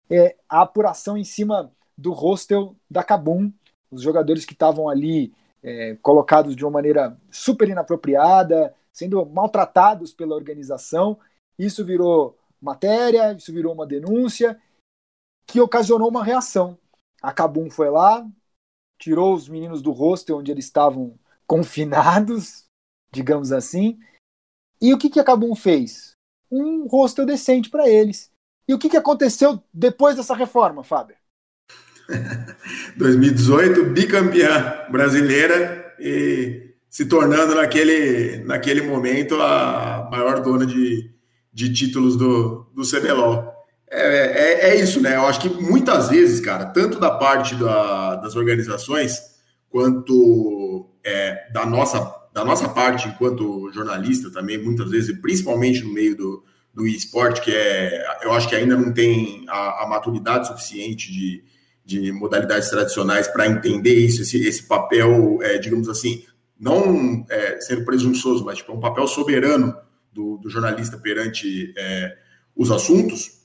É 0.09 0.35
a 0.49 0.61
apuração 0.61 1.15
em 1.15 1.23
cima 1.23 1.71
do 1.97 2.11
hostel 2.11 2.75
da 2.89 3.03
Cabum, 3.03 3.51
os 3.91 4.01
jogadores 4.01 4.45
que 4.45 4.53
estavam 4.53 4.89
ali 4.89 5.33
é, 5.61 5.95
colocados 6.01 6.55
de 6.55 6.65
uma 6.65 6.71
maneira 6.71 7.17
super 7.31 7.69
inapropriada, 7.69 8.73
sendo 8.91 9.25
maltratados 9.25 10.13
pela 10.13 10.35
organização. 10.35 11.17
Isso 11.57 11.85
virou 11.85 12.37
matéria, 12.61 13.33
isso 13.33 13.51
virou 13.53 13.73
uma 13.73 13.85
denúncia, 13.85 14.59
que 15.47 15.59
ocasionou 15.59 16.09
uma 16.09 16.23
reação. 16.23 16.77
A 17.21 17.31
Cabum 17.31 17.69
foi 17.69 17.89
lá, 17.89 18.27
tirou 18.99 19.33
os 19.33 19.47
meninos 19.47 19.81
do 19.81 19.91
hostel 19.91 20.37
onde 20.37 20.51
eles 20.51 20.65
estavam 20.65 21.17
confinados, 21.47 22.65
digamos 23.11 23.51
assim. 23.51 23.99
E 24.81 24.93
o 24.93 24.97
que, 24.97 25.09
que 25.09 25.19
a 25.19 25.23
Cabum 25.23 25.55
fez? 25.55 26.13
Um 26.51 26.87
hostel 26.87 27.25
decente 27.25 27.69
para 27.69 27.87
eles. 27.87 28.31
E 28.67 28.73
o 28.73 28.79
que, 28.79 28.89
que 28.89 28.97
aconteceu 28.97 29.61
depois 29.73 30.15
dessa 30.15 30.35
reforma, 30.35 30.83
Fábio? 30.83 31.17
2018, 32.97 33.85
bicampeã 33.85 34.85
brasileira 34.89 35.93
e 35.99 36.73
se 36.89 37.05
tornando 37.05 37.55
naquele, 37.55 38.43
naquele 38.45 38.81
momento 38.81 39.35
a 39.41 40.07
maior 40.11 40.41
dona 40.41 40.65
de, 40.65 41.09
de 41.51 41.73
títulos 41.73 42.15
do, 42.15 42.67
do 42.75 42.83
CBLOL. 42.83 43.51
É, 43.89 44.69
é, 44.69 44.69
é, 44.69 44.81
isso, 44.81 44.99
né? 45.01 45.15
Eu 45.15 45.25
acho 45.25 45.39
que 45.39 45.49
muitas 45.49 46.09
vezes, 46.09 46.39
cara, 46.39 46.65
tanto 46.65 46.99
da 46.99 47.11
parte 47.11 47.55
da, 47.55 48.15
das 48.15 48.35
organizações 48.35 49.19
quanto 49.69 50.89
é, 51.03 51.51
da, 51.51 51.65
nossa, 51.65 52.11
da 52.33 52.43
nossa 52.43 52.69
parte 52.69 53.07
enquanto 53.07 53.71
jornalista 53.71 54.31
também, 54.31 54.57
muitas 54.57 54.89
vezes, 54.89 55.19
principalmente 55.19 55.83
no 55.83 55.93
meio 55.93 56.15
do, 56.15 56.43
do 56.73 56.87
esporte, 56.87 57.41
que 57.41 57.51
é, 57.51 58.03
eu 58.23 58.33
acho 58.33 58.49
que 58.49 58.55
ainda 58.55 58.75
não 58.75 58.91
tem 58.91 59.45
a, 59.47 59.83
a 59.83 59.87
maturidade 59.87 60.47
suficiente 60.47 61.11
de, 61.11 61.43
de 61.85 62.11
modalidades 62.11 62.69
tradicionais 62.69 63.27
para 63.27 63.47
entender 63.47 63.93
isso, 63.93 64.21
esse, 64.21 64.37
esse 64.45 64.63
papel, 64.63 65.39
é, 65.41 65.57
digamos 65.57 65.89
assim, 65.89 66.23
não 66.59 67.25
é, 67.29 67.59
sendo 67.61 67.83
presunçoso, 67.83 68.45
mas 68.45 68.59
tipo, 68.59 68.71
um 68.73 68.79
papel 68.79 69.05
soberano 69.07 69.75
do, 70.13 70.37
do 70.37 70.49
jornalista 70.49 70.97
perante 70.97 71.73
é, 71.77 72.15
os 72.55 72.71
assuntos. 72.71 73.43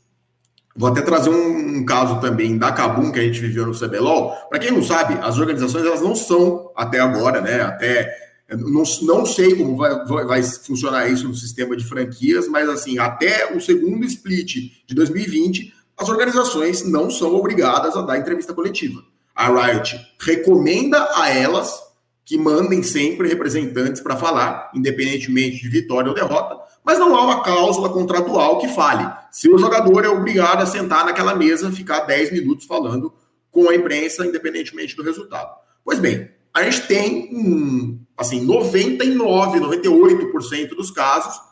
Vou 0.76 0.88
até 0.88 1.02
trazer 1.02 1.30
um, 1.30 1.78
um, 1.78 1.84
caso 1.84 2.20
também 2.20 2.56
da 2.56 2.70
Cabum 2.70 3.10
que 3.10 3.18
a 3.18 3.22
gente 3.22 3.40
viveu 3.40 3.66
no 3.66 3.76
CBLOL. 3.76 4.32
Para 4.48 4.60
quem 4.60 4.70
não 4.70 4.82
sabe, 4.82 5.18
as 5.20 5.36
organizações 5.36 5.84
elas 5.84 6.00
não 6.00 6.14
são 6.14 6.70
até 6.76 7.00
agora, 7.00 7.40
né? 7.40 7.62
Até 7.62 8.14
não, 8.56 8.82
não 9.02 9.26
sei 9.26 9.56
como 9.56 9.76
vai, 9.76 10.24
vai, 10.24 10.42
funcionar 10.42 11.10
isso 11.10 11.26
no 11.28 11.34
sistema 11.34 11.76
de 11.76 11.84
franquias, 11.84 12.48
mas 12.48 12.68
assim, 12.68 12.98
até 12.98 13.54
o 13.54 13.60
segundo 13.60 14.06
split 14.06 14.54
de 14.86 14.94
2020, 14.94 15.74
as 15.98 16.08
organizações 16.08 16.84
não 16.84 17.10
são 17.10 17.34
obrigadas 17.34 17.96
a 17.96 18.02
dar 18.02 18.18
entrevista 18.18 18.54
coletiva. 18.54 19.02
A 19.34 19.48
Riot 19.48 19.98
recomenda 20.20 21.08
a 21.16 21.28
elas 21.28 21.88
que 22.24 22.38
mandem 22.38 22.82
sempre 22.82 23.28
representantes 23.28 24.00
para 24.00 24.16
falar, 24.16 24.70
independentemente 24.74 25.62
de 25.62 25.68
vitória 25.68 26.10
ou 26.10 26.14
derrota, 26.14 26.58
mas 26.84 26.98
não 26.98 27.16
há 27.16 27.22
uma 27.22 27.42
cláusula 27.42 27.88
contratual 27.88 28.58
que 28.58 28.68
fale 28.68 29.10
se 29.32 29.48
o 29.48 29.58
jogador 29.58 30.04
é 30.04 30.08
obrigado 30.08 30.62
a 30.62 30.66
sentar 30.66 31.04
naquela 31.04 31.34
mesa, 31.34 31.72
ficar 31.72 32.00
10 32.00 32.32
minutos 32.32 32.66
falando 32.66 33.12
com 33.50 33.68
a 33.68 33.74
imprensa, 33.74 34.26
independentemente 34.26 34.94
do 34.94 35.02
resultado. 35.02 35.50
Pois 35.84 35.98
bem, 35.98 36.30
a 36.54 36.62
gente 36.62 36.86
tem, 36.86 38.06
assim, 38.16 38.44
99, 38.44 39.60
98% 39.60 40.68
dos 40.70 40.90
casos 40.90 41.47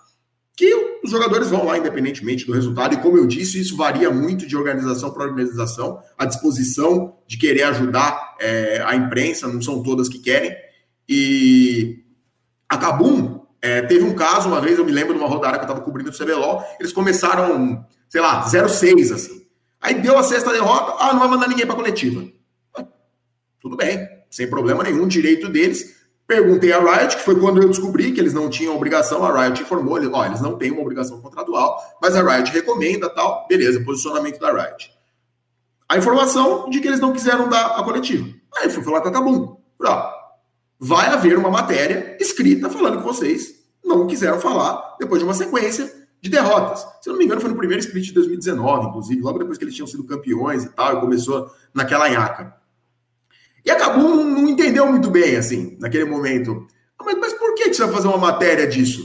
que 0.57 1.01
os 1.05 1.11
jogadores 1.11 1.51
vão 1.51 1.67
lá 1.67 1.77
independentemente 1.77 2.47
do 2.47 2.53
resultado, 2.53 2.95
e 2.95 3.01
como 3.03 3.19
eu 3.19 3.27
disse, 3.27 3.61
isso 3.61 3.77
varia 3.77 4.11
muito 4.11 4.47
de 4.47 4.57
organização 4.57 5.13
para 5.13 5.25
organização, 5.25 6.01
a 6.17 6.25
disposição 6.25 7.19
de 7.27 7.37
querer 7.37 7.65
ajudar 7.65 8.37
é, 8.41 8.83
a 8.85 8.97
imprensa, 8.97 9.47
não 9.47 9.61
são 9.61 9.83
todas 9.83 10.09
que 10.09 10.19
querem, 10.19 10.57
e 11.07 12.03
a 12.69 12.79
Cabum 12.79 13.43
é, 13.61 13.83
teve 13.83 14.05
um 14.05 14.15
caso, 14.15 14.49
uma 14.49 14.61
vez 14.61 14.79
eu 14.79 14.85
me 14.85 14.93
lembro 14.93 15.13
de 15.13 15.21
uma 15.21 15.29
rodada 15.29 15.59
que 15.59 15.65
eu 15.65 15.69
estava 15.69 15.83
cobrindo 15.83 16.09
o 16.09 16.17
CBLOL, 16.17 16.65
eles 16.81 16.93
começaram, 16.93 17.87
sei 18.09 18.23
lá, 18.23 18.45
0-6, 18.47 19.13
assim. 19.13 19.47
Aí 19.81 20.01
deu 20.01 20.19
a 20.19 20.23
sexta 20.23 20.53
derrota, 20.53 20.97
ah, 20.99 21.13
não 21.13 21.21
vai 21.21 21.29
mandar 21.29 21.49
ninguém 21.49 21.67
para 21.67 21.77
coletiva. 21.77 22.25
Tudo 23.61 23.77
bem, 23.77 24.09
sem 24.31 24.49
problema 24.49 24.83
nenhum, 24.83 25.07
direito 25.07 25.49
deles. 25.49 25.96
Perguntei 26.27 26.73
a 26.73 26.81
Riot, 26.81 27.17
que 27.17 27.23
foi 27.23 27.39
quando 27.39 27.63
eu 27.63 27.69
descobri 27.69 28.11
que 28.11 28.21
eles 28.21 28.33
não 28.33 28.51
tinham 28.51 28.75
obrigação, 28.75 29.25
a 29.25 29.45
Riot 29.45 29.63
informou, 29.63 29.97
eles, 29.97 30.11
ó, 30.13 30.27
eles 30.27 30.41
não 30.41 30.59
têm 30.59 30.73
uma 30.73 30.83
obrigação 30.83 31.21
contratual, 31.21 31.81
mas 32.03 32.17
a 32.17 32.23
Riot 32.23 32.51
recomenda 32.51 33.09
tal, 33.09 33.47
beleza, 33.49 33.81
posicionamento 33.85 34.41
da 34.41 34.53
Riot. 34.53 34.91
A 35.89 35.97
informação 35.97 36.69
de 36.69 36.81
que 36.81 36.89
eles 36.89 36.99
não 36.99 37.13
quiseram 37.13 37.49
dar 37.49 37.79
a 37.79 37.85
coletiva. 37.85 38.29
Aí 38.57 38.65
eu 38.65 38.71
fui 38.71 38.83
falar 38.83 39.03
com 39.03 39.09
a 39.09 39.89
ó, 39.89 40.13
vai 40.81 41.07
haver 41.07 41.39
uma 41.39 41.51
matéria 41.51 42.17
escrita 42.21 42.69
falando 42.69 42.99
que 42.99 43.05
vocês 43.05 43.55
não 43.85 44.09
quiseram 44.09 44.41
falar 44.41 44.97
depois 44.99 45.21
de 45.21 45.25
uma 45.25 45.35
sequência 45.35 45.93
de 46.21 46.29
derrotas. 46.29 46.85
Se 47.01 47.09
eu 47.09 47.13
não 47.13 47.19
me 47.19 47.25
engano, 47.25 47.41
foi 47.41 47.51
no 47.51 47.57
primeiro 47.57 47.81
split 47.81 48.07
de 48.07 48.15
2019, 48.15 48.89
inclusive, 48.89 49.21
logo 49.21 49.39
depois 49.39 49.59
que 49.59 49.65
eles 49.65 49.75
tinham 49.75 49.87
sido 49.87 50.03
campeões 50.03 50.65
e 50.65 50.69
tal, 50.71 50.97
e 50.97 51.01
começou 51.01 51.49
naquela 51.73 52.09
nhaca. 52.09 52.53
E 53.67 53.71
acabou 53.71 54.25
não 54.25 54.49
entendeu 54.49 54.87
muito 54.87 55.11
bem, 55.11 55.37
assim, 55.37 55.77
naquele 55.81 56.05
momento. 56.05 56.67
Ah, 56.97 57.03
mas, 57.05 57.19
mas 57.19 57.33
por 57.33 57.55
que 57.55 57.75
você 57.75 57.85
vai 57.85 57.95
fazer 57.95 58.07
uma 58.07 58.17
matéria 58.17 58.67
disso? 58.67 59.05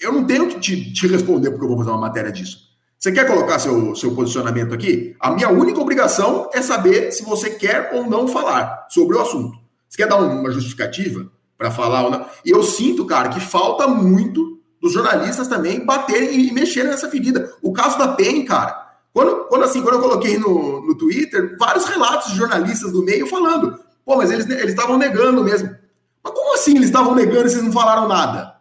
Eu 0.00 0.12
não 0.12 0.24
tenho 0.24 0.48
que 0.48 0.58
te, 0.58 0.92
te 0.92 1.06
responder 1.06 1.50
porque 1.50 1.64
eu 1.64 1.68
vou 1.68 1.78
fazer 1.78 1.90
uma 1.90 2.00
matéria 2.00 2.32
disso. 2.32 2.68
Você 2.98 3.12
quer 3.12 3.26
colocar 3.26 3.58
seu, 3.58 3.94
seu 3.94 4.14
posicionamento 4.14 4.74
aqui? 4.74 5.14
A 5.20 5.30
minha 5.30 5.50
única 5.50 5.80
obrigação 5.80 6.48
é 6.52 6.62
saber 6.62 7.12
se 7.12 7.22
você 7.22 7.50
quer 7.50 7.90
ou 7.92 8.08
não 8.08 8.26
falar 8.26 8.86
sobre 8.88 9.16
o 9.16 9.20
assunto. 9.20 9.56
Você 9.88 9.98
quer 9.98 10.08
dar 10.08 10.16
uma 10.16 10.50
justificativa 10.50 11.30
para 11.56 11.70
falar 11.70 12.04
ou 12.04 12.10
não? 12.10 12.26
E 12.44 12.50
eu 12.50 12.62
sinto, 12.62 13.04
cara, 13.04 13.28
que 13.28 13.40
falta 13.40 13.86
muito 13.86 14.58
dos 14.80 14.92
jornalistas 14.92 15.46
também 15.46 15.84
baterem 15.84 16.48
e 16.48 16.52
mexerem 16.52 16.90
nessa 16.90 17.08
ferida. 17.08 17.52
O 17.62 17.72
caso 17.72 17.98
da 17.98 18.08
PEN, 18.08 18.44
cara. 18.44 18.87
Quando, 19.18 19.46
quando, 19.46 19.64
assim, 19.64 19.82
quando 19.82 19.96
eu 19.96 20.00
coloquei 20.00 20.38
no, 20.38 20.80
no 20.86 20.94
Twitter, 20.94 21.56
vários 21.58 21.86
relatos 21.86 22.30
de 22.30 22.38
jornalistas 22.38 22.92
do 22.92 23.02
meio 23.02 23.26
falando, 23.26 23.76
pô, 24.04 24.14
mas 24.16 24.30
eles 24.30 24.46
estavam 24.48 24.96
negando 24.96 25.42
mesmo. 25.42 25.74
Mas 26.22 26.32
como 26.32 26.54
assim 26.54 26.76
eles 26.76 26.86
estavam 26.86 27.16
negando 27.16 27.48
e 27.48 27.50
vocês 27.50 27.64
não 27.64 27.72
falaram 27.72 28.06
nada? 28.06 28.54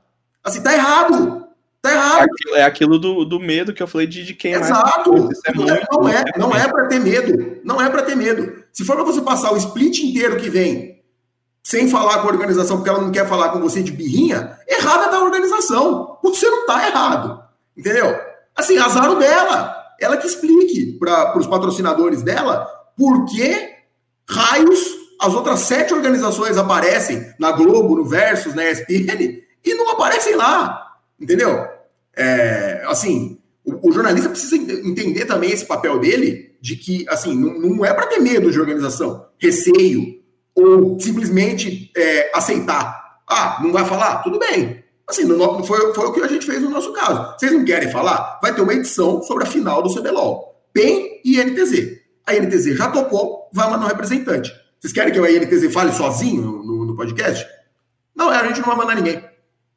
Assim, 0.44 0.60
tá 0.60 0.74
errado. 0.74 1.46
Tá 1.80 1.94
errado. 1.94 2.28
É 2.56 2.64
aquilo, 2.64 2.96
é 2.96 3.00
do, 3.00 3.24
do 3.24 3.40
medo 3.40 3.72
que 3.72 3.84
eu 3.84 3.88
falei 3.88 4.08
de, 4.08 4.26
de 4.26 4.34
quem 4.34 4.54
Exato. 4.54 5.12
Mais... 5.12 5.40
É 5.46 5.54
não, 5.54 5.70
é, 5.70 5.86
não 5.92 6.10
é, 6.10 6.26
não 6.38 6.56
é 6.56 6.68
para 6.68 6.88
ter 6.88 7.00
medo. 7.02 7.60
Não 7.64 7.80
é 7.80 7.88
para 7.88 8.02
ter 8.02 8.16
medo. 8.16 8.64
Se 8.74 8.84
for 8.84 8.96
para 8.96 9.06
você 9.06 9.22
passar 9.22 9.54
o 9.54 9.58
split 9.58 10.00
inteiro 10.00 10.38
que 10.38 10.50
vem 10.50 11.04
sem 11.62 11.88
falar 11.88 12.18
com 12.18 12.30
a 12.30 12.32
organização 12.32 12.78
porque 12.78 12.90
ela 12.90 13.02
não 13.02 13.12
quer 13.12 13.28
falar 13.28 13.50
com 13.50 13.60
você 13.60 13.84
de 13.84 13.92
birrinha, 13.92 14.58
errada 14.68 15.10
tá 15.10 15.18
a 15.18 15.24
organização. 15.24 16.18
Você 16.24 16.50
não 16.50 16.66
tá 16.66 16.88
errado. 16.88 17.44
Entendeu? 17.78 18.20
Assim, 18.56 18.76
azar 18.80 19.16
dela. 19.18 19.77
Ela 20.00 20.18
que 20.18 20.28
explique 20.28 20.98
para 21.00 21.38
os 21.38 21.48
patrocinadores 21.48 22.22
dela 22.22 22.68
por 22.96 23.26
que 23.26 23.76
raios 24.30 24.80
as 25.20 25.34
outras 25.34 25.62
sete 25.62 25.94
organizações 25.94 26.58
aparecem 26.58 27.34
na 27.40 27.52
Globo, 27.52 27.96
no 27.96 28.06
Versus, 28.06 28.54
na 28.54 28.70
ESPN 28.70 29.42
e 29.66 29.74
não 29.74 29.90
aparecem 29.90 30.36
lá. 30.36 30.96
Entendeu? 31.20 31.66
É, 32.16 32.84
assim, 32.88 33.40
o, 33.66 33.90
o, 33.90 33.92
jornalista 33.92 34.30
precisa 34.30 34.56
entender 34.56 35.26
também 35.26 35.52
esse 35.52 35.66
papel 35.66 36.00
dele 36.00 36.56
de 36.62 36.76
que, 36.76 37.06
assim, 37.10 37.36
não, 37.36 37.54
não 37.60 37.86
é 37.86 37.94
para 37.94 38.08
ter 38.08 38.20
medo 38.20 38.52
de 38.52 38.60
organização, 38.60 39.26
receio, 39.40 40.22
ou 40.56 41.00
simplesmente 41.00 41.92
é, 41.96 42.32
aceitar. 42.34 43.20
Ah, 43.28 43.60
não 43.62 43.72
vai 43.72 43.86
falar? 43.86 44.24
Tudo 44.24 44.40
bem. 44.40 44.84
Assim, 45.10 45.24
no, 45.24 45.64
foi, 45.64 45.94
foi 45.94 46.06
o 46.06 46.12
que 46.12 46.22
a 46.22 46.28
gente 46.28 46.46
fez 46.46 46.62
no 46.62 46.70
nosso 46.70 46.92
caso. 46.92 47.36
Vocês 47.40 47.52
não 47.52 47.64
querem 47.64 47.90
falar? 47.90 48.40
Vai 48.42 48.54
ter 48.54 48.62
uma 48.62 48.74
edição 48.74 49.24
sobre 49.24 49.46
a 49.46 49.48
final 49.48 49.82
do 49.82 49.94
CBLOL. 49.94 50.56
PEN 50.74 51.22
e 51.24 51.42
NTZ. 51.42 51.98
A 52.26 52.34
NTZ 52.34 52.76
já 52.76 52.92
tocou, 52.92 53.50
vai 53.54 53.70
mandar 53.70 53.86
um 53.86 53.90
representante. 53.90 54.52
Vocês 54.80 54.92
querem 54.92 55.14
que 55.14 55.20
a 55.20 55.40
NTZ 55.40 55.74
fale 55.74 55.94
sozinho 55.94 56.62
no, 56.64 56.86
no 56.86 56.96
podcast? 56.96 57.48
Não, 58.14 58.30
a 58.30 58.46
gente 58.48 58.60
não 58.60 58.68
vai 58.68 58.76
mandar 58.76 58.96
ninguém. 58.96 59.24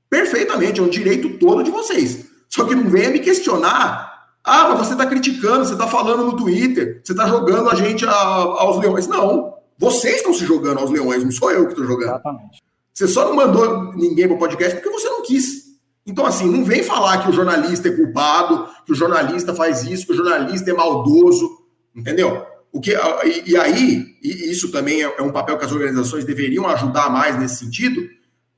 Perfeitamente, 0.08 0.80
é 0.80 0.82
um 0.82 0.88
direito 0.88 1.38
todo 1.38 1.62
de 1.62 1.70
vocês. 1.70 2.26
Só 2.48 2.64
que 2.64 2.74
não 2.74 2.90
venha 2.90 3.10
me 3.10 3.20
questionar. 3.20 4.10
Ah, 4.42 4.68
mas 4.70 4.86
você 4.86 4.92
está 4.92 5.06
criticando, 5.06 5.64
você 5.64 5.74
está 5.74 5.86
falando 5.86 6.24
no 6.24 6.36
Twitter, 6.36 7.00
você 7.04 7.12
está 7.12 7.28
jogando 7.28 7.70
a 7.70 7.74
gente 7.76 8.04
a, 8.04 8.12
aos 8.12 8.78
leões. 8.78 9.06
Não, 9.06 9.54
vocês 9.78 10.16
estão 10.16 10.34
se 10.34 10.44
jogando 10.44 10.80
aos 10.80 10.90
leões, 10.90 11.22
não 11.22 11.30
sou 11.30 11.52
eu 11.52 11.66
que 11.66 11.72
estou 11.72 11.86
jogando. 11.86 12.10
Exatamente. 12.10 12.62
Você 13.00 13.08
só 13.08 13.24
não 13.24 13.34
mandou 13.34 13.94
ninguém 13.94 14.26
para 14.26 14.36
o 14.36 14.38
podcast 14.38 14.74
porque 14.74 14.90
você 14.90 15.08
não 15.08 15.22
quis. 15.22 15.70
Então, 16.06 16.26
assim, 16.26 16.44
não 16.44 16.62
vem 16.62 16.82
falar 16.82 17.22
que 17.22 17.30
o 17.30 17.32
jornalista 17.32 17.88
é 17.88 17.92
culpado, 17.92 18.68
que 18.84 18.92
o 18.92 18.94
jornalista 18.94 19.54
faz 19.54 19.84
isso, 19.84 20.04
que 20.04 20.12
o 20.12 20.16
jornalista 20.16 20.70
é 20.70 20.74
maldoso, 20.74 21.48
entendeu? 21.96 22.44
O 22.70 22.78
que, 22.78 22.92
e, 23.24 23.52
e 23.52 23.56
aí, 23.56 24.04
e 24.22 24.50
isso 24.50 24.70
também 24.70 25.02
é, 25.02 25.14
é 25.18 25.22
um 25.22 25.32
papel 25.32 25.56
que 25.56 25.64
as 25.64 25.72
organizações 25.72 26.26
deveriam 26.26 26.68
ajudar 26.68 27.08
mais 27.08 27.38
nesse 27.38 27.56
sentido, 27.56 28.06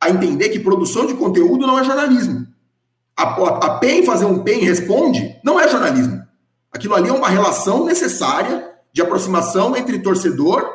a 0.01 0.11
entender 0.11 0.49
que 0.49 0.59
produção 0.59 1.07
de 1.07 1.14
conteúdo 1.14 1.64
não 1.64 1.78
é 1.78 1.84
jornalismo. 1.84 2.45
A, 3.16 3.22
a, 3.22 3.66
a 3.66 3.78
PEN 3.78 4.05
fazer 4.05 4.24
um 4.24 4.43
PEN 4.43 4.59
responde 4.59 5.38
não 5.45 5.61
é 5.61 5.68
jornalismo. 5.68 6.20
Aquilo 6.72 6.97
ali 6.97 7.09
é 7.09 7.12
uma 7.12 7.28
relação 7.28 7.84
necessária 7.84 8.72
de 8.93 9.01
aproximação 9.01 9.76
entre 9.76 10.01
torcedor 10.01 10.68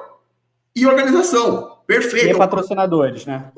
e 0.73 0.87
organização. 0.87 1.76
Perfeito. 1.87 2.35
E 2.35 2.37
patrocinadores, 2.37 3.25
né? 3.25 3.51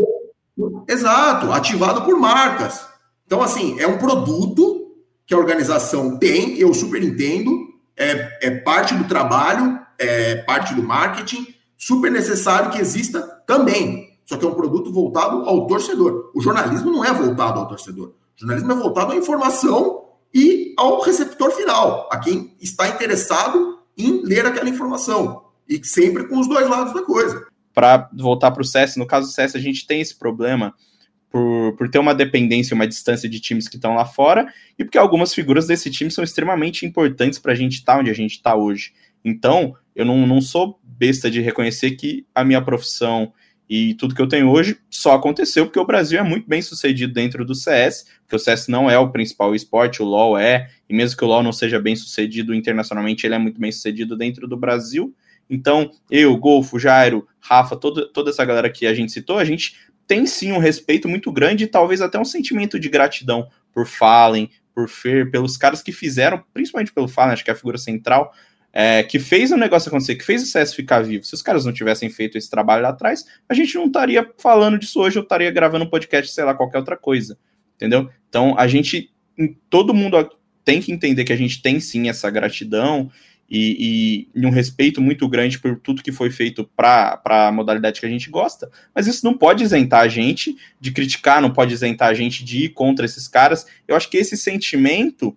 Exato, 0.88 1.51
ativado 1.51 2.03
por 2.03 2.18
marcas. 2.18 2.88
Então, 3.26 3.41
assim, 3.41 3.80
é 3.80 3.88
um 3.88 3.97
produto 3.97 4.93
que 5.26 5.34
a 5.34 5.38
organização 5.38 6.18
tem, 6.18 6.57
eu 6.57 6.73
super 6.73 7.03
entendo, 7.03 7.51
é, 7.97 8.47
é 8.47 8.51
parte 8.51 8.93
do 8.93 9.03
trabalho, 9.06 9.80
é 9.97 10.35
parte 10.43 10.73
do 10.73 10.84
marketing, 10.84 11.53
super 11.77 12.11
necessário 12.11 12.72
que 12.72 12.80
exista 12.80 13.22
também. 13.45 14.10
Só 14.26 14.38
que 14.38 14.45
é 14.45 14.47
um 14.47 14.53
produto 14.53 14.91
voltado 14.93 15.43
ao 15.49 15.65
torcedor. 15.65 16.31
O 16.35 16.41
jornalismo 16.41 16.91
não 16.91 17.03
é 17.03 17.11
voltado 17.11 17.60
ao 17.60 17.68
torcedor. 17.68 18.10
O 18.10 18.39
jornalismo 18.39 18.72
é 18.72 18.76
voltado 18.76 19.11
à 19.11 19.15
informação 19.15 20.06
e 20.34 20.73
ao 20.77 21.01
receptor 21.01 21.51
final, 21.51 22.07
a 22.11 22.18
quem 22.19 22.56
está 22.61 22.88
interessado 22.88 23.80
em 23.97 24.23
ler 24.23 24.45
aquela 24.45 24.69
informação 24.69 25.45
e 25.68 25.84
sempre 25.85 26.27
com 26.27 26.39
os 26.39 26.47
dois 26.47 26.68
lados 26.69 26.93
da 26.93 27.01
coisa. 27.01 27.45
Para 27.80 28.10
voltar 28.11 28.51
para 28.51 28.61
o 28.61 28.65
CS, 28.65 28.97
no 28.97 29.07
caso 29.07 29.27
do 29.27 29.31
CS, 29.31 29.56
a 29.56 29.60
gente 29.60 29.88
tem 29.88 30.01
esse 30.01 30.14
problema 30.14 30.73
por, 31.30 31.77
por 31.77 31.89
ter 31.89 31.97
uma 31.97 32.14
dependência, 32.14 32.76
uma 32.76 32.85
distância 32.85 33.30
de 33.30 33.39
times 33.39 33.69
que 33.69 33.77
estão 33.77 33.95
lá 33.95 34.03
fora, 34.03 34.53
e 34.77 34.84
porque 34.84 34.97
algumas 34.97 35.34
figuras 35.34 35.65
desse 35.65 35.89
time 35.89 36.11
são 36.11 36.22
extremamente 36.22 36.85
importantes 36.85 37.39
para 37.39 37.53
a 37.53 37.56
gente 37.56 37.76
estar 37.76 37.93
tá 37.93 37.99
onde 37.99 38.10
a 38.10 38.14
gente 38.14 38.34
está 38.34 38.53
hoje. 38.53 38.91
Então, 39.23 39.77
eu 39.95 40.03
não, 40.03 40.27
não 40.27 40.41
sou 40.41 40.77
besta 40.84 41.31
de 41.31 41.39
reconhecer 41.39 41.91
que 41.91 42.26
a 42.35 42.43
minha 42.43 42.61
profissão 42.61 43.31
E 43.69 43.93
tudo 43.93 44.14
que 44.14 44.22
eu 44.22 44.27
tenho 44.27 44.49
hoje 44.49 44.77
só 44.89 45.14
aconteceu 45.14 45.65
porque 45.65 45.80
o 45.80 45.85
Brasil 45.85 46.19
é 46.19 46.23
muito 46.23 46.49
bem 46.49 46.61
sucedido 46.61 47.14
dentro 47.14 47.45
do 47.45 47.56
CS, 47.56 48.07
porque 48.23 48.35
o 48.35 48.39
CS 48.39 48.68
não 48.68 48.89
é 48.89 48.99
o 48.99 49.10
principal 49.10 49.56
esporte, 49.56 50.01
o 50.01 50.06
LoL 50.06 50.38
é, 50.38 50.69
e 50.89 50.93
mesmo 50.93 51.18
que 51.18 51.23
o 51.23 51.27
LoL 51.27 51.43
não 51.43 51.53
seja 51.53 51.80
bem 51.80 51.95
sucedido 51.95 52.53
internacionalmente, 52.53 53.26
ele 53.26 53.35
é 53.35 53.39
muito 53.39 53.57
bem 53.57 53.72
sucedido 53.72 54.18
dentro 54.18 54.49
do 54.49 54.57
Brasil. 54.57 55.15
Então, 55.49 55.91
eu, 56.11 56.38
Golfo, 56.38 56.77
Jairo, 56.77 57.27
Rafa, 57.39 57.76
toda, 57.76 58.07
toda 58.11 58.30
essa 58.30 58.45
galera 58.45 58.69
que 58.69 58.85
a 58.85 58.93
gente 58.93 59.11
citou, 59.11 59.38
a 59.38 59.45
gente 59.45 59.76
tem 60.05 60.26
sim 60.26 60.51
um 60.51 60.59
respeito 60.59 61.07
muito 61.07 61.31
grande 61.31 61.63
e 61.63 61.67
talvez 61.67 62.01
até 62.01 62.19
um 62.19 62.26
sentimento 62.26 62.80
de 62.80 62.89
gratidão 62.89 63.49
por 63.71 63.88
Fallen, 63.88 64.49
por 64.73 64.88
Fer, 64.88 65.30
pelos 65.30 65.57
caras 65.57 65.81
que 65.81 65.91
fizeram, 65.91 66.43
principalmente 66.53 66.93
pelo 66.93 67.07
Fallen, 67.07 67.34
acho 67.34 67.43
que 67.43 67.49
é 67.49 67.53
a 67.53 67.57
figura 67.57 67.77
central, 67.77 68.34
é, 68.71 69.03
que 69.03 69.17
fez 69.17 69.51
o 69.51 69.57
negócio 69.57 69.89
acontecer, 69.89 70.15
que 70.15 70.23
fez 70.23 70.43
o 70.43 70.45
CS 70.45 70.73
ficar 70.73 71.01
vivo. 71.01 71.23
Se 71.23 71.34
os 71.34 71.41
caras 71.41 71.65
não 71.65 71.73
tivessem 71.73 72.09
feito 72.09 72.38
esse 72.38 72.49
trabalho 72.49 72.84
lá 72.84 72.89
atrás, 72.89 73.26
a 73.47 73.53
gente 73.53 73.76
não 73.76 73.85
estaria 73.85 74.27
falando 74.38 74.77
disso 74.77 74.99
hoje, 74.99 75.17
eu 75.17 75.23
estaria 75.23 75.49
gravando 75.51 75.85
um 75.85 75.89
podcast, 75.89 76.31
sei 76.31 76.43
lá, 76.43 76.53
qualquer 76.53 76.77
outra 76.77 76.95
coisa. 76.95 77.38
Entendeu? 77.76 78.09
Então 78.27 78.55
a 78.57 78.67
gente, 78.67 79.11
todo 79.69 79.93
mundo 79.93 80.30
tem 80.63 80.81
que 80.81 80.91
entender 80.91 81.23
que 81.23 81.34
a 81.34 81.38
gente 81.38 81.61
tem 81.61 81.80
sim 81.80 82.09
essa 82.09 82.30
gratidão 82.30 83.09
e, 83.49 84.27
e, 84.35 84.41
e 84.41 84.45
um 84.45 84.49
respeito 84.49 85.01
muito 85.01 85.27
grande 85.27 85.57
por 85.57 85.80
tudo 85.80 86.03
que 86.03 86.11
foi 86.11 86.30
feito 86.30 86.69
para 86.76 87.21
a 87.26 87.51
modalidade 87.51 87.99
que 87.99 88.05
a 88.05 88.09
gente 88.09 88.30
gosta, 88.30 88.69
mas 88.93 89.07
isso 89.07 89.26
não 89.26 89.38
pode 89.38 89.63
isentar 89.63 90.01
a 90.01 90.07
gente 90.07 90.55
de 90.80 90.91
criticar, 90.91 91.41
não 91.41 91.51
pode 91.51 91.73
isentar 91.73 92.09
a 92.09 92.13
gente 92.13 92.43
de 92.43 92.65
ir 92.65 92.69
contra 92.69 93.05
esses 93.05 93.27
caras. 93.27 93.65
Eu 93.88 93.95
acho 93.95 94.09
que 94.09 94.17
esse 94.17 94.38
sentimento 94.38 95.35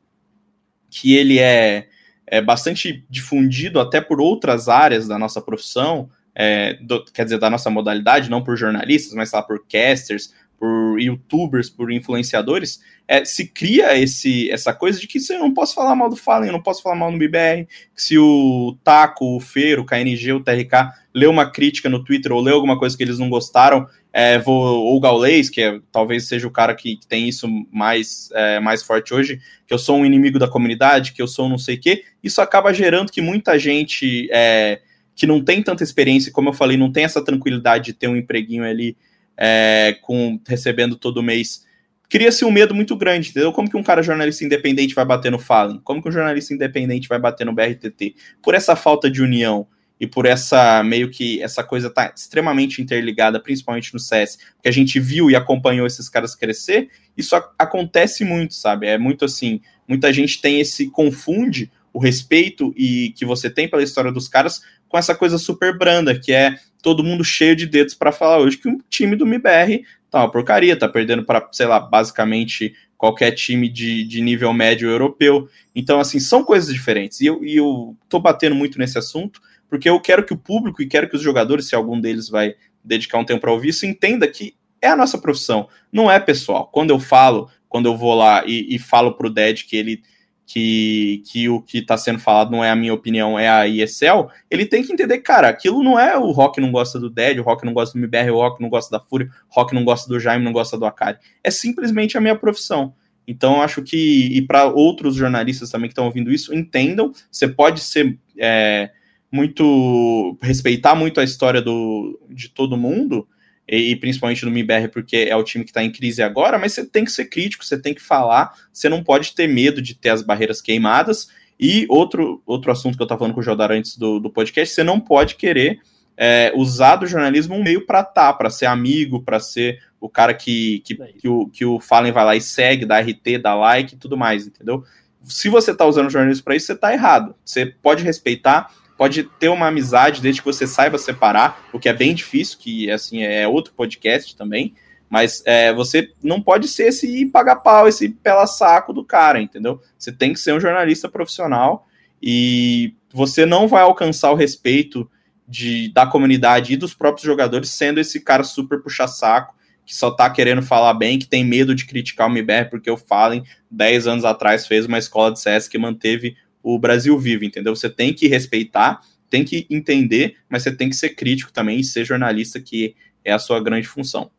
que 0.90 1.14
ele 1.14 1.38
é 1.38 1.88
é 2.32 2.40
bastante 2.40 3.04
difundido 3.10 3.78
até 3.78 4.00
por 4.00 4.18
outras 4.18 4.66
áreas 4.66 5.06
da 5.06 5.18
nossa 5.18 5.38
profissão, 5.42 6.08
é, 6.34 6.74
do, 6.80 7.04
quer 7.04 7.24
dizer, 7.24 7.38
da 7.38 7.50
nossa 7.50 7.68
modalidade, 7.68 8.30
não 8.30 8.42
por 8.42 8.56
jornalistas, 8.56 9.12
mas 9.12 9.32
lá 9.32 9.42
por 9.42 9.66
casters, 9.66 10.32
por 10.62 11.00
youtubers, 11.00 11.68
por 11.68 11.90
influenciadores, 11.90 12.80
é, 13.08 13.24
se 13.24 13.48
cria 13.48 13.98
esse, 13.98 14.48
essa 14.48 14.72
coisa 14.72 15.00
de 15.00 15.08
que 15.08 15.18
se 15.18 15.34
eu 15.34 15.40
não 15.40 15.52
posso 15.52 15.74
falar 15.74 15.96
mal 15.96 16.08
do 16.08 16.14
Fallen, 16.14 16.46
eu 16.46 16.52
não 16.52 16.62
posso 16.62 16.80
falar 16.80 16.94
mal 16.94 17.10
no 17.10 17.18
BBR, 17.18 17.66
se 17.96 18.16
o 18.16 18.78
Taco, 18.84 19.34
o 19.34 19.40
Fer, 19.40 19.80
o 19.80 19.84
KNG, 19.84 20.32
o 20.32 20.38
TRK 20.38 20.92
lê 21.12 21.26
uma 21.26 21.50
crítica 21.50 21.88
no 21.88 22.04
Twitter 22.04 22.30
ou 22.30 22.40
lê 22.40 22.52
alguma 22.52 22.78
coisa 22.78 22.96
que 22.96 23.02
eles 23.02 23.18
não 23.18 23.28
gostaram, 23.28 23.88
é, 24.12 24.38
vou, 24.38 24.84
ou 24.84 24.96
o 24.98 25.00
Gaulês, 25.00 25.50
que 25.50 25.60
é, 25.60 25.80
talvez 25.90 26.28
seja 26.28 26.46
o 26.46 26.52
cara 26.52 26.76
que, 26.76 26.94
que 26.94 27.08
tem 27.08 27.28
isso 27.28 27.48
mais, 27.72 28.30
é, 28.32 28.60
mais 28.60 28.84
forte 28.84 29.12
hoje, 29.12 29.40
que 29.66 29.74
eu 29.74 29.78
sou 29.78 29.96
um 29.96 30.06
inimigo 30.06 30.38
da 30.38 30.46
comunidade, 30.46 31.12
que 31.12 31.20
eu 31.20 31.26
sou 31.26 31.48
não 31.48 31.58
sei 31.58 31.74
o 31.74 31.80
quê, 31.80 32.04
isso 32.22 32.40
acaba 32.40 32.72
gerando 32.72 33.10
que 33.10 33.20
muita 33.20 33.58
gente 33.58 34.28
é, 34.30 34.80
que 35.16 35.26
não 35.26 35.42
tem 35.42 35.60
tanta 35.60 35.82
experiência, 35.82 36.30
como 36.30 36.50
eu 36.50 36.52
falei, 36.52 36.76
não 36.76 36.92
tem 36.92 37.02
essa 37.02 37.24
tranquilidade 37.24 37.86
de 37.86 37.94
ter 37.94 38.06
um 38.06 38.16
empreguinho 38.16 38.62
ali 38.62 38.96
é, 39.36 39.96
com 40.02 40.40
recebendo 40.46 40.96
todo 40.96 41.22
mês, 41.22 41.64
cria-se 42.08 42.44
um 42.44 42.50
medo 42.50 42.74
muito 42.74 42.94
grande, 42.94 43.30
entendeu? 43.30 43.52
Como 43.52 43.70
que 43.70 43.76
um 43.76 43.82
cara 43.82 44.02
jornalista 44.02 44.44
independente 44.44 44.94
vai 44.94 45.04
bater 45.04 45.30
no 45.32 45.38
Fallen? 45.38 45.80
Como 45.82 46.02
que 46.02 46.08
um 46.08 46.12
jornalista 46.12 46.52
independente 46.52 47.08
vai 47.08 47.18
bater 47.18 47.46
no 47.46 47.54
BRTT? 47.54 48.14
Por 48.42 48.54
essa 48.54 48.76
falta 48.76 49.10
de 49.10 49.22
união 49.22 49.66
e 49.98 50.06
por 50.06 50.26
essa 50.26 50.82
meio 50.82 51.10
que 51.10 51.40
essa 51.42 51.62
coisa 51.62 51.88
tá 51.88 52.12
extremamente 52.14 52.82
interligada, 52.82 53.40
principalmente 53.40 53.94
no 53.94 54.00
CS, 54.00 54.36
porque 54.56 54.68
a 54.68 54.72
gente 54.72 54.98
viu 54.98 55.30
e 55.30 55.36
acompanhou 55.36 55.86
esses 55.86 56.08
caras 56.08 56.34
crescer, 56.34 56.90
isso 57.16 57.36
acontece 57.58 58.24
muito, 58.24 58.52
sabe? 58.52 58.88
É 58.88 58.98
muito 58.98 59.24
assim, 59.24 59.60
muita 59.86 60.12
gente 60.12 60.40
tem 60.40 60.60
esse 60.60 60.90
confunde 60.90 61.70
o 61.92 61.98
respeito 61.98 62.72
e 62.76 63.12
que 63.16 63.24
você 63.24 63.50
tem 63.50 63.68
pela 63.68 63.82
história 63.82 64.10
dos 64.10 64.28
caras 64.28 64.62
com 64.88 64.98
essa 64.98 65.14
coisa 65.14 65.38
super 65.38 65.76
branda, 65.76 66.18
que 66.18 66.32
é 66.32 66.56
todo 66.82 67.04
mundo 67.04 67.24
cheio 67.24 67.56
de 67.56 67.66
dedos 67.66 67.94
para 67.94 68.12
falar 68.12 68.38
hoje 68.38 68.58
que 68.58 68.68
o 68.68 68.78
time 68.90 69.16
do 69.16 69.26
MBR 69.26 69.84
tá 70.10 70.20
uma 70.20 70.30
porcaria, 70.30 70.76
tá 70.76 70.88
perdendo 70.88 71.24
para, 71.24 71.48
sei 71.52 71.66
lá, 71.66 71.80
basicamente 71.80 72.74
qualquer 72.98 73.32
time 73.32 73.68
de, 73.68 74.04
de 74.04 74.20
nível 74.20 74.52
médio 74.52 74.88
europeu. 74.88 75.48
Então, 75.74 75.98
assim, 75.98 76.20
são 76.20 76.44
coisas 76.44 76.72
diferentes. 76.72 77.20
E 77.20 77.26
eu, 77.26 77.42
e 77.42 77.56
eu 77.56 77.96
tô 78.08 78.20
batendo 78.20 78.54
muito 78.54 78.78
nesse 78.78 78.98
assunto, 78.98 79.40
porque 79.68 79.88
eu 79.88 79.98
quero 80.00 80.24
que 80.24 80.34
o 80.34 80.38
público 80.38 80.82
e 80.82 80.86
quero 80.86 81.08
que 81.08 81.16
os 81.16 81.22
jogadores, 81.22 81.66
se 81.66 81.74
algum 81.74 81.98
deles 81.98 82.28
vai 82.28 82.54
dedicar 82.84 83.18
um 83.18 83.24
tempo 83.24 83.40
para 83.40 83.52
ouvir 83.52 83.70
isso, 83.70 83.86
entenda 83.86 84.28
que 84.28 84.54
é 84.80 84.88
a 84.88 84.96
nossa 84.96 85.16
profissão, 85.16 85.68
não 85.90 86.10
é 86.10 86.20
pessoal. 86.20 86.66
Quando 86.66 86.90
eu 86.90 87.00
falo, 87.00 87.48
quando 87.68 87.86
eu 87.86 87.96
vou 87.96 88.14
lá 88.14 88.44
e, 88.46 88.74
e 88.74 88.78
falo 88.78 89.14
pro 89.14 89.30
Ded 89.30 89.64
que 89.64 89.76
ele 89.76 90.02
que, 90.46 91.22
que 91.26 91.48
o 91.48 91.62
que 91.62 91.78
está 91.78 91.96
sendo 91.96 92.18
falado 92.18 92.50
não 92.50 92.64
é 92.64 92.70
a 92.70 92.76
minha 92.76 92.92
opinião, 92.92 93.38
é 93.38 93.48
a 93.48 93.66
ESL, 93.66 94.28
ele 94.50 94.66
tem 94.66 94.82
que 94.82 94.92
entender, 94.92 95.18
cara, 95.18 95.48
aquilo 95.48 95.82
não 95.82 95.98
é 95.98 96.16
o 96.16 96.30
Rock 96.30 96.60
não 96.60 96.70
gosta 96.70 96.98
do 96.98 97.08
Dead, 97.08 97.38
o 97.38 97.42
Rock 97.42 97.64
não 97.64 97.72
gosta 97.72 97.98
do 97.98 98.02
MBR, 98.02 98.30
o 98.30 98.36
Rock 98.36 98.60
não 98.60 98.68
gosta 98.68 98.90
da 98.96 99.02
Fúria, 99.02 99.28
o 99.50 99.54
Rock 99.54 99.74
não 99.74 99.84
gosta 99.84 100.08
do 100.08 100.20
Jaime, 100.20 100.44
não 100.44 100.52
gosta 100.52 100.76
do 100.76 100.84
Akari. 100.84 101.18
É 101.42 101.50
simplesmente 101.50 102.18
a 102.18 102.20
minha 102.20 102.36
profissão. 102.36 102.94
Então, 103.26 103.62
acho 103.62 103.82
que, 103.82 104.26
e 104.36 104.42
para 104.42 104.66
outros 104.66 105.14
jornalistas 105.14 105.70
também 105.70 105.88
que 105.88 105.92
estão 105.92 106.06
ouvindo 106.06 106.32
isso, 106.32 106.54
entendam, 106.54 107.12
você 107.30 107.46
pode 107.46 107.80
ser 107.80 108.18
é, 108.36 108.90
muito, 109.30 110.36
respeitar 110.42 110.94
muito 110.94 111.20
a 111.20 111.24
história 111.24 111.62
do, 111.62 112.20
de 112.28 112.48
todo 112.48 112.76
mundo, 112.76 113.26
e, 113.68 113.96
principalmente 113.96 114.44
no 114.44 114.50
MIBR, 114.50 114.88
porque 114.92 115.16
é 115.16 115.36
o 115.36 115.44
time 115.44 115.64
que 115.64 115.70
está 115.70 115.82
em 115.82 115.90
crise 115.90 116.22
agora, 116.22 116.58
mas 116.58 116.72
você 116.72 116.84
tem 116.84 117.04
que 117.04 117.12
ser 117.12 117.26
crítico, 117.26 117.64
você 117.64 117.80
tem 117.80 117.94
que 117.94 118.02
falar, 118.02 118.52
você 118.72 118.88
não 118.88 119.02
pode 119.02 119.34
ter 119.34 119.46
medo 119.46 119.80
de 119.80 119.94
ter 119.94 120.10
as 120.10 120.22
barreiras 120.22 120.60
queimadas. 120.60 121.28
E 121.58 121.86
outro, 121.88 122.42
outro 122.44 122.72
assunto 122.72 122.96
que 122.96 123.02
eu 123.02 123.04
estava 123.04 123.20
falando 123.20 123.34
com 123.34 123.40
o 123.40 123.42
Jodar 123.42 123.70
antes 123.70 123.96
do, 123.96 124.18
do 124.18 124.30
podcast, 124.30 124.74
você 124.74 124.82
não 124.82 124.98
pode 124.98 125.36
querer 125.36 125.80
é, 126.16 126.52
usar 126.54 126.96
do 126.96 127.06
jornalismo 127.06 127.54
um 127.54 127.62
meio 127.62 127.86
para 127.86 128.02
tá, 128.02 128.32
para 128.32 128.50
ser 128.50 128.66
amigo, 128.66 129.22
para 129.22 129.38
ser 129.38 129.80
o 130.00 130.08
cara 130.08 130.34
que, 130.34 130.80
que, 130.80 130.96
que, 130.96 131.28
o, 131.28 131.46
que 131.46 131.64
o 131.64 131.78
Fallen 131.78 132.12
vai 132.12 132.24
lá 132.24 132.36
e 132.36 132.40
segue, 132.40 132.84
dá 132.84 133.00
RT, 133.00 133.38
dá 133.40 133.54
like 133.54 133.94
e 133.94 133.98
tudo 133.98 134.16
mais, 134.16 134.46
entendeu? 134.46 134.84
Se 135.22 135.48
você 135.48 135.70
está 135.70 135.86
usando 135.86 136.08
o 136.08 136.10
jornalismo 136.10 136.42
para 136.42 136.56
isso, 136.56 136.66
você 136.66 136.72
está 136.72 136.92
errado. 136.92 137.34
Você 137.44 137.66
pode 137.66 138.02
respeitar, 138.02 138.72
pode 138.96 139.24
ter 139.24 139.48
uma 139.48 139.68
amizade 139.68 140.20
desde 140.20 140.40
que 140.40 140.46
você 140.46 140.66
saiba 140.66 140.98
separar, 140.98 141.68
o 141.72 141.78
que 141.78 141.88
é 141.88 141.92
bem 141.92 142.14
difícil, 142.14 142.58
que 142.58 142.90
assim 142.90 143.22
é 143.22 143.46
outro 143.46 143.72
podcast 143.74 144.36
também. 144.36 144.74
Mas 145.08 145.42
é, 145.44 145.72
você 145.74 146.10
não 146.22 146.40
pode 146.40 146.66
ser 146.68 146.84
esse 146.84 147.26
paga 147.26 147.54
pau, 147.54 147.86
esse 147.86 148.08
pela 148.08 148.46
saco 148.46 148.94
do 148.94 149.04
cara, 149.04 149.42
entendeu? 149.42 149.80
Você 149.98 150.10
tem 150.10 150.32
que 150.32 150.40
ser 150.40 150.54
um 150.54 150.60
jornalista 150.60 151.06
profissional 151.06 151.86
e 152.22 152.94
você 153.12 153.44
não 153.44 153.68
vai 153.68 153.82
alcançar 153.82 154.30
o 154.30 154.36
respeito 154.36 155.10
de, 155.46 155.92
da 155.92 156.06
comunidade 156.06 156.72
e 156.72 156.76
dos 156.78 156.94
próprios 156.94 157.26
jogadores 157.26 157.68
sendo 157.68 158.00
esse 158.00 158.20
cara 158.20 158.42
super 158.42 158.80
puxa-saco, 158.80 159.54
que 159.84 159.94
só 159.94 160.10
tá 160.10 160.30
querendo 160.30 160.62
falar 160.62 160.94
bem, 160.94 161.18
que 161.18 161.26
tem 161.26 161.44
medo 161.44 161.74
de 161.74 161.84
criticar 161.84 162.26
o 162.26 162.30
MBR, 162.30 162.70
porque 162.70 162.90
o 162.90 162.96
Fallen, 162.96 163.44
10 163.70 164.06
anos 164.06 164.24
atrás, 164.24 164.66
fez 164.66 164.86
uma 164.86 164.98
escola 164.98 165.32
de 165.32 165.40
CS 165.40 165.68
que 165.68 165.76
manteve 165.76 166.36
o 166.62 166.78
Brasil 166.78 167.18
vive, 167.18 167.46
entendeu? 167.46 167.74
Você 167.74 167.90
tem 167.90 168.14
que 168.14 168.28
respeitar, 168.28 169.00
tem 169.28 169.44
que 169.44 169.66
entender, 169.70 170.36
mas 170.48 170.62
você 170.62 170.74
tem 170.74 170.88
que 170.88 170.96
ser 170.96 171.10
crítico 171.10 171.52
também 171.52 171.80
e 171.80 171.84
ser 171.84 172.04
jornalista, 172.04 172.60
que 172.60 172.94
é 173.24 173.32
a 173.32 173.38
sua 173.38 173.62
grande 173.62 173.88
função. 173.88 174.30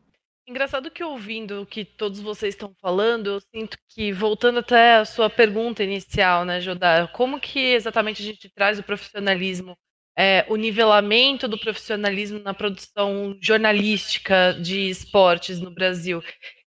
Engraçado 0.45 0.91
que 0.91 1.03
ouvindo 1.03 1.61
o 1.61 1.65
que 1.65 1.85
todos 1.85 2.19
vocês 2.19 2.53
estão 2.53 2.75
falando, 2.81 3.27
eu 3.27 3.39
sinto 3.39 3.77
que, 3.87 4.11
voltando 4.11 4.59
até 4.59 4.97
a 4.97 5.05
sua 5.05 5.29
pergunta 5.29 5.83
inicial, 5.83 6.43
né, 6.43 6.59
Jodar, 6.59 7.11
como 7.13 7.39
que 7.39 7.59
exatamente 7.59 8.21
a 8.21 8.25
gente 8.25 8.49
traz 8.49 8.77
o 8.77 8.83
profissionalismo, 8.83 9.77
é, 10.17 10.45
o 10.49 10.57
nivelamento 10.57 11.47
do 11.47 11.57
profissionalismo 11.57 12.39
na 12.39 12.53
produção 12.53 13.37
jornalística 13.41 14.53
de 14.61 14.89
esportes 14.89 15.59
no 15.59 15.71
Brasil? 15.71 16.21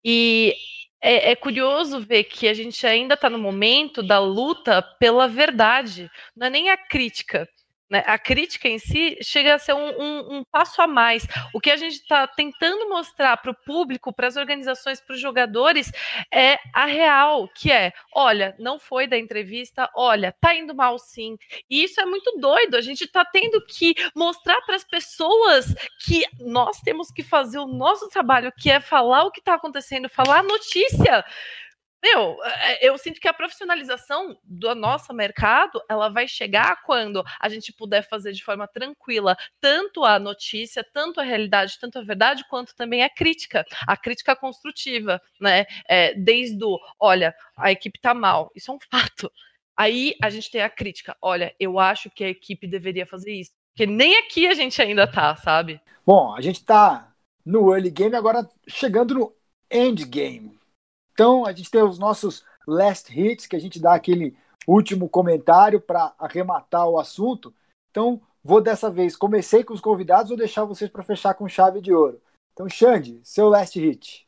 E 0.04 0.54
é, 1.02 1.32
é, 1.32 1.36
curioso 1.36 2.00
ver 2.00 2.24
que 2.24 2.46
a 2.46 2.54
gente 2.54 2.86
ainda 2.86 3.14
está 3.14 3.28
no 3.28 3.38
momento 3.38 4.02
da 4.02 4.20
luta 4.20 4.80
pela 5.00 5.26
verdade, 5.26 6.08
não 6.36 6.46
é 6.46 6.50
nem 6.50 6.70
a 6.70 6.76
crítica. 6.76 7.48
Né? 7.92 8.02
A 8.06 8.18
crítica 8.18 8.66
em 8.66 8.78
si 8.78 9.18
chega 9.20 9.54
a 9.54 9.58
ser 9.58 9.74
um, 9.74 10.00
um, 10.00 10.36
um 10.38 10.44
passo 10.44 10.80
a 10.80 10.86
mais. 10.86 11.26
O 11.52 11.60
que 11.60 11.70
a 11.70 11.76
gente 11.76 11.96
está 11.96 12.26
tentando 12.26 12.88
mostrar 12.88 13.36
para 13.36 13.50
o 13.50 13.54
público, 13.54 14.10
para 14.10 14.28
as 14.28 14.36
organizações, 14.36 14.98
para 14.98 15.12
os 15.12 15.20
jogadores, 15.20 15.92
é 16.32 16.58
a 16.72 16.86
real, 16.86 17.46
que 17.48 17.70
é: 17.70 17.92
olha, 18.14 18.56
não 18.58 18.78
foi 18.78 19.06
da 19.06 19.18
entrevista, 19.18 19.90
olha, 19.94 20.34
tá 20.40 20.54
indo 20.54 20.74
mal 20.74 20.98
sim. 20.98 21.36
E 21.68 21.84
isso 21.84 22.00
é 22.00 22.06
muito 22.06 22.38
doido. 22.38 22.78
A 22.78 22.80
gente 22.80 23.04
está 23.04 23.26
tendo 23.26 23.62
que 23.66 23.94
mostrar 24.16 24.62
para 24.62 24.76
as 24.76 24.84
pessoas 24.84 25.66
que 26.06 26.24
nós 26.40 26.80
temos 26.80 27.10
que 27.10 27.22
fazer 27.22 27.58
o 27.58 27.66
nosso 27.66 28.08
trabalho, 28.08 28.50
que 28.56 28.70
é 28.70 28.80
falar 28.80 29.24
o 29.24 29.30
que 29.30 29.40
está 29.40 29.52
acontecendo, 29.52 30.08
falar 30.08 30.38
a 30.38 30.42
notícia. 30.42 31.22
Meu, 32.02 32.42
é, 32.42 32.88
eu 32.88 32.98
sinto 32.98 33.20
que 33.20 33.28
a 33.28 33.32
profissionalização 33.32 34.36
do 34.42 34.74
nosso 34.74 35.14
mercado, 35.14 35.80
ela 35.88 36.08
vai 36.08 36.26
chegar 36.26 36.82
quando 36.82 37.22
a 37.40 37.48
gente 37.48 37.72
puder 37.72 38.02
fazer 38.02 38.32
de 38.32 38.42
forma 38.42 38.66
tranquila 38.66 39.36
tanto 39.60 40.04
a 40.04 40.18
notícia, 40.18 40.84
tanto 40.92 41.20
a 41.20 41.22
realidade, 41.22 41.78
tanto 41.80 42.00
a 42.00 42.02
verdade, 42.02 42.44
quanto 42.50 42.74
também 42.74 43.04
a 43.04 43.08
crítica, 43.08 43.64
a 43.86 43.96
crítica 43.96 44.34
construtiva, 44.34 45.22
né? 45.40 45.64
É, 45.88 46.12
desde 46.14 46.64
o, 46.64 46.76
olha, 46.98 47.32
a 47.56 47.70
equipe 47.70 48.00
tá 48.00 48.12
mal, 48.12 48.50
isso 48.56 48.72
é 48.72 48.74
um 48.74 48.78
fato. 48.90 49.30
Aí 49.76 50.16
a 50.20 50.28
gente 50.28 50.50
tem 50.50 50.60
a 50.60 50.68
crítica, 50.68 51.16
olha, 51.22 51.54
eu 51.58 51.78
acho 51.78 52.10
que 52.10 52.24
a 52.24 52.28
equipe 52.28 52.66
deveria 52.66 53.06
fazer 53.06 53.32
isso, 53.32 53.52
porque 53.72 53.86
nem 53.86 54.18
aqui 54.18 54.48
a 54.48 54.54
gente 54.54 54.82
ainda 54.82 55.06
tá, 55.06 55.36
sabe? 55.36 55.80
Bom, 56.04 56.34
a 56.34 56.40
gente 56.40 56.64
tá 56.64 57.14
no 57.46 57.72
early 57.72 57.90
game, 57.90 58.16
agora 58.16 58.46
chegando 58.68 59.14
no 59.14 59.36
end 59.70 60.04
game. 60.04 60.61
Então, 61.12 61.44
a 61.46 61.52
gente 61.52 61.70
tem 61.70 61.82
os 61.82 61.98
nossos 61.98 62.44
last 62.66 63.12
hits, 63.12 63.46
que 63.46 63.56
a 63.56 63.60
gente 63.60 63.80
dá 63.80 63.94
aquele 63.94 64.36
último 64.66 65.08
comentário 65.08 65.80
para 65.80 66.14
arrematar 66.18 66.88
o 66.88 66.98
assunto. 66.98 67.54
Então, 67.90 68.20
vou 68.42 68.60
dessa 68.60 68.90
vez, 68.90 69.16
comecei 69.16 69.62
com 69.62 69.74
os 69.74 69.80
convidados, 69.80 70.28
vou 70.28 70.38
deixar 70.38 70.64
vocês 70.64 70.90
para 70.90 71.02
fechar 71.02 71.34
com 71.34 71.48
chave 71.48 71.80
de 71.80 71.92
ouro. 71.92 72.20
Então, 72.52 72.68
Xande, 72.68 73.20
seu 73.22 73.48
last 73.48 73.78
hit. 73.78 74.26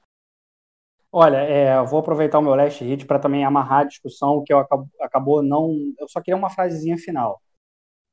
Olha, 1.13 1.37
é, 1.37 1.77
eu 1.77 1.87
vou 1.87 2.01
aproveitar 2.01 2.39
o 2.39 2.43
meu 2.43 2.55
last 2.55 2.83
hit 2.83 3.07
para 3.07 3.21
também 3.21 3.45
amarrar 3.45 3.81
a 3.81 3.85
discussão 3.85 4.43
que 4.45 4.53
eu 4.53 4.59
acabo, 4.59 4.89
acabou 5.01 5.43
não. 5.43 5.71
Eu 5.99 6.09
só 6.09 6.21
queria 6.21 6.37
uma 6.37 6.51
frasezinha 6.51 6.99
final. 6.99 7.41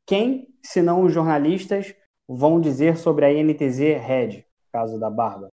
Quem, 0.06 0.48
se 0.64 0.82
não 0.82 1.04
os 1.04 1.14
jornalistas, 1.14 1.96
vão 2.28 2.62
dizer 2.62 2.98
sobre 2.98 3.26
a 3.26 3.30
NTZ 3.30 3.80
Red, 4.00 4.46
caso 4.72 5.00
da 5.00 5.10
Barba? 5.10 5.50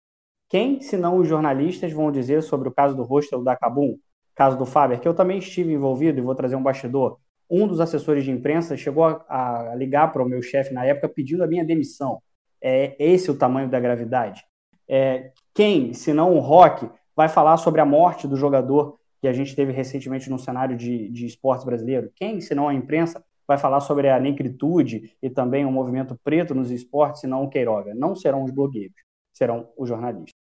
Quem, 0.53 0.83
se 0.83 0.99
não 0.99 1.17
os 1.17 1.27
jornalistas, 1.27 1.95
vão 1.95 2.13
dizer 2.13 2.43
sobre 2.43 2.69
o 2.69 2.73
caso 2.73 2.95
do 2.95 3.03
hostel 3.03 3.43
da 3.43 3.57
Cabum, 3.57 3.97
caso 4.35 4.59
do 4.59 4.67
Faber, 4.67 5.01
que 5.01 5.09
eu 5.09 5.15
também 5.15 5.39
estive 5.39 5.73
envolvido 5.73 6.19
e 6.19 6.21
vou 6.21 6.35
trazer 6.35 6.57
um 6.57 6.63
bastidor. 6.63 7.17
Um 7.51 7.67
dos 7.67 7.81
assessores 7.81 8.23
de 8.23 8.31
imprensa 8.31 8.77
chegou 8.77 9.07
a, 9.07 9.71
a 9.71 9.75
ligar 9.75 10.13
para 10.13 10.23
o 10.23 10.29
meu 10.29 10.43
chefe 10.43 10.75
na 10.75 10.85
época 10.85 11.09
pedindo 11.09 11.43
a 11.43 11.47
minha 11.47 11.65
demissão. 11.65 12.21
É 12.63 12.95
esse 12.99 13.31
o 13.31 13.35
tamanho 13.35 13.67
da 13.67 13.81
gravidade. 13.81 14.45
É, 14.87 15.31
quem, 15.55 15.95
se 15.95 16.13
não 16.13 16.35
o 16.35 16.39
Rock, 16.39 16.87
vai 17.17 17.31
falar 17.31 17.57
sobre 17.57 17.81
a 17.81 17.87
morte 17.87 18.29
do 18.29 18.37
jogador 18.37 18.99
que 19.23 19.29
a 19.29 19.33
gente 19.33 19.57
teve 19.57 19.73
recentemente 19.73 20.29
no 20.29 20.39
cenário 20.39 20.77
de, 20.77 21.09
de 21.09 21.25
esportes 21.25 21.65
brasileiro? 21.65 22.13
Quem, 22.15 22.43
se 22.43 22.55
não 22.55 22.69
a 22.69 22.75
imprensa, 22.75 23.25
vai 23.49 23.57
falar 23.57 23.81
sobre 23.81 24.11
a 24.11 24.21
negritude 24.21 25.17
e 25.23 25.31
também 25.31 25.65
o 25.65 25.73
movimento 25.73 26.15
preto 26.23 26.55
nos 26.55 26.71
esportes, 26.71 27.23
se 27.23 27.27
não 27.27 27.43
o 27.43 27.49
Queiroga? 27.49 27.95
Não 27.95 28.15
serão 28.15 28.45
os 28.45 28.51
blogueiros, 28.51 29.01
serão 29.33 29.71
os 29.79 29.89
jornalistas. 29.89 30.42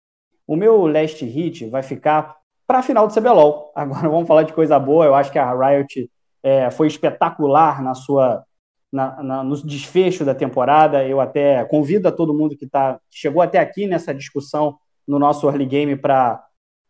O 0.47 0.57
meu 0.57 0.87
last 0.87 1.25
hit 1.25 1.67
vai 1.69 1.83
ficar 1.83 2.37
para 2.67 2.79
a 2.79 2.83
final 2.83 3.07
do 3.07 3.15
CBLOL. 3.15 3.73
Agora 3.77 4.09
vamos 4.09 4.27
falar 4.27 4.43
de 4.43 4.53
coisa 4.53 4.79
boa. 4.79 5.05
Eu 5.05 5.15
acho 5.15 5.33
que 5.33 5.39
a 5.39 5.53
Riot 5.53 6.11
é, 6.43 6.71
foi 6.71 6.87
espetacular 6.87 7.83
na 7.83 7.95
sua 7.95 8.45
na, 8.93 9.23
na, 9.23 9.45
no 9.45 9.57
desfecho 9.57 10.25
da 10.25 10.35
temporada. 10.35 11.07
Eu 11.07 11.21
até 11.21 11.65
convido 11.65 12.09
a 12.09 12.13
todo 12.13 12.35
mundo 12.35 12.57
que 12.57 12.67
tá, 12.67 12.99
chegou 13.11 13.43
até 13.43 13.59
aqui 13.59 13.87
nessa 13.87 14.15
discussão 14.15 14.79
no 15.07 15.19
nosso 15.19 15.47
early 15.49 15.67
game 15.67 15.97
para, 15.97 16.43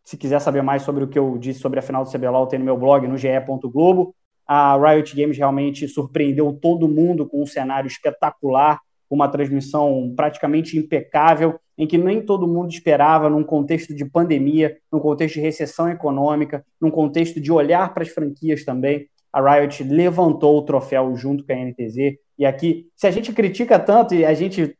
se 0.03 0.17
quiser 0.17 0.39
saber 0.39 0.61
mais 0.61 0.83
sobre 0.83 1.03
o 1.03 1.07
que 1.07 1.19
eu 1.19 1.37
disse 1.37 1.59
sobre 1.59 1.79
a 1.79 1.81
final 1.81 2.03
do 2.03 2.11
CBLOL, 2.11 2.47
tem 2.47 2.59
no 2.59 2.65
meu 2.65 2.77
blog 2.77 3.07
no 3.07 3.17
ge.globo. 3.17 4.15
A 4.47 4.77
Riot 4.77 5.13
Games 5.13 5.37
realmente 5.37 5.87
surpreendeu 5.87 6.53
todo 6.53 6.87
mundo 6.87 7.27
com 7.27 7.43
um 7.43 7.45
cenário 7.45 7.87
espetacular, 7.87 8.79
uma 9.09 9.27
transmissão 9.27 10.13
praticamente 10.15 10.77
impecável, 10.77 11.59
em 11.77 11.87
que 11.87 11.97
nem 11.97 12.21
todo 12.21 12.47
mundo 12.47 12.69
esperava, 12.69 13.29
num 13.29 13.43
contexto 13.43 13.93
de 13.93 14.03
pandemia, 14.03 14.77
num 14.91 14.99
contexto 14.99 15.35
de 15.35 15.41
recessão 15.41 15.89
econômica, 15.89 16.65
num 16.81 16.91
contexto 16.91 17.39
de 17.39 17.51
olhar 17.51 17.93
para 17.93 18.03
as 18.03 18.09
franquias 18.09 18.65
também 18.65 19.07
a 19.37 19.59
Riot 19.59 19.83
levantou 19.83 20.57
o 20.57 20.63
troféu 20.63 21.15
junto 21.15 21.45
com 21.45 21.53
a 21.53 21.55
NTZ. 21.55 22.17
E 22.37 22.45
aqui, 22.45 22.87
se 22.95 23.05
a 23.05 23.11
gente 23.11 23.31
critica 23.31 23.77
tanto 23.79 24.15
e 24.15 24.25
a 24.25 24.33
gente 24.33 24.75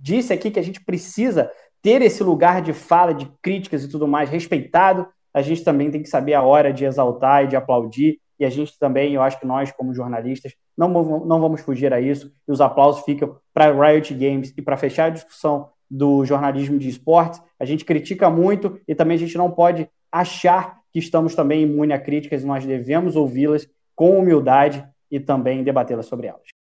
disse 0.00 0.32
aqui 0.32 0.50
que 0.50 0.58
a 0.58 0.62
gente 0.62 0.82
precisa 0.82 1.50
ter 1.82 2.02
esse 2.02 2.22
lugar 2.22 2.62
de 2.62 2.72
fala, 2.72 3.12
de 3.12 3.30
críticas 3.42 3.84
e 3.84 3.88
tudo 3.88 4.08
mais 4.08 4.30
respeitado, 4.30 5.06
a 5.32 5.42
gente 5.42 5.62
também 5.62 5.90
tem 5.90 6.02
que 6.02 6.08
saber 6.08 6.34
a 6.34 6.42
hora 6.42 6.72
de 6.72 6.84
exaltar 6.84 7.44
e 7.44 7.48
de 7.48 7.56
aplaudir. 7.56 8.18
E 8.38 8.44
a 8.44 8.50
gente 8.50 8.78
também, 8.78 9.12
eu 9.12 9.22
acho 9.22 9.38
que 9.38 9.46
nós, 9.46 9.70
como 9.70 9.94
jornalistas, 9.94 10.54
não, 10.88 11.24
não 11.26 11.40
vamos 11.40 11.60
fugir 11.60 11.92
a 11.92 12.00
isso. 12.00 12.32
E 12.46 12.52
os 12.52 12.60
aplausos 12.60 13.04
ficam 13.04 13.36
para 13.52 13.72
Riot 13.72 14.12
Games. 14.14 14.52
E 14.56 14.62
para 14.62 14.76
fechar 14.76 15.06
a 15.06 15.10
discussão 15.10 15.68
do 15.90 16.24
jornalismo 16.24 16.78
de 16.78 16.88
esportes, 16.88 17.42
a 17.58 17.64
gente 17.64 17.84
critica 17.84 18.30
muito 18.30 18.80
e 18.86 18.94
também 18.94 19.16
a 19.16 19.18
gente 19.18 19.36
não 19.36 19.50
pode 19.50 19.88
achar 20.10 20.78
que 20.92 20.98
estamos 20.98 21.34
também 21.34 21.62
imune 21.62 21.92
a 21.92 21.98
críticas 21.98 22.44
nós 22.44 22.64
devemos 22.64 23.16
ouvi-las 23.16 23.68
com 23.94 24.18
humildade 24.18 24.86
e 25.10 25.18
também 25.18 25.62
debatê-las 25.64 26.06
sobre 26.06 26.28
elas. 26.28 26.59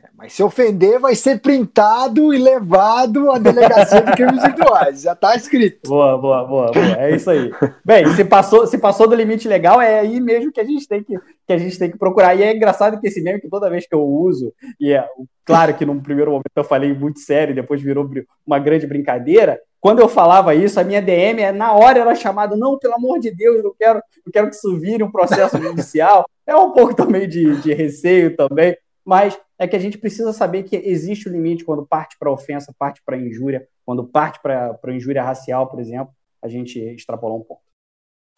É, 0.00 0.08
mas 0.16 0.32
se 0.32 0.42
ofender, 0.44 1.00
vai 1.00 1.16
ser 1.16 1.40
printado 1.40 2.32
e 2.32 2.38
levado 2.38 3.32
à 3.32 3.38
delegacia 3.38 4.00
de 4.00 4.12
crimes 4.12 4.42
virtuais. 4.42 5.02
Já 5.02 5.12
está 5.12 5.34
escrito. 5.34 5.88
Boa, 5.88 6.16
boa, 6.16 6.44
boa, 6.44 6.70
boa. 6.70 6.96
É 6.96 7.14
isso 7.14 7.28
aí. 7.28 7.50
Bem, 7.84 8.06
se 8.14 8.24
passou, 8.24 8.64
se 8.66 8.78
passou 8.78 9.08
do 9.08 9.16
limite 9.16 9.48
legal, 9.48 9.80
é 9.80 9.98
aí 9.98 10.20
mesmo 10.20 10.52
que 10.52 10.60
a 10.60 10.64
gente 10.64 10.86
tem 10.86 11.02
que, 11.02 11.18
que 11.18 11.52
a 11.52 11.58
gente 11.58 11.76
tem 11.76 11.90
que 11.90 11.98
procurar. 11.98 12.36
E 12.36 12.44
é 12.44 12.54
engraçado 12.54 13.00
que 13.00 13.08
esse 13.08 13.20
meme 13.20 13.40
que 13.40 13.48
toda 13.48 13.68
vez 13.68 13.88
que 13.88 13.94
eu 13.94 14.02
uso, 14.02 14.52
e 14.78 14.92
é 14.92 15.04
claro 15.44 15.74
que 15.74 15.84
no 15.84 16.00
primeiro 16.00 16.30
momento 16.30 16.46
eu 16.54 16.64
falei 16.64 16.92
muito 16.92 17.18
sério, 17.18 17.54
depois 17.54 17.82
virou 17.82 18.08
uma 18.46 18.60
grande 18.60 18.86
brincadeira, 18.86 19.60
quando 19.80 20.00
eu 20.00 20.08
falava 20.08 20.54
isso, 20.54 20.78
a 20.78 20.84
minha 20.84 21.00
DM 21.00 21.40
é, 21.40 21.52
na 21.52 21.72
hora 21.72 22.00
era 22.00 22.14
chamada, 22.14 22.56
não, 22.56 22.78
pelo 22.78 22.94
amor 22.94 23.18
de 23.20 23.30
Deus, 23.30 23.64
eu 23.64 23.74
quero, 23.78 24.00
eu 24.26 24.32
quero 24.32 24.48
que 24.48 24.56
isso 24.56 24.76
vire 24.78 25.02
um 25.02 25.10
processo 25.10 25.56
judicial. 25.60 26.24
É 26.46 26.56
um 26.56 26.72
pouco 26.72 26.94
também 26.94 27.28
de, 27.28 27.60
de 27.60 27.72
receio 27.72 28.34
também, 28.34 28.76
mas 29.08 29.40
é 29.58 29.66
que 29.66 29.74
a 29.74 29.78
gente 29.78 29.96
precisa 29.96 30.34
saber 30.34 30.64
que 30.64 30.76
existe 30.76 31.26
o 31.26 31.30
um 31.30 31.32
limite 31.32 31.64
quando 31.64 31.86
parte 31.86 32.18
para 32.20 32.30
ofensa, 32.30 32.74
parte 32.78 33.00
para 33.02 33.16
injúria, 33.16 33.66
quando 33.82 34.04
parte 34.04 34.38
para 34.42 34.78
injúria 34.88 35.22
racial, 35.22 35.66
por 35.66 35.80
exemplo, 35.80 36.12
a 36.42 36.46
gente 36.46 36.78
extrapolou 36.78 37.38
um 37.38 37.42
pouco. 37.42 37.62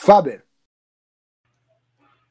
Faber. 0.01 0.45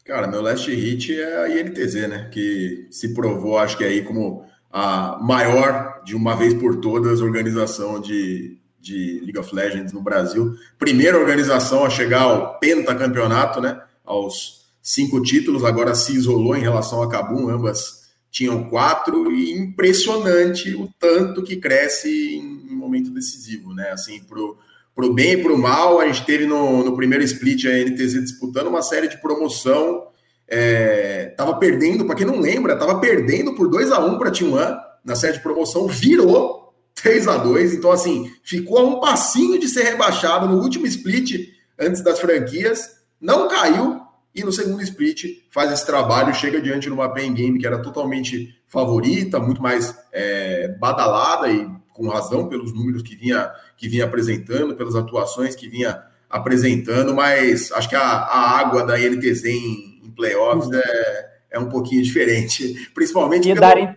Cara, 0.05 0.25
meu 0.25 0.41
last 0.41 0.73
hit 0.73 1.19
é 1.19 1.37
a 1.37 1.49
INTZ, 1.49 2.07
né? 2.07 2.29
Que 2.29 2.87
se 2.89 3.13
provou, 3.13 3.57
acho 3.57 3.77
que 3.77 3.83
aí 3.83 4.05
como 4.05 4.45
a 4.71 5.17
maior, 5.21 6.01
de 6.05 6.15
uma 6.15 6.33
vez 6.33 6.53
por 6.53 6.79
todas, 6.79 7.19
organização 7.19 7.99
de, 7.99 8.57
de 8.79 9.19
League 9.19 9.37
of 9.37 9.53
Legends 9.53 9.91
no 9.91 10.01
Brasil. 10.01 10.55
Primeira 10.77 11.19
organização 11.19 11.83
a 11.83 11.89
chegar 11.89 12.21
ao 12.21 12.57
pentacampeonato, 12.57 13.59
né? 13.59 13.83
Aos 14.05 14.71
cinco 14.81 15.21
títulos, 15.21 15.65
agora 15.65 15.93
se 15.93 16.15
isolou 16.15 16.55
em 16.55 16.61
relação 16.61 17.03
a 17.03 17.09
Cabum, 17.09 17.49
ambas 17.49 17.98
tinham 18.31 18.69
quatro, 18.69 19.31
e 19.31 19.51
impressionante 19.51 20.73
o 20.75 20.89
tanto 20.99 21.43
que 21.43 21.57
cresce 21.57 22.35
em, 22.35 22.59
momento 22.89 23.11
decisivo, 23.11 23.73
né? 23.73 23.91
Assim, 23.91 24.19
pro, 24.23 24.57
pro 24.95 25.13
bem 25.13 25.33
e 25.33 25.37
pro 25.43 25.57
mal, 25.57 25.99
a 25.99 26.07
gente 26.07 26.25
teve 26.25 26.45
no, 26.45 26.83
no 26.83 26.95
primeiro 26.95 27.23
split 27.23 27.65
a 27.65 27.71
NTZ 27.71 28.23
disputando 28.23 28.67
uma 28.67 28.81
série 28.81 29.07
de 29.07 29.21
promoção. 29.21 30.07
É, 30.47 31.33
tava 31.37 31.57
perdendo, 31.57 32.05
para 32.05 32.15
quem 32.15 32.25
não 32.25 32.39
lembra, 32.39 32.75
tava 32.75 32.99
perdendo 32.99 33.53
por 33.53 33.69
2 33.69 33.91
a 33.91 33.99
1 33.99 34.17
para 34.17 34.31
Team 34.31 34.53
One 34.53 34.77
na 35.05 35.15
série 35.15 35.33
de 35.33 35.43
promoção, 35.43 35.87
virou 35.87 36.73
3 36.95 37.27
a 37.27 37.37
2 37.37 37.75
Então, 37.75 37.91
assim, 37.91 38.31
ficou 38.43 38.79
a 38.79 38.83
um 38.83 38.99
passinho 38.99 39.59
de 39.59 39.67
ser 39.67 39.83
rebaixado 39.83 40.47
no 40.47 40.61
último 40.61 40.87
split 40.87 41.49
antes 41.77 42.01
das 42.03 42.19
franquias, 42.19 42.89
não 43.21 43.47
caiu 43.47 44.01
e 44.33 44.43
no 44.43 44.51
segundo 44.51 44.81
split 44.83 45.43
faz 45.49 45.71
esse 45.71 45.85
trabalho, 45.85 46.33
chega 46.33 46.61
diante 46.61 46.83
de 46.87 46.93
uma 46.93 47.13
Pen 47.13 47.33
Game 47.33 47.59
que 47.59 47.65
era 47.65 47.81
totalmente 47.81 48.55
favorita, 48.67 49.39
muito 49.39 49.61
mais 49.61 49.95
é, 50.13 50.69
badalada 50.79 51.51
e 51.51 51.67
com 51.93 52.07
razão 52.07 52.47
pelos 52.47 52.73
números 52.73 53.01
que 53.01 53.15
vinha, 53.15 53.51
que 53.75 53.89
vinha 53.89 54.05
apresentando, 54.05 54.75
pelas 54.75 54.95
atuações 54.95 55.55
que 55.55 55.67
vinha 55.67 56.01
apresentando, 56.29 57.13
mas 57.13 57.71
acho 57.71 57.89
que 57.89 57.95
a, 57.95 58.01
a 58.01 58.59
água 58.59 58.85
da 58.85 58.99
INTZ 58.99 59.45
em, 59.45 60.01
em 60.05 60.11
playoffs 60.11 60.67
uhum. 60.67 60.75
é, 60.75 61.29
é 61.51 61.59
um 61.59 61.67
pouquinho 61.67 62.03
diferente, 62.03 62.89
principalmente 62.93 63.49
e 63.49 63.53
pelo... 63.53 63.61
darem 63.61 63.95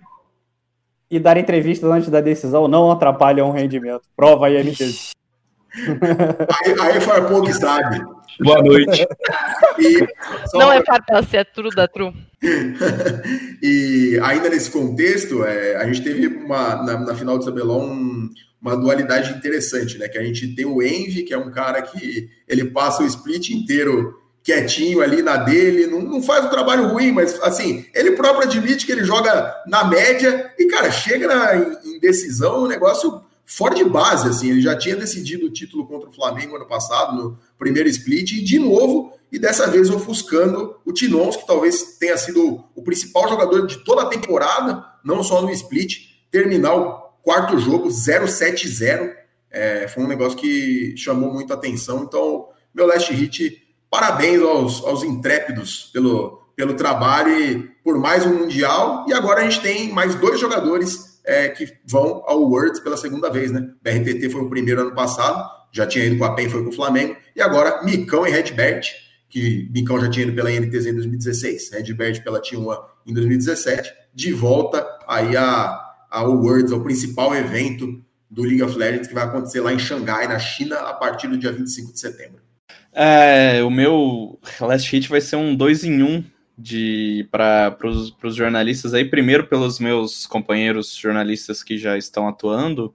e 1.11 1.21
dar 1.21 1.37
entrevistas 1.37 1.91
antes 1.91 2.09
da 2.09 2.23
decisão 2.23 2.67
não 2.67 2.91
atrapalham 2.91 3.51
o 3.51 3.53
rendimento. 3.53 4.01
Prova 4.17 4.47
aí, 4.47 4.65
NTZ. 4.65 5.11
Aí, 5.75 6.75
aí 6.81 7.01
foi 7.01 7.23
pouco 7.23 7.53
sabe. 7.53 8.05
Boa 8.41 8.63
noite. 8.63 9.07
E, 9.79 10.07
não 10.55 10.73
é 10.73 10.83
fartácia, 10.85 11.39
é 11.39 11.45
true 11.45 11.71
da 11.75 11.87
true. 11.87 12.13
e 13.63 14.19
ainda 14.23 14.49
nesse 14.49 14.71
contexto, 14.71 15.45
é, 15.45 15.77
a 15.77 15.87
gente 15.87 16.03
teve 16.03 16.27
uma, 16.27 16.77
na, 16.83 16.99
na 17.01 17.15
final 17.15 17.39
do 17.39 17.45
CBLOL 17.45 17.83
um, 17.83 18.29
uma 18.61 18.77
dualidade 18.77 19.33
interessante, 19.33 19.99
né? 19.99 20.09
Que 20.09 20.19
a 20.19 20.25
gente 20.25 20.55
tem 20.55 20.65
o 20.65 20.83
Envy, 20.83 21.23
que 21.23 21.35
é 21.35 21.39
um 21.39 21.51
cara 21.51 21.81
que 21.83 22.29
ele 22.49 22.67
passa 22.67 23.03
o 23.03 23.07
split 23.07 23.51
inteiro 23.51 24.19
quietinho 24.43 25.01
ali 25.01 25.23
na 25.23 25.37
dele, 25.37 25.87
não, 25.87 26.01
não 26.01 26.23
faz 26.23 26.45
um 26.45 26.51
trabalho 26.51 26.89
ruim, 26.89 27.13
mas 27.13 27.41
assim, 27.43 27.87
ele 27.95 28.13
próprio 28.13 28.49
admite 28.49 28.85
que 28.85 28.91
ele 28.91 29.05
joga 29.05 29.55
na 29.67 29.85
média 29.85 30.53
e, 30.59 30.67
cara, 30.67 30.91
chega 30.91 31.29
na, 31.29 31.57
em, 31.57 31.95
em 31.97 32.01
decisão, 32.01 32.65
um 32.65 32.69
negócio 32.69 33.23
fora 33.57 33.75
de 33.75 33.85
base, 33.85 34.29
assim, 34.29 34.51
ele 34.51 34.61
já 34.63 34.77
tinha 34.77 34.97
decidido 34.97 35.47
o 35.47 35.51
título 35.51 35.87
contra 35.87 36.09
o 36.09 36.13
Flamengo 36.13 36.57
ano 36.57 36.67
passado, 36.67 37.17
no 37.17 37.39
primeiro 37.59 37.89
split, 37.89 38.33
e 38.33 38.43
de 38.43 38.59
novo, 38.59 39.13
e 39.31 39.39
dessa 39.39 39.67
vez 39.67 39.91
ofuscando 39.91 40.77
o 40.85 40.93
Tinons, 40.93 41.37
que 41.37 41.47
talvez 41.47 41.97
tenha 41.99 42.17
sido 42.17 42.65
o 42.75 42.83
principal 42.83 43.29
jogador 43.29 43.67
de 43.67 43.85
toda 43.85 44.03
a 44.03 44.07
temporada, 44.07 44.85
não 45.05 45.23
só 45.23 45.43
no 45.43 45.51
split, 45.51 46.09
terminar 46.31 46.75
o 46.75 46.93
quarto 47.23 47.59
jogo 47.59 47.89
0-7-0, 47.89 49.13
é, 49.51 49.87
foi 49.87 50.03
um 50.03 50.09
negócio 50.09 50.39
que 50.39 50.95
chamou 50.97 51.33
muito 51.33 51.53
atenção, 51.53 52.05
então 52.05 52.49
meu 52.75 52.87
last 52.87 53.13
hit 53.13 53.63
parabéns 53.91 54.41
aos, 54.41 54.83
aos 54.83 55.03
intrépidos 55.03 55.91
pelo, 55.93 56.43
pelo 56.57 56.73
trabalho 56.73 57.39
e 57.39 57.59
por 57.85 57.99
mais 57.99 58.25
um 58.25 58.39
Mundial. 58.39 59.05
E 59.07 59.13
agora 59.13 59.43
a 59.43 59.45
gente 59.45 59.61
tem 59.61 59.93
mais 59.93 60.15
dois 60.15 60.41
jogadores 60.41 61.12
é, 61.25 61.49
que 61.49 61.67
vão 61.87 62.23
ao 62.27 62.43
Worlds 62.43 62.81
pela 62.81 62.97
segunda 62.97 63.31
vez, 63.31 63.51
né? 63.51 63.69
BRTT 63.83 64.31
foi 64.31 64.43
o 64.43 64.51
primeiro 64.51 64.81
ano 64.81 64.95
passado, 64.95 65.49
já 65.73 65.87
tinha 65.87 66.05
ido 66.05 66.19
com 66.19 66.25
a 66.25 66.35
PEN, 66.35 66.49
foi 66.49 66.63
com 66.63 66.71
o 66.71 66.75
Flamengo, 66.75 67.17
e 67.35 67.41
agora 67.41 67.83
Micão 67.85 68.27
e 68.27 68.31
Redbert, 68.31 68.83
que 69.29 69.69
Micão 69.73 70.01
já 70.01 70.11
tinha 70.11 70.27
ido 70.27 70.35
pela 70.35 70.51
NTZ 70.51 70.87
em 70.87 70.95
2016, 70.95 71.71
Redbert 71.73 72.23
pela 72.23 72.41
T1 72.41 72.79
em 73.07 73.15
2017, 73.15 73.91
de 74.15 74.33
volta 74.33 74.87
aí 75.09 75.37
a, 75.37 75.81
ao 76.11 76.37
Worlds, 76.37 76.73
ao 76.73 76.83
principal 76.83 77.35
evento 77.35 78.03
do 78.31 78.43
League 78.43 78.63
of 78.63 78.77
Legends, 78.77 79.09
que 79.09 79.15
vai 79.15 79.25
acontecer 79.25 79.61
lá 79.61 79.73
em 79.73 79.79
Xangai, 79.79 80.27
na 80.27 80.39
China, 80.39 80.77
a 80.77 80.95
partir 80.95 81.29
do 81.29 81.39
dia 81.39 81.53
25 81.53 81.93
de 81.93 82.01
setembro. 82.01 82.43
É, 82.93 83.63
o 83.63 83.71
meu 83.71 84.39
last 84.61 84.91
hit 84.91 85.09
vai 85.09 85.21
ser 85.21 85.37
um 85.37 85.55
2 85.55 85.85
em 85.85 86.03
1 86.03 86.07
um 86.07 86.25
de 86.57 87.27
para 87.31 87.77
os 87.87 88.35
jornalistas 88.35 88.95
aí, 88.95 89.05
primeiro 89.05 89.47
pelos 89.47 89.79
meus 89.79 90.27
companheiros 90.27 90.95
jornalistas 90.95 91.63
que 91.63 91.79
já 91.79 91.97
estão 91.97 92.29
atuando, 92.29 92.95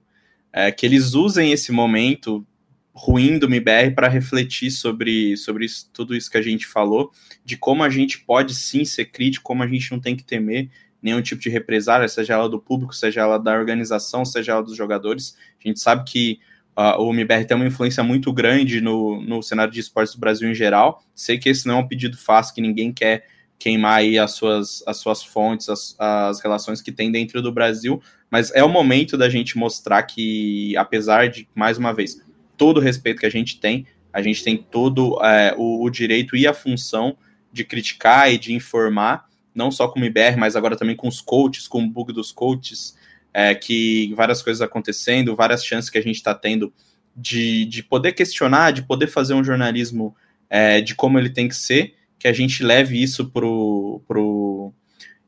é, 0.52 0.70
que 0.70 0.86
eles 0.86 1.14
usem 1.14 1.52
esse 1.52 1.72
momento 1.72 2.46
ruim 2.92 3.38
do 3.38 3.46
MBR 3.46 3.94
para 3.94 4.08
refletir 4.08 4.70
sobre, 4.70 5.36
sobre 5.36 5.66
isso, 5.66 5.88
tudo 5.92 6.16
isso 6.16 6.30
que 6.30 6.36
a 6.36 6.42
gente 6.42 6.66
falou, 6.66 7.12
de 7.44 7.56
como 7.56 7.84
a 7.84 7.88
gente 7.88 8.18
pode 8.18 8.54
sim 8.54 8.84
ser 8.84 9.06
crítico, 9.06 9.44
como 9.44 9.62
a 9.62 9.68
gente 9.68 9.90
não 9.92 10.00
tem 10.00 10.16
que 10.16 10.24
temer 10.24 10.68
nenhum 11.00 11.22
tipo 11.22 11.40
de 11.40 11.48
represália, 11.48 12.08
seja 12.08 12.34
ela 12.34 12.48
do 12.48 12.60
público, 12.60 12.92
seja 12.92 13.20
ela 13.20 13.38
da 13.38 13.52
organização, 13.52 14.24
seja 14.24 14.52
ela 14.52 14.62
dos 14.62 14.76
jogadores. 14.76 15.36
A 15.64 15.68
gente 15.68 15.78
sabe 15.78 16.02
que 16.10 16.40
uh, 16.76 17.00
o 17.00 17.12
MBR 17.12 17.44
tem 17.44 17.56
uma 17.56 17.66
influência 17.66 18.02
muito 18.02 18.32
grande 18.32 18.80
no, 18.80 19.22
no 19.22 19.42
cenário 19.42 19.72
de 19.72 19.78
esportes 19.78 20.14
do 20.14 20.20
Brasil 20.20 20.50
em 20.50 20.54
geral. 20.54 21.04
Sei 21.14 21.38
que 21.38 21.48
esse 21.48 21.68
não 21.68 21.78
é 21.78 21.80
um 21.80 21.86
pedido 21.86 22.16
fácil, 22.16 22.52
que 22.52 22.60
ninguém 22.60 22.92
quer 22.92 23.26
queimar 23.58 23.98
aí 23.98 24.18
as 24.18 24.32
suas, 24.32 24.82
as 24.86 24.98
suas 24.98 25.22
fontes, 25.22 25.68
as, 25.68 25.96
as 25.98 26.40
relações 26.40 26.80
que 26.80 26.92
tem 26.92 27.10
dentro 27.10 27.42
do 27.42 27.52
Brasil, 27.52 28.00
mas 28.30 28.50
é 28.54 28.62
o 28.62 28.68
momento 28.68 29.16
da 29.16 29.28
gente 29.28 29.58
mostrar 29.58 30.02
que, 30.04 30.76
apesar 30.76 31.28
de, 31.28 31.48
mais 31.54 31.78
uma 31.78 31.92
vez, 31.92 32.22
todo 32.56 32.78
o 32.78 32.80
respeito 32.80 33.20
que 33.20 33.26
a 33.26 33.30
gente 33.30 33.58
tem, 33.58 33.86
a 34.12 34.22
gente 34.22 34.42
tem 34.44 34.56
todo 34.56 35.22
é, 35.24 35.54
o, 35.56 35.84
o 35.84 35.90
direito 35.90 36.36
e 36.36 36.46
a 36.46 36.54
função 36.54 37.16
de 37.52 37.64
criticar 37.64 38.32
e 38.32 38.38
de 38.38 38.54
informar, 38.54 39.26
não 39.54 39.70
só 39.70 39.88
com 39.88 40.00
o 40.00 40.04
IBR, 40.04 40.36
mas 40.36 40.54
agora 40.54 40.76
também 40.76 40.94
com 40.94 41.08
os 41.08 41.20
coaches, 41.20 41.66
com 41.66 41.82
o 41.82 41.88
bug 41.88 42.12
dos 42.12 42.30
coaches, 42.30 42.96
é, 43.32 43.54
que 43.54 44.12
várias 44.14 44.42
coisas 44.42 44.60
acontecendo, 44.60 45.34
várias 45.34 45.64
chances 45.64 45.90
que 45.90 45.98
a 45.98 46.02
gente 46.02 46.16
está 46.16 46.34
tendo 46.34 46.72
de, 47.16 47.64
de 47.64 47.82
poder 47.82 48.12
questionar, 48.12 48.72
de 48.72 48.82
poder 48.82 49.08
fazer 49.08 49.34
um 49.34 49.42
jornalismo 49.42 50.14
é, 50.48 50.80
de 50.80 50.94
como 50.94 51.18
ele 51.18 51.30
tem 51.30 51.48
que 51.48 51.56
ser, 51.56 51.94
que 52.18 52.28
a 52.28 52.32
gente 52.32 52.62
leve 52.62 53.00
isso 53.00 53.30
pro, 53.30 54.02
pro 54.06 54.72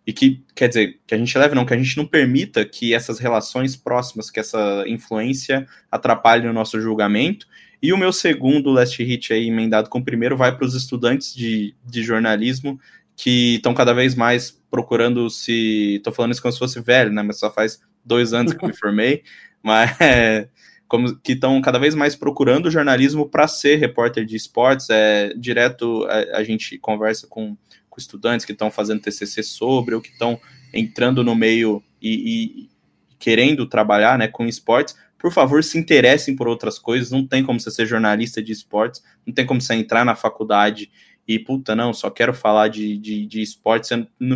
e 0.07 0.13
que, 0.13 0.43
quer 0.55 0.69
dizer, 0.69 0.99
que 1.07 1.15
a 1.15 1.19
gente 1.19 1.37
leve 1.39 1.55
não, 1.55 1.65
que 1.65 1.75
a 1.75 1.77
gente 1.77 1.97
não 1.97 2.07
permita 2.07 2.65
que 2.65 2.93
essas 2.95 3.19
relações 3.19 3.77
próximas, 3.77 4.31
que 4.31 4.41
essa 4.41 4.85
influência 4.87 5.67
atrapalhe 5.91 6.49
o 6.49 6.53
nosso 6.53 6.81
julgamento. 6.81 7.47
E 7.83 7.93
o 7.93 7.97
meu 7.97 8.13
segundo 8.13 8.71
last 8.71 9.03
hit 9.03 9.33
aí, 9.33 9.49
emendado 9.49 9.89
com 9.89 9.99
o 9.99 10.05
primeiro, 10.05 10.37
vai 10.37 10.55
para 10.55 10.67
os 10.67 10.75
estudantes 10.75 11.35
de, 11.35 11.75
de 11.87 12.03
jornalismo 12.03 12.79
que 13.17 13.57
estão 13.57 13.75
cada 13.75 13.93
vez 13.93 14.15
mais 14.15 14.51
procurando 14.71 15.29
se. 15.31 15.97
Estou 15.97 16.13
falando 16.13 16.33
isso 16.33 16.43
como 16.43 16.53
se 16.53 16.59
fosse 16.59 16.81
velho, 16.81 17.13
né? 17.13 17.23
Mas 17.23 17.39
só 17.39 17.53
faz 17.53 17.81
dois 18.05 18.33
anos 18.33 18.53
que 18.53 18.65
eu 18.65 18.69
me 18.69 18.75
formei, 18.77 19.23
mas 19.63 19.99
é, 20.01 20.49
como 20.91 21.15
que 21.15 21.35
estão 21.35 21.61
cada 21.61 21.79
vez 21.79 21.95
mais 21.95 22.17
procurando 22.17 22.69
jornalismo 22.69 23.25
para 23.25 23.47
ser 23.47 23.77
repórter 23.77 24.27
de 24.27 24.35
esportes. 24.35 24.91
É, 24.91 25.33
direto 25.35 26.05
a, 26.07 26.39
a 26.39 26.43
gente 26.43 26.77
conversa 26.79 27.29
com, 27.29 27.57
com 27.89 28.01
estudantes 28.01 28.45
que 28.45 28.51
estão 28.51 28.73
fazendo 28.73 29.01
TCC 29.01 29.41
sobre 29.45 29.95
ou 29.95 30.01
que 30.01 30.11
estão 30.11 30.37
entrando 30.75 31.23
no 31.23 31.37
meio 31.37 31.81
e, 32.03 32.65
e, 32.65 32.71
querendo 33.21 33.69
trabalhar 33.69 34.19
né, 34.19 34.27
com 34.27 34.47
esportes. 34.47 34.97
Por 35.17 35.31
favor, 35.31 35.63
se 35.63 35.79
interessem 35.79 36.35
por 36.35 36.49
outras 36.49 36.77
coisas. 36.77 37.13
Não 37.13 37.25
tem 37.25 37.45
como 37.45 37.61
você 37.61 37.71
ser 37.71 37.87
jornalista 37.87 38.43
de 38.43 38.51
esportes, 38.51 39.01
não 39.25 39.33
tem 39.33 39.47
como 39.47 39.61
você 39.61 39.75
entrar 39.75 40.05
na 40.05 40.17
faculdade 40.17 40.91
e 41.29 41.39
puta, 41.39 41.77
não, 41.77 41.93
só 41.93 42.11
quero 42.11 42.35
falar 42.35 42.67
de, 42.67 42.99
de, 42.99 43.27
de 43.27 43.41
esportes. 43.41 43.91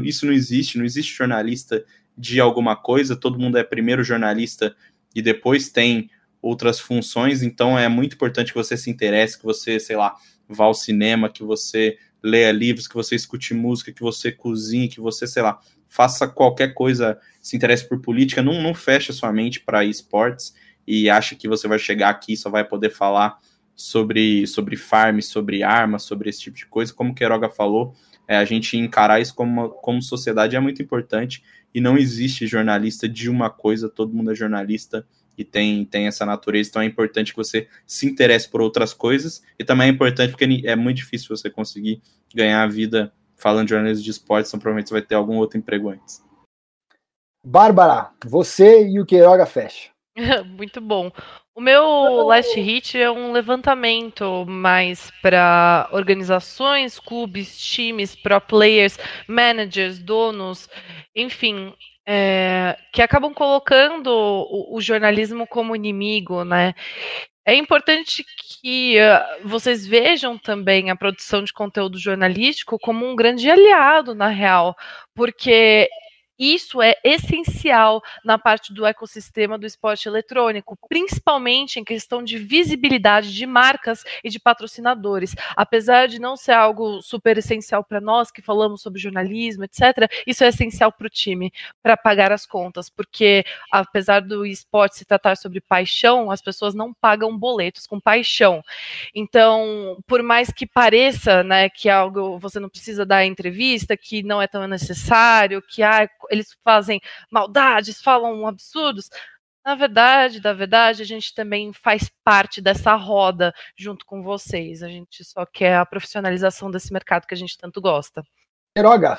Isso 0.04 0.24
não 0.24 0.32
existe, 0.32 0.78
não 0.78 0.84
existe 0.84 1.12
jornalista 1.12 1.84
de 2.16 2.38
alguma 2.38 2.76
coisa, 2.76 3.16
todo 3.16 3.40
mundo 3.40 3.58
é 3.58 3.64
primeiro 3.64 4.04
jornalista 4.04 4.76
e 5.12 5.20
depois 5.20 5.68
tem 5.68 6.08
outras 6.44 6.78
funções, 6.78 7.42
então 7.42 7.78
é 7.78 7.88
muito 7.88 8.16
importante 8.16 8.52
que 8.52 8.58
você 8.58 8.76
se 8.76 8.90
interesse, 8.90 9.38
que 9.38 9.44
você, 9.44 9.80
sei 9.80 9.96
lá, 9.96 10.14
vá 10.46 10.66
ao 10.66 10.74
cinema, 10.74 11.30
que 11.30 11.42
você 11.42 11.96
leia 12.22 12.52
livros, 12.52 12.86
que 12.86 12.94
você 12.94 13.16
escute 13.16 13.54
música, 13.54 13.90
que 13.90 14.02
você 14.02 14.30
cozinhe, 14.30 14.88
que 14.88 15.00
você, 15.00 15.26
sei 15.26 15.42
lá, 15.42 15.58
faça 15.88 16.28
qualquer 16.28 16.74
coisa, 16.74 17.18
se 17.40 17.56
interesse 17.56 17.88
por 17.88 17.98
política, 18.00 18.42
não, 18.42 18.60
não 18.62 18.74
feche 18.74 19.10
a 19.10 19.14
sua 19.14 19.32
mente 19.32 19.60
para 19.60 19.86
esportes 19.86 20.54
e 20.86 21.08
acha 21.08 21.34
que 21.34 21.48
você 21.48 21.66
vai 21.66 21.78
chegar 21.78 22.10
aqui 22.10 22.34
e 22.34 22.36
só 22.36 22.50
vai 22.50 22.62
poder 22.62 22.90
falar 22.90 23.38
sobre, 23.74 24.46
sobre 24.46 24.76
farm, 24.76 25.20
sobre 25.20 25.62
armas, 25.62 26.02
sobre 26.02 26.28
esse 26.28 26.40
tipo 26.40 26.58
de 26.58 26.66
coisa. 26.66 26.92
Como 26.92 27.12
o 27.12 27.14
Queiroga 27.14 27.48
falou, 27.48 27.94
é, 28.28 28.36
a 28.36 28.44
gente 28.44 28.76
encarar 28.76 29.18
isso 29.18 29.34
como, 29.34 29.70
como 29.70 30.02
sociedade 30.02 30.56
é 30.56 30.60
muito 30.60 30.82
importante 30.82 31.42
e 31.74 31.80
não 31.80 31.96
existe 31.96 32.46
jornalista 32.46 33.08
de 33.08 33.30
uma 33.30 33.48
coisa, 33.48 33.88
todo 33.88 34.14
mundo 34.14 34.30
é 34.30 34.34
jornalista 34.34 35.06
e 35.36 35.44
tem, 35.44 35.84
tem 35.84 36.06
essa 36.06 36.24
natureza, 36.24 36.70
então 36.70 36.82
é 36.82 36.86
importante 36.86 37.32
que 37.32 37.36
você 37.36 37.68
se 37.86 38.06
interesse 38.06 38.48
por 38.48 38.60
outras 38.60 38.92
coisas 38.92 39.42
e 39.58 39.64
também 39.64 39.88
é 39.88 39.90
importante 39.90 40.30
porque 40.30 40.62
é 40.64 40.76
muito 40.76 40.98
difícil 40.98 41.36
você 41.36 41.50
conseguir 41.50 42.00
ganhar 42.34 42.62
a 42.62 42.66
vida 42.66 43.12
falando 43.36 43.66
de 43.66 43.70
jornalismo 43.70 44.04
de 44.04 44.10
esportes, 44.10 44.50
então 44.50 44.60
provavelmente 44.60 44.88
você 44.88 44.94
vai 44.94 45.02
ter 45.02 45.14
algum 45.14 45.36
outro 45.36 45.58
emprego 45.58 45.90
antes. 45.90 46.22
Bárbara, 47.44 48.10
você 48.24 48.88
e 48.88 48.98
o 48.98 49.04
Queiroga 49.04 49.44
fecha. 49.44 49.90
Muito 50.46 50.80
bom. 50.80 51.10
O 51.54 51.60
meu 51.60 52.26
last 52.26 52.58
hit 52.58 52.98
é 52.98 53.10
um 53.10 53.32
levantamento 53.32 54.44
mais 54.46 55.10
para 55.22 55.88
organizações, 55.92 56.98
clubes, 56.98 57.58
times, 57.58 58.16
pro 58.16 58.40
players, 58.40 58.98
managers, 59.28 59.98
donos, 59.98 60.68
enfim, 61.14 61.72
é, 62.06 62.76
que 62.92 63.00
acabam 63.02 63.32
colocando 63.32 64.08
o, 64.08 64.76
o, 64.76 64.80
jornalismo 64.80 65.46
como 65.46 65.74
inimigo, 65.74 66.44
né? 66.44 66.74
É 67.46 67.54
importante 67.54 68.24
que 68.62 68.96
uh, 68.98 69.48
vocês 69.48 69.86
vejam 69.86 70.38
também 70.38 70.90
a 70.90 70.96
produção 70.96 71.42
de 71.44 71.52
conteúdo 71.52 71.98
jornalístico 71.98 72.78
como 72.78 73.06
um 73.06 73.14
grande 73.14 73.50
aliado, 73.50 74.14
na 74.14 74.28
real, 74.28 74.74
porque 75.14 75.88
isso 76.52 76.82
é 76.82 76.96
essencial 77.02 78.02
na 78.24 78.38
parte 78.38 78.72
do 78.72 78.84
ecossistema 78.84 79.58
do 79.58 79.66
esporte 79.66 80.08
eletrônico, 80.08 80.76
principalmente 80.88 81.78
em 81.78 81.84
questão 81.84 82.22
de 82.22 82.38
visibilidade 82.38 83.34
de 83.34 83.46
marcas 83.46 84.04
e 84.22 84.28
de 84.28 84.38
patrocinadores. 84.38 85.34
Apesar 85.56 86.08
de 86.08 86.18
não 86.18 86.36
ser 86.36 86.52
algo 86.52 87.00
super 87.02 87.38
essencial 87.38 87.84
para 87.84 88.00
nós 88.00 88.30
que 88.30 88.42
falamos 88.42 88.82
sobre 88.82 89.00
jornalismo, 89.00 89.64
etc., 89.64 90.10
isso 90.26 90.44
é 90.44 90.48
essencial 90.48 90.92
para 90.92 91.06
o 91.06 91.10
time, 91.10 91.52
para 91.82 91.96
pagar 91.96 92.32
as 92.32 92.46
contas, 92.46 92.90
porque 92.90 93.44
apesar 93.70 94.20
do 94.20 94.44
esporte 94.44 94.96
se 94.96 95.04
tratar 95.04 95.36
sobre 95.36 95.60
paixão, 95.60 96.30
as 96.30 96.42
pessoas 96.42 96.74
não 96.74 96.92
pagam 96.92 97.36
boletos 97.36 97.86
com 97.86 98.00
paixão. 98.00 98.62
Então, 99.14 99.98
por 100.06 100.22
mais 100.22 100.52
que 100.52 100.66
pareça 100.66 101.42
né, 101.42 101.68
que 101.68 101.88
algo 101.88 102.38
você 102.38 102.60
não 102.60 102.68
precisa 102.68 103.06
dar 103.06 103.24
entrevista, 103.24 103.96
que 103.96 104.22
não 104.22 104.40
é 104.40 104.46
tão 104.46 104.66
necessário, 104.66 105.62
que 105.62 105.82
ah, 105.82 106.08
eles 106.34 106.56
fazem 106.62 107.00
maldades, 107.30 108.02
falam 108.02 108.46
absurdos. 108.46 109.08
Na 109.64 109.74
verdade, 109.74 110.40
da 110.40 110.52
verdade, 110.52 111.00
a 111.00 111.06
gente 111.06 111.34
também 111.34 111.72
faz 111.72 112.10
parte 112.22 112.60
dessa 112.60 112.94
roda 112.94 113.54
junto 113.76 114.04
com 114.04 114.22
vocês. 114.22 114.82
A 114.82 114.88
gente 114.88 115.24
só 115.24 115.46
quer 115.46 115.76
a 115.76 115.86
profissionalização 115.86 116.70
desse 116.70 116.92
mercado 116.92 117.26
que 117.26 117.34
a 117.34 117.36
gente 117.36 117.56
tanto 117.56 117.80
gosta. 117.80 118.22
Queiroga. 118.76 119.18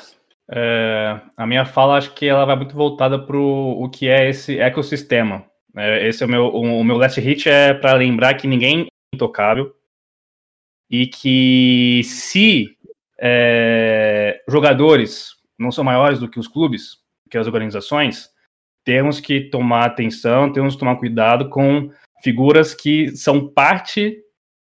É, 0.51 1.19
a 1.35 1.47
minha 1.47 1.65
fala, 1.65 1.97
acho 1.97 2.13
que 2.13 2.27
ela 2.27 2.45
vai 2.45 2.55
muito 2.55 2.75
voltada 2.75 3.17
para 3.17 3.35
o 3.35 3.89
que 3.89 4.07
é 4.07 4.29
esse 4.29 4.59
ecossistema. 4.59 5.43
É, 5.75 6.07
esse 6.07 6.21
é 6.21 6.25
o 6.25 6.29
meu, 6.29 6.45
o, 6.45 6.79
o 6.79 6.83
meu 6.83 6.97
last 6.97 7.19
hit 7.19 7.49
é 7.49 7.73
para 7.73 7.93
lembrar 7.93 8.35
que 8.35 8.47
ninguém 8.47 8.83
é 8.83 9.15
intocável 9.15 9.75
e 10.89 11.07
que 11.07 12.01
se 12.03 12.77
é, 13.19 14.43
jogadores 14.47 15.31
não 15.57 15.71
são 15.71 15.83
maiores 15.83 16.19
do 16.19 16.29
que 16.29 16.39
os 16.39 16.47
clubes, 16.47 16.97
que 17.29 17.37
as 17.37 17.47
organizações, 17.47 18.29
temos 18.83 19.19
que 19.19 19.49
tomar 19.49 19.85
atenção, 19.85 20.51
temos 20.51 20.75
que 20.75 20.79
tomar 20.79 20.97
cuidado 20.97 21.49
com 21.49 21.89
figuras 22.23 22.73
que 22.73 23.15
são 23.15 23.47
parte 23.47 24.17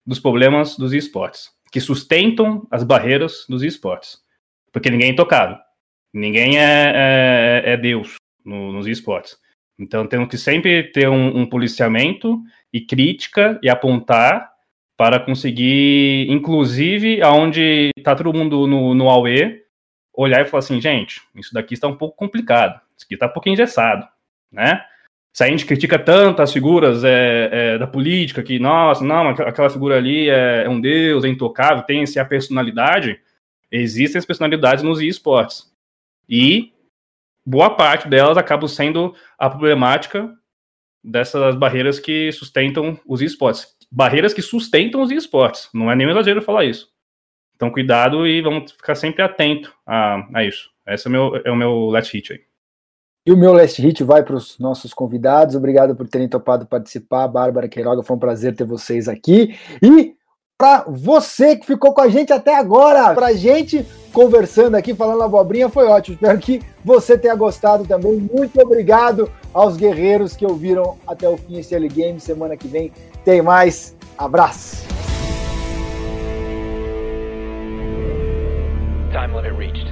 dos 0.05 0.19
problemas 0.19 0.77
dos 0.77 0.93
esportes, 0.93 1.49
que 1.71 1.79
sustentam 1.79 2.67
as 2.71 2.83
barreiras 2.83 3.45
dos 3.49 3.63
esportes. 3.63 4.19
Porque 4.71 4.89
ninguém 4.89 5.09
é 5.09 5.11
intocável. 5.11 5.57
Ninguém 6.13 6.57
é, 6.59 7.63
é, 7.65 7.73
é 7.73 7.77
Deus 7.77 8.15
no, 8.45 8.71
nos 8.71 8.87
esportes. 8.87 9.37
Então 9.79 10.05
temos 10.05 10.29
que 10.29 10.37
sempre 10.37 10.83
ter 10.91 11.09
um, 11.09 11.39
um 11.39 11.45
policiamento 11.45 12.39
e 12.71 12.81
crítica 12.81 13.59
e 13.63 13.69
apontar 13.69 14.51
para 14.95 15.19
conseguir, 15.19 16.29
inclusive, 16.29 17.23
aonde 17.23 17.89
está 17.97 18.15
todo 18.15 18.33
mundo 18.33 18.67
no, 18.67 18.93
no 18.93 19.09
AUE, 19.09 19.60
olhar 20.13 20.41
e 20.41 20.45
falar 20.45 20.59
assim, 20.59 20.81
gente, 20.81 21.21
isso 21.35 21.53
daqui 21.53 21.73
está 21.73 21.87
um 21.87 21.95
pouco 21.95 22.15
complicado, 22.15 22.79
isso 22.95 23.05
aqui 23.05 23.13
está 23.13 23.27
um 23.27 23.31
pouco 23.31 23.49
engessado. 23.49 24.07
né? 24.51 24.83
Se 25.33 25.45
a 25.45 25.47
gente 25.47 25.65
critica 25.65 25.97
tanto 25.97 26.41
as 26.41 26.51
figuras 26.51 27.03
é, 27.05 27.49
é, 27.51 27.77
da 27.77 27.87
política, 27.87 28.43
que, 28.43 28.59
nossa, 28.59 29.03
não, 29.03 29.29
aquela 29.29 29.69
figura 29.69 29.97
ali 29.97 30.29
é, 30.29 30.63
é 30.65 30.69
um 30.69 30.81
deus, 30.81 31.23
é 31.23 31.29
intocável, 31.29 31.83
tem 31.83 32.03
essa 32.03 32.23
personalidade, 32.25 33.19
existem 33.71 34.19
as 34.19 34.25
personalidades 34.25 34.83
nos 34.83 34.99
esportes. 34.99 35.71
E 36.27 36.73
boa 37.45 37.69
parte 37.69 38.09
delas 38.09 38.37
acabam 38.37 38.67
sendo 38.67 39.15
a 39.39 39.49
problemática 39.49 40.33
dessas 41.01 41.55
barreiras 41.55 41.97
que 41.97 42.29
sustentam 42.33 42.99
os 43.07 43.21
esportes. 43.21 43.67
Barreiras 43.89 44.33
que 44.33 44.41
sustentam 44.41 45.01
os 45.01 45.11
esportes. 45.11 45.69
Não 45.73 45.89
é 45.89 45.95
nenhum 45.95 46.11
exagero 46.11 46.41
falar 46.41 46.65
isso. 46.65 46.90
Então, 47.61 47.69
cuidado 47.69 48.25
e 48.25 48.41
vamos 48.41 48.71
ficar 48.71 48.95
sempre 48.95 49.21
atento 49.21 49.71
a, 49.85 50.27
a 50.33 50.43
isso. 50.43 50.71
Esse 50.87 51.05
é 51.05 51.09
o 51.09 51.11
meu, 51.11 51.41
é 51.45 51.51
o 51.51 51.55
meu 51.55 51.89
last 51.91 52.11
hit 52.11 52.33
aí. 52.33 52.39
E 53.23 53.31
o 53.31 53.37
meu 53.37 53.53
last 53.53 53.79
hit 53.79 54.03
vai 54.03 54.23
para 54.23 54.35
os 54.35 54.57
nossos 54.57 54.95
convidados. 54.95 55.53
Obrigado 55.53 55.95
por 55.95 56.07
terem 56.07 56.27
topado 56.27 56.65
participar. 56.65 57.27
Bárbara 57.27 57.69
Queiroga, 57.69 58.01
foi 58.01 58.15
um 58.15 58.19
prazer 58.19 58.55
ter 58.55 58.63
vocês 58.63 59.07
aqui. 59.07 59.55
E 59.79 60.15
para 60.57 60.85
você 60.87 61.55
que 61.55 61.67
ficou 61.67 61.93
com 61.93 62.01
a 62.01 62.09
gente 62.09 62.33
até 62.33 62.57
agora, 62.57 63.13
para 63.13 63.27
a 63.27 63.33
gente 63.33 63.85
conversando 64.11 64.73
aqui, 64.73 64.95
falando 64.95 65.21
abobrinha, 65.21 65.69
foi 65.69 65.85
ótimo. 65.85 66.15
Espero 66.15 66.39
que 66.39 66.63
você 66.83 67.15
tenha 67.15 67.35
gostado 67.35 67.85
também. 67.85 68.27
Muito 68.33 68.59
obrigado 68.59 69.31
aos 69.53 69.77
guerreiros 69.77 70.35
que 70.35 70.47
ouviram 70.47 70.97
até 71.05 71.29
o 71.29 71.37
fim 71.37 71.59
esse 71.59 71.75
L 71.75 71.87
Game. 71.87 72.19
Semana 72.19 72.57
que 72.57 72.67
vem 72.67 72.91
tem 73.23 73.39
mais. 73.39 73.95
Abraço! 74.17 75.00
Time 79.21 79.35
limit 79.35 79.53
reached. 79.53 79.90